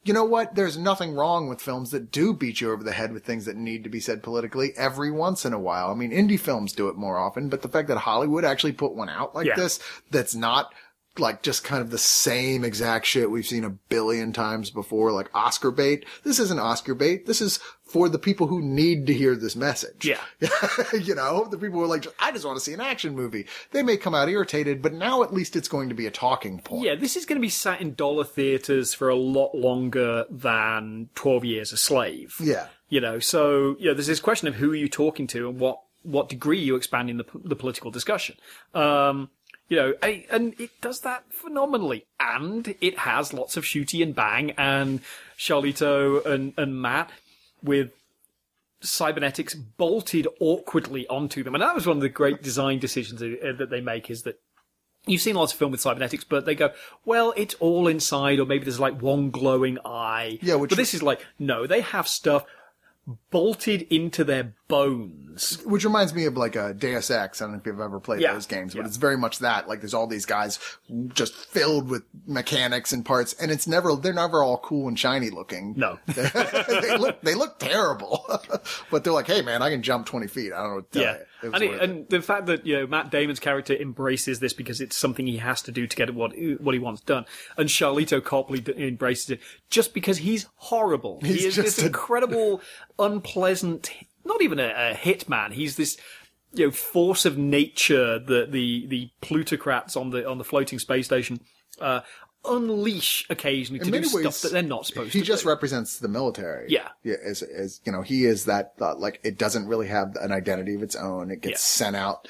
You 0.03 0.13
know 0.13 0.23
what? 0.25 0.55
There's 0.55 0.79
nothing 0.79 1.13
wrong 1.13 1.47
with 1.47 1.61
films 1.61 1.91
that 1.91 2.11
do 2.11 2.33
beat 2.33 2.59
you 2.59 2.71
over 2.71 2.83
the 2.83 2.91
head 2.91 3.13
with 3.13 3.23
things 3.23 3.45
that 3.45 3.55
need 3.55 3.83
to 3.83 3.89
be 3.89 3.99
said 3.99 4.23
politically 4.23 4.73
every 4.75 5.11
once 5.11 5.45
in 5.45 5.53
a 5.53 5.59
while. 5.59 5.91
I 5.91 5.93
mean, 5.93 6.09
indie 6.11 6.39
films 6.39 6.73
do 6.73 6.87
it 6.89 6.95
more 6.95 7.17
often, 7.19 7.49
but 7.49 7.61
the 7.61 7.67
fact 7.69 7.87
that 7.89 7.99
Hollywood 7.99 8.43
actually 8.43 8.71
put 8.71 8.95
one 8.95 9.09
out 9.09 9.35
like 9.35 9.45
Yeah. 9.45 9.55
this 9.55 9.79
that's 10.09 10.33
not 10.33 10.73
like 11.17 11.41
just 11.41 11.63
kind 11.63 11.81
of 11.81 11.89
the 11.89 11.97
same 11.97 12.63
exact 12.63 13.05
shit 13.05 13.29
we've 13.29 13.45
seen 13.45 13.63
a 13.63 13.69
billion 13.69 14.31
times 14.31 14.69
before, 14.69 15.11
like 15.11 15.29
Oscar 15.33 15.71
bait. 15.71 16.05
This 16.23 16.39
isn't 16.39 16.59
Oscar 16.59 16.95
bait. 16.95 17.25
This 17.25 17.41
is 17.41 17.59
for 17.83 18.07
the 18.07 18.19
people 18.19 18.47
who 18.47 18.61
need 18.61 19.05
to 19.07 19.13
hear 19.13 19.35
this 19.35 19.55
message. 19.55 20.05
Yeah. 20.05 20.21
you 20.93 21.13
know, 21.13 21.45
the 21.49 21.57
people 21.57 21.79
who 21.79 21.83
are 21.83 21.87
like, 21.87 22.07
I 22.19 22.31
just 22.31 22.45
want 22.45 22.57
to 22.57 22.63
see 22.63 22.73
an 22.73 22.79
action 22.79 23.13
movie. 23.13 23.47
They 23.71 23.83
may 23.83 23.97
come 23.97 24.15
out 24.15 24.29
irritated, 24.29 24.81
but 24.81 24.93
now 24.93 25.23
at 25.23 25.33
least 25.33 25.57
it's 25.57 25.67
going 25.67 25.89
to 25.89 25.95
be 25.95 26.07
a 26.07 26.11
talking 26.11 26.59
point. 26.59 26.85
Yeah, 26.85 26.95
this 26.95 27.17
is 27.17 27.25
going 27.25 27.37
to 27.37 27.45
be 27.45 27.49
sat 27.49 27.81
in 27.81 27.95
dollar 27.95 28.23
theaters 28.23 28.93
for 28.93 29.09
a 29.09 29.15
lot 29.15 29.53
longer 29.53 30.25
than 30.29 31.09
Twelve 31.15 31.43
Years 31.43 31.73
a 31.73 31.77
Slave. 31.77 32.37
Yeah. 32.39 32.67
You 32.87 33.01
know, 33.01 33.19
so 33.19 33.75
you 33.79 33.87
know, 33.87 33.93
there's 33.93 34.07
this 34.07 34.19
question 34.21 34.47
of 34.47 34.55
who 34.55 34.71
are 34.71 34.75
you 34.75 34.87
talking 34.87 35.27
to 35.27 35.49
and 35.49 35.59
what 35.59 35.81
what 36.03 36.29
degree 36.29 36.59
you 36.59 36.75
expanding 36.75 37.17
the 37.17 37.25
the 37.43 37.55
political 37.55 37.91
discussion. 37.91 38.35
Um, 38.73 39.29
you 39.71 39.77
know, 39.77 39.93
and 40.03 40.23
and 40.29 40.59
it 40.59 40.69
does 40.81 40.99
that 40.99 41.23
phenomenally, 41.31 42.05
and 42.19 42.75
it 42.81 42.97
has 42.99 43.33
lots 43.33 43.55
of 43.55 43.63
shooty 43.63 44.03
and 44.03 44.13
bang, 44.13 44.51
and 44.57 44.99
Sharlto 45.39 46.25
and 46.25 46.53
and 46.57 46.81
Matt 46.81 47.09
with 47.63 47.91
cybernetics 48.81 49.53
bolted 49.55 50.27
awkwardly 50.41 51.07
onto 51.07 51.41
them, 51.43 51.55
and 51.55 51.61
that 51.61 51.73
was 51.73 51.87
one 51.87 51.97
of 51.97 52.01
the 52.01 52.09
great 52.09 52.43
design 52.43 52.79
decisions 52.79 53.21
uh, 53.21 53.53
that 53.57 53.69
they 53.69 53.81
make 53.81 54.09
is 54.11 54.23
that 54.23 54.39
You've 55.07 55.21
seen 55.21 55.33
lots 55.33 55.51
of 55.51 55.57
film 55.57 55.71
with 55.71 55.81
cybernetics, 55.81 56.23
but 56.25 56.45
they 56.45 56.53
go, 56.53 56.73
well, 57.05 57.33
it's 57.35 57.55
all 57.55 57.87
inside, 57.87 58.39
or 58.39 58.45
maybe 58.45 58.65
there's 58.65 58.79
like 58.79 59.01
one 59.01 59.31
glowing 59.31 59.79
eye. 59.83 60.37
Yeah, 60.43 60.53
which- 60.55 60.69
but 60.69 60.77
this 60.77 60.93
is 60.93 61.01
like, 61.01 61.25
no, 61.39 61.65
they 61.65 61.81
have 61.81 62.07
stuff 62.07 62.45
bolted 63.29 63.81
into 63.89 64.23
their 64.23 64.53
bones. 64.67 65.57
Which 65.65 65.83
reminds 65.83 66.13
me 66.13 66.25
of 66.25 66.37
like 66.37 66.55
a 66.55 66.73
Deus 66.73 67.09
Ex. 67.09 67.41
I 67.41 67.45
don't 67.45 67.53
know 67.53 67.59
if 67.59 67.65
you've 67.65 67.79
ever 67.79 67.99
played 67.99 68.21
Yeah. 68.21 68.33
those 68.33 68.45
games, 68.45 68.73
but 68.73 68.81
Yeah. 68.81 68.87
it's 68.87 68.97
very 68.97 69.17
much 69.17 69.39
that. 69.39 69.67
Like 69.67 69.81
there's 69.81 69.93
all 69.93 70.07
these 70.07 70.25
guys 70.25 70.59
just 71.13 71.33
filled 71.33 71.89
with 71.89 72.03
mechanics 72.27 72.91
and 72.93 73.03
parts, 73.05 73.33
and 73.33 73.51
it's 73.51 73.67
never, 73.67 73.95
they're 73.95 74.13
never 74.13 74.43
all 74.43 74.57
cool 74.59 74.87
and 74.87 74.97
shiny 74.99 75.29
looking. 75.29 75.73
No. 75.77 75.99
they 76.07 76.97
look, 76.97 77.21
they 77.21 77.33
look 77.35 77.59
terrible. 77.59 78.23
but 78.91 79.03
they're 79.03 79.13
like, 79.13 79.27
hey 79.27 79.41
man, 79.41 79.61
I 79.61 79.69
can 79.69 79.81
jump 79.81 80.05
20 80.05 80.27
feet. 80.27 80.53
I 80.53 80.57
don't 80.57 80.69
know 80.69 80.75
what 80.75 80.91
to 80.91 80.99
tell 80.99 81.13
Yeah, 81.13 81.19
you. 81.19 81.25
And, 81.43 81.63
it, 81.63 81.81
and 81.81 82.09
the 82.09 82.21
fact 82.21 82.45
that 82.47 82.65
you 82.65 82.75
know 82.75 82.87
Matt 82.87 83.11
Damon's 83.11 83.39
character 83.39 83.73
embraces 83.73 84.39
this 84.39 84.53
because 84.53 84.81
it's 84.81 84.95
something 84.95 85.25
he 85.27 85.37
has 85.37 85.61
to 85.63 85.71
do 85.71 85.87
to 85.87 85.95
get 85.95 86.13
what 86.13 86.33
what 86.59 86.73
he 86.73 86.79
wants 86.79 87.01
done, 87.01 87.25
and 87.57 87.69
Sharlto 87.69 88.23
Copley 88.23 88.59
d- 88.59 88.73
embraces 88.77 89.31
it 89.31 89.39
just 89.69 89.93
because 89.93 90.19
he's 90.19 90.47
horrible. 90.55 91.19
He's 91.21 91.41
he 91.41 91.47
is 91.47 91.55
this 91.55 91.81
a- 91.81 91.87
incredible, 91.87 92.61
unpleasant, 92.99 93.91
not 94.23 94.41
even 94.41 94.59
a, 94.59 94.91
a 94.91 94.95
hitman. 94.95 95.53
He's 95.53 95.75
this 95.77 95.97
you 96.53 96.67
know 96.67 96.71
force 96.71 97.25
of 97.25 97.37
nature 97.37 98.19
that 98.19 98.51
the 98.51 98.85
the 98.87 99.09
plutocrats 99.21 99.95
on 99.95 100.11
the 100.11 100.27
on 100.27 100.37
the 100.37 100.43
floating 100.43 100.79
space 100.79 101.05
station. 101.05 101.41
Uh, 101.79 102.01
Unleash 102.43 103.25
occasionally 103.29 103.79
to 103.79 103.85
do 103.85 103.91
many 103.91 104.07
stuff 104.07 104.41
that 104.41 104.51
they're 104.51 104.63
not 104.63 104.85
supposed 104.85 105.13
he 105.13 105.19
to. 105.19 105.23
He 105.23 105.23
just 105.23 105.43
do. 105.43 105.49
represents 105.49 105.99
the 105.99 106.07
military. 106.07 106.65
Yeah. 106.69 106.89
Yeah. 107.03 107.15
As, 107.23 107.41
as, 107.43 107.81
you 107.85 107.91
know, 107.91 108.01
he 108.01 108.25
is 108.25 108.45
that, 108.45 108.73
uh, 108.81 108.95
like, 108.95 109.19
it 109.23 109.37
doesn't 109.37 109.67
really 109.67 109.87
have 109.87 110.15
an 110.15 110.31
identity 110.31 110.73
of 110.75 110.81
its 110.81 110.95
own. 110.95 111.29
It 111.29 111.41
gets 111.41 111.51
Yeah. 111.51 111.85
sent 111.85 111.95
out, 111.95 112.27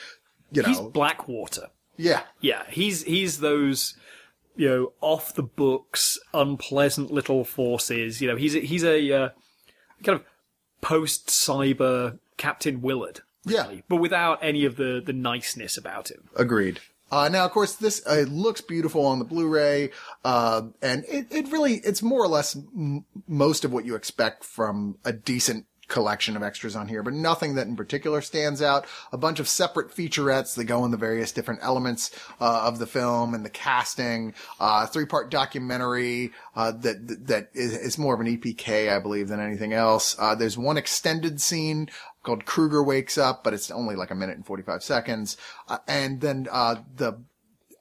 you 0.51 0.64
know. 0.64 0.68
He's 0.70 0.80
Blackwater. 0.80 1.68
yeah. 1.97 2.24
Yeah, 2.41 2.64
he's 2.70 3.03
he's 3.03 3.39
those 3.39 3.95
you 4.57 4.68
know 4.68 4.93
off 4.99 5.34
the 5.34 5.43
books, 5.43 6.20
unpleasant 6.34 7.09
little 7.12 7.45
forces. 7.45 8.22
You 8.22 8.28
know, 8.28 8.36
he's 8.36 8.55
a, 8.55 8.59
he's 8.59 8.84
a 8.84 9.14
uh, 9.14 9.30
kind 10.03 10.20
of 10.20 10.26
post 10.82 11.28
cyber 11.28 12.20
Captain 12.38 12.82
Willard. 12.82 13.22
Yeah. 13.45 13.72
but 13.88 13.95
without 13.97 14.39
any 14.43 14.66
of 14.66 14.76
the 14.76 15.01
the 15.03 15.14
niceness 15.14 15.78
about 15.78 16.12
him. 16.12 16.30
Agreed. 16.36 16.80
Uh, 17.12 17.30
now, 17.30 17.45
of 17.45 17.51
course, 17.51 17.74
this 17.76 18.01
uh, 18.07 18.26
looks 18.30 18.62
beautiful 18.62 19.05
on 19.05 19.20
the 19.20 19.26
Blu-ray, 19.26 19.91
uh, 20.24 20.62
and 20.82 21.03
it, 21.07 21.28
it 21.30 21.51
really, 21.51 21.76
it's 21.76 22.01
more 22.01 22.24
or 22.24 22.28
less 22.28 22.55
m- 22.55 23.05
most 23.28 23.66
of 23.66 23.74
what 23.74 23.86
you 23.86 23.95
expect 23.95 24.43
from 24.43 24.97
a 25.03 25.12
decent 25.12 25.66
collection 25.88 26.38
of 26.38 26.41
extras 26.41 26.74
on 26.74 26.88
here, 26.88 27.03
but 27.03 27.12
nothing 27.14 27.55
that 27.55 27.68
in 27.68 27.76
particular 27.76 28.22
stands 28.22 28.62
out. 28.62 28.86
A 29.12 29.18
bunch 29.18 29.41
of 29.41 29.47
separate 29.49 29.89
featurettes 29.91 30.55
that 30.55 30.64
go 30.64 30.86
in 30.86 30.91
the 30.91 30.95
various 30.97 31.34
different 31.34 31.59
elements 31.62 32.12
uh, 32.39 32.64
of 32.66 32.80
the 32.80 32.88
film 32.88 33.34
and 33.34 33.43
the 33.43 33.49
casting. 33.49 34.34
Uh, 34.57 34.86
three-part 34.86 35.30
documentary 35.30 36.32
uh, 36.55 36.72
that 36.72 37.28
that- 37.28 37.49
is 37.53 37.97
more 37.97 38.14
of 38.14 38.22
an 38.22 38.28
EPK, 38.38 38.89
I 38.89 38.99
believe, 38.99 39.28
than 39.28 39.41
anything 39.41 39.74
else. 39.74 40.16
Uh, 40.18 40.34
there's 40.34 40.57
one 40.57 40.78
extended 40.78 41.41
scene 41.41 41.89
called 42.24 42.45
Kruger 42.45 42.84
Wakes 42.84 43.17
Up, 43.17 43.43
but 43.43 43.53
it's 43.53 43.72
only 43.72 43.95
like 43.95 44.11
a 44.11 44.15
minute 44.15 44.36
and 44.36 44.45
45 44.45 44.84
seconds. 44.84 45.38
Uh, 45.67 45.80
and 45.88 46.22
then, 46.22 46.47
uh, 46.51 46.76
the, 46.95 47.22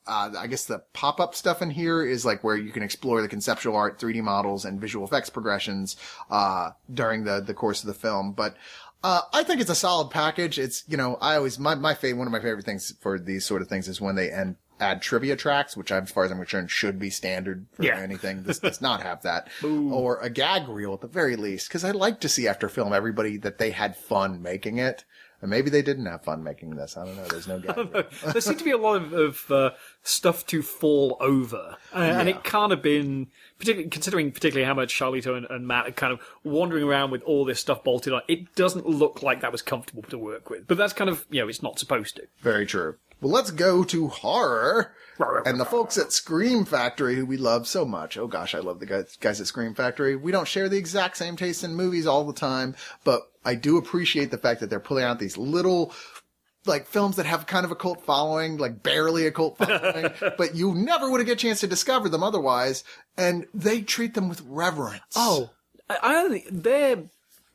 uh, 0.07 0.31
I 0.37 0.47
guess 0.47 0.65
the 0.65 0.83
pop-up 0.93 1.35
stuff 1.35 1.63
in 1.63 1.71
here 1.71 2.03
is 2.03 2.25
like 2.25 2.43
where 2.43 2.57
you 2.57 2.73
can 2.73 2.83
explore 2.83 3.23
the 3.23 3.29
conceptual 3.29 3.77
art, 3.77 4.01
3D 4.01 4.23
models, 4.23 4.65
and 4.65 4.81
visual 4.81 5.07
effects 5.07 5.31
progressions, 5.31 5.97
uh, 6.31 6.71
during 6.93 7.25
the, 7.25 7.41
the 7.41 7.55
course 7.55 7.83
of 7.83 7.87
the 7.87 7.95
film. 7.95 8.33
But, 8.33 8.57
uh, 9.03 9.23
I 9.33 9.45
think 9.45 9.61
it's 9.61 9.71
a 9.71 9.75
solid 9.75 10.11
package. 10.11 10.59
It's, 10.59 10.85
you 10.87 10.97
know, 10.97 11.17
I 11.21 11.37
always, 11.37 11.59
my, 11.59 11.75
my 11.75 11.95
favorite, 11.95 12.19
one 12.19 12.27
of 12.27 12.33
my 12.33 12.41
favorite 12.41 12.65
things 12.67 12.93
for 13.01 13.19
these 13.19 13.47
sort 13.47 13.63
of 13.63 13.69
things 13.69 13.89
is 13.89 14.01
when 14.01 14.15
they 14.15 14.31
end, 14.31 14.57
add 14.81 15.03
trivia 15.03 15.37
tracks, 15.37 15.77
which 15.77 15.93
as 15.93 16.11
far 16.11 16.25
as 16.25 16.31
I'm 16.31 16.39
concerned 16.39 16.71
should 16.71 16.99
be 16.99 17.11
standard 17.11 17.67
for 17.73 17.85
Yeah. 17.85 17.99
anything. 17.99 18.43
This 18.45 18.59
does 18.59 18.81
not 18.81 19.03
have 19.03 19.23
that. 19.23 19.49
or 19.65 20.19
a 20.21 20.31
gag 20.31 20.69
reel 20.69 20.95
at 20.95 21.01
the 21.01 21.07
very 21.09 21.37
least. 21.37 21.71
Cause 21.71 21.85
I 21.85 21.91
like 21.91 22.21
to 22.21 22.29
see 22.29 22.49
after 22.49 22.69
film 22.69 22.93
everybody 22.93 23.37
that 23.39 23.59
they 23.59 23.71
had 23.71 23.97
fun 23.97 24.43
making 24.43 24.79
it. 24.79 25.05
And 25.43 25.49
maybe 25.49 25.71
they 25.71 25.81
didn't 25.81 26.05
have 26.05 26.23
fun 26.23 26.45
making 26.45 26.77
this. 26.77 26.99
I 26.99 27.07
don't 27.07 27.17
know. 27.17 27.25
There's 27.27 27.49
no 27.49 27.59
gag 27.59 27.77
reel. 27.79 28.05
there 28.33 28.41
seemed 28.43 28.59
to 28.59 28.65
be 28.65 28.73
a 28.73 28.77
lot 28.77 28.97
of, 29.01 29.13
of 29.15 29.51
uh, 29.51 29.71
stuff 30.03 30.45
to 30.49 30.61
fall 30.61 31.17
over, 31.19 31.77
uh, 31.95 31.97
and 31.97 32.29
it 32.29 32.45
can't 32.45 32.71
have 32.73 32.83
been 32.83 33.29
particularly 33.59 33.89
considering 33.89 34.33
particularly 34.33 34.67
how 34.67 34.75
much 34.75 34.93
Sharlto 34.93 35.39
and, 35.39 35.47
and 35.49 35.67
Matt 35.67 35.87
are 35.89 35.93
kind 35.93 36.13
of 36.13 36.21
wandering 36.45 36.85
around 36.85 37.11
with 37.11 37.23
all 37.23 37.47
this 37.47 37.59
stuff 37.59 37.83
bolted 37.83 38.13
on. 38.13 38.21
It 38.29 38.55
doesn't 38.55 38.85
look 38.85 39.23
like 39.23 39.41
that 39.41 39.51
was 39.51 39.63
comfortable 39.63 40.03
to 40.11 40.19
work 40.19 40.51
with, 40.51 40.67
but 40.67 40.77
that's 40.77 40.93
kind 40.93 41.09
of 41.09 41.25
you 41.31 41.41
know 41.41 41.49
it's 41.49 41.63
not 41.63 41.79
supposed 41.79 42.17
to. 42.17 42.27
Very 42.43 42.67
true. 42.67 42.97
Well, 43.21 43.33
let's 43.33 43.51
go 43.51 43.85
to 43.85 44.09
horror 44.09 44.95
and 45.45 45.61
the 45.61 45.65
folks 45.65 45.99
at 45.99 46.13
Scream 46.13 46.65
Factory 46.65 47.17
who 47.17 47.27
we 47.27 47.37
love 47.37 47.67
so 47.67 47.85
much. 47.85 48.17
Oh 48.17 48.27
gosh, 48.27 48.55
I 48.55 48.61
love 48.61 48.81
the 48.81 48.87
guys, 48.87 49.17
guys 49.21 49.41
at 49.41 49.47
Scream 49.47 49.75
Factory. 49.75 50.17
We 50.17 50.33
don't 50.33 50.49
share 50.49 50.69
the 50.69 50.79
exact 50.79 51.17
same 51.17 51.37
taste 51.37 51.63
in 51.63 51.75
movies 51.75 52.07
all 52.07 52.25
the 52.25 52.33
time, 52.33 52.75
but 53.05 53.31
I 53.45 53.55
do 53.55 53.77
appreciate 53.77 54.31
the 54.31 54.39
fact 54.39 54.61
that 54.61 54.71
they're 54.71 54.81
pulling 54.81 55.05
out 55.05 55.19
these 55.19 55.37
little 55.37 55.93
like 56.67 56.87
films 56.87 57.17
that 57.17 57.27
have 57.27 57.47
kind 57.47 57.65
of 57.65 57.71
a 57.71 57.77
cult 57.77 58.03
following, 58.05 58.59
like 58.59 58.83
barely 58.83 59.27
a 59.27 59.31
cult 59.31 59.59
following, 59.59 60.13
but 60.39 60.55
you 60.55 60.75
never 60.75 61.11
would 61.11 61.21
have 61.21 61.27
get 61.27 61.35
a 61.35 61.37
chance 61.37 61.61
to 61.61 61.67
discover 61.67 62.09
them 62.09 62.23
otherwise, 62.23 62.85
and 63.17 63.47
they 63.55 63.81
treat 63.81 64.15
them 64.15 64.29
with 64.29 64.43
reverence. 64.47 65.03
Oh, 65.17 65.51
I, 65.89 65.99
I 66.03 66.13
don't 66.13 66.33
think 66.33 66.47
they're 66.51 67.05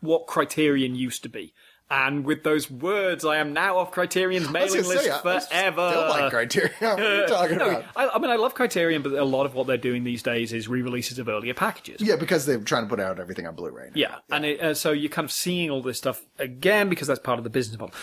what 0.02 0.28
Criterion 0.28 0.96
used 0.96 1.24
to 1.24 1.30
be. 1.30 1.54
And 1.90 2.26
with 2.26 2.44
those 2.44 2.70
words, 2.72 3.24
I 3.24 3.38
am 3.38 3.54
now 3.54 3.78
off 3.78 3.92
Criterion's 3.92 4.50
mailing 4.50 4.86
list 4.86 5.04
say, 5.04 5.10
I- 5.12 5.18
I 5.18 5.22
forever. 5.40 5.90
still 5.92 6.10
like 6.10 6.32
Criterion. 6.32 6.72
What 6.80 7.00
are 7.00 7.22
you 7.22 7.28
talking 7.28 7.58
No, 7.60 7.70
about? 7.70 7.86
I, 7.96 8.08
I 8.10 8.18
mean, 8.18 8.32
I 8.32 8.38
love 8.38 8.56
Criterion, 8.56 9.04
but 9.04 9.12
a 9.14 9.24
lot 9.24 9.46
of 9.46 9.54
what 9.54 9.68
they're 9.68 9.78
doing 9.78 10.04
these 10.04 10.24
days 10.24 10.52
is 10.52 10.68
re-releases 10.68 11.20
of 11.20 11.30
earlier 11.30 11.54
packages. 11.54 12.02
Yeah, 12.02 12.16
because 12.16 12.48
they're 12.48 12.58
trying 12.58 12.86
to 12.86 12.90
put 12.90 13.00
out 13.00 13.20
everything 13.20 13.46
on 13.46 13.54
Blu-ray. 13.54 13.88
now. 13.90 13.92
Yeah, 13.94 14.16
and 14.32 14.46
it, 14.46 14.60
uh, 14.62 14.74
so 14.74 14.92
you're 14.94 15.10
kind 15.12 15.26
of 15.26 15.32
seeing 15.32 15.70
all 15.70 15.84
this 15.84 16.00
stuff 16.00 16.26
again 16.40 16.90
because 16.90 17.08
that's 17.08 17.20
part 17.20 17.38
of 17.38 17.44
the 17.44 17.52
business 17.52 17.80
model. 17.80 17.94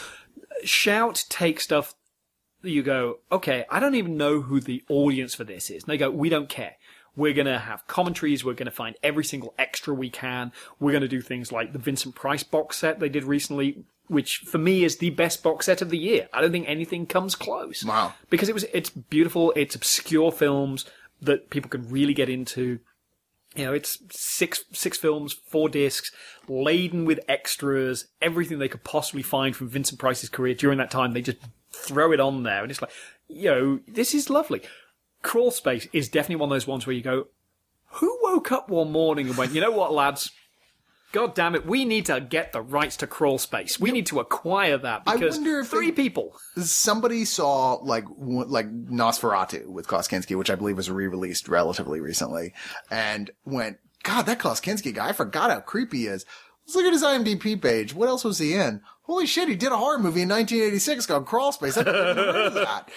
Shout 0.65 1.25
take 1.29 1.61
stuff 1.61 1.95
you 2.63 2.85
go, 2.85 3.19
okay, 3.33 3.65
I 3.69 3.81
don't 3.81 3.97
even 3.97 4.17
know 4.17 4.41
who 4.43 4.61
the 4.61 4.85
audience 4.89 5.35
for 5.35 5.43
this 5.43 5.69
is. 5.71 5.83
And 5.83 5.91
they 5.93 5.99
go, 5.99 6.09
we 6.11 6.29
don't 6.29 6.49
care. 6.49 6.77
We're 7.15 7.35
going 7.35 7.47
to 7.47 7.59
have 7.59 7.87
commentaries. 7.87 8.45
We're 8.45 8.55
going 8.55 8.67
to 8.67 8.71
find 8.71 8.97
every 9.03 9.25
single 9.25 9.55
extra 9.59 9.93
we 9.95 10.11
can. 10.11 10.53
We're 10.81 10.93
going 10.93 11.03
to 11.03 11.09
do 11.09 11.21
things 11.21 11.53
like 11.53 11.73
the 11.73 11.79
Vincent 11.79 12.15
Price 12.15 12.43
box 12.43 12.79
set 12.79 13.01
they 13.01 13.09
did 13.09 13.25
recently, 13.25 13.85
which 14.09 14.39
for 14.47 14.59
me 14.59 14.85
is 14.85 14.97
the 14.97 15.11
best 15.11 15.43
box 15.43 15.67
set 15.67 15.83
of 15.83 15.91
the 15.91 15.99
year. 15.99 16.29
I 16.33 16.41
don't 16.41 16.53
think 16.53 16.69
anything 16.69 17.07
comes 17.07 17.35
close. 17.35 17.85
Wow. 17.85 18.15
Because 18.31 18.49
it 18.49 18.55
was, 18.55 18.65
it's 18.73 18.91
beautiful. 18.91 19.53
It's 19.57 19.75
obscure 19.75 20.33
films 20.33 20.87
that 21.21 21.51
people 21.51 21.69
can 21.71 21.89
really 21.89 22.15
get 22.15 22.29
into. 22.29 22.81
You 23.55 23.67
know, 23.67 23.75
it's 23.75 23.99
six 24.11 24.65
six 24.73 24.97
films, 24.97 25.37
four 25.49 25.69
discs, 25.69 26.11
laden 26.49 27.05
with 27.05 27.21
extras, 27.29 28.07
everything 28.23 28.59
they 28.59 28.69
could 28.69 28.83
possibly 28.83 29.23
find 29.23 29.55
from 29.55 29.69
Vincent 29.69 30.01
Price's 30.01 30.31
career 30.31 30.55
during 30.55 30.79
that 30.79 30.91
time. 30.91 31.13
They 31.13 31.21
just 31.21 31.37
throw 31.71 32.13
it 32.13 32.21
on 32.21 32.45
there, 32.45 32.63
and 32.63 32.71
it's 32.71 32.81
like, 32.81 32.93
you 33.29 33.51
know, 33.51 33.81
this 33.87 34.15
is 34.15 34.31
lovely. 34.31 34.63
Crawl 35.23 35.51
Space 35.51 35.87
is 35.93 36.09
definitely 36.09 36.37
one 36.37 36.51
of 36.51 36.55
those 36.55 36.67
ones 36.67 36.87
where 36.87 36.95
you 36.95 37.03
go, 37.03 37.27
who 37.87 38.19
woke 38.23 38.51
up 38.53 38.69
one 38.69 38.91
morning 38.93 39.29
and 39.29 39.37
went, 39.37 39.53
you 39.53 39.61
know 39.61 39.71
what, 39.71 39.93
lads? 39.93 40.31
God 41.13 41.35
damn 41.35 41.55
it, 41.55 41.67
we 41.67 41.85
need 41.85 42.07
to 42.07 42.21
get 42.23 42.53
the 42.55 42.63
rights 42.63 42.97
to 42.99 43.07
Crawl 43.07 43.37
Space. 43.37 43.79
We 43.79 43.91
need 43.93 44.07
to 44.07 44.19
acquire 44.19 44.79
that 44.79 45.03
I 45.07 45.17
because 45.17 45.37
wonder 45.37 45.61
if 45.61 45.69
three 45.69 45.91
they- 45.91 45.93
people. 46.05 46.35
somebody 46.57 47.27
saw 47.27 47.75
like 47.75 48.05
w- 48.09 48.45
like 48.47 48.67
Nosferatu 48.73 49.67
with 49.67 49.87
Klaus 49.87 50.09
Kinski, 50.09 50.37
which 50.39 50.51
I 50.51 50.55
believe 50.55 50.79
was 50.79 50.91
re-released 50.91 51.49
relatively 51.49 52.01
recently, 52.01 52.55
and 52.91 53.31
went, 53.45 53.77
God, 54.05 54.23
that 54.23 54.39
Klaus 54.39 54.61
Kinski 54.63 54.95
guy, 54.95 55.11
I 55.11 55.13
forgot 55.13 55.51
how 55.51 55.61
creepy 55.61 55.99
he 55.99 56.07
is. 56.07 56.25
Let's 56.67 56.77
look 56.77 56.87
at 56.87 56.93
his 56.95 57.03
IMDb 57.03 57.61
page. 57.61 57.93
What 57.95 58.09
else 58.09 58.25
was 58.25 58.39
he 58.39 58.55
in? 58.55 58.81
Holy 59.03 59.27
shit, 59.27 59.49
he 59.51 59.55
did 59.57 59.71
a 59.73 59.77
horror 59.77 59.99
movie 59.99 60.23
in 60.23 60.29
1986 60.31 61.05
called 61.07 61.27
Crawl 61.27 61.53
Space. 61.53 61.77
I 61.77 61.83
didn't 61.83 62.17
know 62.17 62.51
that. 62.51 62.89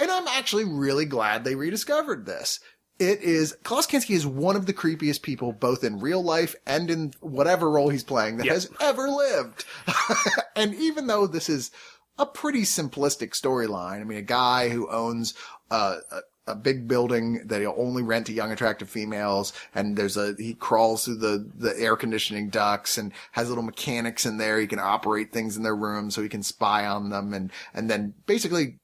And 0.00 0.10
I'm 0.10 0.26
actually 0.28 0.64
really 0.64 1.04
glad 1.04 1.44
they 1.44 1.54
rediscovered 1.54 2.26
this. 2.26 2.60
It 2.98 3.22
is 3.22 3.56
Klaus 3.64 3.86
Kinski 3.86 4.14
is 4.14 4.26
one 4.26 4.54
of 4.54 4.66
the 4.66 4.72
creepiest 4.74 5.22
people, 5.22 5.52
both 5.52 5.82
in 5.82 5.98
real 5.98 6.22
life 6.22 6.54
and 6.66 6.90
in 6.90 7.12
whatever 7.20 7.70
role 7.70 7.88
he's 7.88 8.04
playing 8.04 8.36
that 8.36 8.46
Yep. 8.46 8.54
has 8.54 8.70
ever 8.80 9.08
lived. 9.08 9.64
and 10.56 10.74
even 10.74 11.08
though 11.08 11.26
this 11.26 11.48
is 11.48 11.72
a 12.18 12.26
pretty 12.26 12.62
simplistic 12.62 13.30
storyline, 13.30 14.00
I 14.00 14.04
mean, 14.04 14.18
a 14.18 14.22
guy 14.22 14.68
who 14.68 14.88
owns 14.90 15.34
uh, 15.70 15.96
a 16.10 16.20
a 16.46 16.54
big 16.54 16.86
building 16.86 17.40
that 17.46 17.62
he'll 17.62 17.74
only 17.78 18.02
rent 18.02 18.26
to 18.26 18.32
young, 18.32 18.52
attractive 18.52 18.88
females, 18.88 19.54
and 19.74 19.96
there's 19.96 20.18
a 20.18 20.34
he 20.38 20.52
crawls 20.54 21.04
through 21.06 21.16
the 21.16 21.50
the 21.56 21.74
air 21.80 21.96
conditioning 21.96 22.50
ducts 22.50 22.98
and 22.98 23.12
has 23.32 23.48
little 23.48 23.64
mechanics 23.64 24.26
in 24.26 24.36
there. 24.36 24.60
He 24.60 24.66
can 24.66 24.78
operate 24.78 25.32
things 25.32 25.56
in 25.56 25.62
their 25.62 25.74
rooms 25.74 26.14
so 26.14 26.22
he 26.22 26.28
can 26.28 26.42
spy 26.42 26.84
on 26.86 27.08
them, 27.08 27.32
and 27.32 27.50
and 27.72 27.88
then 27.90 28.12
basically 28.26 28.76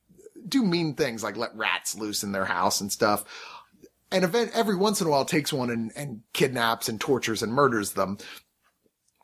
do 0.49 0.64
mean 0.64 0.95
things 0.95 1.22
like 1.22 1.36
let 1.36 1.57
rats 1.57 1.97
loose 1.97 2.22
in 2.22 2.32
their 2.32 2.45
house 2.45 2.80
and 2.80 2.91
stuff 2.91 3.24
and 4.12 4.24
event 4.24 4.51
every 4.55 4.76
once 4.76 5.01
in 5.01 5.07
a 5.07 5.11
while 5.11 5.24
takes 5.24 5.53
one 5.53 5.70
and, 5.70 5.93
and 5.95 6.22
kidnaps 6.32 6.88
and 6.88 7.01
tortures 7.01 7.43
and 7.43 7.53
murders 7.53 7.93
them. 7.93 8.18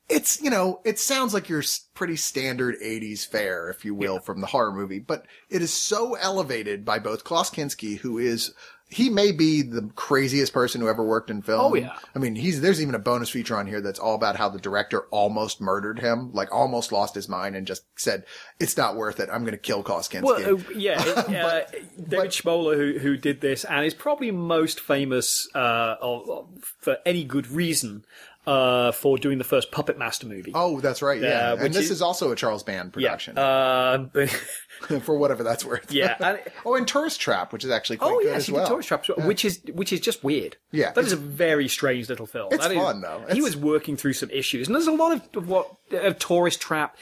It's, 0.08 0.40
you 0.40 0.50
know, 0.50 0.80
it 0.84 1.00
sounds 1.00 1.34
like 1.34 1.48
your 1.48 1.64
pretty 1.94 2.14
standard 2.14 2.76
80s 2.80 3.26
fare, 3.26 3.68
if 3.68 3.84
you 3.84 3.92
will, 3.94 4.20
from 4.20 4.40
the 4.40 4.46
horror 4.46 4.72
movie, 4.72 5.00
but 5.00 5.26
it 5.50 5.62
is 5.62 5.72
so 5.72 6.14
elevated 6.14 6.84
by 6.84 7.00
both 7.00 7.24
Klaus 7.24 7.50
Kinski, 7.50 7.98
who 7.98 8.16
is, 8.18 8.54
he 8.89 9.11
may 9.11 9.32
be 9.32 9.62
the 9.62 9.91
craziest 9.97 10.53
person 10.53 10.80
who 10.80 10.89
ever 10.89 11.05
worked 11.05 11.28
in 11.28 11.43
film. 11.43 11.61
Oh, 11.61 11.74
yeah. 11.74 11.97
I 12.14 12.20
mean, 12.20 12.37
he's, 12.37 12.61
there's 12.61 12.80
even 12.80 12.95
a 12.95 13.01
bonus 13.01 13.28
feature 13.28 13.57
on 13.57 13.66
here 13.66 13.80
that's 13.80 13.99
all 13.99 14.14
about 14.14 14.37
how 14.37 14.49
the 14.49 14.61
director 14.61 15.03
almost 15.11 15.61
murdered 15.61 15.99
him, 15.99 16.32
like 16.32 16.55
almost 16.55 16.93
lost 16.93 17.14
his 17.14 17.28
mind 17.28 17.57
and 17.57 17.66
just 17.66 17.82
said, 17.97 18.24
it's 18.61 18.76
not 18.76 18.95
worth 18.95 19.18
it. 19.18 19.28
I'm 19.32 19.43
going 19.43 19.53
to 19.53 19.59
kill 19.59 19.82
Klaus 19.82 20.09
Kinski. 20.09 20.22
Well, 20.22 20.55
uh, 20.55 20.62
yeah, 20.76 21.03
it, 21.05 21.18
uh, 21.18 21.61
David 22.09 22.30
Schmoeller, 22.30 22.76
who 22.76 22.99
who 23.01 23.16
did 23.16 23.41
this, 23.41 23.64
and 23.64 23.84
is 23.84 23.95
probably 23.95 24.30
most 24.30 24.78
famous 24.78 25.49
uh, 25.55 25.97
of, 26.01 26.30
of- 26.30 26.47
for 26.80 26.99
any 27.05 27.24
good 27.24 27.49
reason 27.49 28.05
uh, 28.47 28.92
for 28.92 29.18
doing 29.18 29.38
the 29.38 29.44
first 29.44 29.72
Puppet 29.72 29.99
Master 29.99 30.26
movie. 30.26 30.53
Oh, 30.55 30.80
that's 30.80 31.03
right. 31.03 31.20
Yeah. 31.20 31.55
Yeah, 31.55 31.64
and 31.64 31.74
this 31.74 31.86
is- 31.86 31.90
is 31.92 32.03
also 32.03 32.30
a 32.32 32.36
Charles 32.36 32.62
Band 32.62 32.92
production. 32.92 33.34
Yeah, 33.36 33.42
uh, 33.42 34.26
for 35.01 35.18
whatever 35.18 35.42
that's 35.42 35.64
worth. 35.64 35.90
yeah. 35.90 36.16
And, 36.20 36.40
oh, 36.64 36.74
and 36.76 36.86
Tourist 36.86 37.20
Trap, 37.20 37.53
which 37.53 37.64
is 37.64 37.70
actually 37.70 37.97
quite 37.99 38.11
oh 38.12 38.18
good 38.20 38.26
yes, 38.28 38.36
as 38.49 38.51
well. 38.51 38.66
Tourist 38.68 38.88
Trap, 38.88 39.05
which 39.18 39.44
is 39.44 39.61
which 39.72 39.92
is 39.92 40.01
just 40.01 40.22
weird. 40.22 40.57
Yeah, 40.72 40.92
that 40.92 41.05
is 41.05 41.12
a 41.12 41.16
very 41.16 41.68
strange 41.68 42.09
little 42.09 42.26
film. 42.26 42.49
It's 42.53 42.62
That 42.62 42.72
is- 42.72 42.78
fun, 42.78 43.01
though. 43.01 43.24
He 43.32 43.40
was 43.40 43.57
working 43.57 43.97
through 43.97 44.12
some 44.14 44.30
issues, 44.30 44.68
and 44.68 44.74
there's 44.74 44.86
a 44.86 44.92
lot 44.92 45.12
of, 45.34 45.49
what 45.49 45.70
of 45.92 46.18
Tourist 46.18 46.61
Trap 46.61 46.97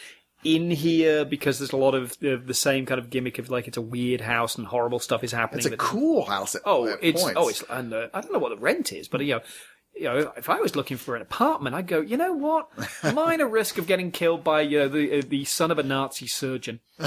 in 0.45 0.70
here 0.70 1.24
because 1.24 1.59
there's 1.59 1.72
a 1.72 1.76
lot 1.76 1.95
of 1.95 2.18
the, 2.18 2.36
the 2.36 2.53
same 2.53 2.84
kind 2.84 2.99
of 3.01 3.09
gimmick 3.09 3.38
of 3.38 3.49
like 3.49 3.66
it's 3.66 3.78
a 3.78 3.82
weird 3.82 4.20
house 4.20 4.59
and 4.59 4.66
horrible 4.66 4.99
stuff 4.99 5.24
is 5.24 5.32
happening. 5.32 5.64
It's 5.64 5.72
a 5.72 5.76
cool 5.78 6.24
house. 6.26 6.55
At, 6.55 6.61
Oh, 6.66 6.86
at 6.86 6.99
it's 7.03 7.22
points. 7.22 7.38
oh, 7.40 7.49
it's 7.49 7.64
and 7.70 7.92
uh, 7.95 8.09
I 8.12 8.20
don't 8.20 8.30
know 8.32 8.38
what 8.38 8.51
the 8.51 8.59
rent 8.59 8.92
is, 8.92 9.09
but 9.09 9.22
you 9.22 9.34
know, 9.36 9.40
you 9.97 10.05
know, 10.05 10.32
if 10.36 10.49
I 10.49 10.61
was 10.61 10.74
looking 10.74 10.97
for 10.97 11.14
an 11.14 11.22
apartment, 11.22 11.74
I'd 11.74 11.86
go. 11.86 12.01
You 12.01 12.16
know 12.16 12.32
what? 12.32 12.68
Minor 13.14 13.49
risk 13.49 13.78
of 13.78 13.86
getting 13.86 14.11
killed 14.11 14.42
by 14.42 14.62
you 14.62 14.80
know, 14.80 14.88
the 14.88 15.18
uh, 15.18 15.22
the 15.26 15.45
son 15.45 15.70
of 15.70 15.78
a 15.78 15.82
Nazi 15.82 16.26
surgeon. 16.26 16.80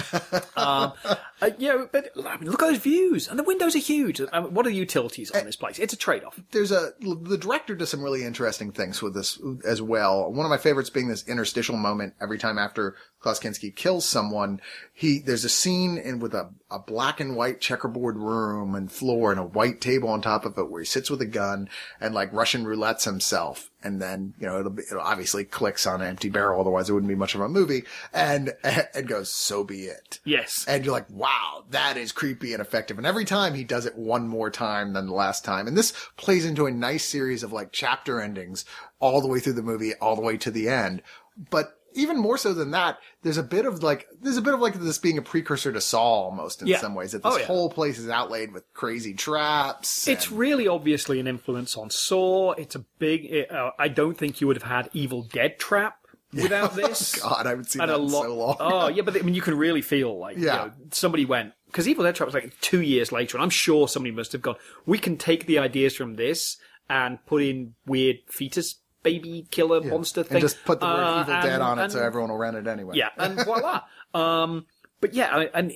um, 0.56 0.94
uh, 1.42 1.50
you 1.58 1.70
know, 1.70 1.90
but 1.92 2.12
I 2.26 2.38
mean, 2.38 2.50
look 2.50 2.62
at 2.62 2.70
those 2.70 2.80
views, 2.80 3.28
and 3.28 3.38
the 3.38 3.44
windows 3.44 3.76
are 3.76 3.80
huge. 3.80 4.22
I 4.32 4.40
mean, 4.40 4.54
what 4.54 4.66
are 4.66 4.70
the 4.70 4.76
utilities 4.76 5.32
on 5.32 5.46
this 5.46 5.56
place? 5.56 5.80
It's 5.80 5.94
a 5.94 5.98
trade 5.98 6.24
off. 6.24 6.40
there's 6.52 6.72
a 6.72 6.94
the 7.00 7.38
director 7.38 7.76
does 7.76 7.90
some 7.90 8.04
really 8.04 8.24
interesting 8.24 8.72
things 8.72 9.02
with 9.02 9.14
this 9.14 9.40
as 9.66 9.82
well. 9.82 10.32
One 10.32 10.46
of 10.46 10.50
my 10.50 10.58
favorites 10.58 10.90
being 10.90 11.08
this 11.08 11.28
interstitial 11.28 11.78
moment 11.78 12.14
every 12.22 12.38
time 12.38 12.58
after 12.58 12.96
Klaus 13.20 13.40
Kinski 13.40 13.76
kills 13.76 14.06
someone, 14.06 14.62
he 14.94 15.20
there's 15.20 15.44
a 15.44 15.50
scene 15.50 15.98
in 15.98 16.20
with 16.20 16.34
a, 16.34 16.50
a 16.70 16.80
black 16.80 17.20
and 17.20 17.36
white 17.36 17.60
checkerboard 17.60 18.16
room 18.16 18.76
and 18.76 18.92
floor 18.92 19.32
and 19.32 19.40
a 19.40 19.44
white 19.44 19.82
table 19.82 20.10
on 20.10 20.22
top 20.22 20.46
of 20.46 20.58
it 20.58 20.70
where 20.70 20.82
he 20.82 20.86
sits 20.86 21.10
with 21.10 21.22
a 21.22 21.26
gun 21.26 21.68
and 22.00 22.14
like 22.14 22.32
Russian 22.32 22.66
roulettes 22.66 23.06
himself. 23.06 23.72
And 23.84 24.02
then, 24.02 24.34
you 24.40 24.48
know, 24.48 24.60
it'll, 24.60 24.72
be, 24.72 24.84
it'll 24.90 25.02
obviously 25.02 25.46
clicks 25.46 25.88
on 25.88 26.02
an 26.02 26.08
empty 26.08 26.30
barrel. 26.30 26.60
Otherwise 26.60 26.90
it 26.90 26.94
wouldn't 26.94 27.10
be 27.10 27.16
much 27.16 27.36
of 27.36 27.42
a 27.42 27.50
movie 27.50 27.84
and, 28.14 28.54
and 28.64 29.08
goes, 29.08 29.32
so 29.32 29.64
be 29.64 29.86
it. 29.86 30.20
Yes. 30.24 30.66
And 30.68 30.86
you're 30.86 30.94
like, 30.94 31.10
wow, 31.10 31.64
that 31.72 31.98
is 31.98 32.12
creepy 32.12 32.54
and 32.54 32.62
effective. 32.62 32.98
And 32.98 33.08
every 33.08 33.26
time 33.26 33.54
he 33.54 33.64
does 33.64 33.86
it 33.86 33.98
one 33.98 34.28
more 34.28 34.50
time 34.50 34.94
than 34.94 35.08
the 35.08 35.14
last 35.14 35.44
time. 35.44 35.68
And 35.68 35.78
this 35.78 35.94
plays 36.18 36.46
into 36.46 36.66
a 36.66 36.72
nice 36.72 37.06
series 37.06 37.44
of 37.44 37.52
like 37.52 37.72
chapter 37.72 38.22
endings 38.22 38.66
all 39.00 39.22
the 39.22 39.28
way 39.28 39.40
through 39.40 39.54
the 39.54 39.62
movie, 39.62 39.94
all 39.96 40.16
the 40.16 40.22
way 40.22 40.38
to 40.38 40.52
the 40.52 40.70
end. 40.70 41.02
But 41.50 41.77
even 41.98 42.18
more 42.18 42.38
so 42.38 42.54
than 42.54 42.72
that, 42.72 42.98
there's 43.24 43.38
a 43.38 43.44
bit 43.44 43.66
of 43.66 43.84
like, 43.84 44.08
there's 44.22 44.38
a 44.38 44.42
bit 44.42 44.54
of 44.54 44.60
like 44.60 44.76
this 44.76 44.98
being 44.98 45.18
a 45.18 45.22
precursor 45.22 45.72
to 45.74 45.82
Saw 45.82 46.00
almost 46.26 46.62
in 46.62 46.68
Yeah. 46.68 46.80
some 46.80 46.96
ways. 46.96 47.12
That 47.12 47.24
this 47.24 47.34
Oh, 47.34 47.38
yeah. 47.38 47.46
whole 47.46 47.70
place 47.70 47.98
is 48.00 48.08
outlaid 48.10 48.54
with 48.54 48.64
crazy 48.74 49.14
traps. 49.14 50.08
It's 50.08 50.28
and- 50.30 50.38
really 50.40 50.68
obviously 50.68 51.20
an 51.20 51.28
influence 51.28 51.76
on 51.78 51.90
Saw. 51.90 52.52
It's 52.54 52.76
a 52.76 52.86
big. 53.00 53.26
It, 53.26 53.52
uh, 53.52 53.72
I 53.80 53.88
don't 53.88 54.18
think 54.18 54.40
you 54.42 54.48
would 54.48 54.56
have 54.62 54.70
had 54.72 54.90
Evil 54.94 55.24
Dead 55.24 55.60
Trap 55.60 55.98
without 56.34 56.76
this. 56.76 57.20
God, 57.20 57.46
I 57.46 57.50
haven't 57.52 57.70
seen 57.72 57.82
and 57.82 57.90
that 57.90 57.98
a 57.98 58.02
lot. 58.02 58.24
so 58.24 58.36
long. 58.36 58.56
Oh 58.60 58.88
yeah, 58.90 59.02
but 59.02 59.16
I 59.18 59.22
mean, 59.22 59.36
you 59.36 59.42
can 59.42 59.58
really 59.58 59.82
feel 59.82 60.18
like 60.18 60.38
you 60.38 60.46
know, 60.46 60.72
somebody 60.92 61.26
went 61.26 61.54
because 61.68 61.88
Evil 61.88 62.04
Dead 62.04 62.16
Trap 62.16 62.28
was 62.28 62.34
like 62.34 62.60
two 62.62 62.82
years 62.82 63.12
later, 63.12 63.38
and 63.38 63.44
I'm 63.44 63.50
sure 63.50 63.88
somebody 63.88 64.14
must 64.16 64.32
have 64.34 64.42
gone. 64.42 64.56
We 64.86 64.98
can 65.00 65.18
take 65.18 65.46
the 65.46 65.60
ideas 65.60 65.96
from 65.96 66.16
this 66.16 66.58
and 66.90 67.18
put 67.26 67.44
in 67.44 67.74
weird 67.86 68.18
fetus 68.30 68.76
baby 69.12 69.48
killer 69.52 69.82
monster 69.82 70.24
thing, 70.24 70.38
and 70.38 70.42
just 70.42 70.64
put 70.66 70.80
the 70.80 70.86
word 70.86 70.92
Uh, 71.04 71.22
Evil 71.22 71.42
Dead 71.42 71.54
and- 71.54 71.64
on 71.64 71.80
it 71.80 71.92
so 71.92 72.02
everyone 72.04 72.30
will 72.32 72.38
rent 72.38 72.56
it 72.58 72.68
anyway. 72.68 72.96
yeah, 72.96 73.10
and 73.18 73.40
voila. 73.46 73.82
um, 74.14 74.66
but 75.02 75.14
yeah, 75.14 75.30
I- 75.36 75.50
and 75.54 75.74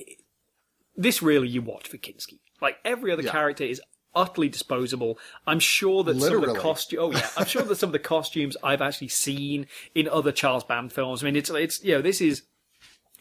this 0.96 1.22
really 1.22 1.48
you 1.48 1.62
watch 1.62 1.88
for 1.88 1.96
Kinski. 1.98 2.38
Like 2.60 2.76
every 2.84 3.10
other 3.12 3.22
Yeah. 3.22 3.32
character 3.32 3.64
is 3.64 3.80
utterly 4.14 4.48
disposable. 4.48 5.18
I'm 5.46 5.58
sure 5.58 6.04
that 6.04 6.20
some 6.20 6.44
of 6.44 6.52
the 6.54 6.60
costume. 6.60 6.98
Oh 7.00 7.10
yeah, 7.12 7.28
I'm 7.36 7.46
sure 7.46 7.62
that 7.62 7.76
some 7.76 7.88
of 7.88 7.92
the 7.92 7.98
costumes 8.14 8.56
I've 8.62 8.82
actually 8.82 9.08
seen 9.08 9.66
in 9.94 10.06
other 10.08 10.32
Charles 10.32 10.64
Band 10.64 10.92
films. 10.92 11.22
I 11.22 11.26
mean, 11.26 11.36
it's 11.36 11.48
it's 11.50 11.82
you 11.82 11.94
know 11.94 12.02
this 12.02 12.20
is 12.20 12.42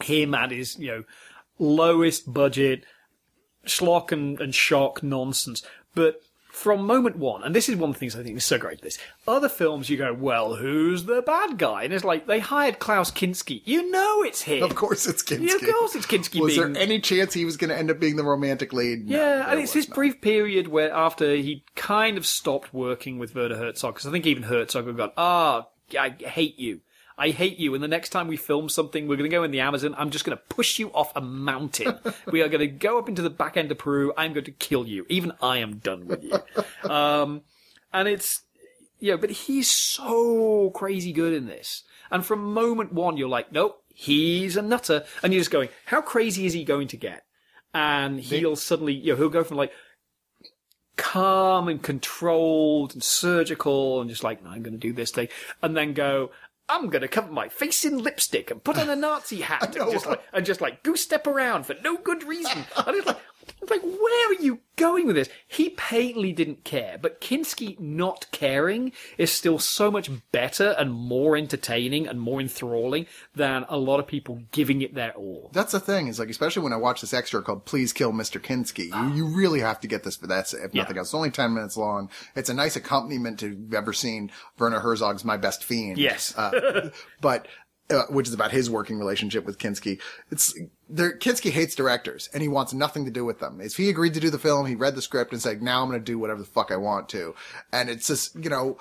him 0.03 0.36
at 0.36 0.51
his 0.51 0.78
you 0.78 0.88
know 0.91 1.03
lowest 1.59 2.32
budget 2.34 2.84
schlock 3.66 4.12
and, 4.12 4.39
and 4.41 4.53
shock 4.53 5.01
nonsense. 5.03 5.64
But 5.95 6.22
from 6.52 6.86
moment 6.86 7.16
one, 7.16 7.43
and 7.43 7.56
this 7.56 7.70
is 7.70 7.76
one 7.78 7.89
of 7.91 7.95
the 7.95 7.99
things 7.99 8.16
I 8.16 8.24
think 8.24 8.38
is 8.38 8.45
so 8.45 8.58
great. 8.58 8.82
This 8.82 8.97
other 9.28 9.49
films, 9.49 9.89
you 9.89 9.97
go, 9.97 10.14
well, 10.14 10.56
who's 10.56 11.06
the 11.06 11.22
bad 11.22 11.58
guy? 11.58 11.84
And 11.84 11.93
it's 11.93 12.04
like 12.04 12.28
they 12.28 12.39
hired 12.39 12.80
Klaus 12.80 13.10
Kinski. 13.10 13.62
You 13.66 13.89
know 13.89 14.22
it's 14.24 14.41
him. 14.41 14.64
Of 14.64 14.76
course 14.76 15.08
it's 15.08 15.24
Kinski. 15.24 15.47
Yeah, 15.47 15.56
of 15.56 15.76
course 15.76 15.95
it's 15.95 16.06
Kinski 16.06 16.41
Was 16.41 16.56
being. 16.56 16.74
there 16.74 16.82
any 16.82 16.99
chance 16.99 17.34
he 17.34 17.45
was 17.45 17.58
going 17.58 17.70
to 17.70 17.78
end 17.78 17.89
up 17.89 17.99
being 17.99 18.18
the 18.18 18.24
romantic 18.24 18.74
lead? 18.74 19.08
No, 19.08 19.18
yeah, 19.18 19.49
and 19.49 19.60
it's 19.60 19.74
this 19.74 19.88
not. 19.88 19.95
brief 19.95 20.22
period 20.22 20.68
where 20.68 20.91
after 20.91 21.36
he 21.36 21.64
kind 21.76 22.18
of 22.18 22.26
stopped 22.26 22.74
working 22.74 23.18
with 23.18 23.34
Werner 23.34 23.56
Herzog, 23.56 23.95
because 23.95 24.08
I 24.08 24.12
think 24.12 24.26
even 24.26 24.43
Herzog 24.43 24.88
had 24.88 24.97
gone, 24.97 25.12
ah, 25.18 25.68
I 25.97 26.10
hate 26.10 26.60
you. 26.60 26.82
I 27.22 27.30
hate 27.30 27.60
you. 27.60 27.76
And 27.76 27.84
the 27.84 27.88
next 27.88 28.10
time 28.10 28.28
we 28.28 28.36
film 28.36 28.68
something, 28.68 29.08
we're 29.08 29.16
going 29.16 29.30
to 29.30 29.36
go 29.36 29.44
in 29.44 29.52
the 29.52 29.60
Amazon. 29.60 29.94
I'm 29.96 30.10
just 30.10 30.26
going 30.26 30.36
to 30.36 30.44
push 30.50 30.80
you 30.80 30.92
off 30.92 31.16
a 31.16 31.22
mountain. 31.22 32.00
we 32.32 32.42
are 32.42 32.50
going 32.50 32.62
to 32.62 32.68
go 32.68 32.98
up 32.98 33.08
into 33.08 33.22
the 33.22 33.30
back 33.30 33.58
end 33.58 33.72
of 33.72 33.78
Peru. 33.78 34.12
I'm 34.18 34.34
going 34.34 34.46
to 34.46 34.52
kill 34.52 34.88
you. 34.88 35.06
Even 35.08 35.32
I 35.40 35.58
am 35.58 35.78
done 35.78 36.08
with 36.08 36.24
you. 36.24 36.40
um, 36.90 37.44
and 37.94 38.08
it's, 38.08 38.42
yeah, 39.00 39.18
but 39.18 39.30
he's 39.30 39.70
so 39.70 40.72
crazy 40.72 41.14
good 41.14 41.32
in 41.32 41.46
this. 41.46 41.84
And 42.10 42.26
from 42.26 42.56
moment 42.56 42.92
one, 42.92 43.18
you're 43.18 43.30
like, 43.30 43.52
nope, 43.52 43.84
he's 43.94 44.58
a 44.58 44.64
nutter. 44.64 45.04
And 45.22 45.32
you're 45.32 45.42
just 45.42 45.52
going, 45.52 45.70
how 45.86 46.02
crazy 46.02 46.48
is 46.48 46.54
he 46.54 46.64
going 46.64 46.88
to 46.88 46.98
get? 46.98 47.24
And 47.72 48.20
he'll 48.20 48.56
suddenly, 48.56 48.94
you 48.94 49.14
know, 49.14 49.18
he'll 49.18 49.30
go 49.30 49.44
from 49.44 49.58
like 49.58 49.72
calm 50.98 51.68
and 51.68 51.84
controlled 51.84 52.94
and 52.94 53.04
surgical 53.04 54.02
and 54.02 54.10
just 54.10 54.24
like, 54.24 54.44
I'm 54.44 54.64
going 54.64 54.74
to 54.74 54.80
do 54.80 54.92
this 54.92 55.12
thing. 55.12 55.28
And 55.62 55.78
then 55.78 55.94
go, 55.94 56.32
I'm 56.72 56.90
going 56.90 57.02
to 57.02 57.08
cover 57.10 57.32
my 57.32 57.50
face 57.50 57.84
in 57.84 57.98
lipstick 57.98 58.50
and 58.50 58.64
put 58.64 58.78
on 58.80 58.90
a 58.90 58.96
Nazi 58.96 59.42
hat 59.42 59.76
and 59.80 59.92
just 59.92 60.06
like, 60.06 60.22
and 60.32 60.46
just 60.46 60.62
like 60.62 60.84
goose 60.84 61.02
step 61.02 61.28
around 61.28 61.66
for 61.66 61.76
no 61.84 61.98
good 61.98 62.24
reason. 62.24 62.66
And 62.88 62.96
it's 62.96 63.06
like, 63.06 63.20
like, 63.70 63.82
where 63.84 64.30
are 64.30 64.42
you 64.42 64.60
going 64.76 65.06
with 65.08 65.16
this? 65.16 65.30
He 65.48 65.70
patently 65.72 66.34
didn't 66.34 66.64
care, 66.64 66.98
but 67.02 67.22
Kinski 67.22 67.80
not 67.80 68.26
caring 68.32 68.92
is 69.18 69.32
still 69.32 69.60
so 69.60 69.92
much 69.92 70.10
better 70.32 70.76
and 70.80 70.92
more 70.92 71.38
entertaining 71.38 72.08
and 72.08 72.20
more 72.20 72.42
enthralling 72.42 73.06
than 73.36 73.66
a 73.70 73.78
lot 73.78 74.00
of 74.00 74.08
people 74.08 74.42
giving 74.52 74.82
it 74.82 74.96
their 74.96 75.12
all. 75.14 75.50
That's 75.54 75.72
the 75.72 75.80
thing. 75.80 76.08
Is 76.08 76.20
like, 76.20 76.30
especially 76.30 76.64
when 76.64 76.74
I 76.74 76.78
watch 76.78 77.02
this 77.02 77.14
extra 77.14 77.42
called 77.42 77.66
"Please 77.66 77.94
Kill 77.94 78.12
Mr. 78.12 78.42
Kinski," 78.42 78.86
you, 79.10 79.16
you 79.16 79.26
really 79.28 79.60
have 79.60 79.80
to 79.82 79.88
get 79.88 80.04
this 80.04 80.16
for 80.16 80.28
that. 80.28 80.52
If 80.54 80.74
nothing 80.74 80.96
Yeah. 80.96 81.00
else, 81.02 81.10
it's 81.10 81.14
only 81.14 81.32
ten 81.32 81.54
minutes 81.54 81.78
long. 81.78 82.10
It's 82.36 82.50
a 82.50 82.54
nice 82.54 82.76
accompaniment 82.76 83.39
to 83.42 83.70
ever 83.76 83.94
seen 83.94 84.32
Werner 84.58 84.80
Herzog's 84.80 85.24
"My 85.24 85.38
Best 85.38 85.64
Fiend." 85.64 85.98
Yes. 85.98 86.36
uh, 86.38 86.89
but 87.22 87.48
uh, 87.92 88.04
which 88.10 88.28
is 88.28 88.34
about 88.34 88.52
his 88.52 88.70
working 88.70 88.98
relationship 88.98 89.46
with 89.46 89.58
Kinski. 89.58 90.00
It's 90.32 90.58
there. 90.89 91.18
Kinski 91.18 91.52
hates 91.52 91.76
directors, 91.76 92.30
and 92.34 92.42
he 92.42 92.48
wants 92.48 92.74
nothing 92.74 93.06
to 93.06 93.12
do 93.12 93.26
with 93.26 93.39
them. 93.39 93.60
If 93.62 93.78
he 93.78 93.89
agreed 93.89 94.14
to 94.14 94.20
do 94.20 94.30
the 94.30 94.39
film, 94.39 94.66
he 94.66 94.76
read 94.76 94.96
the 94.96 95.02
script 95.02 95.34
and 95.34 95.42
said, 95.42 95.62
"Now 95.62 95.82
I'm 95.82 95.89
going 95.89 96.00
to 96.00 96.06
do 96.06 96.20
whatever 96.20 96.39
the 96.39 96.46
fuck 96.46 96.72
I 96.72 96.78
want 96.78 97.10
to." 97.10 97.36
And 97.72 97.89
it's 97.89 98.08
just 98.08 98.36
you 98.36 98.50
know 98.50 98.78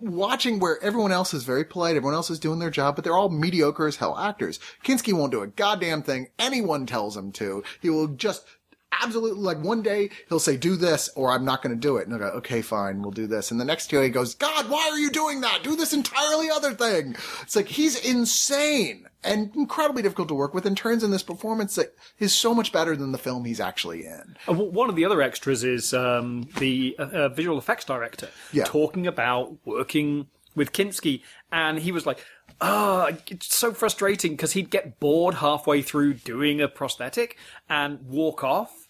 watching 0.00 0.58
where 0.58 0.82
everyone 0.82 1.12
else 1.12 1.32
is 1.32 1.44
very 1.44 1.64
polite, 1.64 1.96
everyone 1.96 2.14
else 2.14 2.30
is 2.30 2.38
doing 2.38 2.58
their 2.58 2.70
job, 2.70 2.94
but 2.94 3.04
they're 3.04 3.16
all 3.16 3.30
mediocre 3.30 3.86
as 3.86 3.96
hell 3.96 4.18
actors. 4.18 4.60
Kinski 4.84 5.12
won't 5.12 5.32
do 5.32 5.42
a 5.42 5.46
goddamn 5.46 6.02
thing 6.02 6.28
anyone 6.38 6.86
tells 6.86 7.16
him 7.16 7.32
to. 7.32 7.64
He 7.80 7.90
will 7.90 8.08
just 8.08 8.44
absolutely, 8.92 9.40
like 9.40 9.58
one 9.62 9.82
day 9.82 10.10
he'll 10.28 10.38
say, 10.40 10.56
do 10.56 10.76
this, 10.76 11.08
or 11.16 11.30
I'm 11.30 11.44
not 11.44 11.62
going 11.62 11.74
to 11.74 11.80
do 11.80 11.96
it. 11.96 12.04
And 12.06 12.12
they'll 12.12 12.30
go, 12.30 12.36
okay, 12.38 12.62
fine, 12.62 13.02
we'll 13.02 13.10
do 13.10 13.26
this. 13.26 13.50
And 13.50 13.60
the 13.60 13.64
next 13.64 13.88
day 13.88 14.04
he 14.04 14.08
goes, 14.10 14.34
God, 14.34 14.68
why 14.68 14.88
are 14.90 14.98
you 14.98 15.10
doing 15.10 15.40
that? 15.42 15.62
Do 15.62 15.76
this 15.76 15.92
entirely 15.92 16.50
other 16.50 16.72
thing. 16.72 17.16
It's 17.42 17.56
like, 17.56 17.68
he's 17.68 17.96
insane 18.04 19.06
and 19.24 19.54
incredibly 19.56 20.02
difficult 20.02 20.28
to 20.28 20.34
work 20.34 20.54
with 20.54 20.66
and 20.66 20.76
turns 20.76 21.02
in 21.02 21.10
this 21.10 21.22
performance 21.22 21.74
that 21.74 21.94
is 22.18 22.34
so 22.34 22.54
much 22.54 22.72
better 22.72 22.96
than 22.96 23.12
the 23.12 23.18
film 23.18 23.44
he's 23.44 23.60
actually 23.60 24.06
in. 24.06 24.36
And 24.46 24.58
one 24.58 24.88
of 24.88 24.96
the 24.96 25.04
other 25.04 25.20
extras 25.20 25.64
is 25.64 25.92
um, 25.92 26.48
the 26.58 26.94
uh, 26.98 27.02
uh, 27.02 27.28
visual 27.30 27.58
effects 27.58 27.84
director 27.84 28.28
Yeah. 28.52 28.64
talking 28.64 29.06
about 29.06 29.56
working 29.64 30.28
with 30.54 30.72
Kinski, 30.72 31.20
and 31.52 31.78
he 31.78 31.92
was 31.92 32.06
like, 32.06 32.24
"Ah, 32.60 33.10
it's 33.28 33.56
so 33.56 33.72
frustrating 33.72 34.32
because 34.32 34.52
he'd 34.52 34.70
get 34.70 34.98
bored 35.00 35.34
halfway 35.34 35.82
through 35.82 36.14
doing 36.14 36.60
a 36.60 36.68
prosthetic 36.68 37.36
and 37.68 38.00
walk 38.08 38.42
off." 38.44 38.86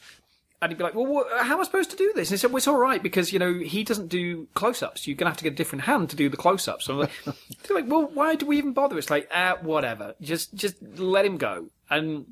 And 0.62 0.72
he'd 0.72 0.78
be 0.78 0.84
like, 0.84 0.94
"Well, 0.94 1.26
how 1.38 1.54
am 1.54 1.60
I 1.60 1.64
supposed 1.64 1.90
to 1.90 1.96
do 1.96 2.12
this?" 2.14 2.28
And 2.30 2.36
he 2.36 2.40
said, 2.40 2.50
"Well, 2.50 2.58
it's 2.58 2.68
all 2.68 2.78
right 2.78 3.02
because 3.02 3.32
you 3.32 3.38
know 3.38 3.54
he 3.54 3.84
doesn't 3.84 4.08
do 4.08 4.48
close-ups. 4.54 5.06
You're 5.06 5.16
gonna 5.16 5.30
have 5.30 5.36
to 5.38 5.44
get 5.44 5.52
a 5.52 5.56
different 5.56 5.84
hand 5.84 6.10
to 6.10 6.16
do 6.16 6.28
the 6.28 6.36
close-ups." 6.36 6.86
So 6.86 6.94
I'm 6.94 7.00
like, 7.00 7.12
they're 7.24 7.76
like, 7.76 7.90
"Well, 7.90 8.10
why 8.14 8.34
do 8.36 8.46
we 8.46 8.58
even 8.58 8.72
bother?" 8.72 8.98
It's 8.98 9.10
like, 9.10 9.28
ah, 9.34 9.58
whatever. 9.60 10.14
Just, 10.20 10.54
just 10.54 10.80
let 10.82 11.26
him 11.26 11.36
go. 11.36 11.66
And 11.90 12.26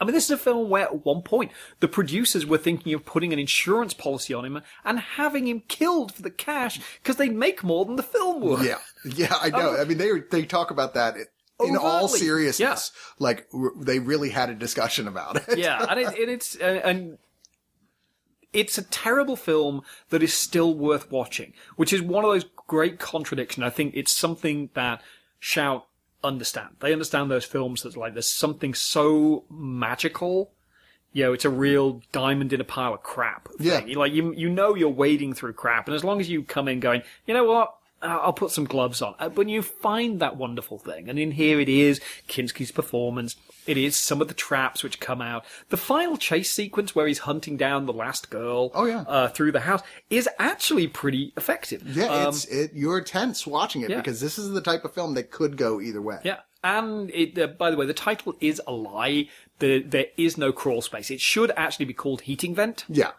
I 0.00 0.04
mean, 0.04 0.14
this 0.14 0.24
is 0.24 0.30
a 0.30 0.38
film 0.38 0.70
where 0.70 0.84
at 0.84 1.04
one 1.04 1.22
point 1.22 1.52
the 1.80 1.88
producers 1.88 2.46
were 2.46 2.58
thinking 2.58 2.94
of 2.94 3.04
putting 3.04 3.32
an 3.32 3.38
insurance 3.38 3.92
policy 3.92 4.32
on 4.32 4.44
him 4.46 4.62
and 4.84 4.98
having 4.98 5.46
him 5.46 5.62
killed 5.68 6.12
for 6.14 6.22
the 6.22 6.30
cash 6.30 6.80
because 7.02 7.16
they'd 7.16 7.34
make 7.34 7.62
more 7.62 7.84
than 7.84 7.96
the 7.96 8.02
film 8.02 8.40
would. 8.40 8.64
Yeah, 8.64 8.78
yeah, 9.04 9.34
I 9.40 9.50
know. 9.50 9.76
I 9.76 9.84
mean, 9.84 9.98
they 9.98 10.10
they 10.30 10.44
talk 10.44 10.70
about 10.70 10.94
that 10.94 11.16
in 11.62 11.76
all 11.76 12.04
Overtly. 12.04 12.20
seriousness. 12.20 12.92
Like 13.18 13.46
r- 13.52 13.72
they 13.78 13.98
really 13.98 14.30
had 14.30 14.48
a 14.50 14.54
discussion 14.54 15.06
about 15.06 15.36
it. 15.48 15.58
yeah, 15.58 15.84
and, 15.88 16.00
it, 16.00 16.06
and 16.06 16.30
it's 16.30 16.56
uh, 16.58 16.80
and 16.82 17.18
it's 18.52 18.78
a 18.78 18.82
terrible 18.82 19.36
film 19.36 19.82
that 20.08 20.22
is 20.22 20.32
still 20.34 20.74
worth 20.74 21.10
watching, 21.10 21.52
which 21.76 21.92
is 21.92 22.02
one 22.02 22.24
of 22.24 22.30
those 22.30 22.46
great 22.66 22.98
contradictions. 22.98 23.64
I 23.64 23.70
think 23.70 23.94
it's 23.94 24.12
something 24.12 24.70
that 24.74 25.02
Shout 25.38 25.86
understand. 26.22 26.76
They 26.80 26.92
understand 26.92 27.30
those 27.30 27.44
films 27.44 27.82
that's 27.82 27.96
like 27.96 28.14
there's 28.14 28.30
something 28.30 28.74
so 28.74 29.44
magical. 29.50 30.50
You 31.12 31.24
know, 31.24 31.32
it's 31.32 31.44
a 31.44 31.50
real 31.50 32.02
diamond 32.12 32.52
in 32.52 32.60
a 32.60 32.64
pile 32.64 32.94
of 32.94 33.02
crap. 33.02 33.48
Thing. 33.58 33.88
Yeah. 33.88 33.98
Like 33.98 34.12
you, 34.12 34.32
you 34.32 34.48
know, 34.48 34.74
you're 34.74 34.88
wading 34.88 35.34
through 35.34 35.54
crap, 35.54 35.88
and 35.88 35.94
as 35.94 36.04
long 36.04 36.20
as 36.20 36.30
you 36.30 36.42
come 36.42 36.68
in 36.68 36.80
going, 36.80 37.02
you 37.26 37.34
know 37.34 37.44
what, 37.44 37.74
I'll 38.02 38.32
put 38.32 38.50
some 38.50 38.64
gloves 38.64 39.02
on. 39.02 39.14
Uh, 39.18 39.28
When 39.28 39.48
you 39.48 39.60
find 39.62 40.20
that 40.20 40.36
wonderful 40.36 40.78
thing, 40.78 41.08
and 41.08 41.18
in 41.18 41.32
here 41.32 41.60
it 41.60 41.68
is 41.68 42.00
Kinski's 42.28 42.72
performance. 42.72 43.36
It 43.66 43.76
is 43.76 43.94
some 43.94 44.22
of 44.22 44.28
the 44.28 44.34
traps 44.34 44.82
which 44.82 45.00
come 45.00 45.20
out. 45.20 45.44
The 45.68 45.76
final 45.76 46.16
chase 46.16 46.50
sequence 46.50 46.94
where 46.94 47.06
he's 47.06 47.18
hunting 47.20 47.58
down 47.58 47.84
the 47.84 47.92
last 47.92 48.30
girl. 48.30 48.70
Oh, 48.74 48.86
yeah. 48.86 49.02
uh, 49.02 49.28
through 49.28 49.52
the 49.52 49.60
house 49.60 49.82
is 50.08 50.28
actually 50.38 50.88
pretty 50.88 51.32
effective. 51.36 51.82
Yeah, 51.86 52.06
Um, 52.06 52.28
it's 52.28 52.46
it. 52.46 52.72
You're 52.74 53.02
tense 53.02 53.46
watching 53.46 53.82
it 53.82 53.90
yeah. 53.90 53.98
because 53.98 54.20
this 54.20 54.38
is 54.38 54.50
the 54.50 54.62
type 54.62 54.84
of 54.86 54.94
film 54.94 55.12
that 55.14 55.30
could 55.30 55.56
go 55.58 55.78
either 55.80 56.00
way. 56.00 56.20
Yeah, 56.24 56.38
and 56.64 57.10
it, 57.10 57.38
uh, 57.38 57.48
by 57.48 57.70
the 57.70 57.76
way, 57.76 57.84
the 57.86 57.92
title 57.94 58.34
is 58.40 58.62
a 58.66 58.72
lie. 58.72 59.28
The, 59.58 59.82
there 59.82 60.06
is 60.16 60.38
no 60.38 60.52
crawl 60.52 60.80
space. 60.80 61.10
It 61.10 61.20
should 61.20 61.52
actually 61.54 61.84
be 61.84 61.94
called 61.94 62.22
Heating 62.22 62.54
Vent. 62.54 62.86
Yeah. 62.88 63.10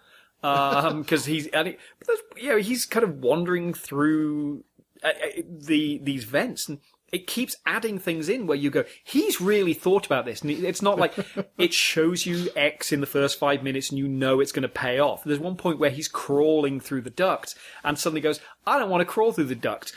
Um, 0.44 1.04
because 1.04 1.26
he's, 1.26 1.46
and 1.48 1.78
but 2.00 2.18
there's, 2.42 2.66
he's 2.66 2.86
kind 2.88 3.04
of 3.04 3.20
wandering 3.20 3.76
through 3.76 4.64
uh, 5.04 5.08
uh, 5.08 5.42
the 5.48 6.00
these 6.04 6.24
vents, 6.24 6.68
and 6.70 6.80
it 7.12 7.28
keeps 7.28 7.58
adding 7.66 8.00
things 8.00 8.30
in 8.30 8.48
where 8.48 8.58
you 8.58 8.70
go, 8.70 8.86
he's 9.04 9.42
really 9.42 9.74
thought 9.74 10.06
about 10.06 10.26
this, 10.26 10.42
and 10.42 10.50
it's 10.52 10.82
not 10.82 10.98
like 10.98 11.14
it 11.58 11.74
shows 11.74 12.26
you 12.26 12.50
X 12.56 12.92
in 12.92 13.02
the 13.02 13.08
first 13.08 13.38
five 13.38 13.64
minutes, 13.64 13.90
and 13.90 14.00
you 14.00 14.08
know 14.08 14.40
it's 14.40 14.52
going 14.54 14.64
to 14.64 14.70
pay 14.70 15.00
off. 15.00 15.24
There's 15.24 15.40
one 15.40 15.58
point 15.58 15.80
where 15.80 15.90
he's 15.90 16.08
crawling 16.08 16.80
through 16.80 17.02
the 17.02 17.10
duct, 17.10 17.56
and 17.84 17.98
suddenly 18.00 18.22
goes, 18.22 18.40
I 18.66 18.80
don't 18.80 18.90
want 18.90 19.02
to 19.02 19.06
crawl 19.06 19.34
through 19.34 19.46
the 19.46 19.56
duct. 19.56 19.94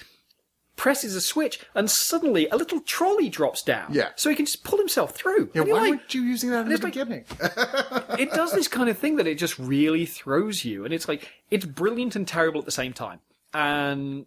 Presses 0.76 1.14
a 1.14 1.20
switch, 1.20 1.60
and 1.76 1.88
suddenly 1.88 2.48
a 2.48 2.56
little 2.56 2.80
trolley 2.80 3.28
drops 3.28 3.62
down. 3.62 3.94
Yeah. 3.94 4.08
So 4.16 4.28
he 4.28 4.34
can 4.34 4.44
just 4.44 4.64
pull 4.64 4.78
himself 4.78 5.14
through. 5.14 5.50
Yeah, 5.54 5.62
why 5.62 5.82
like, 5.82 5.90
weren't 5.90 6.14
you 6.14 6.22
using 6.22 6.50
that 6.50 6.62
in 6.62 6.68
the 6.68 6.74
it's 6.74 6.82
like- 6.82 6.94
beginning? 6.94 7.24
it 8.18 8.32
does 8.32 8.50
this 8.52 8.66
kind 8.66 8.88
of 8.88 8.98
thing 8.98 9.14
that 9.16 9.28
it 9.28 9.36
just 9.36 9.56
really 9.56 10.04
throws 10.04 10.64
you, 10.64 10.84
and 10.84 10.92
it's 10.92 11.06
like 11.06 11.30
it's 11.48 11.64
brilliant 11.64 12.16
and 12.16 12.26
terrible 12.26 12.58
at 12.58 12.64
the 12.64 12.72
same 12.72 12.92
time. 12.92 13.20
And 13.52 14.26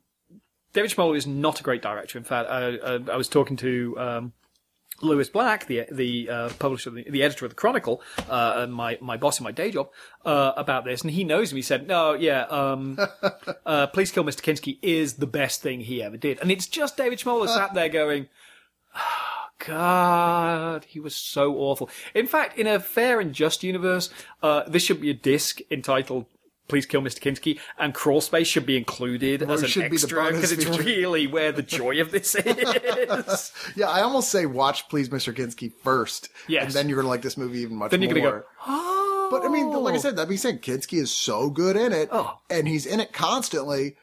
David 0.77 0.91
Schmoeller 0.91 1.17
is 1.17 1.25
not 1.25 1.59
a 1.59 1.63
great 1.63 1.81
director. 1.81 2.19
In 2.19 2.23
fact, 2.23 2.51
I, 2.51 2.75
I, 2.75 2.99
I 3.13 3.15
was 3.15 3.27
talking 3.27 3.57
to 3.57 3.95
um, 3.97 4.33
Louis 5.01 5.27
Black, 5.27 5.65
the 5.65 5.87
the 5.91 6.29
uh, 6.29 6.49
publisher, 6.59 6.91
the, 6.91 7.03
the 7.09 7.23
editor 7.23 7.45
of 7.45 7.49
the 7.49 7.55
Chronicle, 7.55 7.99
uh, 8.29 8.53
and 8.57 8.71
my 8.71 8.99
my 9.01 9.17
boss 9.17 9.39
in 9.39 9.43
my 9.43 9.51
day 9.51 9.71
job, 9.71 9.89
uh, 10.23 10.51
about 10.55 10.85
this, 10.85 11.01
and 11.01 11.09
he 11.09 11.23
knows 11.23 11.51
him. 11.51 11.55
He 11.55 11.63
said, 11.63 11.87
"No, 11.87 12.13
yeah, 12.13 12.43
um, 12.43 12.99
uh, 13.65 13.87
Please 13.87 14.11
Kill 14.11 14.23
Mr. 14.23 14.43
Kinski 14.43 14.77
is 14.83 15.15
the 15.15 15.25
best 15.25 15.63
thing 15.63 15.81
he 15.81 16.03
ever 16.03 16.15
did," 16.15 16.39
and 16.41 16.51
it's 16.51 16.67
just 16.67 16.95
David 16.95 17.17
Schmoeller 17.17 17.47
sat 17.47 17.73
there 17.73 17.89
going. 17.89 18.27
God, 19.65 20.85
he 20.85 20.99
was 20.99 21.15
so 21.15 21.55
awful. 21.55 21.89
In 22.13 22.27
fact, 22.27 22.59
in 22.59 22.67
a 22.67 22.79
fair 22.79 23.19
and 23.19 23.33
just 23.33 23.63
universe, 23.63 24.11
uh, 24.43 24.61
this 24.67 24.83
should 24.83 25.01
be 25.01 25.09
a 25.09 25.15
disc 25.15 25.59
entitled 25.71 26.27
"Please 26.67 26.85
Kill 26.85 27.01
Mr. 27.01 27.19
Kinski," 27.21 27.59
and 27.77 27.93
Crawl 27.93 28.21
Space 28.21 28.47
should 28.47 28.65
be 28.65 28.77
included 28.77 29.43
as 29.43 29.61
it 29.61 29.65
an 29.65 29.69
should 29.71 29.83
be 29.91 29.97
the 29.97 30.03
extra 30.03 30.23
bonus 30.23 30.35
because 30.35 30.51
it's 30.51 30.65
feature. 30.65 30.83
really 30.83 31.27
where 31.27 31.51
the 31.51 31.63
joy 31.63 31.99
of 32.01 32.11
this 32.11 32.35
is. 32.45 33.51
yeah, 33.75 33.89
I 33.89 34.01
almost 34.01 34.29
say 34.29 34.45
watch 34.45 34.87
Please 34.89 35.09
Mr. 35.09 35.33
Kinski 35.33 35.71
first. 35.83 36.29
Yes. 36.47 36.65
And 36.65 36.73
then 36.73 36.89
you're 36.89 36.97
gonna 36.97 37.09
like 37.09 37.21
this 37.21 37.37
movie 37.37 37.59
even 37.59 37.75
much 37.77 37.91
then 37.91 37.99
more. 38.01 38.09
you're 38.09 38.19
gonna 38.21 38.39
go, 38.41 38.45
oh. 38.67 39.27
But 39.29 39.43
I 39.45 39.49
mean, 39.49 39.69
like 39.71 39.93
I 39.95 39.97
said, 39.97 40.15
that 40.15 40.27
being 40.29 40.37
said, 40.37 40.61
Kinski 40.61 40.99
is 40.99 41.13
so 41.13 41.49
good 41.49 41.75
in 41.75 41.91
it, 41.91 42.09
Oh. 42.11 42.39
and 42.49 42.67
he's 42.67 42.85
in 42.85 42.99
it 42.99 43.11
constantly. 43.13 43.95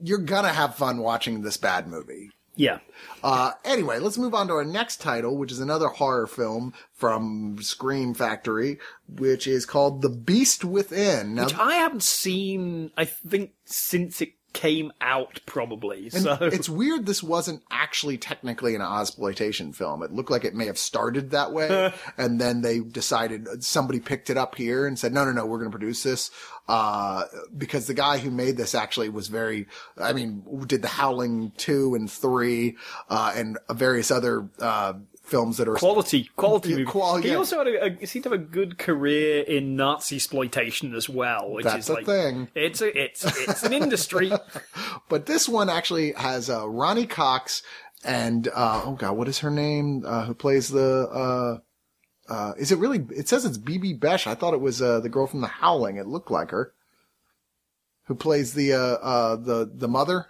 You're 0.00 0.18
gonna 0.18 0.52
have 0.52 0.74
fun 0.76 0.98
watching 0.98 1.42
this 1.42 1.56
bad 1.56 1.86
movie. 1.88 2.30
Yeah. 2.56 2.78
Uh, 3.22 3.52
anyway, 3.64 3.98
let's 3.98 4.18
move 4.18 4.34
on 4.34 4.48
to 4.48 4.54
our 4.54 4.64
next 4.64 5.00
title, 5.00 5.36
which 5.36 5.50
is 5.50 5.60
another 5.60 5.88
horror 5.88 6.26
film 6.26 6.74
from 6.92 7.58
Scream 7.60 8.14
Factory, 8.14 8.78
which 9.08 9.46
is 9.46 9.66
called 9.66 10.02
The 10.02 10.10
Beast 10.10 10.64
Within. 10.64 11.34
Now, 11.34 11.44
Which 11.44 11.54
I 11.54 11.74
haven't 11.74 12.02
seen, 12.02 12.90
I 12.96 13.04
think, 13.04 13.52
since 13.64 14.20
it 14.20 14.34
came 14.54 14.92
out, 15.00 15.40
probably. 15.44 16.08
So 16.08 16.38
it's 16.40 16.68
weird 16.68 17.04
this 17.04 17.22
wasn't 17.22 17.62
actually 17.70 18.16
technically 18.16 18.74
an 18.74 18.80
Ozploitation 18.80 19.74
film. 19.74 20.02
It 20.02 20.12
looked 20.12 20.30
like 20.30 20.44
it 20.44 20.54
may 20.54 20.66
have 20.66 20.78
started 20.78 21.30
that 21.30 21.52
way, 21.52 21.92
and 22.16 22.40
then 22.40 22.62
they 22.62 22.80
decided 22.80 23.62
somebody 23.62 24.00
picked 24.00 24.30
it 24.30 24.38
up 24.38 24.54
here 24.54 24.86
and 24.86 24.98
said, 24.98 25.12
no, 25.12 25.24
no, 25.24 25.32
no, 25.32 25.44
we're 25.44 25.58
going 25.58 25.70
to 25.70 25.76
produce 25.76 26.02
this. 26.02 26.30
Uh, 26.66 27.24
because 27.56 27.86
the 27.86 27.94
guy 27.94 28.16
who 28.16 28.30
made 28.30 28.56
this 28.56 28.74
actually 28.74 29.10
was 29.10 29.28
very, 29.28 29.66
I 29.98 30.14
mean, 30.14 30.42
did 30.66 30.80
The 30.80 30.88
Howling 30.88 31.52
2 31.58 31.94
and 31.94 32.10
3, 32.10 32.76
uh, 33.10 33.32
and 33.36 33.58
various 33.70 34.10
other, 34.10 34.48
uh, 34.58 34.94
films 35.24 35.56
that 35.56 35.68
are 35.68 35.74
quality, 35.74 36.30
quality 36.36 36.70
Yeah, 36.70 36.84
he 37.22 37.30
yeah. 37.30 37.38
also 37.38 37.58
had 37.58 37.66
a, 37.68 38.02
a, 38.02 38.06
seemed 38.06 38.24
to 38.24 38.30
have 38.30 38.40
a 38.40 38.42
good 38.42 38.78
career 38.78 39.42
in 39.42 39.74
Nazi 39.74 40.16
exploitation 40.16 40.94
as 40.94 41.08
well, 41.08 41.50
which 41.50 41.64
That's 41.64 41.86
is 41.86 41.88
a 41.88 41.94
like 41.94 42.06
thing. 42.06 42.48
it's 42.54 42.80
a, 42.82 43.02
it's 43.02 43.24
it's 43.24 43.62
an 43.62 43.72
industry. 43.72 44.30
But 45.08 45.26
this 45.26 45.48
one 45.48 45.68
actually 45.68 46.12
has 46.12 46.48
uh, 46.50 46.68
Ronny 46.68 47.06
Cox 47.06 47.62
and 48.04 48.48
uh, 48.48 48.82
oh 48.84 48.92
god, 48.92 49.16
what 49.16 49.28
is 49.28 49.38
her 49.40 49.50
name? 49.50 50.02
Uh, 50.06 50.24
who 50.26 50.34
plays 50.34 50.68
the? 50.68 51.60
Uh, 52.28 52.52
is 52.56 52.72
it 52.72 52.78
really? 52.78 53.04
It 53.14 53.28
says 53.28 53.44
it's 53.44 53.58
Bibi 53.58 53.94
Besch. 53.94 54.26
I 54.26 54.34
thought 54.34 54.54
it 54.54 54.60
was 54.60 54.80
uh, 54.80 55.00
the 55.00 55.08
girl 55.08 55.26
from 55.26 55.40
The 55.40 55.46
Howling. 55.46 55.96
It 55.96 56.06
looked 56.06 56.30
like 56.30 56.50
her. 56.50 56.72
who 58.04 58.14
plays 58.14 58.54
the 58.54 58.72
uh, 58.72 58.78
uh 58.78 59.36
the 59.36 59.70
the 59.72 59.88
mother. 59.88 60.26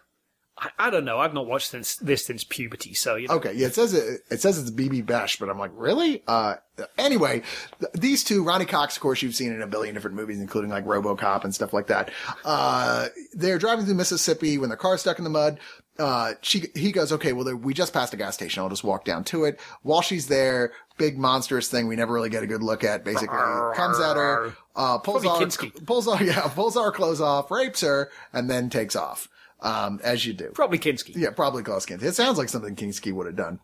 I, 0.56 0.70
I 0.78 0.90
don't 0.90 1.04
know. 1.04 1.18
I've 1.18 1.34
not 1.34 1.46
watched 1.46 1.70
since, 1.70 1.96
this 1.96 2.24
since 2.26 2.44
puberty, 2.44 2.94
so 2.94 3.16
you 3.16 3.28
know. 3.28 3.34
Okay, 3.34 3.54
yeah, 3.54 3.66
it 3.66 3.74
says 3.74 3.92
it, 3.92 4.20
it 4.30 4.40
says 4.40 4.58
it's 4.58 4.70
Bibi 4.70 5.02
Besch, 5.02 5.38
but 5.40 5.48
I'm 5.48 5.58
like, 5.58 5.72
really? 5.74 6.22
Uh, 6.26 6.56
anyway, 6.96 7.42
th- 7.80 7.92
these 7.92 8.22
two, 8.22 8.44
Ronny 8.44 8.64
Cox, 8.64 8.96
of 8.96 9.02
course, 9.02 9.20
you've 9.20 9.34
seen 9.34 9.52
in 9.52 9.62
a 9.62 9.66
billion 9.66 9.94
different 9.94 10.16
movies, 10.16 10.40
including 10.40 10.70
like 10.70 10.84
RoboCop 10.84 11.42
and 11.44 11.54
stuff 11.54 11.72
like 11.72 11.88
that. 11.88 12.10
Uh, 12.44 13.08
they're 13.32 13.58
driving 13.58 13.84
through 13.84 13.94
Mississippi 13.94 14.58
when 14.58 14.70
their 14.70 14.76
car's 14.76 15.00
stuck 15.00 15.18
in 15.18 15.24
the 15.24 15.30
mud. 15.30 15.58
Uh, 15.98 16.32
she, 16.42 16.64
he 16.74 16.90
goes, 16.90 17.12
okay, 17.12 17.32
well, 17.32 17.54
we 17.54 17.72
just 17.72 17.92
passed 17.92 18.12
a 18.12 18.16
gas 18.16 18.34
station. 18.34 18.62
I'll 18.62 18.68
just 18.68 18.82
walk 18.82 19.04
down 19.04 19.22
to 19.24 19.44
it. 19.44 19.60
While 19.82 20.02
she's 20.02 20.26
there, 20.26 20.72
big 20.98 21.16
monstrous 21.18 21.68
thing 21.68 21.86
we 21.86 21.94
never 21.94 22.12
really 22.12 22.30
get 22.30 22.42
a 22.42 22.48
good 22.48 22.62
look 22.62 22.82
at, 22.82 23.04
basically, 23.04 23.28
comes 23.28 24.00
at 24.00 24.16
her, 24.16 24.54
uh, 24.74 24.98
pulls 24.98 25.24
all, 25.24 25.46
pulls 25.86 26.08
all, 26.08 26.20
yeah, 26.22 26.40
pulls 26.48 26.76
all 26.76 26.84
her 26.84 26.92
clothes 26.92 27.20
off, 27.20 27.50
rapes 27.50 27.82
her, 27.82 28.10
and 28.32 28.50
then 28.50 28.70
takes 28.70 28.96
off. 28.96 29.28
Um, 29.60 29.98
as 30.04 30.26
you 30.26 30.34
do. 30.34 30.50
Probably 30.50 30.78
Kinski. 30.78 31.16
Yeah, 31.16 31.30
probably 31.30 31.62
Klaus 31.62 31.86
Kinski. 31.86 32.02
It 32.02 32.14
sounds 32.14 32.36
like 32.36 32.50
something 32.50 32.76
Kinski 32.76 33.14
would 33.14 33.26
have 33.26 33.36
done. 33.36 33.60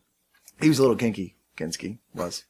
He 0.60 0.68
was 0.68 0.78
a 0.78 0.82
little 0.82 0.96
kinky. 0.96 1.36
Kinski 1.58 1.98
was. 2.14 2.44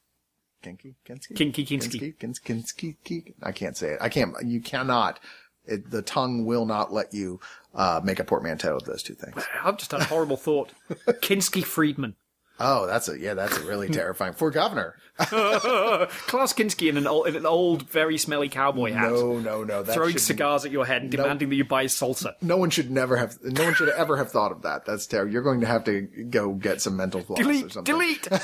Kinky? 0.61 0.95
Kinski? 1.05 1.35
Kinky 1.35 1.65
Kinski. 1.65 2.17
Kins- 2.17 2.39
Kinski? 2.39 2.95
Kinski? 3.03 3.33
I 3.41 3.51
can't 3.51 3.75
say 3.75 3.93
it. 3.93 3.97
I 3.99 4.07
can't, 4.09 4.35
you 4.45 4.61
cannot, 4.61 5.19
it, 5.65 5.89
the 5.91 6.01
tongue 6.01 6.45
will 6.45 6.65
not 6.65 6.93
let 6.93 7.13
you, 7.13 7.39
uh, 7.73 8.01
make 8.03 8.19
a 8.19 8.23
portmanteau 8.23 8.75
of 8.75 8.83
those 8.85 9.03
two 9.03 9.13
things. 9.15 9.43
I've 9.63 9.77
just 9.77 9.91
had 9.91 10.01
a 10.01 10.05
horrible 10.05 10.37
thought. 10.37 10.71
Kinski 10.89 11.63
Friedman. 11.63 12.15
Oh, 12.63 12.85
that's 12.85 13.09
a, 13.09 13.17
yeah, 13.17 13.33
that's 13.33 13.57
a 13.57 13.63
really 13.65 13.89
terrifying. 13.89 14.33
For 14.33 14.51
governor. 14.51 14.95
Klaus 15.17 16.53
Kinski 16.53 16.89
in 16.89 16.97
an 16.97 17.07
old, 17.07 17.27
in 17.27 17.35
an 17.35 17.45
old, 17.47 17.89
very 17.89 18.19
smelly 18.19 18.49
cowboy 18.49 18.91
hat. 18.91 19.09
No, 19.11 19.39
no, 19.39 19.63
no. 19.63 19.83
Throwing 19.83 20.19
cigars 20.19 20.63
at 20.63 20.71
your 20.71 20.85
head 20.85 21.01
and 21.01 21.09
demanding 21.11 21.49
that 21.49 21.55
you 21.55 21.65
buy 21.65 21.85
salsa. 21.85 22.33
No 22.41 22.57
one 22.57 22.69
should 22.69 22.91
never 22.91 23.17
have, 23.17 23.35
no 23.43 23.63
one 23.63 23.73
should 23.73 23.89
ever 23.89 24.17
have 24.17 24.29
thought 24.31 24.51
of 24.51 24.61
that. 24.61 24.85
That's 24.85 25.07
terrible. 25.07 25.31
You're 25.33 25.41
going 25.41 25.61
to 25.61 25.67
have 25.67 25.83
to 25.85 26.01
go 26.01 26.53
get 26.53 26.81
some 26.81 26.95
mental 26.97 27.21
floss 27.21 27.39
or 27.39 27.43
Delete, 27.43 27.71
something. 27.71 27.93
delete. 27.93 28.27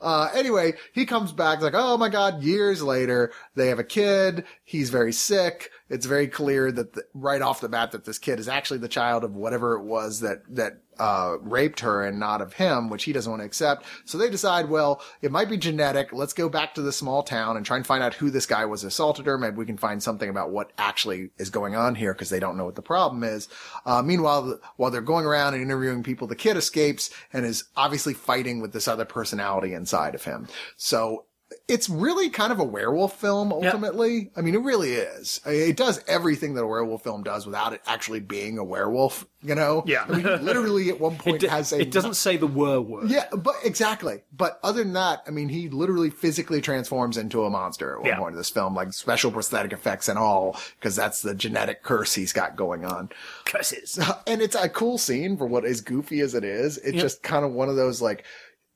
Uh, 0.00 0.30
anyway, 0.32 0.72
he 0.94 1.04
comes 1.04 1.32
back 1.32 1.60
like, 1.60 1.74
oh 1.74 1.96
my 1.96 2.08
god, 2.08 2.42
years 2.42 2.82
later, 2.82 3.32
they 3.56 3.66
have 3.66 3.80
a 3.80 3.84
kid. 3.84 4.44
He's 4.64 4.88
very 4.90 5.12
sick. 5.12 5.70
It's 5.90 6.06
very 6.06 6.28
clear 6.28 6.72
that 6.72 6.94
the, 6.94 7.02
right 7.12 7.42
off 7.42 7.60
the 7.60 7.68
bat 7.68 7.90
that 7.92 8.04
this 8.04 8.18
kid 8.18 8.38
is 8.38 8.48
actually 8.48 8.78
the 8.78 8.88
child 8.88 9.24
of 9.24 9.34
whatever 9.34 9.74
it 9.74 9.82
was 9.82 10.20
that, 10.20 10.42
that, 10.48 10.80
uh, 11.00 11.38
raped 11.40 11.80
her 11.80 12.04
and 12.04 12.20
not 12.20 12.42
of 12.42 12.52
him, 12.52 12.90
which 12.90 13.04
he 13.04 13.12
doesn't 13.12 13.30
want 13.30 13.40
to 13.40 13.46
accept. 13.46 13.86
So 14.04 14.18
they 14.18 14.28
decide, 14.28 14.68
well, 14.68 15.02
it 15.22 15.32
might 15.32 15.48
be 15.48 15.56
genetic. 15.56 16.12
Let's 16.12 16.34
go 16.34 16.48
back 16.48 16.74
to 16.74 16.82
the 16.82 16.92
small 16.92 17.22
town 17.22 17.56
and 17.56 17.64
try 17.64 17.78
and 17.78 17.86
find 17.86 18.02
out 18.02 18.14
who 18.14 18.30
this 18.30 18.44
guy 18.46 18.66
was 18.66 18.84
assaulted 18.84 19.26
her. 19.26 19.38
Maybe 19.38 19.56
we 19.56 19.66
can 19.66 19.78
find 19.78 20.02
something 20.02 20.28
about 20.28 20.50
what 20.50 20.72
actually 20.76 21.30
is 21.38 21.48
going 21.48 21.74
on 21.74 21.94
here 21.94 22.12
because 22.12 22.28
they 22.28 22.38
don't 22.40 22.56
know 22.56 22.66
what 22.66 22.74
the 22.76 22.82
problem 22.82 23.24
is. 23.24 23.48
Uh, 23.86 24.02
meanwhile, 24.02 24.60
while 24.76 24.90
they're 24.90 25.00
going 25.00 25.24
around 25.24 25.54
and 25.54 25.62
interviewing 25.62 26.02
people, 26.02 26.26
the 26.26 26.36
kid 26.36 26.56
escapes 26.56 27.10
and 27.32 27.46
is 27.46 27.64
obviously 27.76 28.12
fighting 28.12 28.60
with 28.60 28.72
this 28.72 28.86
other 28.86 29.06
personality 29.06 29.72
inside 29.72 30.14
of 30.14 30.24
him. 30.24 30.48
So 30.76 31.24
it's 31.70 31.88
really 31.88 32.28
kind 32.30 32.52
of 32.52 32.58
a 32.58 32.64
werewolf 32.64 33.18
film 33.20 33.52
ultimately. 33.52 34.30
I 34.36 34.40
mean, 34.42 34.54
it 34.54 34.60
really 34.62 34.92
is. 34.92 35.40
It 35.46 35.76
does 35.76 36.02
everything 36.08 36.54
that 36.54 36.62
a 36.62 36.66
werewolf 36.66 37.02
film 37.04 37.22
does 37.22 37.46
without 37.46 37.72
it 37.72 37.80
actually 37.86 38.20
being 38.20 38.58
a 38.58 38.64
werewolf, 38.64 39.24
you 39.42 39.54
know? 39.54 39.84
Yeah. 39.86 40.04
I 40.08 40.16
mean, 40.16 40.24
literally 40.44 40.88
at 40.90 40.98
one 41.00 41.16
point 41.16 41.42
It, 41.42 41.50
has 41.50 41.72
a 41.72 41.80
it 41.80 41.92
doesn't 41.92 42.14
say 42.14 42.36
the 42.36 42.46
were 42.46 42.80
word. 42.80 43.08
yeah, 43.08 43.26
but 43.34 43.54
exactly. 43.64 44.22
But 44.32 44.58
other 44.62 44.82
than 44.82 44.94
that, 44.94 45.22
I 45.26 45.30
mean, 45.30 45.48
he 45.48 45.68
literally 45.68 46.10
physically 46.10 46.60
transforms 46.60 47.16
into 47.16 47.44
a 47.44 47.50
monster 47.50 47.92
at 47.94 48.00
one 48.00 48.06
Yeah. 48.08 48.18
point 48.18 48.32
in 48.32 48.36
this 48.38 48.50
film, 48.50 48.74
like 48.74 48.92
special 48.92 49.30
prosthetic 49.30 49.72
effects 49.72 50.08
and 50.08 50.18
all, 50.18 50.58
because 50.78 50.96
that's 50.96 51.22
the 51.22 51.34
genetic 51.34 51.82
curse 51.82 52.14
he's 52.14 52.32
got 52.32 52.56
going 52.56 52.84
on. 52.84 53.10
Curses. 53.44 53.98
And 54.26 54.42
it's 54.42 54.54
a 54.56 54.68
cool 54.68 54.98
scene 54.98 55.36
for 55.36 55.46
what 55.46 55.64
as 55.64 55.80
goofy 55.80 56.20
as 56.20 56.34
it 56.34 56.44
is. 56.44 56.78
It's 56.78 57.00
just 57.00 57.22
kind 57.22 57.44
of 57.44 57.52
one 57.52 57.68
of 57.68 57.76
those 57.76 58.00
like, 58.02 58.24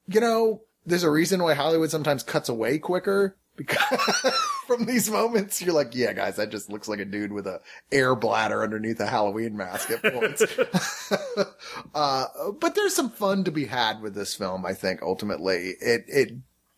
you 0.07 0.21
know, 0.21 0.63
there's 0.87 1.03
a 1.03 1.11
reason 1.11 1.43
why 1.43 1.55
Hollywood 1.55 1.91
sometimes 1.91 2.23
cuts 2.23 2.49
away 2.49 2.79
quicker 2.79 3.37
because 3.57 4.33
from 4.67 4.85
these 4.87 5.11
moments, 5.11 5.63
you're 5.63 5.75
like, 5.75 5.95
yeah, 5.95 6.13
guys, 6.13 6.37
that 6.37 6.51
just 6.51 6.71
looks 6.71 6.89
like 6.89 6.99
a 6.99 7.05
dude 7.05 7.33
with 7.33 7.47
a 7.47 7.61
air 7.93 8.15
bladder 8.15 8.63
underneath 8.63 9.01
a 9.01 9.07
Halloween 9.07 9.57
mask 9.57 9.91
at 9.91 10.03
points. 10.03 10.43
uh, 11.95 12.27
but 12.61 12.75
there's 12.75 12.95
some 12.95 13.11
fun 13.11 13.45
to 13.45 13.53
be 13.53 13.67
had 13.67 14.01
with 14.01 14.15
this 14.15 14.35
film. 14.35 14.67
I 14.67 14.75
think 14.75 15.03
ultimately 15.03 15.75
it, 15.81 16.05
it 16.09 16.33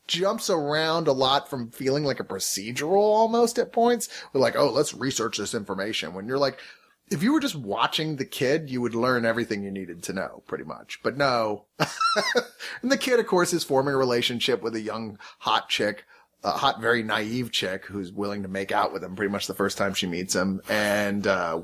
jumps 0.06 0.50
around 0.50 1.08
a 1.08 1.12
lot 1.12 1.48
from 1.48 1.70
feeling 1.70 2.04
like 2.04 2.20
a 2.20 2.24
procedural 2.24 3.02
almost 3.02 3.58
at 3.58 3.72
points. 3.72 4.08
We're 4.32 4.40
like, 4.40 4.56
oh, 4.56 4.70
let's 4.70 4.94
research 4.94 5.38
this 5.38 5.54
information 5.54 6.14
when 6.14 6.26
you're 6.26 6.38
like, 6.38 6.58
if 7.10 7.22
you 7.22 7.32
were 7.32 7.40
just 7.40 7.54
watching 7.54 8.16
the 8.16 8.24
kid, 8.24 8.68
you 8.68 8.80
would 8.80 8.94
learn 8.94 9.24
everything 9.24 9.62
you 9.62 9.70
needed 9.70 10.02
to 10.04 10.12
know, 10.12 10.42
pretty 10.46 10.64
much. 10.64 11.00
But 11.02 11.16
no. 11.16 11.64
and 12.82 12.90
the 12.90 12.98
kid, 12.98 13.20
of 13.20 13.26
course, 13.26 13.52
is 13.52 13.64
forming 13.64 13.94
a 13.94 13.98
relationship 13.98 14.62
with 14.62 14.74
a 14.74 14.80
young, 14.80 15.18
hot 15.40 15.68
chick, 15.68 16.04
a 16.46 16.52
hot, 16.52 16.80
very 16.80 17.02
naive 17.02 17.50
chick 17.50 17.84
who's 17.86 18.12
willing 18.12 18.42
to 18.42 18.48
make 18.48 18.70
out 18.70 18.92
with 18.92 19.02
him 19.02 19.16
pretty 19.16 19.32
much 19.32 19.48
the 19.48 19.54
first 19.54 19.76
time 19.76 19.94
she 19.94 20.06
meets 20.06 20.34
him. 20.34 20.62
And, 20.68 21.26
uh, 21.26 21.60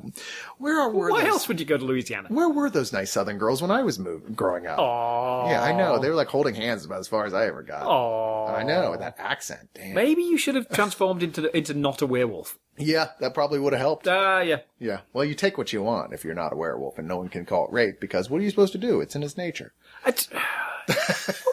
where 0.58 0.80
are, 0.80 0.90
were 0.90 1.10
Why 1.10 1.20
those, 1.22 1.30
else 1.30 1.48
would 1.48 1.60
you 1.60 1.66
go 1.66 1.78
to 1.78 1.84
Louisiana? 1.84 2.28
where 2.30 2.48
were 2.48 2.68
those 2.68 2.92
nice 2.92 3.12
southern 3.12 3.38
girls 3.38 3.62
when 3.62 3.70
I 3.70 3.82
was 3.82 4.00
moving, 4.00 4.34
growing 4.34 4.66
up? 4.66 4.78
Aww. 4.78 5.50
Yeah, 5.50 5.62
I 5.62 5.72
know. 5.72 6.00
They 6.00 6.08
were 6.08 6.16
like 6.16 6.26
holding 6.26 6.56
hands 6.56 6.84
about 6.84 6.98
as 6.98 7.06
far 7.06 7.24
as 7.26 7.32
I 7.32 7.46
ever 7.46 7.62
got. 7.62 7.84
Aww. 7.84 8.58
I 8.58 8.64
know, 8.64 8.96
that 8.96 9.14
accent. 9.18 9.68
Damn. 9.74 9.94
Maybe 9.94 10.22
you 10.22 10.36
should 10.36 10.56
have 10.56 10.68
transformed 10.68 11.22
into 11.22 11.56
into 11.56 11.74
not 11.74 12.02
a 12.02 12.06
werewolf. 12.06 12.58
Yeah, 12.76 13.10
that 13.20 13.34
probably 13.34 13.60
would 13.60 13.72
have 13.72 13.80
helped. 13.80 14.08
Ah, 14.08 14.40
yeah. 14.40 14.60
Yeah. 14.78 15.00
Well, 15.12 15.24
you 15.24 15.34
take 15.34 15.58
what 15.58 15.72
you 15.72 15.82
want 15.82 16.12
if 16.12 16.24
you're 16.24 16.34
not 16.34 16.52
a 16.52 16.56
werewolf 16.56 16.98
and 16.98 17.06
no 17.06 17.18
one 17.18 17.28
can 17.28 17.44
call 17.44 17.66
it 17.66 17.72
rape 17.72 18.00
because 18.00 18.28
what 18.28 18.40
are 18.40 18.44
you 18.44 18.50
supposed 18.50 18.72
to 18.72 18.78
do? 18.78 19.00
It's 19.00 19.14
in 19.14 19.22
his 19.22 19.36
nature. 19.36 19.74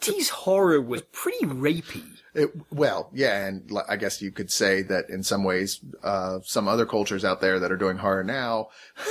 80s 0.00 0.28
horror 0.30 0.80
was 0.80 1.02
pretty 1.02 1.46
rapey. 1.46 2.04
It, 2.34 2.50
well, 2.70 3.08
yeah, 3.14 3.46
and 3.46 3.70
I 3.88 3.96
guess 3.96 4.20
you 4.20 4.30
could 4.30 4.50
say 4.50 4.82
that 4.82 5.08
in 5.08 5.22
some 5.22 5.42
ways, 5.42 5.80
uh, 6.02 6.40
some 6.44 6.68
other 6.68 6.84
cultures 6.84 7.24
out 7.24 7.40
there 7.40 7.58
that 7.60 7.72
are 7.72 7.78
doing 7.78 7.96
horror 7.96 8.24
now 8.24 8.68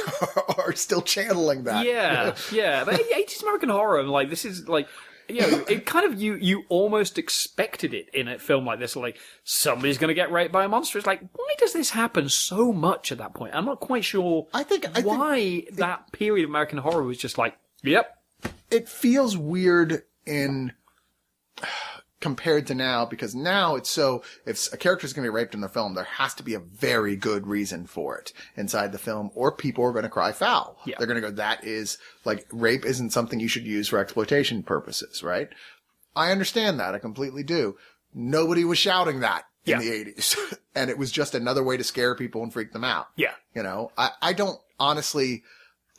are 0.59 0.73
still 0.73 1.01
channeling 1.01 1.63
that. 1.63 1.85
Yeah, 1.85 2.35
yeah. 2.51 2.83
But 2.83 3.01
80s 3.01 3.41
American 3.41 3.69
horror, 3.69 4.03
like, 4.03 4.29
this 4.29 4.45
is 4.45 4.67
like, 4.67 4.87
you 5.27 5.41
know, 5.41 5.65
it 5.67 5.87
kind 5.87 6.05
of, 6.05 6.21
you, 6.21 6.35
you 6.35 6.65
almost 6.69 7.17
expected 7.17 7.95
it 7.95 8.09
in 8.13 8.27
a 8.27 8.37
film 8.37 8.63
like 8.63 8.77
this. 8.77 8.95
Like, 8.95 9.17
somebody's 9.43 9.97
going 9.97 10.09
to 10.09 10.13
get 10.13 10.31
raped 10.31 10.53
by 10.53 10.65
a 10.65 10.69
monster. 10.69 10.99
It's 10.99 11.07
like, 11.07 11.21
why 11.33 11.55
does 11.57 11.73
this 11.73 11.89
happen 11.89 12.29
so 12.29 12.71
much 12.71 13.11
at 13.11 13.17
that 13.17 13.33
point? 13.33 13.55
I'm 13.55 13.65
not 13.65 13.79
quite 13.79 14.05
sure 14.05 14.45
I 14.53 14.61
think, 14.61 14.85
I 14.87 15.01
think 15.01 15.07
why 15.07 15.63
that 15.73 16.11
period 16.11 16.43
of 16.43 16.51
American 16.51 16.77
horror 16.77 17.01
was 17.01 17.17
just 17.17 17.39
like, 17.39 17.57
yep, 17.81 18.15
it 18.69 18.87
feels 18.87 19.35
weird 19.35 20.03
in 20.26 20.72
compared 22.22 22.65
to 22.65 22.73
now 22.73 23.06
because 23.06 23.35
now 23.35 23.76
it's 23.76 23.89
so 23.89 24.23
if 24.45 24.72
a 24.73 24.77
character 24.77 25.06
is 25.06 25.14
going 25.14 25.23
to 25.23 25.30
be 25.31 25.35
raped 25.35 25.53
in 25.53 25.61
the 25.61 25.69
film 25.69 25.93
there 25.93 26.06
has 26.06 26.34
to 26.34 26.41
be 26.41 26.53
a 26.56 26.60
very 26.60 27.15
good 27.15 27.45
reason 27.45 27.85
for 27.85 28.18
it 28.18 28.34
inside 28.56 28.91
the 28.91 28.97
film 28.97 29.30
or 29.35 29.52
people 29.52 29.84
are 29.84 29.91
going 29.91 30.03
to 30.03 30.10
cry 30.10 30.31
foul. 30.31 30.77
Yeah. 30.85 30.95
they're 30.97 31.07
going 31.07 31.22
to 31.22 31.30
go 31.30 31.35
that 31.35 31.64
is 31.64 31.97
like 32.23 32.47
rape 32.52 32.85
isn't 32.85 33.11
something 33.11 33.39
you 33.39 33.47
should 33.49 33.65
use 33.65 33.89
for 33.89 33.99
exploitation 33.99 34.64
purposes 34.64 35.22
right? 35.23 35.49
I 36.15 36.31
understand 36.31 36.80
that. 36.80 36.95
I 36.95 36.99
completely 36.99 37.43
do. 37.43 37.76
Nobody 38.14 38.64
was 38.64 38.77
shouting 38.80 39.19
that 39.19 39.43
in 39.65 39.72
Yeah. 39.73 39.80
the 39.80 40.06
80s 40.14 40.57
and 40.76 40.89
it 40.89 40.97
was 40.97 41.11
just 41.11 41.35
another 41.35 41.64
way 41.64 41.77
to 41.77 41.84
scare 41.84 42.15
people 42.15 42.41
and 42.41 42.52
freak 42.52 42.72
them 42.72 42.85
out. 42.85 43.07
Yeah. 43.18 43.34
you 43.53 43.61
know, 43.61 43.91
I, 43.97 44.11
I 44.22 44.34
don't 44.34 44.60
honestly, 44.80 45.43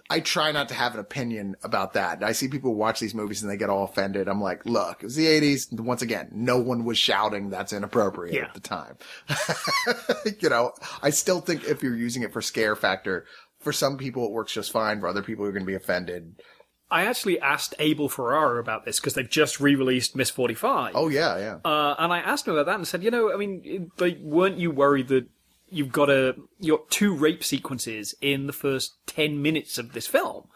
I 0.09 0.21
try 0.21 0.53
not 0.53 0.69
to 0.69 0.75
have 0.75 0.95
an 0.95 1.01
opinion 1.01 1.57
about 1.63 1.95
that. 1.95 2.23
I 2.23 2.33
see 2.33 2.49
people 2.49 2.75
watch 2.75 3.01
these 3.01 3.15
movies 3.15 3.43
and 3.43 3.51
they 3.51 3.57
get 3.57 3.71
all 3.71 3.85
offended. 3.85 4.29
I'm 4.29 4.41
like, 4.41 4.65
look, 4.65 5.03
it 5.03 5.07
was 5.07 5.17
the 5.17 5.27
80s. 5.27 5.73
Once 5.81 6.03
again, 6.03 6.29
no 6.33 6.59
one 6.59 6.85
was 6.85 6.97
shouting 6.99 7.51
that's 7.51 7.73
inappropriate 7.73 8.35
Yeah. 8.35 8.45
at 8.45 8.55
the 8.55 8.61
time. 8.61 8.97
you 10.41 10.49
know, 10.49 10.73
I 11.03 11.11
still 11.11 11.41
think 11.41 11.65
if 11.65 11.83
you're 11.83 11.97
using 11.97 12.23
it 12.23 12.33
for 12.33 12.41
scare 12.43 12.77
factor, 12.77 13.27
for 13.61 13.73
some 13.73 13.97
people 13.99 14.25
it 14.27 14.33
works 14.33 14.53
just 14.53 14.71
fine. 14.71 15.01
For 15.01 15.09
other 15.09 15.23
people 15.23 15.45
you're 15.45 15.53
going 15.53 15.65
to 15.65 15.67
be 15.67 15.75
offended. 15.75 16.41
I 16.89 17.05
actually 17.07 17.41
asked 17.41 17.75
Abel 17.81 18.09
Ferrara 18.09 18.61
about 18.61 18.85
this 18.85 19.01
because 19.01 19.15
they've 19.15 19.29
just 19.29 19.59
re-released 19.59 20.15
Miss 20.15 20.31
45. 20.31 20.93
Oh 20.95 21.09
yeah, 21.09 21.37
yeah. 21.37 21.57
Uh, 21.65 21.97
and 21.99 22.13
I 22.13 22.19
asked 22.21 22.47
him 22.47 22.55
about 22.55 22.67
that 22.67 22.77
and 22.77 22.87
said, 22.87 23.03
you 23.03 23.11
know, 23.11 23.33
I 23.33 23.37
mean, 23.37 23.91
like, 23.99 24.19
weren't 24.21 24.59
you 24.59 24.71
worried 24.71 25.09
that 25.09 25.27
you've 25.69 25.93
got 25.93 26.11
a 26.11 26.37
you 26.61 26.77
got 26.77 26.91
two 26.91 27.15
rape 27.15 27.45
sequences 27.45 28.15
in 28.21 28.47
the 28.47 28.53
first 28.53 28.95
ten 29.07 29.43
minutes 29.43 29.79
of 29.79 29.93
this 29.93 30.07
film? 30.07 30.49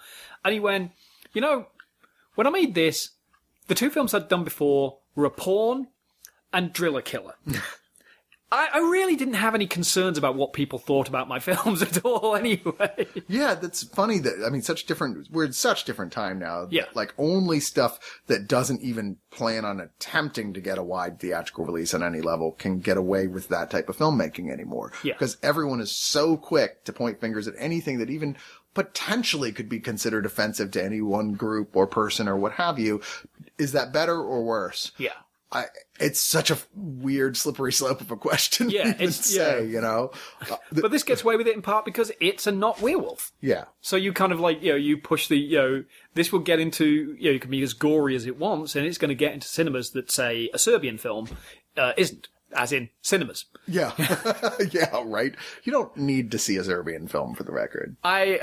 And 0.44 0.54
he 0.54 0.60
went, 0.60 0.92
you 1.32 1.40
know, 1.40 1.66
when 2.34 2.46
I 2.46 2.50
made 2.50 2.74
this, 2.74 3.10
the 3.66 3.74
two 3.74 3.90
films 3.90 4.14
I'd 4.14 4.28
done 4.28 4.44
before 4.44 4.98
were 5.14 5.26
a 5.26 5.30
porn 5.30 5.88
and 6.52 6.72
Driller 6.72 7.02
Killer. 7.02 7.34
I, 8.52 8.68
I 8.74 8.78
really 8.78 9.14
didn't 9.14 9.34
have 9.34 9.54
any 9.54 9.66
concerns 9.66 10.18
about 10.18 10.34
what 10.34 10.52
people 10.52 10.78
thought 10.78 11.08
about 11.08 11.28
my 11.28 11.38
films 11.40 11.82
at 11.82 12.04
all. 12.04 12.34
Anyway, 12.34 13.06
Yeah, 13.28 13.54
that's 13.54 13.84
funny 13.84 14.18
that, 14.18 14.44
I 14.44 14.50
mean, 14.50 14.62
such 14.62 14.86
different, 14.86 15.30
we're 15.30 15.44
in 15.44 15.52
such 15.52 15.84
different 15.84 16.12
time 16.12 16.38
now. 16.38 16.62
that, 16.62 16.72
Yeah. 16.72 16.84
Like 16.94 17.14
only 17.18 17.60
stuff 17.60 17.98
that 18.26 18.48
doesn't 18.48 18.82
even 18.82 19.18
plan 19.30 19.64
on 19.64 19.80
attempting 19.80 20.52
to 20.54 20.60
get 20.60 20.78
a 20.78 20.82
wide 20.82 21.20
theatrical 21.20 21.64
release 21.64 21.94
on 21.94 22.02
any 22.02 22.20
level 22.20 22.52
can 22.52 22.80
get 22.80 22.96
away 22.96 23.26
with 23.26 23.48
that 23.48 23.70
type 23.70 23.88
of 23.88 23.96
filmmaking 23.96 24.50
anymore. 24.50 24.92
Yeah. 25.04 25.14
Because 25.14 25.36
everyone 25.42 25.80
is 25.80 25.92
so 25.92 26.36
quick 26.36 26.84
to 26.84 26.92
point 26.92 27.20
fingers 27.20 27.46
at 27.46 27.54
anything 27.58 27.98
that 27.98 28.10
even 28.10 28.36
potentially 28.74 29.52
could 29.52 29.68
be 29.68 29.80
considered 29.80 30.26
offensive 30.26 30.70
to 30.72 30.84
any 30.84 31.00
one 31.00 31.32
group 31.32 31.76
or 31.76 31.86
person 31.86 32.28
or 32.28 32.36
what 32.36 32.52
have 32.52 32.78
you. 32.78 33.00
Is 33.58 33.72
that 33.72 33.92
better 33.92 34.20
or 34.20 34.44
worse? 34.44 34.92
yeah. 34.98 35.12
I, 35.52 35.64
it's 35.98 36.20
such 36.20 36.50
a 36.52 36.58
weird 36.76 37.36
slippery 37.36 37.72
slope 37.72 38.00
of 38.00 38.10
a 38.12 38.16
question 38.16 38.68
to 38.68 38.72
Yeah, 38.74 38.90
it's- 38.90 39.26
say, 39.26 39.64
yeah. 39.64 39.68
you 39.68 39.80
know? 39.80 40.12
Uh, 40.42 40.56
th- 40.70 40.82
But 40.82 40.92
this 40.92 41.02
gets 41.02 41.22
away 41.24 41.34
with 41.36 41.48
it 41.48 41.56
in 41.56 41.62
part 41.62 41.84
because 41.84 42.12
it's 42.20 42.46
a 42.46 42.52
not 42.52 42.80
werewolf. 42.80 43.32
yeah. 43.40 43.64
So 43.80 43.96
you 43.96 44.12
kind 44.12 44.30
of 44.32 44.38
like, 44.38 44.62
you 44.62 44.70
know, 44.70 44.76
you 44.76 44.96
push 44.96 45.26
the, 45.26 45.36
you 45.36 45.58
know, 45.58 45.84
this 46.14 46.30
will 46.32 46.38
get 46.38 46.60
into, 46.60 47.16
you 47.18 47.30
know, 47.30 47.34
it 47.36 47.40
can 47.42 47.50
be 47.50 47.62
as 47.62 47.72
gory 47.72 48.14
as 48.14 48.26
it 48.26 48.38
wants, 48.38 48.76
and 48.76 48.86
it's 48.86 48.98
going 48.98 49.08
to 49.08 49.14
get 49.16 49.32
into 49.34 49.48
cinemas 49.48 49.90
that 49.90 50.10
say 50.10 50.48
a 50.54 50.58
Serbian 50.58 50.98
film 50.98 51.28
uh, 51.76 51.92
isn't, 51.96 52.28
as 52.56 52.70
in 52.72 52.88
cinemas. 53.02 53.46
Yeah. 53.66 53.92
yeah, 54.70 55.02
right. 55.04 55.34
You 55.64 55.72
don't 55.72 55.96
need 55.96 56.30
to 56.30 56.38
see 56.38 56.56
a 56.58 56.64
Serbian 56.64 57.08
film 57.08 57.34
for 57.34 57.42
the 57.42 57.52
record. 57.52 57.96
I, 58.04 58.40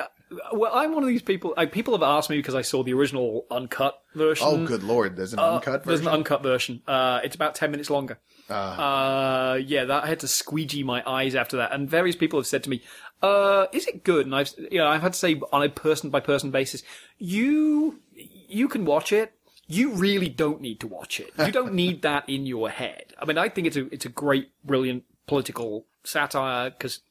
well, 0.52 0.72
I'm 0.74 0.94
one 0.94 1.04
of 1.04 1.10
these 1.10 1.22
people. 1.22 1.54
I, 1.58 1.66
people 1.66 1.94
have 1.94 2.04
asked 2.04 2.30
me 2.30 2.38
because 2.38 2.56
I 2.56 2.62
saw 2.62 2.84
the 2.84 2.94
original 2.94 3.46
uncut 3.52 4.02
version. 4.16 4.46
Oh, 4.50 4.66
good 4.66 4.84
lord. 4.84 5.16
There's 5.16 5.34
an 5.34 5.40
uncut 5.40 5.82
Mm. 5.82 5.86
There's 5.86 6.00
version. 6.00 6.08
an 6.08 6.14
uncut 6.20 6.44
version. 6.44 6.82
Uh, 6.88 7.20
it's 7.24 7.36
about 7.36 7.56
ten 7.56 7.72
minutes 7.72 7.90
longer. 7.90 8.18
Uh, 8.50 9.60
yeah, 9.66 9.86
that 9.86 10.04
I 10.04 10.08
had 10.08 10.20
to 10.22 10.28
squeegee 10.28 10.84
my 10.84 11.04
eyes 11.10 11.36
after 11.36 11.58
that. 11.58 11.72
And 11.74 11.90
various 11.90 12.16
people 12.16 12.40
have 12.40 12.48
said 12.48 12.64
to 12.64 12.70
me, 12.70 12.82
"Uh, 13.22 13.68
is 13.74 13.88
it 13.88 14.04
good?" 14.04 14.26
And 14.26 14.36
I've, 14.36 14.54
you 14.72 14.80
know, 14.80 14.88
I've 14.88 15.02
had 15.02 15.14
to 15.14 15.20
say 15.20 15.40
on 15.52 15.64
a 15.64 15.70
person 15.70 16.10
by 16.10 16.20
person 16.20 16.52
basis, 16.52 16.84
you, 17.18 18.00
you 18.16 18.68
can 18.68 18.86
watch 18.86 19.12
it. 19.12 19.34
You 19.70 19.92
really 19.96 20.30
don't 20.30 20.62
need 20.62 20.80
to 20.80 20.88
watch 20.88 21.20
it. 21.20 21.32
You 21.38 21.52
don't 21.52 21.74
need 21.84 22.02
that 22.04 22.28
in 22.30 22.46
your 22.46 22.70
head. 22.70 23.14
I 23.20 23.26
mean, 23.26 23.38
I 23.38 23.50
think 23.50 23.68
it's 23.68 23.76
a 23.78 23.94
it's 23.94 24.06
a 24.06 24.10
great, 24.10 24.52
brilliant 24.64 25.04
political 25.28 25.86
satire 26.06 26.70
because 26.70 27.02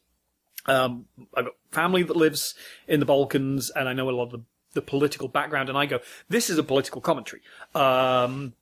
um, 0.67 1.07
I've 1.35 1.45
got 1.47 1.55
family 1.73 2.03
that 2.03 2.17
lives 2.17 2.55
in 2.89 3.01
the 3.01 3.07
Balkans, 3.07 3.71
and 3.71 3.89
I 3.89 3.93
know 3.93 4.09
a 4.09 4.13
lot 4.13 4.25
of 4.25 4.31
the, 4.33 4.41
the 4.75 4.83
political 4.83 5.29
background, 5.29 5.69
and 5.69 5.77
I 5.79 5.87
go, 5.87 6.01
this 6.29 6.51
is 6.51 6.59
a 6.59 6.63
political 6.63 7.01
commentary. 7.01 7.43
Um, 7.75 8.55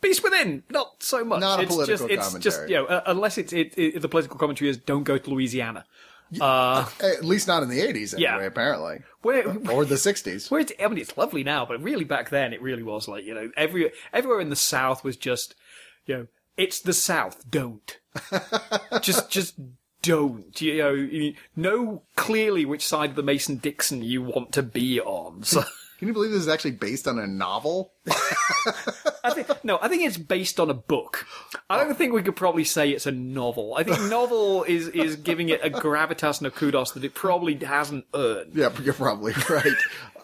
Beast 0.00 0.22
Within, 0.22 0.62
not 0.70 1.02
so 1.02 1.24
much. 1.24 1.40
Not 1.40 1.60
a 1.60 1.62
it's 1.62 1.74
political 1.74 2.08
just, 2.08 2.18
it's 2.34 2.44
just, 2.44 2.56
commentary. 2.58 2.70
you 2.70 2.76
know, 2.76 2.86
uh, 2.96 3.02
unless 3.06 3.38
it's, 3.38 3.52
it, 3.52 3.72
it, 3.78 4.02
the 4.02 4.08
political 4.08 4.36
commentary 4.38 4.68
is 4.70 4.76
don't 4.76 5.04
go 5.04 5.16
to 5.18 5.30
Louisiana. 5.30 5.84
At 6.40 7.24
least 7.24 7.46
not 7.46 7.62
in 7.62 7.68
the 7.68 7.78
80s, 7.80 8.14
anyway, 8.14 8.22
Yeah. 8.22 8.40
apparently. 8.40 9.02
Where, 9.22 9.46
Or 9.70 9.84
the 9.84 9.94
60s. 9.94 10.50
where 10.50 10.60
it's, 10.60 10.72
I 10.82 10.88
mean, 10.88 10.98
it's 10.98 11.16
lovely 11.16 11.44
now, 11.44 11.64
but 11.64 11.82
really 11.82 12.04
back 12.04 12.30
then, 12.30 12.52
it 12.52 12.60
really 12.60 12.82
was 12.82 13.06
like, 13.08 13.24
you 13.24 13.34
know, 13.34 13.50
every, 13.56 13.92
everywhere 14.12 14.40
in 14.40 14.50
the 14.50 14.56
South 14.56 15.04
was 15.04 15.16
just, 15.16 15.54
you 16.06 16.16
know, 16.16 16.26
it's 16.56 16.80
the 16.80 16.92
South, 16.92 17.48
don't. 17.50 17.98
just, 19.00 19.30
just 19.30 19.54
don't. 20.04 20.60
You 20.60 20.78
know, 20.78 20.92
you 20.92 21.34
know 21.56 22.02
clearly 22.16 22.64
which 22.64 22.86
side 22.86 23.10
of 23.10 23.16
the 23.16 23.22
Mason 23.22 23.56
Dixon 23.56 24.02
you 24.02 24.22
want 24.22 24.52
to 24.52 24.62
be 24.62 25.00
on. 25.00 25.42
So. 25.42 25.64
Can 25.98 26.08
you 26.08 26.14
believe 26.14 26.32
this 26.32 26.42
is 26.42 26.48
actually 26.48 26.72
based 26.72 27.08
on 27.08 27.18
a 27.18 27.26
novel? 27.26 27.93
I 29.24 29.30
think, 29.30 29.64
no, 29.64 29.78
I 29.80 29.88
think 29.88 30.02
it's 30.02 30.18
based 30.18 30.60
on 30.60 30.68
a 30.68 30.74
book. 30.74 31.26
I 31.70 31.82
don't 31.82 31.96
think 31.96 32.12
we 32.12 32.22
could 32.22 32.36
probably 32.36 32.64
say 32.64 32.90
it's 32.90 33.06
a 33.06 33.12
novel. 33.12 33.74
I 33.76 33.82
think 33.82 34.00
novel 34.10 34.64
is, 34.64 34.88
is 34.88 35.16
giving 35.16 35.48
it 35.48 35.60
a 35.64 35.70
gravitas 35.70 36.38
and 36.38 36.46
a 36.46 36.50
kudos 36.50 36.92
that 36.92 37.04
it 37.04 37.14
probably 37.14 37.54
hasn't 37.56 38.04
earned. 38.14 38.52
Yeah, 38.54 38.70
you're 38.82 38.94
probably 38.94 39.32
right. 39.48 39.72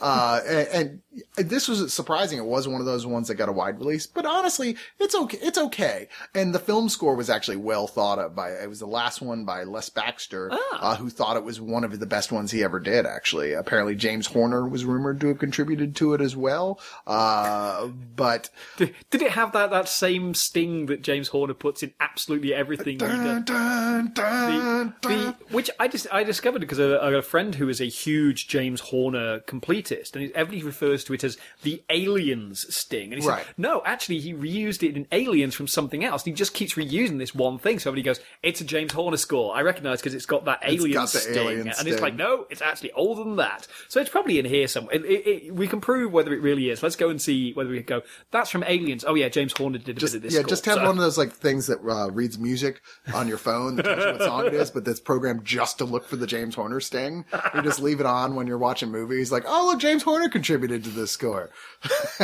Uh, 0.00 0.40
and, 0.46 1.00
and 1.36 1.50
this 1.50 1.68
was 1.68 1.92
surprising. 1.92 2.38
It 2.38 2.44
was 2.44 2.66
one 2.66 2.80
of 2.80 2.86
those 2.86 3.06
ones 3.06 3.28
that 3.28 3.34
got 3.34 3.48
a 3.48 3.52
wide 3.52 3.78
release, 3.78 4.06
but 4.06 4.24
honestly, 4.24 4.76
it's 4.98 5.14
okay. 5.14 5.38
It's 5.42 5.58
okay. 5.58 6.08
And 6.34 6.54
the 6.54 6.58
film 6.58 6.88
score 6.88 7.14
was 7.14 7.28
actually 7.28 7.56
well 7.56 7.86
thought 7.86 8.18
of 8.18 8.34
by, 8.34 8.50
it 8.50 8.68
was 8.68 8.80
the 8.80 8.86
last 8.86 9.20
one 9.20 9.44
by 9.44 9.64
Les 9.64 9.88
Baxter, 9.90 10.50
uh, 10.72 10.96
who 10.96 11.10
thought 11.10 11.36
it 11.36 11.44
was 11.44 11.60
one 11.60 11.84
of 11.84 11.98
the 11.98 12.06
best 12.06 12.32
ones 12.32 12.50
he 12.50 12.64
ever 12.64 12.80
did, 12.80 13.04
actually. 13.06 13.52
Apparently 13.52 13.94
James 13.94 14.26
Horner 14.26 14.66
was 14.66 14.84
rumored 14.84 15.20
to 15.20 15.28
have 15.28 15.38
contributed 15.38 15.96
to 15.96 16.14
it 16.14 16.20
as 16.20 16.34
well. 16.36 16.80
Uh, 17.06 17.69
but 18.16 18.50
Did, 18.76 18.94
did 19.10 19.22
it 19.22 19.32
have 19.32 19.52
that, 19.52 19.70
that 19.70 19.88
same 19.88 20.34
sting 20.34 20.86
that 20.86 21.02
James 21.02 21.28
Horner 21.28 21.54
puts 21.54 21.82
in 21.82 21.92
absolutely 22.00 22.54
everything 22.54 22.98
dun, 22.98 23.44
dun, 23.44 24.12
dun, 24.12 24.12
The, 24.14 24.92
dun. 25.08 25.34
which 25.50 25.70
I 25.78 25.88
just 25.88 26.06
I 26.12 26.24
discovered 26.24 26.60
because 26.60 26.78
a, 26.78 26.84
a 26.98 27.22
friend 27.22 27.54
who 27.54 27.68
is 27.68 27.80
a 27.80 27.84
huge 27.86 28.48
James 28.48 28.80
Horner 28.80 29.40
completist, 29.40 30.14
and 30.16 30.30
everybody 30.32 30.62
refers 30.64 31.04
to 31.04 31.14
it 31.14 31.24
as 31.24 31.36
the 31.62 31.82
Aliens 31.90 32.72
sting. 32.74 33.12
And 33.12 33.22
he 33.22 33.28
Right. 33.28 33.44
said, 33.44 33.54
no, 33.58 33.82
actually, 33.84 34.18
he 34.20 34.32
reused 34.34 34.82
it 34.88 34.96
in 34.96 35.06
Aliens 35.12 35.54
from 35.54 35.66
something 35.66 36.04
else. 36.04 36.22
And 36.22 36.32
he 36.32 36.34
just 36.36 36.54
keeps 36.54 36.74
reusing 36.74 37.18
this 37.18 37.34
one 37.34 37.58
thing. 37.58 37.78
So 37.78 37.90
everybody 37.90 38.02
goes, 38.04 38.20
"It's 38.42 38.60
a 38.60 38.64
James 38.64 38.92
Horner 38.92 39.16
score." 39.16 39.54
I 39.54 39.62
recognise 39.62 40.00
because 40.00 40.14
it's 40.14 40.26
got 40.26 40.44
that 40.46 40.60
Alien 40.64 40.92
got 40.94 41.08
sting, 41.10 41.34
alien 41.36 41.60
and 41.68 41.74
sting. 41.74 41.92
it's 41.92 42.02
like, 42.02 42.14
no, 42.16 42.46
it's 42.50 42.62
actually 42.62 42.92
older 42.92 43.24
than 43.24 43.36
that. 43.36 43.66
So 43.88 44.00
it's 44.00 44.10
probably 44.10 44.38
in 44.38 44.44
here 44.44 44.66
somewhere. 44.68 44.94
It, 44.96 45.04
it, 45.04 45.26
it, 45.26 45.54
we 45.54 45.66
can 45.68 45.80
prove 45.80 46.12
whether 46.12 46.32
it 46.32 46.40
really 46.40 46.70
is. 46.70 46.82
Let's 46.82 46.96
go 46.96 47.10
and 47.10 47.20
see 47.20 47.52
whether 47.60 47.70
we 47.70 47.82
can 47.82 48.00
go. 48.00 48.02
That's 48.30 48.50
from 48.50 48.64
Aliens. 48.64 49.04
Oh 49.06 49.14
yeah, 49.14 49.28
James 49.28 49.52
Horner 49.56 49.78
did 49.78 49.96
a 49.96 50.00
Just, 50.00 50.14
bit 50.14 50.18
of 50.18 50.22
this. 50.22 50.32
yeah, 50.34 50.40
score." 50.40 50.48
just 50.48 50.64
have 50.66 50.74
So- 50.76 50.82
one 50.86 50.90
of 50.96 50.98
those 50.98 51.18
like 51.18 51.32
things 51.32 51.66
that 51.68 51.78
uh, 51.86 52.10
reads 52.10 52.38
music 52.38 52.80
on 53.14 53.28
your 53.28 53.38
phone 53.38 53.76
that 53.76 53.84
tells 53.84 53.98
you 54.04 54.12
what 54.12 54.22
song 54.22 54.46
it 54.46 54.54
is, 54.54 54.70
but 54.70 54.84
that's 54.84 55.00
programmed 55.00 55.44
just 55.44 55.78
to 55.78 55.84
look 55.84 56.06
for 56.06 56.16
the 56.16 56.26
James 56.26 56.54
Horner 56.54 56.80
sting. 56.80 57.24
You 57.54 57.62
just 57.62 57.80
leave 57.80 58.00
it 58.00 58.06
on 58.06 58.34
when 58.34 58.46
you're 58.46 58.58
watching 58.58 58.90
movies, 58.90 59.30
like, 59.30 59.44
oh 59.46 59.66
look, 59.66 59.78
James 59.80 60.02
Horner 60.02 60.28
contributed 60.28 60.82
to 60.84 60.90
this 60.90 61.10
score. 61.10 61.50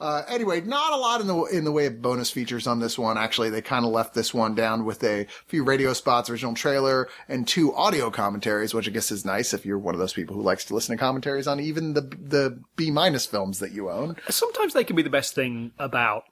uh, 0.00 0.22
anyway, 0.28 0.60
not 0.60 0.92
a 0.92 0.96
lot 0.96 1.20
in 1.20 1.26
the 1.26 1.44
in 1.44 1.64
the 1.64 1.72
way 1.72 1.86
of 1.86 2.02
bonus 2.02 2.30
features 2.30 2.66
on 2.66 2.78
this 2.80 2.98
one. 2.98 3.16
Actually, 3.18 3.50
they 3.50 3.62
kind 3.62 3.84
of 3.84 3.90
left 3.92 4.14
this 4.14 4.34
one 4.34 4.54
down 4.54 4.84
with 4.84 5.02
a 5.04 5.26
few 5.46 5.64
radio 5.64 5.92
spots, 5.92 6.28
original 6.30 6.54
trailer, 6.54 7.08
and 7.28 7.46
two 7.46 7.74
audio 7.74 8.10
commentaries, 8.10 8.74
which 8.74 8.88
I 8.88 8.90
guess 8.90 9.10
is 9.10 9.24
nice 9.24 9.54
if 9.54 9.64
you're 9.64 9.78
one 9.78 9.94
of 9.94 10.00
those 10.00 10.12
people 10.12 10.36
who 10.36 10.42
likes 10.42 10.64
to 10.66 10.74
listen 10.74 10.96
to 10.96 11.00
commentaries 11.00 11.46
on 11.46 11.60
even 11.60 11.94
the 11.94 12.02
the 12.02 12.60
B 12.76 12.90
minus 12.90 13.26
films 13.26 13.58
that 13.60 13.72
you 13.72 13.90
own. 13.90 14.16
Sometimes 14.30 14.74
they 14.74 14.84
can 14.84 14.96
be 14.96 15.02
the 15.02 15.10
best 15.10 15.34
thing 15.34 15.72
about 15.78 16.24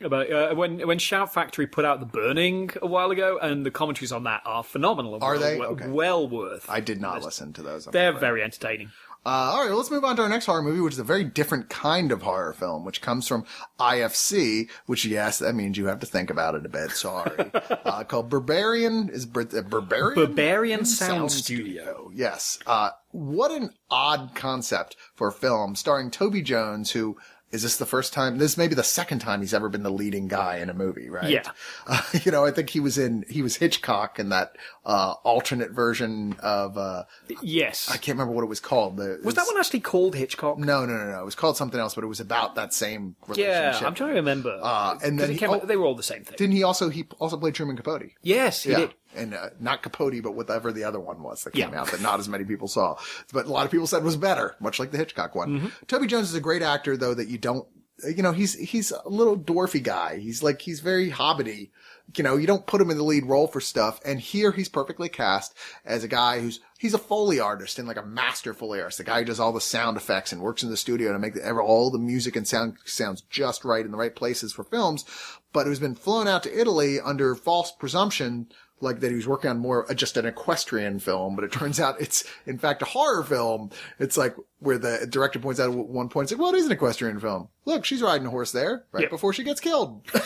about 0.00 0.30
uh, 0.30 0.54
when 0.54 0.86
when 0.86 0.98
Shout 0.98 1.32
Factory 1.32 1.66
put 1.66 1.84
out 1.84 2.00
the 2.00 2.06
Burning 2.06 2.70
a 2.80 2.86
while 2.86 3.10
ago, 3.10 3.38
and 3.40 3.66
the 3.66 3.70
commentaries 3.70 4.12
on 4.12 4.24
that 4.24 4.42
are 4.44 4.62
phenomenal. 4.62 5.18
Are 5.20 5.32
well, 5.32 5.40
they? 5.40 5.58
Well, 5.58 5.70
Okay. 5.70 5.88
well 5.88 6.28
worth. 6.28 6.68
I 6.68 6.80
did 6.80 7.00
not 7.00 7.22
listen 7.22 7.52
to 7.54 7.62
those. 7.62 7.86
I'm 7.86 7.92
They're 7.92 8.10
afraid. 8.10 8.20
very 8.20 8.42
entertaining. 8.42 8.90
Uh, 9.26 9.50
all 9.52 9.60
right, 9.60 9.68
well, 9.68 9.78
let's 9.78 9.90
move 9.90 10.04
on 10.04 10.16
to 10.16 10.22
our 10.22 10.28
next 10.28 10.46
horror 10.46 10.62
movie, 10.62 10.80
which 10.80 10.94
is 10.94 10.98
a 10.98 11.04
very 11.04 11.24
different 11.24 11.68
kind 11.68 12.12
of 12.12 12.22
horror 12.22 12.52
film, 12.52 12.84
which 12.84 13.02
comes 13.02 13.26
from 13.26 13.44
IFC, 13.78 14.70
which, 14.86 15.04
yes, 15.04 15.40
that 15.40 15.54
means 15.54 15.76
you 15.76 15.86
have 15.86 15.98
to 15.98 16.06
think 16.06 16.30
about 16.30 16.54
it 16.54 16.64
a 16.64 16.68
bit. 16.68 16.92
Sorry. 16.92 17.50
uh, 17.84 18.04
called 18.04 18.30
Berberian. 18.30 19.10
Is 19.10 19.24
uh, 19.24 19.28
Berberian? 19.28 20.14
Berberian 20.14 20.86
Sound 20.86 21.32
Studio. 21.32 22.10
Yes. 22.14 22.58
Uh, 22.64 22.90
what 23.10 23.50
an 23.50 23.70
odd 23.90 24.30
concept 24.34 24.96
for 25.14 25.28
a 25.28 25.32
film 25.32 25.74
starring 25.74 26.10
Toby 26.10 26.40
Jones, 26.40 26.92
who 26.92 27.16
is 27.50 27.62
this 27.62 27.78
the 27.78 27.86
first 27.86 28.12
time? 28.12 28.38
This 28.38 28.56
may 28.56 28.68
be 28.68 28.74
the 28.74 28.84
second 28.84 29.20
time 29.20 29.40
he's 29.40 29.54
ever 29.54 29.68
been 29.68 29.82
the 29.82 29.90
leading 29.90 30.28
guy 30.28 30.56
in 30.58 30.68
a 30.68 30.74
movie, 30.74 31.08
right? 31.08 31.30
Yeah. 31.30 31.42
Uh, 31.86 32.02
you 32.22 32.30
know, 32.30 32.44
I 32.44 32.50
think 32.50 32.68
he 32.68 32.80
was 32.80 32.98
in, 32.98 33.24
he 33.30 33.40
was 33.40 33.56
Hitchcock 33.56 34.18
in 34.18 34.28
that, 34.28 34.56
uh, 34.88 35.12
alternate 35.22 35.70
version 35.70 36.34
of, 36.40 36.76
uh, 36.78 37.04
Yes. 37.42 37.88
I 37.90 37.98
can't 37.98 38.16
remember 38.18 38.32
what 38.32 38.42
it 38.42 38.48
was 38.48 38.58
called. 38.58 38.96
The, 38.96 39.20
was 39.22 39.34
that 39.34 39.46
one 39.46 39.58
actually 39.58 39.80
called 39.80 40.14
Hitchcock? 40.16 40.58
no, 40.58 40.86
no, 40.86 40.96
no, 40.96 41.10
no. 41.12 41.20
It 41.20 41.24
was 41.26 41.34
called 41.34 41.56
something 41.58 41.78
else, 41.78 41.94
but 41.94 42.04
it 42.04 42.08
was 42.08 42.20
about 42.20 42.54
that 42.54 42.72
same 42.72 43.14
Yeah. 43.34 43.78
I'm 43.84 43.94
trying 43.94 44.10
to 44.10 44.16
remember. 44.16 44.58
Uh, 44.60 44.98
and 45.04 45.18
then 45.18 45.30
he- 45.30 45.36
came 45.38 45.50
they 45.66 45.76
were 45.76 45.84
all 45.84 45.94
the 45.94 46.02
same 46.02 46.24
thing. 46.24 46.36
Didn't 46.38 46.56
he 46.56 46.62
also 46.62 46.88
he 46.88 47.06
also 47.20 47.36
played 47.36 47.54
Truman 47.54 47.76
Capote? 47.76 48.10
yes, 48.22 48.62
he 48.62 48.70
yeah, 48.70 48.78
did. 48.78 48.94
and 49.14 49.34
uh, 49.34 49.50
not 49.60 49.82
Capote, 49.82 50.22
but 50.22 50.34
whatever 50.34 50.72
the 50.72 50.84
other 50.84 50.98
one 51.00 51.22
was 51.22 51.44
that 51.44 51.52
came 51.52 51.72
Yeah. 51.72 51.82
out 51.82 51.90
that 51.90 52.00
not 52.00 52.18
as 52.18 52.28
many 52.28 52.44
people 52.44 52.66
saw, 52.66 52.96
but 53.32 53.44
a 53.44 53.50
lot 53.50 53.66
of 53.66 53.70
people 53.70 53.86
said 53.86 54.02
was 54.02 54.16
better, 54.16 54.56
much 54.58 54.78
like 54.78 54.90
the 54.90 54.96
Hitchcock 54.98 55.34
one. 55.34 55.58
Mm-hmm. 55.58 55.66
Toby 55.86 56.06
Jones 56.06 56.30
is 56.30 56.34
a 56.34 56.40
great 56.40 56.62
actor, 56.62 56.96
though 56.96 57.12
that 57.14 57.28
you 57.28 57.36
don't, 57.36 57.68
you 58.08 58.22
know, 58.22 58.32
he's 58.32 58.54
he's 58.54 58.90
a 58.92 59.08
little 59.08 59.36
dwarfy 59.36 59.82
guy. 59.82 60.18
He's 60.18 60.42
like 60.42 60.62
he's 60.62 60.80
very 60.80 61.10
hobbity. 61.10 61.70
You 62.16 62.24
know, 62.24 62.36
you 62.36 62.46
don't 62.46 62.66
put 62.66 62.80
him 62.80 62.90
in 62.90 62.96
the 62.96 63.04
lead 63.04 63.26
role 63.26 63.46
for 63.46 63.60
stuff, 63.60 64.00
and 64.04 64.18
here 64.18 64.50
he's 64.50 64.68
perfectly 64.68 65.08
cast 65.08 65.54
as 65.84 66.04
a 66.04 66.08
guy 66.08 66.40
who's 66.40 66.60
he's 66.78 66.94
a 66.94 66.98
foley 66.98 67.38
artist 67.38 67.78
and 67.78 67.86
like 67.86 67.98
a 67.98 68.06
master 68.06 68.54
foley 68.54 68.80
artist, 68.80 68.98
the 68.98 69.04
guy 69.04 69.18
who 69.18 69.24
does 69.26 69.38
all 69.38 69.52
the 69.52 69.60
sound 69.60 69.96
effects 69.96 70.32
and 70.32 70.40
works 70.40 70.62
in 70.62 70.70
the 70.70 70.76
studio 70.76 71.12
to 71.12 71.18
make 71.18 71.34
the, 71.34 71.52
all 71.52 71.90
the 71.90 71.98
music 71.98 72.34
and 72.34 72.48
sound 72.48 72.78
sounds 72.84 73.20
just 73.22 73.64
right 73.64 73.84
in 73.84 73.90
the 73.90 73.98
right 73.98 74.16
places 74.16 74.52
for 74.52 74.64
films, 74.64 75.04
but 75.52 75.66
who's 75.66 75.80
been 75.80 75.94
flown 75.94 76.26
out 76.26 76.42
to 76.42 76.60
Italy 76.60 76.98
under 76.98 77.34
false 77.34 77.72
presumption 77.72 78.48
like 78.80 79.00
that 79.00 79.10
he 79.10 79.16
was 79.16 79.26
working 79.26 79.50
on 79.50 79.58
more 79.58 79.90
uh, 79.90 79.94
just 79.94 80.16
an 80.16 80.26
equestrian 80.26 80.98
film, 81.00 81.34
but 81.34 81.44
it 81.44 81.52
turns 81.52 81.80
out 81.80 82.00
it's 82.00 82.24
in 82.46 82.58
fact 82.58 82.82
a 82.82 82.84
horror 82.84 83.24
film. 83.24 83.70
It's 83.98 84.16
like 84.16 84.36
where 84.60 84.78
the 84.78 85.06
director 85.08 85.38
points 85.38 85.60
out 85.60 85.70
at 85.70 85.76
one 85.76 86.08
point, 86.08 86.24
it's 86.26 86.32
like, 86.32 86.40
well, 86.40 86.54
it 86.54 86.58
is 86.58 86.66
an 86.66 86.72
equestrian 86.72 87.18
film. 87.20 87.48
Look, 87.64 87.84
she's 87.84 88.02
riding 88.02 88.26
a 88.26 88.30
horse 88.30 88.52
there 88.52 88.84
right 88.92 89.04
Yeah. 89.04 89.08
before 89.08 89.32
she 89.32 89.44
gets 89.44 89.60
killed. 89.60 90.02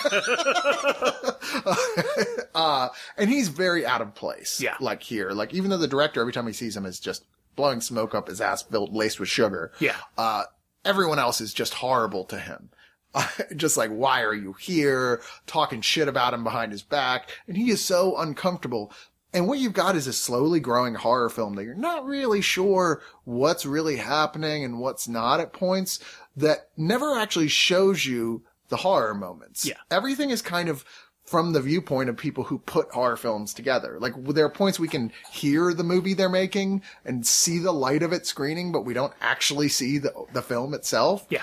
uh, 2.55 2.89
and 3.17 3.31
he's 3.31 3.49
very 3.49 3.85
out 3.87 4.01
of 4.01 4.15
place. 4.15 4.61
Yeah. 4.61 4.77
Like 4.81 5.03
here, 5.03 5.31
like 5.31 5.55
even 5.55 5.71
though 5.71 5.79
the 5.79 5.89
director, 5.89 6.21
every 6.21 6.33
time 6.33 6.47
he 6.47 6.53
sees 6.53 6.77
him 6.77 6.87
is 6.87 7.01
just 7.01 7.25
blowing 7.57 7.81
smoke 7.81 8.15
up 8.15 8.29
his 8.29 8.41
ass 8.41 8.63
filled 8.63 8.95
laced 8.95 9.21
with 9.21 9.29
sugar. 9.29 9.73
Yeah. 9.79 9.97
Uh, 10.17 10.45
everyone 10.85 11.19
else 11.19 11.41
is 11.41 11.53
just 11.55 11.75
horrible 11.75 12.25
to 12.27 12.39
him. 12.39 12.71
just 13.57 13.77
like, 13.77 13.91
why 13.91 14.23
are 14.23 14.35
you 14.35 14.55
here? 14.55 15.23
Talking 15.47 15.81
shit 15.81 16.09
about 16.09 16.35
him 16.35 16.45
behind 16.45 16.73
his 16.73 16.83
back. 16.83 17.31
And 17.47 17.57
he 17.57 17.71
is 17.71 17.85
so 17.85 18.17
uncomfortable. 18.17 18.93
And 19.35 19.49
what 19.49 19.59
you've 19.59 19.73
got 19.73 19.97
is 19.97 20.07
a 20.07 20.13
slowly 20.13 20.61
growing 20.61 20.95
horror 20.95 21.31
film 21.31 21.55
that 21.55 21.65
you're 21.65 21.75
not 21.75 22.05
really 22.05 22.43
sure 22.43 23.03
what's 23.25 23.65
really 23.65 23.97
happening 23.97 24.63
and 24.65 24.79
what's 24.79 25.09
not 25.09 25.41
at 25.41 25.53
points 25.53 26.01
that 26.37 26.69
never 26.77 27.19
actually 27.19 27.49
shows 27.49 28.05
you 28.05 28.43
the 28.69 28.77
horror 28.79 29.15
moments. 29.15 29.65
Yeah. 29.65 29.77
Everything 29.91 30.31
is 30.31 30.43
kind 30.43 30.69
of 30.69 30.85
from 31.25 31.53
the 31.53 31.61
viewpoint 31.61 32.11
of 32.11 32.17
people 32.17 32.45
who 32.45 32.59
put 32.59 32.91
horror 32.91 33.17
films 33.17 33.55
together. 33.55 33.99
Like 34.01 34.13
there 34.25 34.45
are 34.45 34.51
points 34.51 34.79
we 34.79 34.89
can 34.89 35.13
hear 35.31 35.73
the 35.73 35.85
movie 35.85 36.15
they're 36.15 36.29
making 36.29 36.83
and 37.05 37.27
see 37.27 37.59
the 37.59 37.73
light 37.73 38.03
of 38.03 38.13
it 38.13 38.27
screening, 38.27 38.73
but 38.73 38.85
we 38.85 38.93
don't 38.93 39.15
actually 39.21 39.69
see 39.69 39.99
the, 39.99 40.13
the 40.33 40.43
film 40.43 40.75
itself. 40.75 41.27
Yeah. 41.31 41.43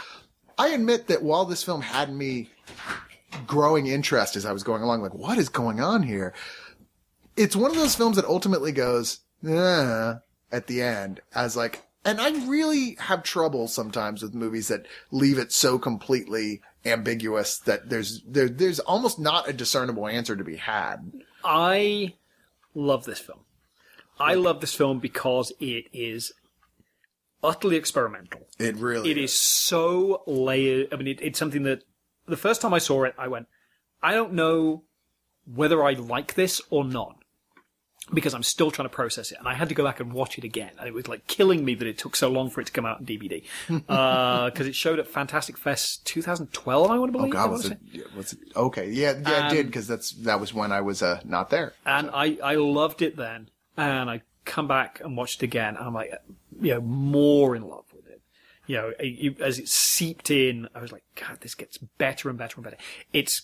I 0.60 0.68
admit 0.70 1.08
that 1.08 1.24
while 1.24 1.46
this 1.46 1.64
film 1.64 1.82
had 1.82 2.14
me 2.14 2.50
growing 3.48 3.88
interest 3.88 4.36
as 4.36 4.46
I 4.46 4.52
was 4.52 4.62
going 4.62 4.84
along, 4.84 5.02
like, 5.02 5.14
what 5.14 5.38
is 5.38 5.48
going 5.50 5.80
on 5.80 6.04
here? 6.04 6.34
It's 7.38 7.56
one 7.56 7.72
of 7.72 7.78
those 7.78 7.96
films 7.96 8.18
that 8.18 8.26
ultimately 8.26 8.74
goes, 8.74 9.22
at 9.42 10.68
the 10.68 10.82
end 10.82 11.22
as 11.34 11.56
like, 11.56 11.86
and 12.04 12.20
I 12.20 12.32
really 12.46 12.98
have 13.00 13.24
trouble 13.24 13.68
sometimes 13.70 14.22
with 14.22 14.34
movies 14.34 14.68
that 14.68 14.86
leave 15.12 15.38
it 15.38 15.54
so 15.54 15.80
completely 15.80 16.62
ambiguous 16.86 17.58
that 17.60 17.90
there's, 17.90 18.22
there, 18.28 18.50
there's 18.50 18.80
almost 18.80 19.18
not 19.18 19.48
a 19.48 19.54
discernible 19.54 20.08
answer 20.08 20.36
to 20.36 20.44
be 20.44 20.58
had. 20.58 21.14
I 21.44 22.16
love 22.76 23.06
this 23.06 23.20
film. 23.20 23.40
I 24.20 24.34
love 24.34 24.60
this 24.60 24.76
film 24.76 25.00
because 25.00 25.54
it 25.62 25.86
is 25.94 26.34
utterly 27.44 27.76
experimental. 27.76 28.42
It 28.58 28.76
really 28.76 29.12
It 29.12 29.18
is 29.18 29.34
so 29.38 30.24
layered. 30.28 30.94
I 30.94 30.98
mean, 30.98 31.08
it, 31.08 31.20
it's 31.22 31.40
something 31.40 31.64
that 31.64 31.84
the 32.28 32.38
first 32.38 32.62
time 32.62 32.74
I 32.74 32.80
saw 32.80 33.04
it, 33.04 33.14
I 33.18 33.28
went, 33.28 33.48
I 34.02 34.14
don't 34.14 34.34
know 34.34 34.84
whether 35.46 35.84
I 35.84 35.94
like 35.94 36.36
this 36.36 36.62
or 36.70 36.84
not. 36.84 37.16
Because 38.12 38.34
I'm 38.34 38.42
still 38.42 38.72
trying 38.72 38.88
to 38.90 38.94
process 38.96 39.32
it, 39.32 39.38
and 39.38 39.48
I 39.48 39.54
had 39.54 39.70
to 39.70 39.76
go 39.76 39.84
back 39.84 40.00
and 40.00 40.12
watch 40.14 40.40
it 40.40 40.44
again, 40.44 40.72
and 40.80 40.88
it 40.88 40.96
was 40.96 41.08
like 41.08 41.28
killing 41.28 41.64
me 41.64 41.76
that 41.76 41.88
it 41.88 42.00
took 42.00 42.16
so 42.16 42.28
long 42.28 42.50
for 42.50 42.60
it 42.60 42.66
to 42.66 42.72
come 42.72 42.84
out 42.84 42.98
on 42.98 43.06
DVD. 43.06 43.44
Because 43.68 44.66
it 44.68 44.74
showed 44.74 44.98
at 44.98 45.06
Fantastic 45.08 45.58
Fest 45.60 46.08
2012, 46.08 46.90
I 46.90 46.98
want 46.98 47.14
to 47.14 47.20
Oh 47.20 47.22
believe. 47.22 47.34
I 47.36 47.38
God, 47.38 47.52
was 47.52 47.66
it? 47.70 47.78
Was 48.16 48.34
it? 48.34 48.40
Okay, 48.56 48.90
yeah, 48.90 49.12
yeah, 49.28 49.48
it 49.48 49.50
did 49.52 49.60
Um, 49.60 49.66
because 49.68 49.88
that's 49.88 50.10
that 50.24 50.40
was 50.40 50.56
when 50.56 50.72
I 50.72 50.82
was 50.82 51.04
uh, 51.04 51.20
not 51.24 51.52
there. 51.52 51.74
and 51.86 52.10
I, 52.12 52.40
I 52.44 52.56
loved 52.56 53.04
it 53.04 53.16
then, 53.16 53.52
and 53.78 54.10
I 54.10 54.24
come 54.44 54.68
back 54.68 55.02
and 55.04 55.16
watched 55.16 55.44
it 55.44 55.46
again, 55.46 55.76
and 55.78 55.86
I'm 55.86 55.94
like, 55.94 56.12
you 56.62 56.74
know, 56.74 56.82
more 56.82 57.56
in 57.56 57.64
love 57.64 57.86
with 57.94 58.08
it. 58.08 58.22
You 58.68 58.78
know, 58.78 58.94
it- 59.00 59.40
as 59.42 59.60
it 59.60 59.68
seeped 59.68 60.30
in, 60.32 60.68
I 60.76 60.82
was 60.82 60.92
like, 60.92 61.04
God, 61.16 61.40
this 61.42 61.56
gets 61.56 61.78
better 61.78 62.30
and 62.30 62.38
better 62.38 62.56
and 62.58 62.64
better. 62.64 62.78
It's, 63.14 63.44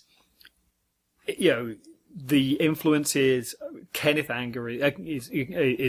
you 1.27 1.49
know, 1.51 1.75
the 2.15 2.53
influence 2.53 3.15
is 3.15 3.55
Kenneth 3.93 4.29
Anger 4.29 4.69
is, 4.69 5.29
is, 5.29 5.29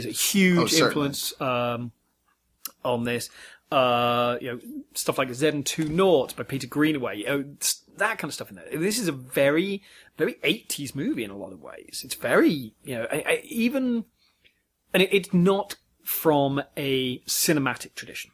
a 0.06 0.08
Oh, 0.08 0.12
huge 0.12 0.70
certainly. 0.72 0.86
influence 0.86 1.40
um, 1.40 1.92
on 2.84 3.04
this. 3.04 3.30
Uh, 3.70 4.38
you 4.40 4.52
know, 4.52 4.60
stuff 4.94 5.18
like 5.18 5.32
Z 5.34 5.48
and 5.48 5.66
Two 5.66 5.88
Noughts 5.88 6.32
by 6.34 6.44
Peter 6.44 6.68
Greenaway, 6.68 7.18
you 7.18 7.26
know, 7.26 7.44
that 7.96 8.16
kind 8.18 8.28
of 8.28 8.34
stuff 8.34 8.48
in 8.50 8.54
there. 8.56 8.64
This 8.78 8.98
is 8.98 9.08
a 9.08 9.12
very, 9.12 9.82
very 10.16 10.34
80s 10.34 10.94
movie 10.94 11.24
in 11.24 11.30
a 11.30 11.36
lot 11.36 11.52
of 11.52 11.60
ways. 11.62 12.02
It's 12.04 12.14
very, 12.14 12.74
you 12.84 12.94
know, 12.94 13.06
I, 13.10 13.16
I, 13.26 13.40
even, 13.44 14.04
and 14.94 15.02
it, 15.02 15.08
it's 15.12 15.34
not 15.34 15.74
from 16.06 16.62
a 16.76 17.18
cinematic 17.20 17.94
tradition. 17.94 18.30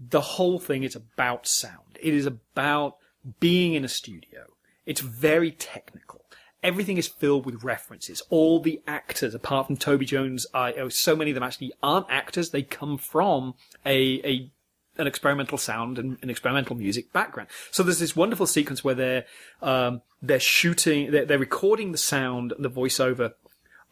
The 0.00 0.22
whole 0.22 0.58
thing 0.58 0.84
is 0.84 0.96
about 0.96 1.46
sound. 1.46 1.98
It 2.00 2.14
is 2.14 2.24
about 2.24 2.96
being 3.40 3.74
in 3.74 3.84
a 3.84 3.88
studio. 3.88 4.46
It's 4.86 5.02
very 5.02 5.50
technical. 5.50 6.24
Everything 6.62 6.96
is 6.96 7.06
filled 7.06 7.44
with 7.44 7.62
references. 7.62 8.22
All 8.30 8.58
the 8.58 8.80
actors, 8.86 9.34
apart 9.34 9.66
from 9.66 9.76
Toby 9.76 10.06
Jones, 10.06 10.46
are, 10.54 10.72
oh, 10.78 10.88
so 10.88 11.14
many 11.14 11.30
of 11.30 11.34
them 11.34 11.42
actually 11.42 11.72
aren't 11.82 12.06
actors. 12.08 12.50
They 12.50 12.62
come 12.62 12.96
from 12.96 13.54
a, 13.84 14.20
a 14.24 14.50
an 14.96 15.06
experimental 15.06 15.58
sound 15.58 15.98
and 15.98 16.18
an 16.22 16.30
experimental 16.30 16.74
music 16.74 17.12
background. 17.12 17.48
So 17.70 17.82
there's 17.82 18.00
this 18.00 18.16
wonderful 18.16 18.46
sequence 18.46 18.82
where 18.82 18.94
they're 18.94 19.24
um, 19.62 20.00
they're 20.22 20.40
shooting, 20.40 21.12
they're, 21.12 21.26
they're 21.26 21.38
recording 21.38 21.92
the 21.92 21.98
sound, 21.98 22.54
the 22.58 22.70
voiceover 22.70 23.34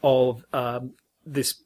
of 0.03 0.45
um, 0.53 0.95
this 1.25 1.63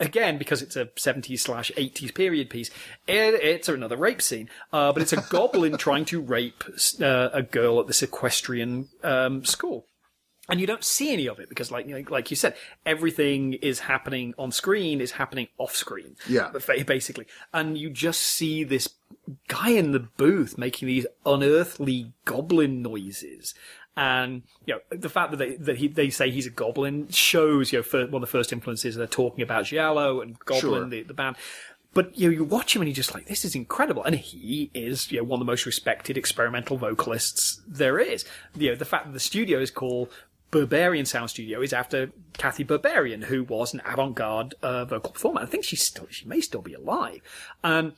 again 0.00 0.38
because 0.38 0.62
it's 0.62 0.76
a 0.76 0.86
70s 0.86 1.40
slash 1.40 1.70
80s 1.76 2.14
period 2.14 2.50
piece. 2.50 2.70
It, 3.06 3.34
it's 3.34 3.68
another 3.68 3.96
rape 3.96 4.22
scene, 4.22 4.48
uh, 4.72 4.92
but 4.92 5.02
it's 5.02 5.12
a 5.12 5.24
goblin 5.28 5.76
trying 5.78 6.06
to 6.06 6.20
rape 6.20 6.64
uh, 7.00 7.28
a 7.32 7.42
girl 7.42 7.78
at 7.80 7.86
this 7.86 8.02
equestrian 8.02 8.88
um, 9.04 9.44
school 9.44 9.86
and 10.50 10.60
you 10.60 10.66
don't 10.66 10.84
see 10.84 11.12
any 11.12 11.28
of 11.28 11.38
it 11.38 11.48
because 11.48 11.70
like 11.70 11.86
like, 11.86 12.10
like 12.10 12.30
you 12.30 12.36
said 12.36 12.54
everything 12.84 13.54
is 13.54 13.80
happening 13.80 14.34
on 14.36 14.52
screen 14.52 15.00
is 15.00 15.12
happening 15.12 15.48
off 15.58 15.74
screen 15.74 16.16
Yeah. 16.28 16.50
Basically 16.86 17.26
and 17.54 17.78
you 17.78 17.88
just 17.88 18.20
see 18.20 18.64
this 18.64 18.88
guy 19.48 19.70
in 19.70 19.92
the 19.92 20.00
booth 20.00 20.58
making 20.58 20.88
these 20.88 21.06
unearthly 21.24 22.12
goblin 22.24 22.82
noises 22.82 23.54
and 23.96 24.42
you 24.66 24.74
know 24.74 24.80
the 24.96 25.08
fact 25.08 25.32
that 25.32 25.38
they 25.38 25.56
that 25.56 25.76
he, 25.76 25.88
they 25.88 26.10
say 26.10 26.30
he's 26.30 26.46
a 26.46 26.50
goblin 26.50 27.08
shows 27.08 27.72
you 27.72 27.78
know 27.78 27.82
for, 27.82 28.06
one 28.06 28.14
of 28.16 28.20
the 28.20 28.26
first 28.26 28.52
influences 28.52 28.94
they're 28.94 29.06
talking 29.06 29.42
about 29.42 29.64
Giallo 29.64 30.20
and 30.20 30.38
Goblin 30.40 30.60
Sure. 30.60 30.88
the, 30.88 31.02
the 31.02 31.14
band 31.14 31.36
but 31.92 32.16
you 32.16 32.28
know, 32.28 32.34
you 32.36 32.44
watch 32.44 32.74
him 32.74 32.82
and 32.82 32.88
you're 32.88 32.94
just 32.94 33.14
like, 33.14 33.26
this 33.26 33.44
is 33.44 33.54
incredible. 33.54 34.04
And 34.04 34.14
he 34.14 34.70
is, 34.74 35.10
you 35.10 35.18
know, 35.18 35.24
one 35.24 35.40
of 35.40 35.46
the 35.46 35.50
most 35.50 35.66
respected 35.66 36.16
experimental 36.16 36.76
vocalists 36.76 37.60
there 37.66 37.98
is. 37.98 38.24
You 38.54 38.70
know, 38.70 38.76
the 38.76 38.84
fact 38.84 39.06
that 39.06 39.12
the 39.12 39.20
studio 39.20 39.58
is 39.58 39.70
called 39.70 40.08
Berberian 40.52 41.06
Sound 41.06 41.30
Studio 41.30 41.60
is 41.60 41.72
after 41.72 42.10
Cathy 42.34 42.64
Berberian, 42.64 43.24
who 43.24 43.42
was 43.42 43.74
an 43.74 43.82
avant-garde 43.84 44.54
uh, 44.62 44.84
vocal 44.84 45.12
performer. 45.12 45.40
I 45.40 45.46
think 45.46 45.64
she's 45.64 45.82
still, 45.82 46.06
she 46.10 46.26
may 46.26 46.40
still 46.40 46.62
be 46.62 46.74
alive. 46.74 47.22
And 47.64 47.94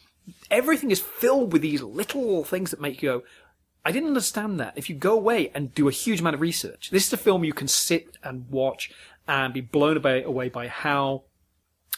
everything 0.50 0.90
is 0.90 1.00
filled 1.00 1.52
with 1.52 1.62
these 1.62 1.82
little 1.82 2.44
things 2.44 2.70
that 2.70 2.80
make 2.80 3.02
you 3.02 3.08
go, 3.10 3.22
I 3.84 3.90
didn't 3.92 4.08
understand 4.08 4.60
that. 4.60 4.74
If 4.76 4.88
you 4.88 4.94
go 4.96 5.12
away 5.14 5.50
and 5.54 5.74
do 5.74 5.88
a 5.88 5.92
huge 5.92 6.20
amount 6.20 6.34
of 6.34 6.40
research, 6.40 6.90
this 6.90 7.06
is 7.06 7.12
a 7.12 7.16
film 7.16 7.42
you 7.44 7.52
can 7.52 7.68
sit 7.68 8.16
and 8.22 8.48
watch 8.48 8.90
and 9.26 9.52
be 9.52 9.60
blown 9.60 9.96
away, 9.96 10.22
away 10.22 10.48
by 10.48 10.68
how 10.68 11.22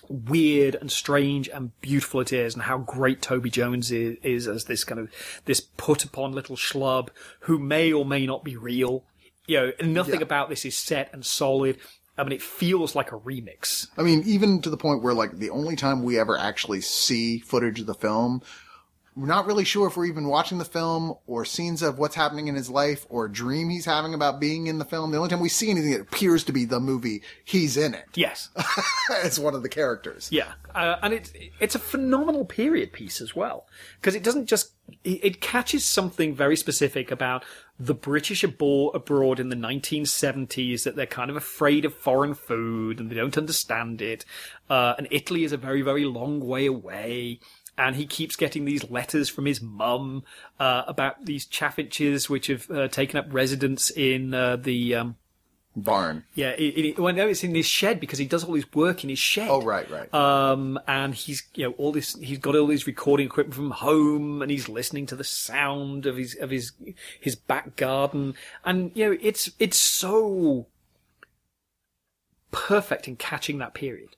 weird 0.08 0.74
and 0.74 0.90
strange 0.90 1.48
and 1.48 1.78
beautiful 1.80 2.20
it 2.20 2.32
is, 2.32 2.54
and 2.54 2.64
how 2.64 2.78
great 2.78 3.22
Toby 3.22 3.50
Jones 3.50 3.90
is, 3.90 4.16
is 4.22 4.46
as 4.48 4.64
this 4.64 4.84
kind 4.84 5.00
of 5.00 5.10
this 5.44 5.60
put 5.60 6.04
upon 6.04 6.32
little 6.32 6.56
schlub 6.56 7.08
who 7.40 7.58
may 7.58 7.92
or 7.92 8.04
may 8.04 8.26
not 8.26 8.44
be 8.44 8.56
real. 8.56 9.04
You 9.46 9.58
know, 9.58 9.72
nothing 9.86 10.20
Yeah. 10.20 10.22
about 10.26 10.48
this 10.48 10.64
is 10.64 10.76
set 10.76 11.10
and 11.12 11.24
solid. 11.24 11.78
I 12.16 12.22
mean, 12.22 12.32
it 12.32 12.42
feels 12.42 12.94
like 12.94 13.12
a 13.12 13.18
remix. 13.18 13.88
I 13.98 14.02
mean, 14.02 14.22
even 14.24 14.62
to 14.62 14.70
the 14.70 14.76
point 14.76 15.02
where 15.02 15.14
like 15.14 15.38
the 15.38 15.50
only 15.50 15.74
time 15.76 16.02
we 16.02 16.18
ever 16.18 16.38
actually 16.38 16.80
see 16.80 17.40
footage 17.40 17.80
of 17.80 17.86
the 17.86 17.94
film, 17.94 18.40
we're 19.16 19.26
not 19.26 19.46
really 19.46 19.64
sure 19.64 19.86
if 19.86 19.96
we're 19.96 20.06
even 20.06 20.26
watching 20.26 20.58
the 20.58 20.64
film 20.64 21.14
or 21.26 21.44
scenes 21.44 21.82
of 21.82 21.98
what's 21.98 22.16
happening 22.16 22.48
in 22.48 22.54
his 22.54 22.68
life 22.68 23.06
or 23.08 23.26
a 23.26 23.32
dream 23.32 23.68
he's 23.68 23.84
having 23.84 24.12
about 24.12 24.40
being 24.40 24.66
in 24.66 24.78
the 24.78 24.84
film. 24.84 25.12
The 25.12 25.18
only 25.18 25.30
time 25.30 25.40
we 25.40 25.48
see 25.48 25.70
anything 25.70 25.92
that 25.92 26.00
appears 26.00 26.42
to 26.44 26.52
be 26.52 26.64
the 26.64 26.80
movie, 26.80 27.22
he's 27.44 27.76
in 27.76 27.94
it 27.94 28.06
Yes, 28.14 28.48
as 29.22 29.38
one 29.38 29.54
of 29.54 29.62
the 29.62 29.68
characters. 29.68 30.28
yeah, 30.32 30.52
uh, 30.74 30.96
and 31.02 31.14
it's 31.14 31.32
it's 31.60 31.74
a 31.74 31.78
phenomenal 31.78 32.44
period 32.44 32.92
piece 32.92 33.20
as 33.20 33.36
well 33.36 33.66
because 34.00 34.14
it 34.14 34.22
doesn't 34.24 34.46
just 34.46 34.72
it, 35.04 35.40
catches 35.40 35.84
something 35.84 36.34
very 36.34 36.56
specific 36.56 37.10
about 37.10 37.44
the 37.78 37.94
British 37.94 38.44
abroad 38.44 39.40
in 39.40 39.48
the 39.48 39.56
1970s 39.56 40.84
that 40.84 40.96
they're 40.96 41.06
kind 41.06 41.30
of 41.30 41.36
afraid 41.36 41.84
of 41.84 41.94
foreign 41.94 42.34
food 42.34 43.00
and 43.00 43.10
they 43.10 43.14
don't 43.16 43.38
understand 43.38 44.02
it, 44.02 44.24
uh, 44.68 44.94
and 44.98 45.08
Italy 45.10 45.44
is 45.44 45.52
a 45.52 45.56
very 45.56 45.82
very 45.82 46.04
long 46.04 46.40
way 46.40 46.66
away. 46.66 47.38
And 47.76 47.96
he 47.96 48.06
keeps 48.06 48.36
getting 48.36 48.64
these 48.64 48.88
letters 48.88 49.28
from 49.28 49.46
his 49.46 49.60
mum 49.60 50.22
uh, 50.60 50.84
about 50.86 51.26
these 51.26 51.44
chaffinches 51.44 52.30
which 52.30 52.46
have 52.46 52.70
uh, 52.70 52.88
taken 52.88 53.18
up 53.18 53.26
residence 53.30 53.90
in 53.90 54.32
uh, 54.32 54.56
the 54.56 54.94
um, 54.94 55.16
Barn. 55.76 56.24
yeah. 56.34 56.50
It, 56.50 56.84
it, 56.84 56.98
well, 56.98 57.12
no, 57.12 57.26
it's 57.26 57.42
in 57.42 57.54
his 57.54 57.66
shed 57.66 57.98
because 57.98 58.18
he 58.18 58.26
does 58.26 58.44
all 58.44 58.54
his 58.54 58.72
work 58.72 59.02
in 59.02 59.10
his 59.10 59.18
shed. 59.18 59.48
Oh, 59.50 59.60
right, 59.60 59.90
right. 59.90 60.12
Um, 60.14 60.78
and 60.86 61.14
he's 61.14 61.42
you 61.54 61.64
know 61.64 61.74
all 61.76 61.90
this. 61.90 62.16
He's 62.20 62.38
got 62.38 62.54
all 62.54 62.68
his 62.68 62.86
recording 62.86 63.26
equipment 63.26 63.54
from 63.56 63.70
home, 63.72 64.40
and 64.40 64.50
he's 64.50 64.68
listening 64.68 65.06
to 65.06 65.16
the 65.16 65.24
sound 65.24 66.06
of 66.06 66.16
his 66.16 66.36
of 66.36 66.50
his 66.50 66.72
his 67.20 67.34
back 67.34 67.74
garden. 67.74 68.34
And 68.64 68.92
you 68.94 69.06
know, 69.06 69.18
it's 69.20 69.50
it's 69.58 69.78
so 69.78 70.66
perfect 72.52 73.08
in 73.08 73.16
catching 73.16 73.58
that 73.58 73.74
period. 73.74 74.10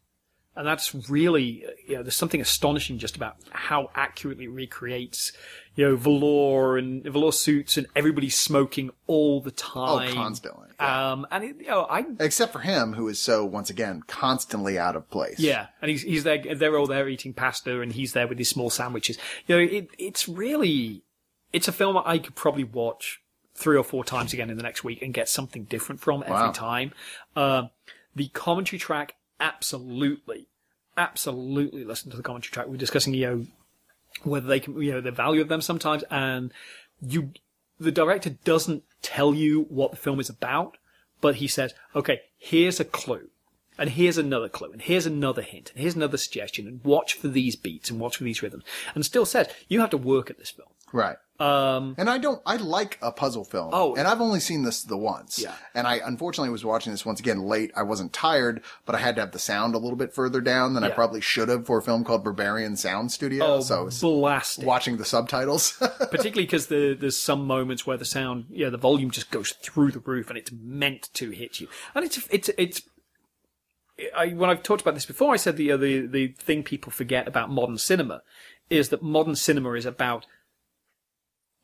And 0.57 0.67
that's 0.67 0.95
really, 1.11 1.65
you 1.87 1.97
know, 1.97 2.03
there's 2.03 2.17
something 2.17 2.41
astonishing 2.41 2.97
just 2.99 3.15
about 3.15 3.37
how 3.51 3.91
accurately 3.95 4.47
it 4.47 4.51
recreates, 4.51 5.33
you 5.75 5.85
know, 5.87 5.97
velour 5.97 6.79
and 6.79 7.05
velour 7.05 7.31
suits 7.33 7.77
and 7.77 7.87
everybody 7.95 8.31
smoking 8.31 8.91
all 9.07 9.43
the 9.43 9.51
time. 9.51 9.89
Oh, 9.89 9.99
time. 9.99 10.15
constantly. 10.15 10.69
Um, 10.79 11.27
and 11.31 11.45
it, 11.45 11.57
you 11.61 11.67
know, 11.69 11.87
I, 11.91 12.07
Except 12.21 12.53
for 12.55 12.61
him, 12.61 12.95
who 12.95 13.07
is 13.09 13.19
so, 13.21 13.45
once 13.45 13.69
again, 13.69 14.03
constantly 14.07 14.79
out 14.79 14.97
of 14.97 15.11
place. 15.11 15.39
yeah, 15.39 15.67
and 15.83 15.91
he's, 15.91 16.03
he's 16.03 16.25
there, 16.25 16.43
they're 16.55 16.79
all 16.79 16.87
there 16.87 17.07
eating 17.09 17.35
pasta 17.35 17.81
and 17.83 17.93
he's 17.93 18.15
there 18.15 18.27
with 18.27 18.39
his 18.39 18.49
small 18.49 18.71
sandwiches. 18.71 19.19
You 19.47 19.57
know, 19.57 19.63
it, 19.63 19.91
it's 19.99 20.27
really, 20.27 21.03
it's 21.53 21.69
a 21.69 21.73
film 21.73 21.99
I 22.03 22.17
could 22.19 22.35
probably 22.35 22.65
watch 22.65 23.21
three 23.55 23.77
or 23.77 23.85
four 23.85 24.05
times 24.05 24.33
again 24.33 24.49
in 24.51 24.57
the 24.57 24.63
next 24.63 24.85
week 24.85 25.03
and 25.03 25.13
get 25.13 25.29
something 25.29 25.65
different 25.65 26.01
from 26.01 26.23
every 26.23 26.33
Wow. 26.35 26.53
time. 26.53 26.93
Um, 27.35 27.71
the 28.15 28.29
commentary 28.29 28.79
track, 28.79 29.15
absolutely, 29.41 30.49
absolutely 30.97 31.85
listen 31.85 32.11
to 32.11 32.17
the 32.17 32.23
commentary 32.23 32.53
track. 32.53 32.67
We're 32.67 32.77
discussing, 32.77 33.15
you 33.15 33.27
know, 33.27 33.47
whether 34.23 34.47
they 34.47 34.61
can, 34.61 34.81
you 34.81 34.93
know, 34.93 35.01
the 35.01 35.11
value 35.11 35.41
of 35.41 35.49
them 35.49 35.61
sometimes, 35.61 36.03
and 36.11 36.53
you, 37.01 37.33
the 37.79 37.93
director 37.93 38.31
doesn't 38.31 38.85
tell 39.03 39.35
you 39.35 39.67
what 39.69 39.91
the 39.91 39.97
film 39.97 40.21
is 40.21 40.31
about, 40.31 40.79
but 41.21 41.37
he 41.37 41.47
says, 41.49 41.75
okay, 41.95 42.21
here's 42.37 42.81
a 42.81 42.85
clue. 42.85 43.29
And 43.79 43.91
here's 43.91 44.17
another 44.17 44.49
clue, 44.49 44.73
and 44.73 44.81
here's 44.81 45.05
another 45.05 45.43
hint, 45.43 45.71
and 45.73 45.83
here's 45.83 45.97
another 45.97 46.17
suggestion, 46.17 46.67
and 46.67 46.83
watch 46.83 47.13
for 47.13 47.29
these 47.29 47.57
beats, 47.57 47.91
and 47.91 48.01
watch 48.01 48.17
for 48.17 48.25
these 48.25 48.43
rhythms. 48.43 48.65
And 48.95 49.05
still 49.05 49.27
says, 49.27 49.49
you 49.69 49.81
have 49.81 49.91
to 49.91 49.99
work 49.99 50.31
at 50.31 50.39
this 50.39 50.49
film. 50.49 50.71
Right. 50.93 51.17
Um, 51.39 51.95
And 51.99 52.09
I 52.09 52.17
don't, 52.17 52.41
I 52.47 52.57
like 52.57 52.99
a 53.03 53.13
puzzle 53.13 53.45
film. 53.45 53.71
Oh. 53.73 53.95
And 53.95 54.09
I've 54.09 54.23
only 54.23 54.41
seen 54.41 54.63
this 54.63 54.83
the 54.83 54.97
once. 54.97 55.39
Yeah. 55.39 55.55
And 55.75 55.87
I 55.87 56.01
unfortunately 56.03 56.51
was 56.51 56.65
watching 56.65 56.93
this 56.93 57.05
once 57.05 57.21
again 57.21 57.41
late. 57.41 57.73
I 57.77 57.83
wasn't 57.83 58.15
tired, 58.15 58.63
but 58.87 58.95
I 58.95 58.99
had 58.99 59.17
to 59.17 59.21
have 59.21 59.33
the 59.33 59.39
sound 59.39 59.75
a 59.75 59.79
little 59.79 59.97
bit 59.97 60.15
further 60.15 60.41
down 60.41 60.73
than 60.73 60.83
I 60.83 60.89
probably 60.89 61.21
should 61.21 61.51
have 61.51 61.67
for 61.67 61.79
a 61.79 61.83
film 61.83 62.05
called 62.05 62.25
Berberian 62.25 62.79
Sound 62.79 63.13
Studio. 63.13 63.45
oh, 63.45 63.61
so 63.61 63.91
blasting. 64.01 64.65
watching 64.65 64.97
the 64.97 65.05
subtitles. 65.05 65.73
particularly 66.11 66.45
because 66.47 66.69
the, 66.69 66.97
there's 66.99 67.19
some 67.19 67.47
moments 67.47 67.87
where 67.87 67.99
the 67.99 68.07
sound, 68.07 68.47
yeah, 68.49 68.71
the 68.71 68.79
volume 68.79 69.11
just 69.11 69.31
goes 69.31 69.53
through 69.53 69.93
the 69.93 70.01
roof, 70.01 70.31
and 70.31 70.39
it's 70.39 70.53
meant 70.53 71.11
to 71.15 71.31
hit 71.31 71.61
you. 71.61 71.69
And 71.95 72.05
it's 72.05 72.27
it's 72.31 72.49
it's. 72.57 72.81
I, 74.17 74.29
when 74.29 74.51
I've 74.51 74.63
talked 74.63 74.83
about 74.83 74.95
this 74.95 75.07
before, 75.07 75.33
I 75.35 75.37
said 75.37 75.59
the 75.59 75.73
uh, 75.73 75.77
the 75.77 76.07
the 76.07 76.29
thing 76.29 76.63
people 76.63 76.93
forget 76.93 77.29
about 77.29 77.51
modern 77.51 77.77
cinema 77.79 78.23
is 78.71 78.89
that 78.89 79.03
modern 79.03 79.37
cinema 79.37 79.73
is 79.73 79.87
about 79.87 80.27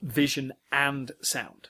vision 0.02 0.52
and 0.70 1.12
sound, 1.22 1.68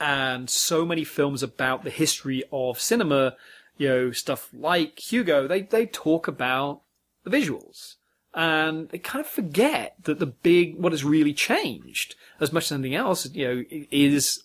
and 0.00 0.48
so 0.48 0.84
many 0.86 1.04
films 1.04 1.42
about 1.42 1.84
the 1.84 1.90
history 1.90 2.44
of 2.52 2.80
cinema, 2.80 3.36
you 3.76 3.88
know, 3.88 4.12
stuff 4.12 4.48
like 4.52 4.98
Hugo, 4.98 5.46
they 5.46 5.62
they 5.62 5.86
talk 5.86 6.28
about 6.28 6.82
the 7.24 7.30
visuals. 7.30 7.96
And 8.34 8.88
they 8.90 8.98
kind 8.98 9.24
of 9.24 9.30
forget 9.30 9.96
that 10.02 10.18
the 10.18 10.26
big 10.26 10.76
what 10.78 10.92
has 10.92 11.04
really 11.04 11.32
changed 11.32 12.14
as 12.40 12.52
much 12.52 12.64
as 12.64 12.72
anything 12.72 12.94
else 12.94 13.28
you 13.32 13.48
know 13.48 13.64
is 13.70 14.44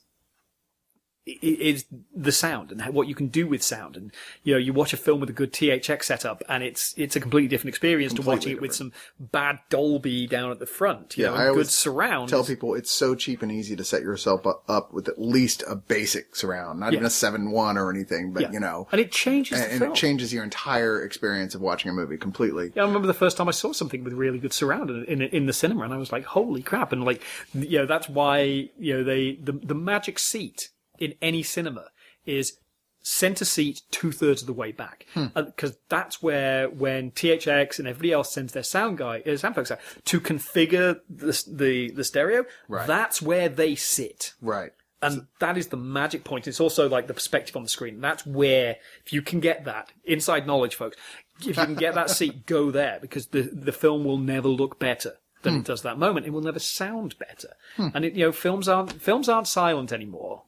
is 1.25 1.85
the 2.13 2.31
sound 2.31 2.71
and 2.71 2.93
what 2.93 3.07
you 3.07 3.15
can 3.15 3.27
do 3.27 3.47
with 3.47 3.63
sound 3.63 3.95
and 3.95 4.11
you 4.43 4.53
know 4.53 4.57
you 4.59 4.73
watch 4.73 4.91
a 4.91 4.97
film 4.97 5.21
with 5.21 5.29
a 5.29 5.33
good 5.33 5.53
THX 5.53 6.03
setup 6.03 6.43
and 6.49 6.63
it's 6.63 6.93
it's 6.97 7.15
a 7.15 7.19
completely 7.21 7.47
different 7.47 7.69
experience 7.69 8.11
to 8.13 8.17
Completely 8.17 8.35
watching 8.35 8.51
it 8.57 8.61
with 8.61 8.75
some 8.75 8.91
bad 9.19 9.59
Dolby 9.69 10.27
down 10.27 10.51
at 10.51 10.59
the 10.59 10.65
front 10.65 11.17
you 11.17 11.23
Yeah, 11.23 11.31
know 11.31 11.51
I 11.51 11.53
good 11.53 11.67
surround 11.69 12.27
Tell 12.29 12.43
people 12.43 12.73
it's 12.75 12.91
so 12.91 13.15
cheap 13.15 13.41
and 13.41 13.51
easy 13.51 13.75
to 13.75 13.83
set 13.85 14.01
yourself 14.01 14.45
up, 14.67 14.91
with 14.93 15.07
at 15.07 15.19
least 15.19 15.63
a 15.67 15.75
basic 15.75 16.35
surround, 16.35 16.79
not 16.81 16.93
even 16.93 17.05
a 17.05 17.09
7-1 17.09 17.75
or 17.77 17.89
anything, 17.89 18.33
but 18.33 18.41
Yeah. 18.43 18.51
you 18.51 18.59
know, 18.59 18.87
and 18.91 18.99
it 18.99 19.11
changes 19.11 19.61
and, 19.61 19.81
and 19.83 19.91
it 19.91 19.95
changes 19.95 20.33
your 20.33 20.43
entire 20.43 21.03
experience 21.03 21.55
of 21.55 21.61
watching 21.61 21.89
a 21.89 21.93
movie 21.93 22.17
completely. 22.17 22.71
Yeah, 22.75 22.83
I 22.83 22.85
remember 22.85 23.07
the 23.07 23.13
first 23.13 23.37
time 23.37 23.47
I 23.47 23.51
saw 23.51 23.71
something 23.71 24.03
with 24.03 24.13
really 24.13 24.39
good 24.39 24.53
surround 24.53 24.89
in, 24.89 25.03
in 25.05 25.21
in 25.21 25.45
the 25.45 25.53
cinema, 25.53 25.83
and 25.83 25.93
I 25.93 25.97
was 25.97 26.11
like, 26.11 26.25
"Holy 26.25 26.61
crap!" 26.61 26.91
And 26.91 27.03
like, 27.05 27.21
you 27.53 27.79
know, 27.79 27.85
that's 27.85 28.09
why 28.09 28.41
you 28.77 28.97
know 28.97 29.03
they 29.03 29.35
the 29.35 29.53
the 29.53 29.75
magic 29.75 30.19
seat 30.19 30.69
in 30.99 31.13
any 31.21 31.43
cinema 31.43 31.87
is 32.25 32.57
center 33.03 33.43
seat 33.43 33.81
two 33.91 34.11
thirds 34.11 34.41
of 34.41 34.47
the 34.47 34.53
way 34.53 34.71
back 34.71 35.05
hmm. 35.13 35.27
uh, 35.35 35.41
because 35.41 35.77
that's 35.89 36.23
where 36.23 36.69
when 36.69 37.11
THX 37.11 37.77
and 37.77 37.87
everybody 37.87 38.13
else 38.13 38.31
sends 38.31 38.53
their 38.53 38.63
sound 38.63 38.97
guy 38.97 39.21
uh, 39.21 39.35
sound 39.35 39.55
folks 39.55 39.71
out 39.71 39.79
to 40.05 40.21
configure 40.21 40.99
the 41.09 41.43
the, 41.47 41.91
the 41.91 42.03
stereo. 42.03 42.45
Right. 42.67 42.87
That's 42.87 43.21
where 43.21 43.49
they 43.49 43.75
sit. 43.75 44.33
Right. 44.41 44.71
And 45.01 45.27
that 45.39 45.57
is 45.57 45.67
the 45.67 45.75
magic 45.75 46.23
point. 46.23 46.47
It's 46.47 46.61
also 46.61 46.87
like 46.87 47.07
the 47.07 47.13
perspective 47.13 47.57
on 47.57 47.63
the 47.63 47.69
screen. 47.69 47.99
That's 47.99 48.25
where, 48.25 48.77
if 49.05 49.11
you 49.11 49.21
can 49.21 49.41
get 49.41 49.65
that, 49.65 49.91
inside 50.05 50.47
knowledge, 50.47 50.75
folks, 50.75 50.95
if 51.41 51.47
you 51.47 51.53
can 51.65 51.75
get 51.75 51.95
that 51.95 52.09
seat, 52.09 52.45
go 52.45 52.71
there 52.71 52.99
because 53.01 53.27
the, 53.27 53.41
the 53.41 53.73
film 53.73 54.05
will 54.05 54.17
never 54.17 54.47
look 54.47 54.79
better 54.79 55.17
than 55.41 55.55
it 55.55 55.57
hmm. 55.57 55.63
does 55.63 55.81
that 55.81 55.99
moment. 55.99 56.25
It 56.25 56.29
will 56.29 56.39
never 56.39 56.59
sound 56.59 57.19
better. 57.19 57.49
Hmm. 57.75 57.89
And 57.93 58.05
it, 58.05 58.13
you 58.13 58.25
know, 58.25 58.31
films 58.31 58.69
aren't, 58.69 59.01
films 59.01 59.27
aren't 59.27 59.47
silent 59.47 59.91
anymore. 59.91 60.43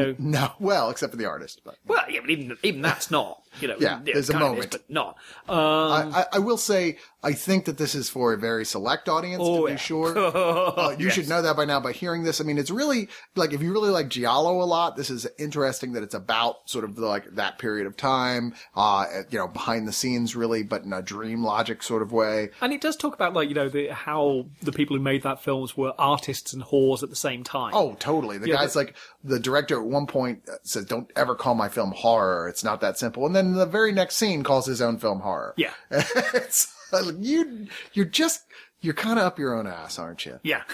You 0.00 0.06
know, 0.06 0.14
No, 0.18 0.52
well, 0.58 0.90
except 0.90 1.10
for 1.12 1.16
the 1.16 1.26
artist, 1.26 1.60
but 1.64 1.76
well, 1.86 2.04
yeah, 2.10 2.20
but 2.20 2.30
even, 2.30 2.56
even 2.62 2.82
that's 2.82 3.10
not, 3.10 3.42
you 3.60 3.68
know, 3.68 3.76
Yeah, 3.78 4.00
there's 4.04 4.30
a 4.30 4.38
moment. 4.38 4.66
is, 4.74 4.80
but 4.80 4.90
not. 4.90 5.16
Um, 5.48 5.56
I, 5.58 6.20
I, 6.20 6.24
I 6.34 6.38
will 6.38 6.56
say 6.58 6.98
I 7.26 7.32
think 7.32 7.64
that 7.64 7.76
this 7.76 7.94
is 7.96 8.08
for 8.08 8.32
a 8.32 8.36
very 8.38 8.64
select 8.64 9.08
audience 9.08 9.42
Oh, 9.44 9.62
to 9.62 9.66
be 9.66 9.72
yeah. 9.72 9.76
sure. 9.78 10.14
Uh, 10.76 10.94
you 10.98 11.10
should 11.10 11.28
know 11.28 11.42
that 11.42 11.56
by 11.56 11.64
now 11.64 11.80
by 11.80 11.92
hearing 11.92 12.22
this. 12.22 12.40
I 12.40 12.44
mean, 12.44 12.56
it's 12.58 12.70
really 12.70 13.08
like 13.34 13.52
if 13.52 13.62
you 13.62 13.72
really 13.72 13.90
like 13.90 14.08
Giallo 14.08 14.62
a 14.62 14.64
lot, 14.64 14.96
this 14.96 15.10
is 15.10 15.26
interesting 15.38 15.92
that 15.92 16.02
it's 16.02 16.14
about 16.14 16.68
sort 16.70 16.84
of 16.84 16.98
like 16.98 17.24
that 17.34 17.58
period 17.58 17.86
of 17.86 17.96
time, 17.96 18.54
uh, 18.76 19.06
you 19.30 19.38
know, 19.38 19.48
behind 19.48 19.88
the 19.88 19.92
scenes 19.92 20.36
really, 20.36 20.62
but 20.62 20.82
in 20.84 20.92
a 20.92 21.02
dream 21.02 21.42
logic 21.42 21.82
sort 21.82 22.02
of 22.02 22.12
way. 22.12 22.50
and 22.60 22.72
it 22.72 22.80
does 22.80 22.96
talk 22.96 23.14
about 23.14 23.34
like, 23.34 23.48
you 23.48 23.54
know, 23.54 23.68
the, 23.68 23.88
how 23.88 24.46
the 24.62 24.72
people 24.72 24.96
who 24.96 25.02
made 25.02 25.22
that 25.24 25.42
films 25.42 25.76
were 25.76 25.92
artists 25.98 26.52
and 26.52 26.62
whores 26.62 27.02
at 27.02 27.10
the 27.10 27.16
same 27.16 27.42
time. 27.42 27.72
Oh, 27.74 27.94
totally. 27.98 28.38
The 28.38 28.48
Yeah, 28.48 28.56
guy's 28.56 28.76
like, 28.76 28.94
the 29.24 29.40
director 29.40 29.80
at 29.80 29.86
one 29.86 30.06
point 30.06 30.42
uh, 30.48 30.56
says, 30.62 30.84
don't 30.84 31.10
ever 31.16 31.34
call 31.34 31.54
my 31.54 31.68
film 31.68 31.92
horror. 31.92 32.48
It's 32.48 32.62
not 32.62 32.80
that 32.82 32.98
simple. 32.98 33.26
And 33.26 33.34
then 33.34 33.54
the 33.54 33.66
very 33.66 33.90
next 33.92 34.16
scene 34.16 34.42
calls 34.44 34.66
his 34.66 34.80
own 34.80 34.98
film 34.98 35.20
horror. 35.20 35.54
Yeah. 35.56 35.72
it's 35.90 36.72
like, 37.00 37.16
you, 37.20 37.66
you're 37.92 38.04
just, 38.06 38.42
you're 38.80 38.94
kind 38.94 39.18
of 39.18 39.24
up 39.24 39.38
your 39.38 39.54
own 39.54 39.66
ass, 39.66 39.98
aren't 39.98 40.24
you? 40.26 40.38
Yeah. 40.42 40.62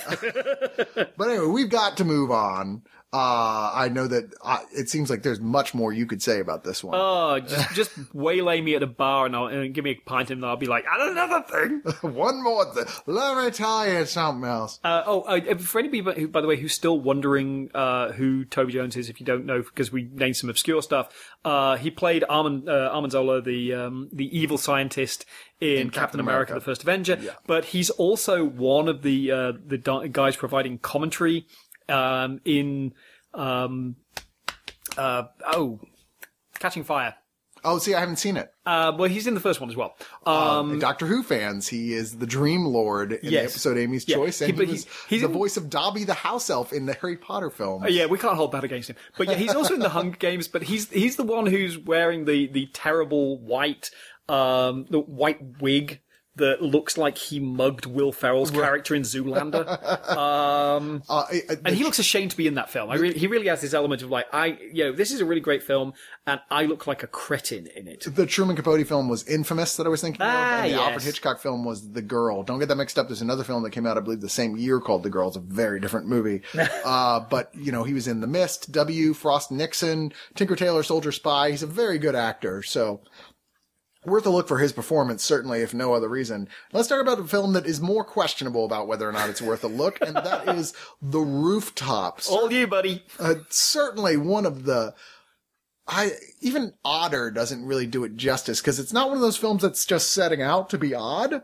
But 1.17 1.29
anyway, 1.31 1.47
we've 1.47 1.71
got 1.71 1.97
to 1.99 2.05
move 2.05 2.31
on. 2.31 2.83
Uh, 3.15 3.71
I 3.75 3.91
know 3.91 4.07
that 4.07 4.33
uh, 4.43 4.61
it 4.73 4.89
seems 4.89 5.11
like 5.11 5.23
there's 5.23 5.39
much 5.39 5.75
more 5.75 5.93
you 5.93 6.07
could 6.07 6.23
say 6.23 6.41
about 6.41 6.65
this 6.65 6.83
one. 6.83 6.99
Oh, 6.99 7.41
just 7.41 7.71
just 7.75 8.15
waylay 8.15 8.63
me 8.63 8.75
at 8.75 8.83
a 8.83 8.87
bar 8.87 9.27
and, 9.27 9.37
I'll, 9.37 9.49
and 9.49 9.75
give 9.75 9.85
me 9.85 9.91
a 9.91 9.95
pint 9.97 10.31
and 10.31 10.43
I'll 10.47 10.57
be 10.57 10.65
like, 10.65 10.87
and 10.91 11.11
another 11.11 11.43
thing. 11.43 11.81
one 12.15 12.43
more 12.43 12.65
thing. 12.73 12.87
Let 13.05 13.45
me 13.45 13.51
tell 13.51 13.87
you 13.87 14.07
something 14.07 14.49
else. 14.49 14.81
Uh, 14.83 15.03
oh, 15.05 15.21
uh, 15.23 15.59
for 15.59 15.79
anybody, 15.79 16.23
who, 16.23 16.29
by 16.29 16.41
the 16.41 16.47
way, 16.47 16.57
who's 16.57 16.73
still 16.73 16.99
wondering 16.99 17.71
uh, 17.75 18.13
who 18.13 18.47
Toby 18.47 18.73
Jones 18.73 18.97
is, 18.97 19.11
if 19.11 19.21
you 19.21 19.27
don't 19.27 19.45
know, 19.45 19.61
because 19.61 19.93
we 19.93 20.09
named 20.15 20.39
some 20.39 20.49
obscure 20.49 20.81
stuff, 20.81 21.13
uh, 21.45 21.77
he 21.77 21.91
played 21.91 22.25
Armand, 22.31 22.67
uh, 22.67 22.91
Armand 22.93 23.13
Zola, 23.13 23.43
the 23.43 23.75
um, 23.75 24.09
the 24.11 24.37
evil 24.37 24.57
scientist 24.57 25.27
in, 25.61 25.91
Captain, 25.91 26.19
America, 26.19 26.53
America. 26.53 26.55
the 26.55 26.61
First 26.61 26.83
Avenger. 26.83 27.19
But 27.47 27.67
he's 27.67 27.91
also 27.91 28.45
one 28.45 28.89
of 28.89 29.03
the 29.03 29.31
uh, 29.31 29.53
the 29.67 29.77
guys 30.11 30.37
providing 30.37 30.79
commentary 30.79 31.47
um, 31.93 32.41
in 32.45 32.95
um, 33.35 33.97
uh, 34.97 35.25
oh, 35.53 35.81
Catching 36.59 36.85
Fire. 36.85 37.15
Oh, 37.65 37.79
see, 37.79 37.95
I 37.95 38.01
haven't 38.01 38.17
seen 38.17 38.37
it. 38.37 38.53
Uh, 38.67 38.91
well, 38.99 39.09
he's 39.09 39.29
in 39.29 39.35
the 39.35 39.41
first 39.41 39.61
one 39.61 39.71
as 39.71 39.77
well. 39.77 39.95
Um, 40.27 40.35
Um, 40.73 40.79
Doctor 40.81 41.07
Who 41.07 41.23
fans, 41.23 41.69
he 41.69 41.93
is 41.93 42.19
the 42.19 42.27
Dream 42.27 42.65
Lord 42.67 43.13
in 43.13 43.31
the 43.31 43.39
episode 43.39 43.79
Amy's 43.79 44.09
Yeah, 44.09 44.17
Choice, 44.17 44.41
and 44.41 44.51
he- 44.51 44.57
he, 44.65 44.71
was 44.73 44.83
he's- 44.83 44.95
he's 45.09 45.21
the 45.23 45.29
in- 45.29 45.33
voice 45.33 45.57
of 45.57 45.71
Dobby 45.71 46.03
the 46.03 46.13
house 46.15 46.51
elf 46.51 46.73
in 46.73 46.87
the 46.87 46.95
Harry 46.95 47.17
Potter 47.17 47.51
film. 47.51 47.85
Uh, 47.85 47.87
yeah, 47.87 48.07
we 48.07 48.19
can't 48.19 48.35
hold 48.35 48.51
that 48.53 48.65
against 48.65 48.91
him. 48.91 48.97
But 49.17 49.29
yeah, 49.29 49.35
he's 49.37 49.55
also 49.55 49.75
in 49.75 49.81
the 49.81 49.89
Hunger 49.91 50.17
Games. 50.17 50.49
But 50.49 50.65
he's 50.65 50.91
he's 50.91 51.15
the 51.15 51.23
one 51.23 51.47
who's 51.47 51.79
wearing 51.79 52.25
the 52.25 52.49
the 52.49 52.67
terrible 52.73 53.39
white 53.39 53.91
um 54.29 54.87
the 54.91 54.99
white 54.99 55.61
wig 55.61 56.01
that 56.37 56.63
looks 56.63 56.97
like 56.97 57.19
he 57.19 57.39
mugged 57.39 57.85
Will 57.85 58.11
Ferrell's 58.11 58.51
character 58.51 58.95
in 58.95 59.03
Zoolander. 59.03 59.67
um, 60.17 61.03
Uh, 61.09 61.25
I- 61.31 61.43
I- 61.51 61.57
and 61.67 61.77
he 61.77 61.85
looks 61.85 61.99
ashamed 61.99 62.31
to 62.31 62.37
be 62.37 62.47
in 62.47 62.55
that 62.55 62.71
film. 62.71 62.91
He 63.13 63.27
really 63.27 63.49
has 63.49 63.61
this 63.61 63.75
element 63.75 64.03
of 64.03 64.11
like, 64.11 64.27
I, 64.33 64.59
you 64.73 64.85
know, 64.85 64.93
this 64.93 65.13
is 65.13 65.21
a 65.21 65.25
really 65.27 65.41
great 65.43 65.63
film, 65.63 65.93
and 66.27 66.41
I 66.51 66.65
look 66.65 66.87
like 66.87 67.03
a 67.03 67.07
cretin 67.07 67.67
in 67.77 67.87
it. 67.89 68.07
the 68.15 68.25
Truman 68.27 68.57
Capote 68.57 68.87
film 68.87 69.09
was 69.09 69.27
Infamous 69.29 69.77
that 69.77 69.87
I 69.87 69.91
was 69.91 70.01
thinking 70.01 70.23
Ah, 70.23 70.61
of, 70.61 70.65
and 70.65 70.65
the 70.65 70.69
yes. 70.77 70.81
Alfred 70.81 71.03
Hitchcock 71.03 71.41
film 71.41 71.65
was 71.65 71.91
The 71.93 72.03
Girl. 72.03 72.43
Don't 72.43 72.59
get 72.59 72.69
that 72.69 72.77
mixed 72.77 72.99
up. 72.99 73.09
There's 73.09 73.21
another 73.23 73.45
film 73.45 73.63
that 73.65 73.71
came 73.71 73.87
out, 73.87 73.97
I 73.97 74.01
believe, 74.01 74.21
the 74.21 74.29
same 74.29 74.57
year 74.57 74.81
called 74.81 75.03
The 75.03 75.11
Girl. 75.11 75.29
It's 75.29 75.37
a 75.37 75.41
very 75.41 75.81
different 75.81 76.07
movie. 76.07 76.43
uh, 76.85 77.21
but, 77.21 77.51
you 77.55 77.73
know, 77.73 77.85
he 77.85 77.93
was 77.93 78.09
in 78.09 78.21
The 78.21 78.27
Mist, 78.27 78.73
W, 78.73 79.13
Frost 79.13 79.51
Nixon, 79.51 80.13
Tinker 80.35 80.57
Tailor 80.57 80.83
Soldier 80.83 81.13
Spy. 81.13 81.51
He's 81.51 81.63
a 81.63 81.67
very 81.67 81.99
good 81.99 82.15
actor. 82.15 82.63
So, 82.63 83.01
worth 84.05 84.27
a 84.27 84.31
look 84.31 84.49
for 84.49 84.59
his 84.59 84.73
performance, 84.73 85.23
certainly, 85.23 85.61
if 85.61 85.73
no 85.73 85.95
other 85.95 86.09
reason. 86.09 86.49
Let's 86.73 86.89
talk 86.89 87.01
about 87.01 87.21
a 87.21 87.25
film 87.25 87.53
that 87.53 87.67
is 87.67 87.81
more 87.81 88.05
questionable 88.05 88.65
about 88.65 88.87
whether 88.89 89.09
or 89.09 89.13
not 89.13 89.31
it's 89.31 89.43
worth 89.43 89.65
a 89.65 89.69
look, 89.69 89.99
and 90.01 90.17
that 90.17 90.49
is 90.57 90.75
The 91.01 91.21
Rooftops 91.21 92.29
All 92.29 92.53
you, 92.53 92.67
buddy. 92.67 93.03
uh, 93.19 93.35
certainly 93.49 94.17
one 94.17 94.47
of 94.47 94.65
the 94.65 94.95
I 95.87 96.13
even 96.41 96.75
odder 96.85 97.31
doesn't 97.33 97.67
really 97.67 97.87
do 97.87 98.05
it 98.05 98.17
justice 98.17 98.61
because 98.61 98.79
it's 98.79 98.93
not 98.93 99.09
one 99.09 99.17
of 99.17 99.23
those 99.23 99.37
films 99.37 99.63
that's 99.63 99.85
just 99.85 100.13
setting 100.13 100.41
out 100.41 100.71
to 100.71 100.79
be 100.79 100.95
odd. 100.95 101.43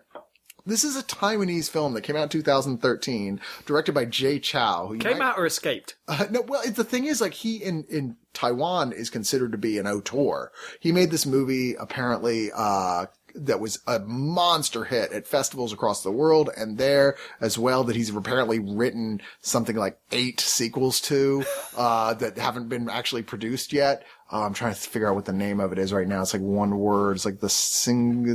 This 0.69 0.85
is 0.85 0.97
a 0.97 1.03
Taiwanese 1.03 1.71
film 1.71 1.95
that 1.95 2.03
came 2.03 2.15
out 2.15 2.25
in 2.25 2.29
2013, 2.29 3.41
directed 3.65 3.93
by 3.93 4.05
Jay 4.05 4.39
Chou. 4.39 4.89
Who 4.89 4.99
Came 4.99 5.17
might- 5.19 5.25
out 5.25 5.39
or 5.39 5.47
escaped? 5.47 5.95
uh, 6.07 6.27
no, 6.31 6.43
well, 6.43 6.63
the 6.71 6.85
thing 6.85 7.07
is, 7.07 7.23
like, 7.23 7.33
he 7.33 7.57
in, 7.57 7.85
in 7.89 8.17
Taiwan 8.35 8.93
is 8.93 9.09
considered 9.09 9.53
to 9.53 9.59
be 9.59 9.79
an 9.79 9.87
auteur. 9.87 10.53
He 10.79 10.93
made 10.93 11.11
this 11.11 11.25
movie, 11.25 11.75
apparently, 11.75 12.51
uh, 12.55 13.07
that 13.35 13.61
was 13.61 13.79
a 13.87 13.99
monster 14.01 14.85
hit 14.85 15.13
at 15.13 15.27
festivals 15.27 15.73
across 15.73 16.03
the 16.03 16.11
world 16.11 16.51
and 16.57 16.77
there 16.77 17.17
as 17.41 17.57
well 17.57 17.85
that 17.85 17.95
he's 17.97 18.15
apparently 18.15 18.59
written 18.59 19.21
something 19.41 19.77
like 19.77 19.99
eight 20.13 20.41
sequels 20.41 21.01
to, 21.03 21.45
uh, 21.77 22.13
that 22.15 22.37
haven't 22.37 22.69
been 22.69 22.89
actually 22.91 23.23
produced 23.23 23.73
yet. 23.73 24.05
Uh, 24.31 24.43
I'm 24.45 24.55
trying 24.55 24.75
to 24.75 24.81
figure 24.81 25.09
out 25.09 25.15
what 25.15 25.25
the 25.25 25.33
name 25.33 25.61
of 25.61 25.73
it 25.73 25.79
is 25.79 25.93
right 25.93 26.07
now. 26.09 26.21
It's 26.21 26.35
like 26.35 26.43
one 26.43 26.79
word. 26.79 27.17
It's 27.17 27.25
like 27.25 27.41
the 27.41 27.49
sing, 27.49 28.27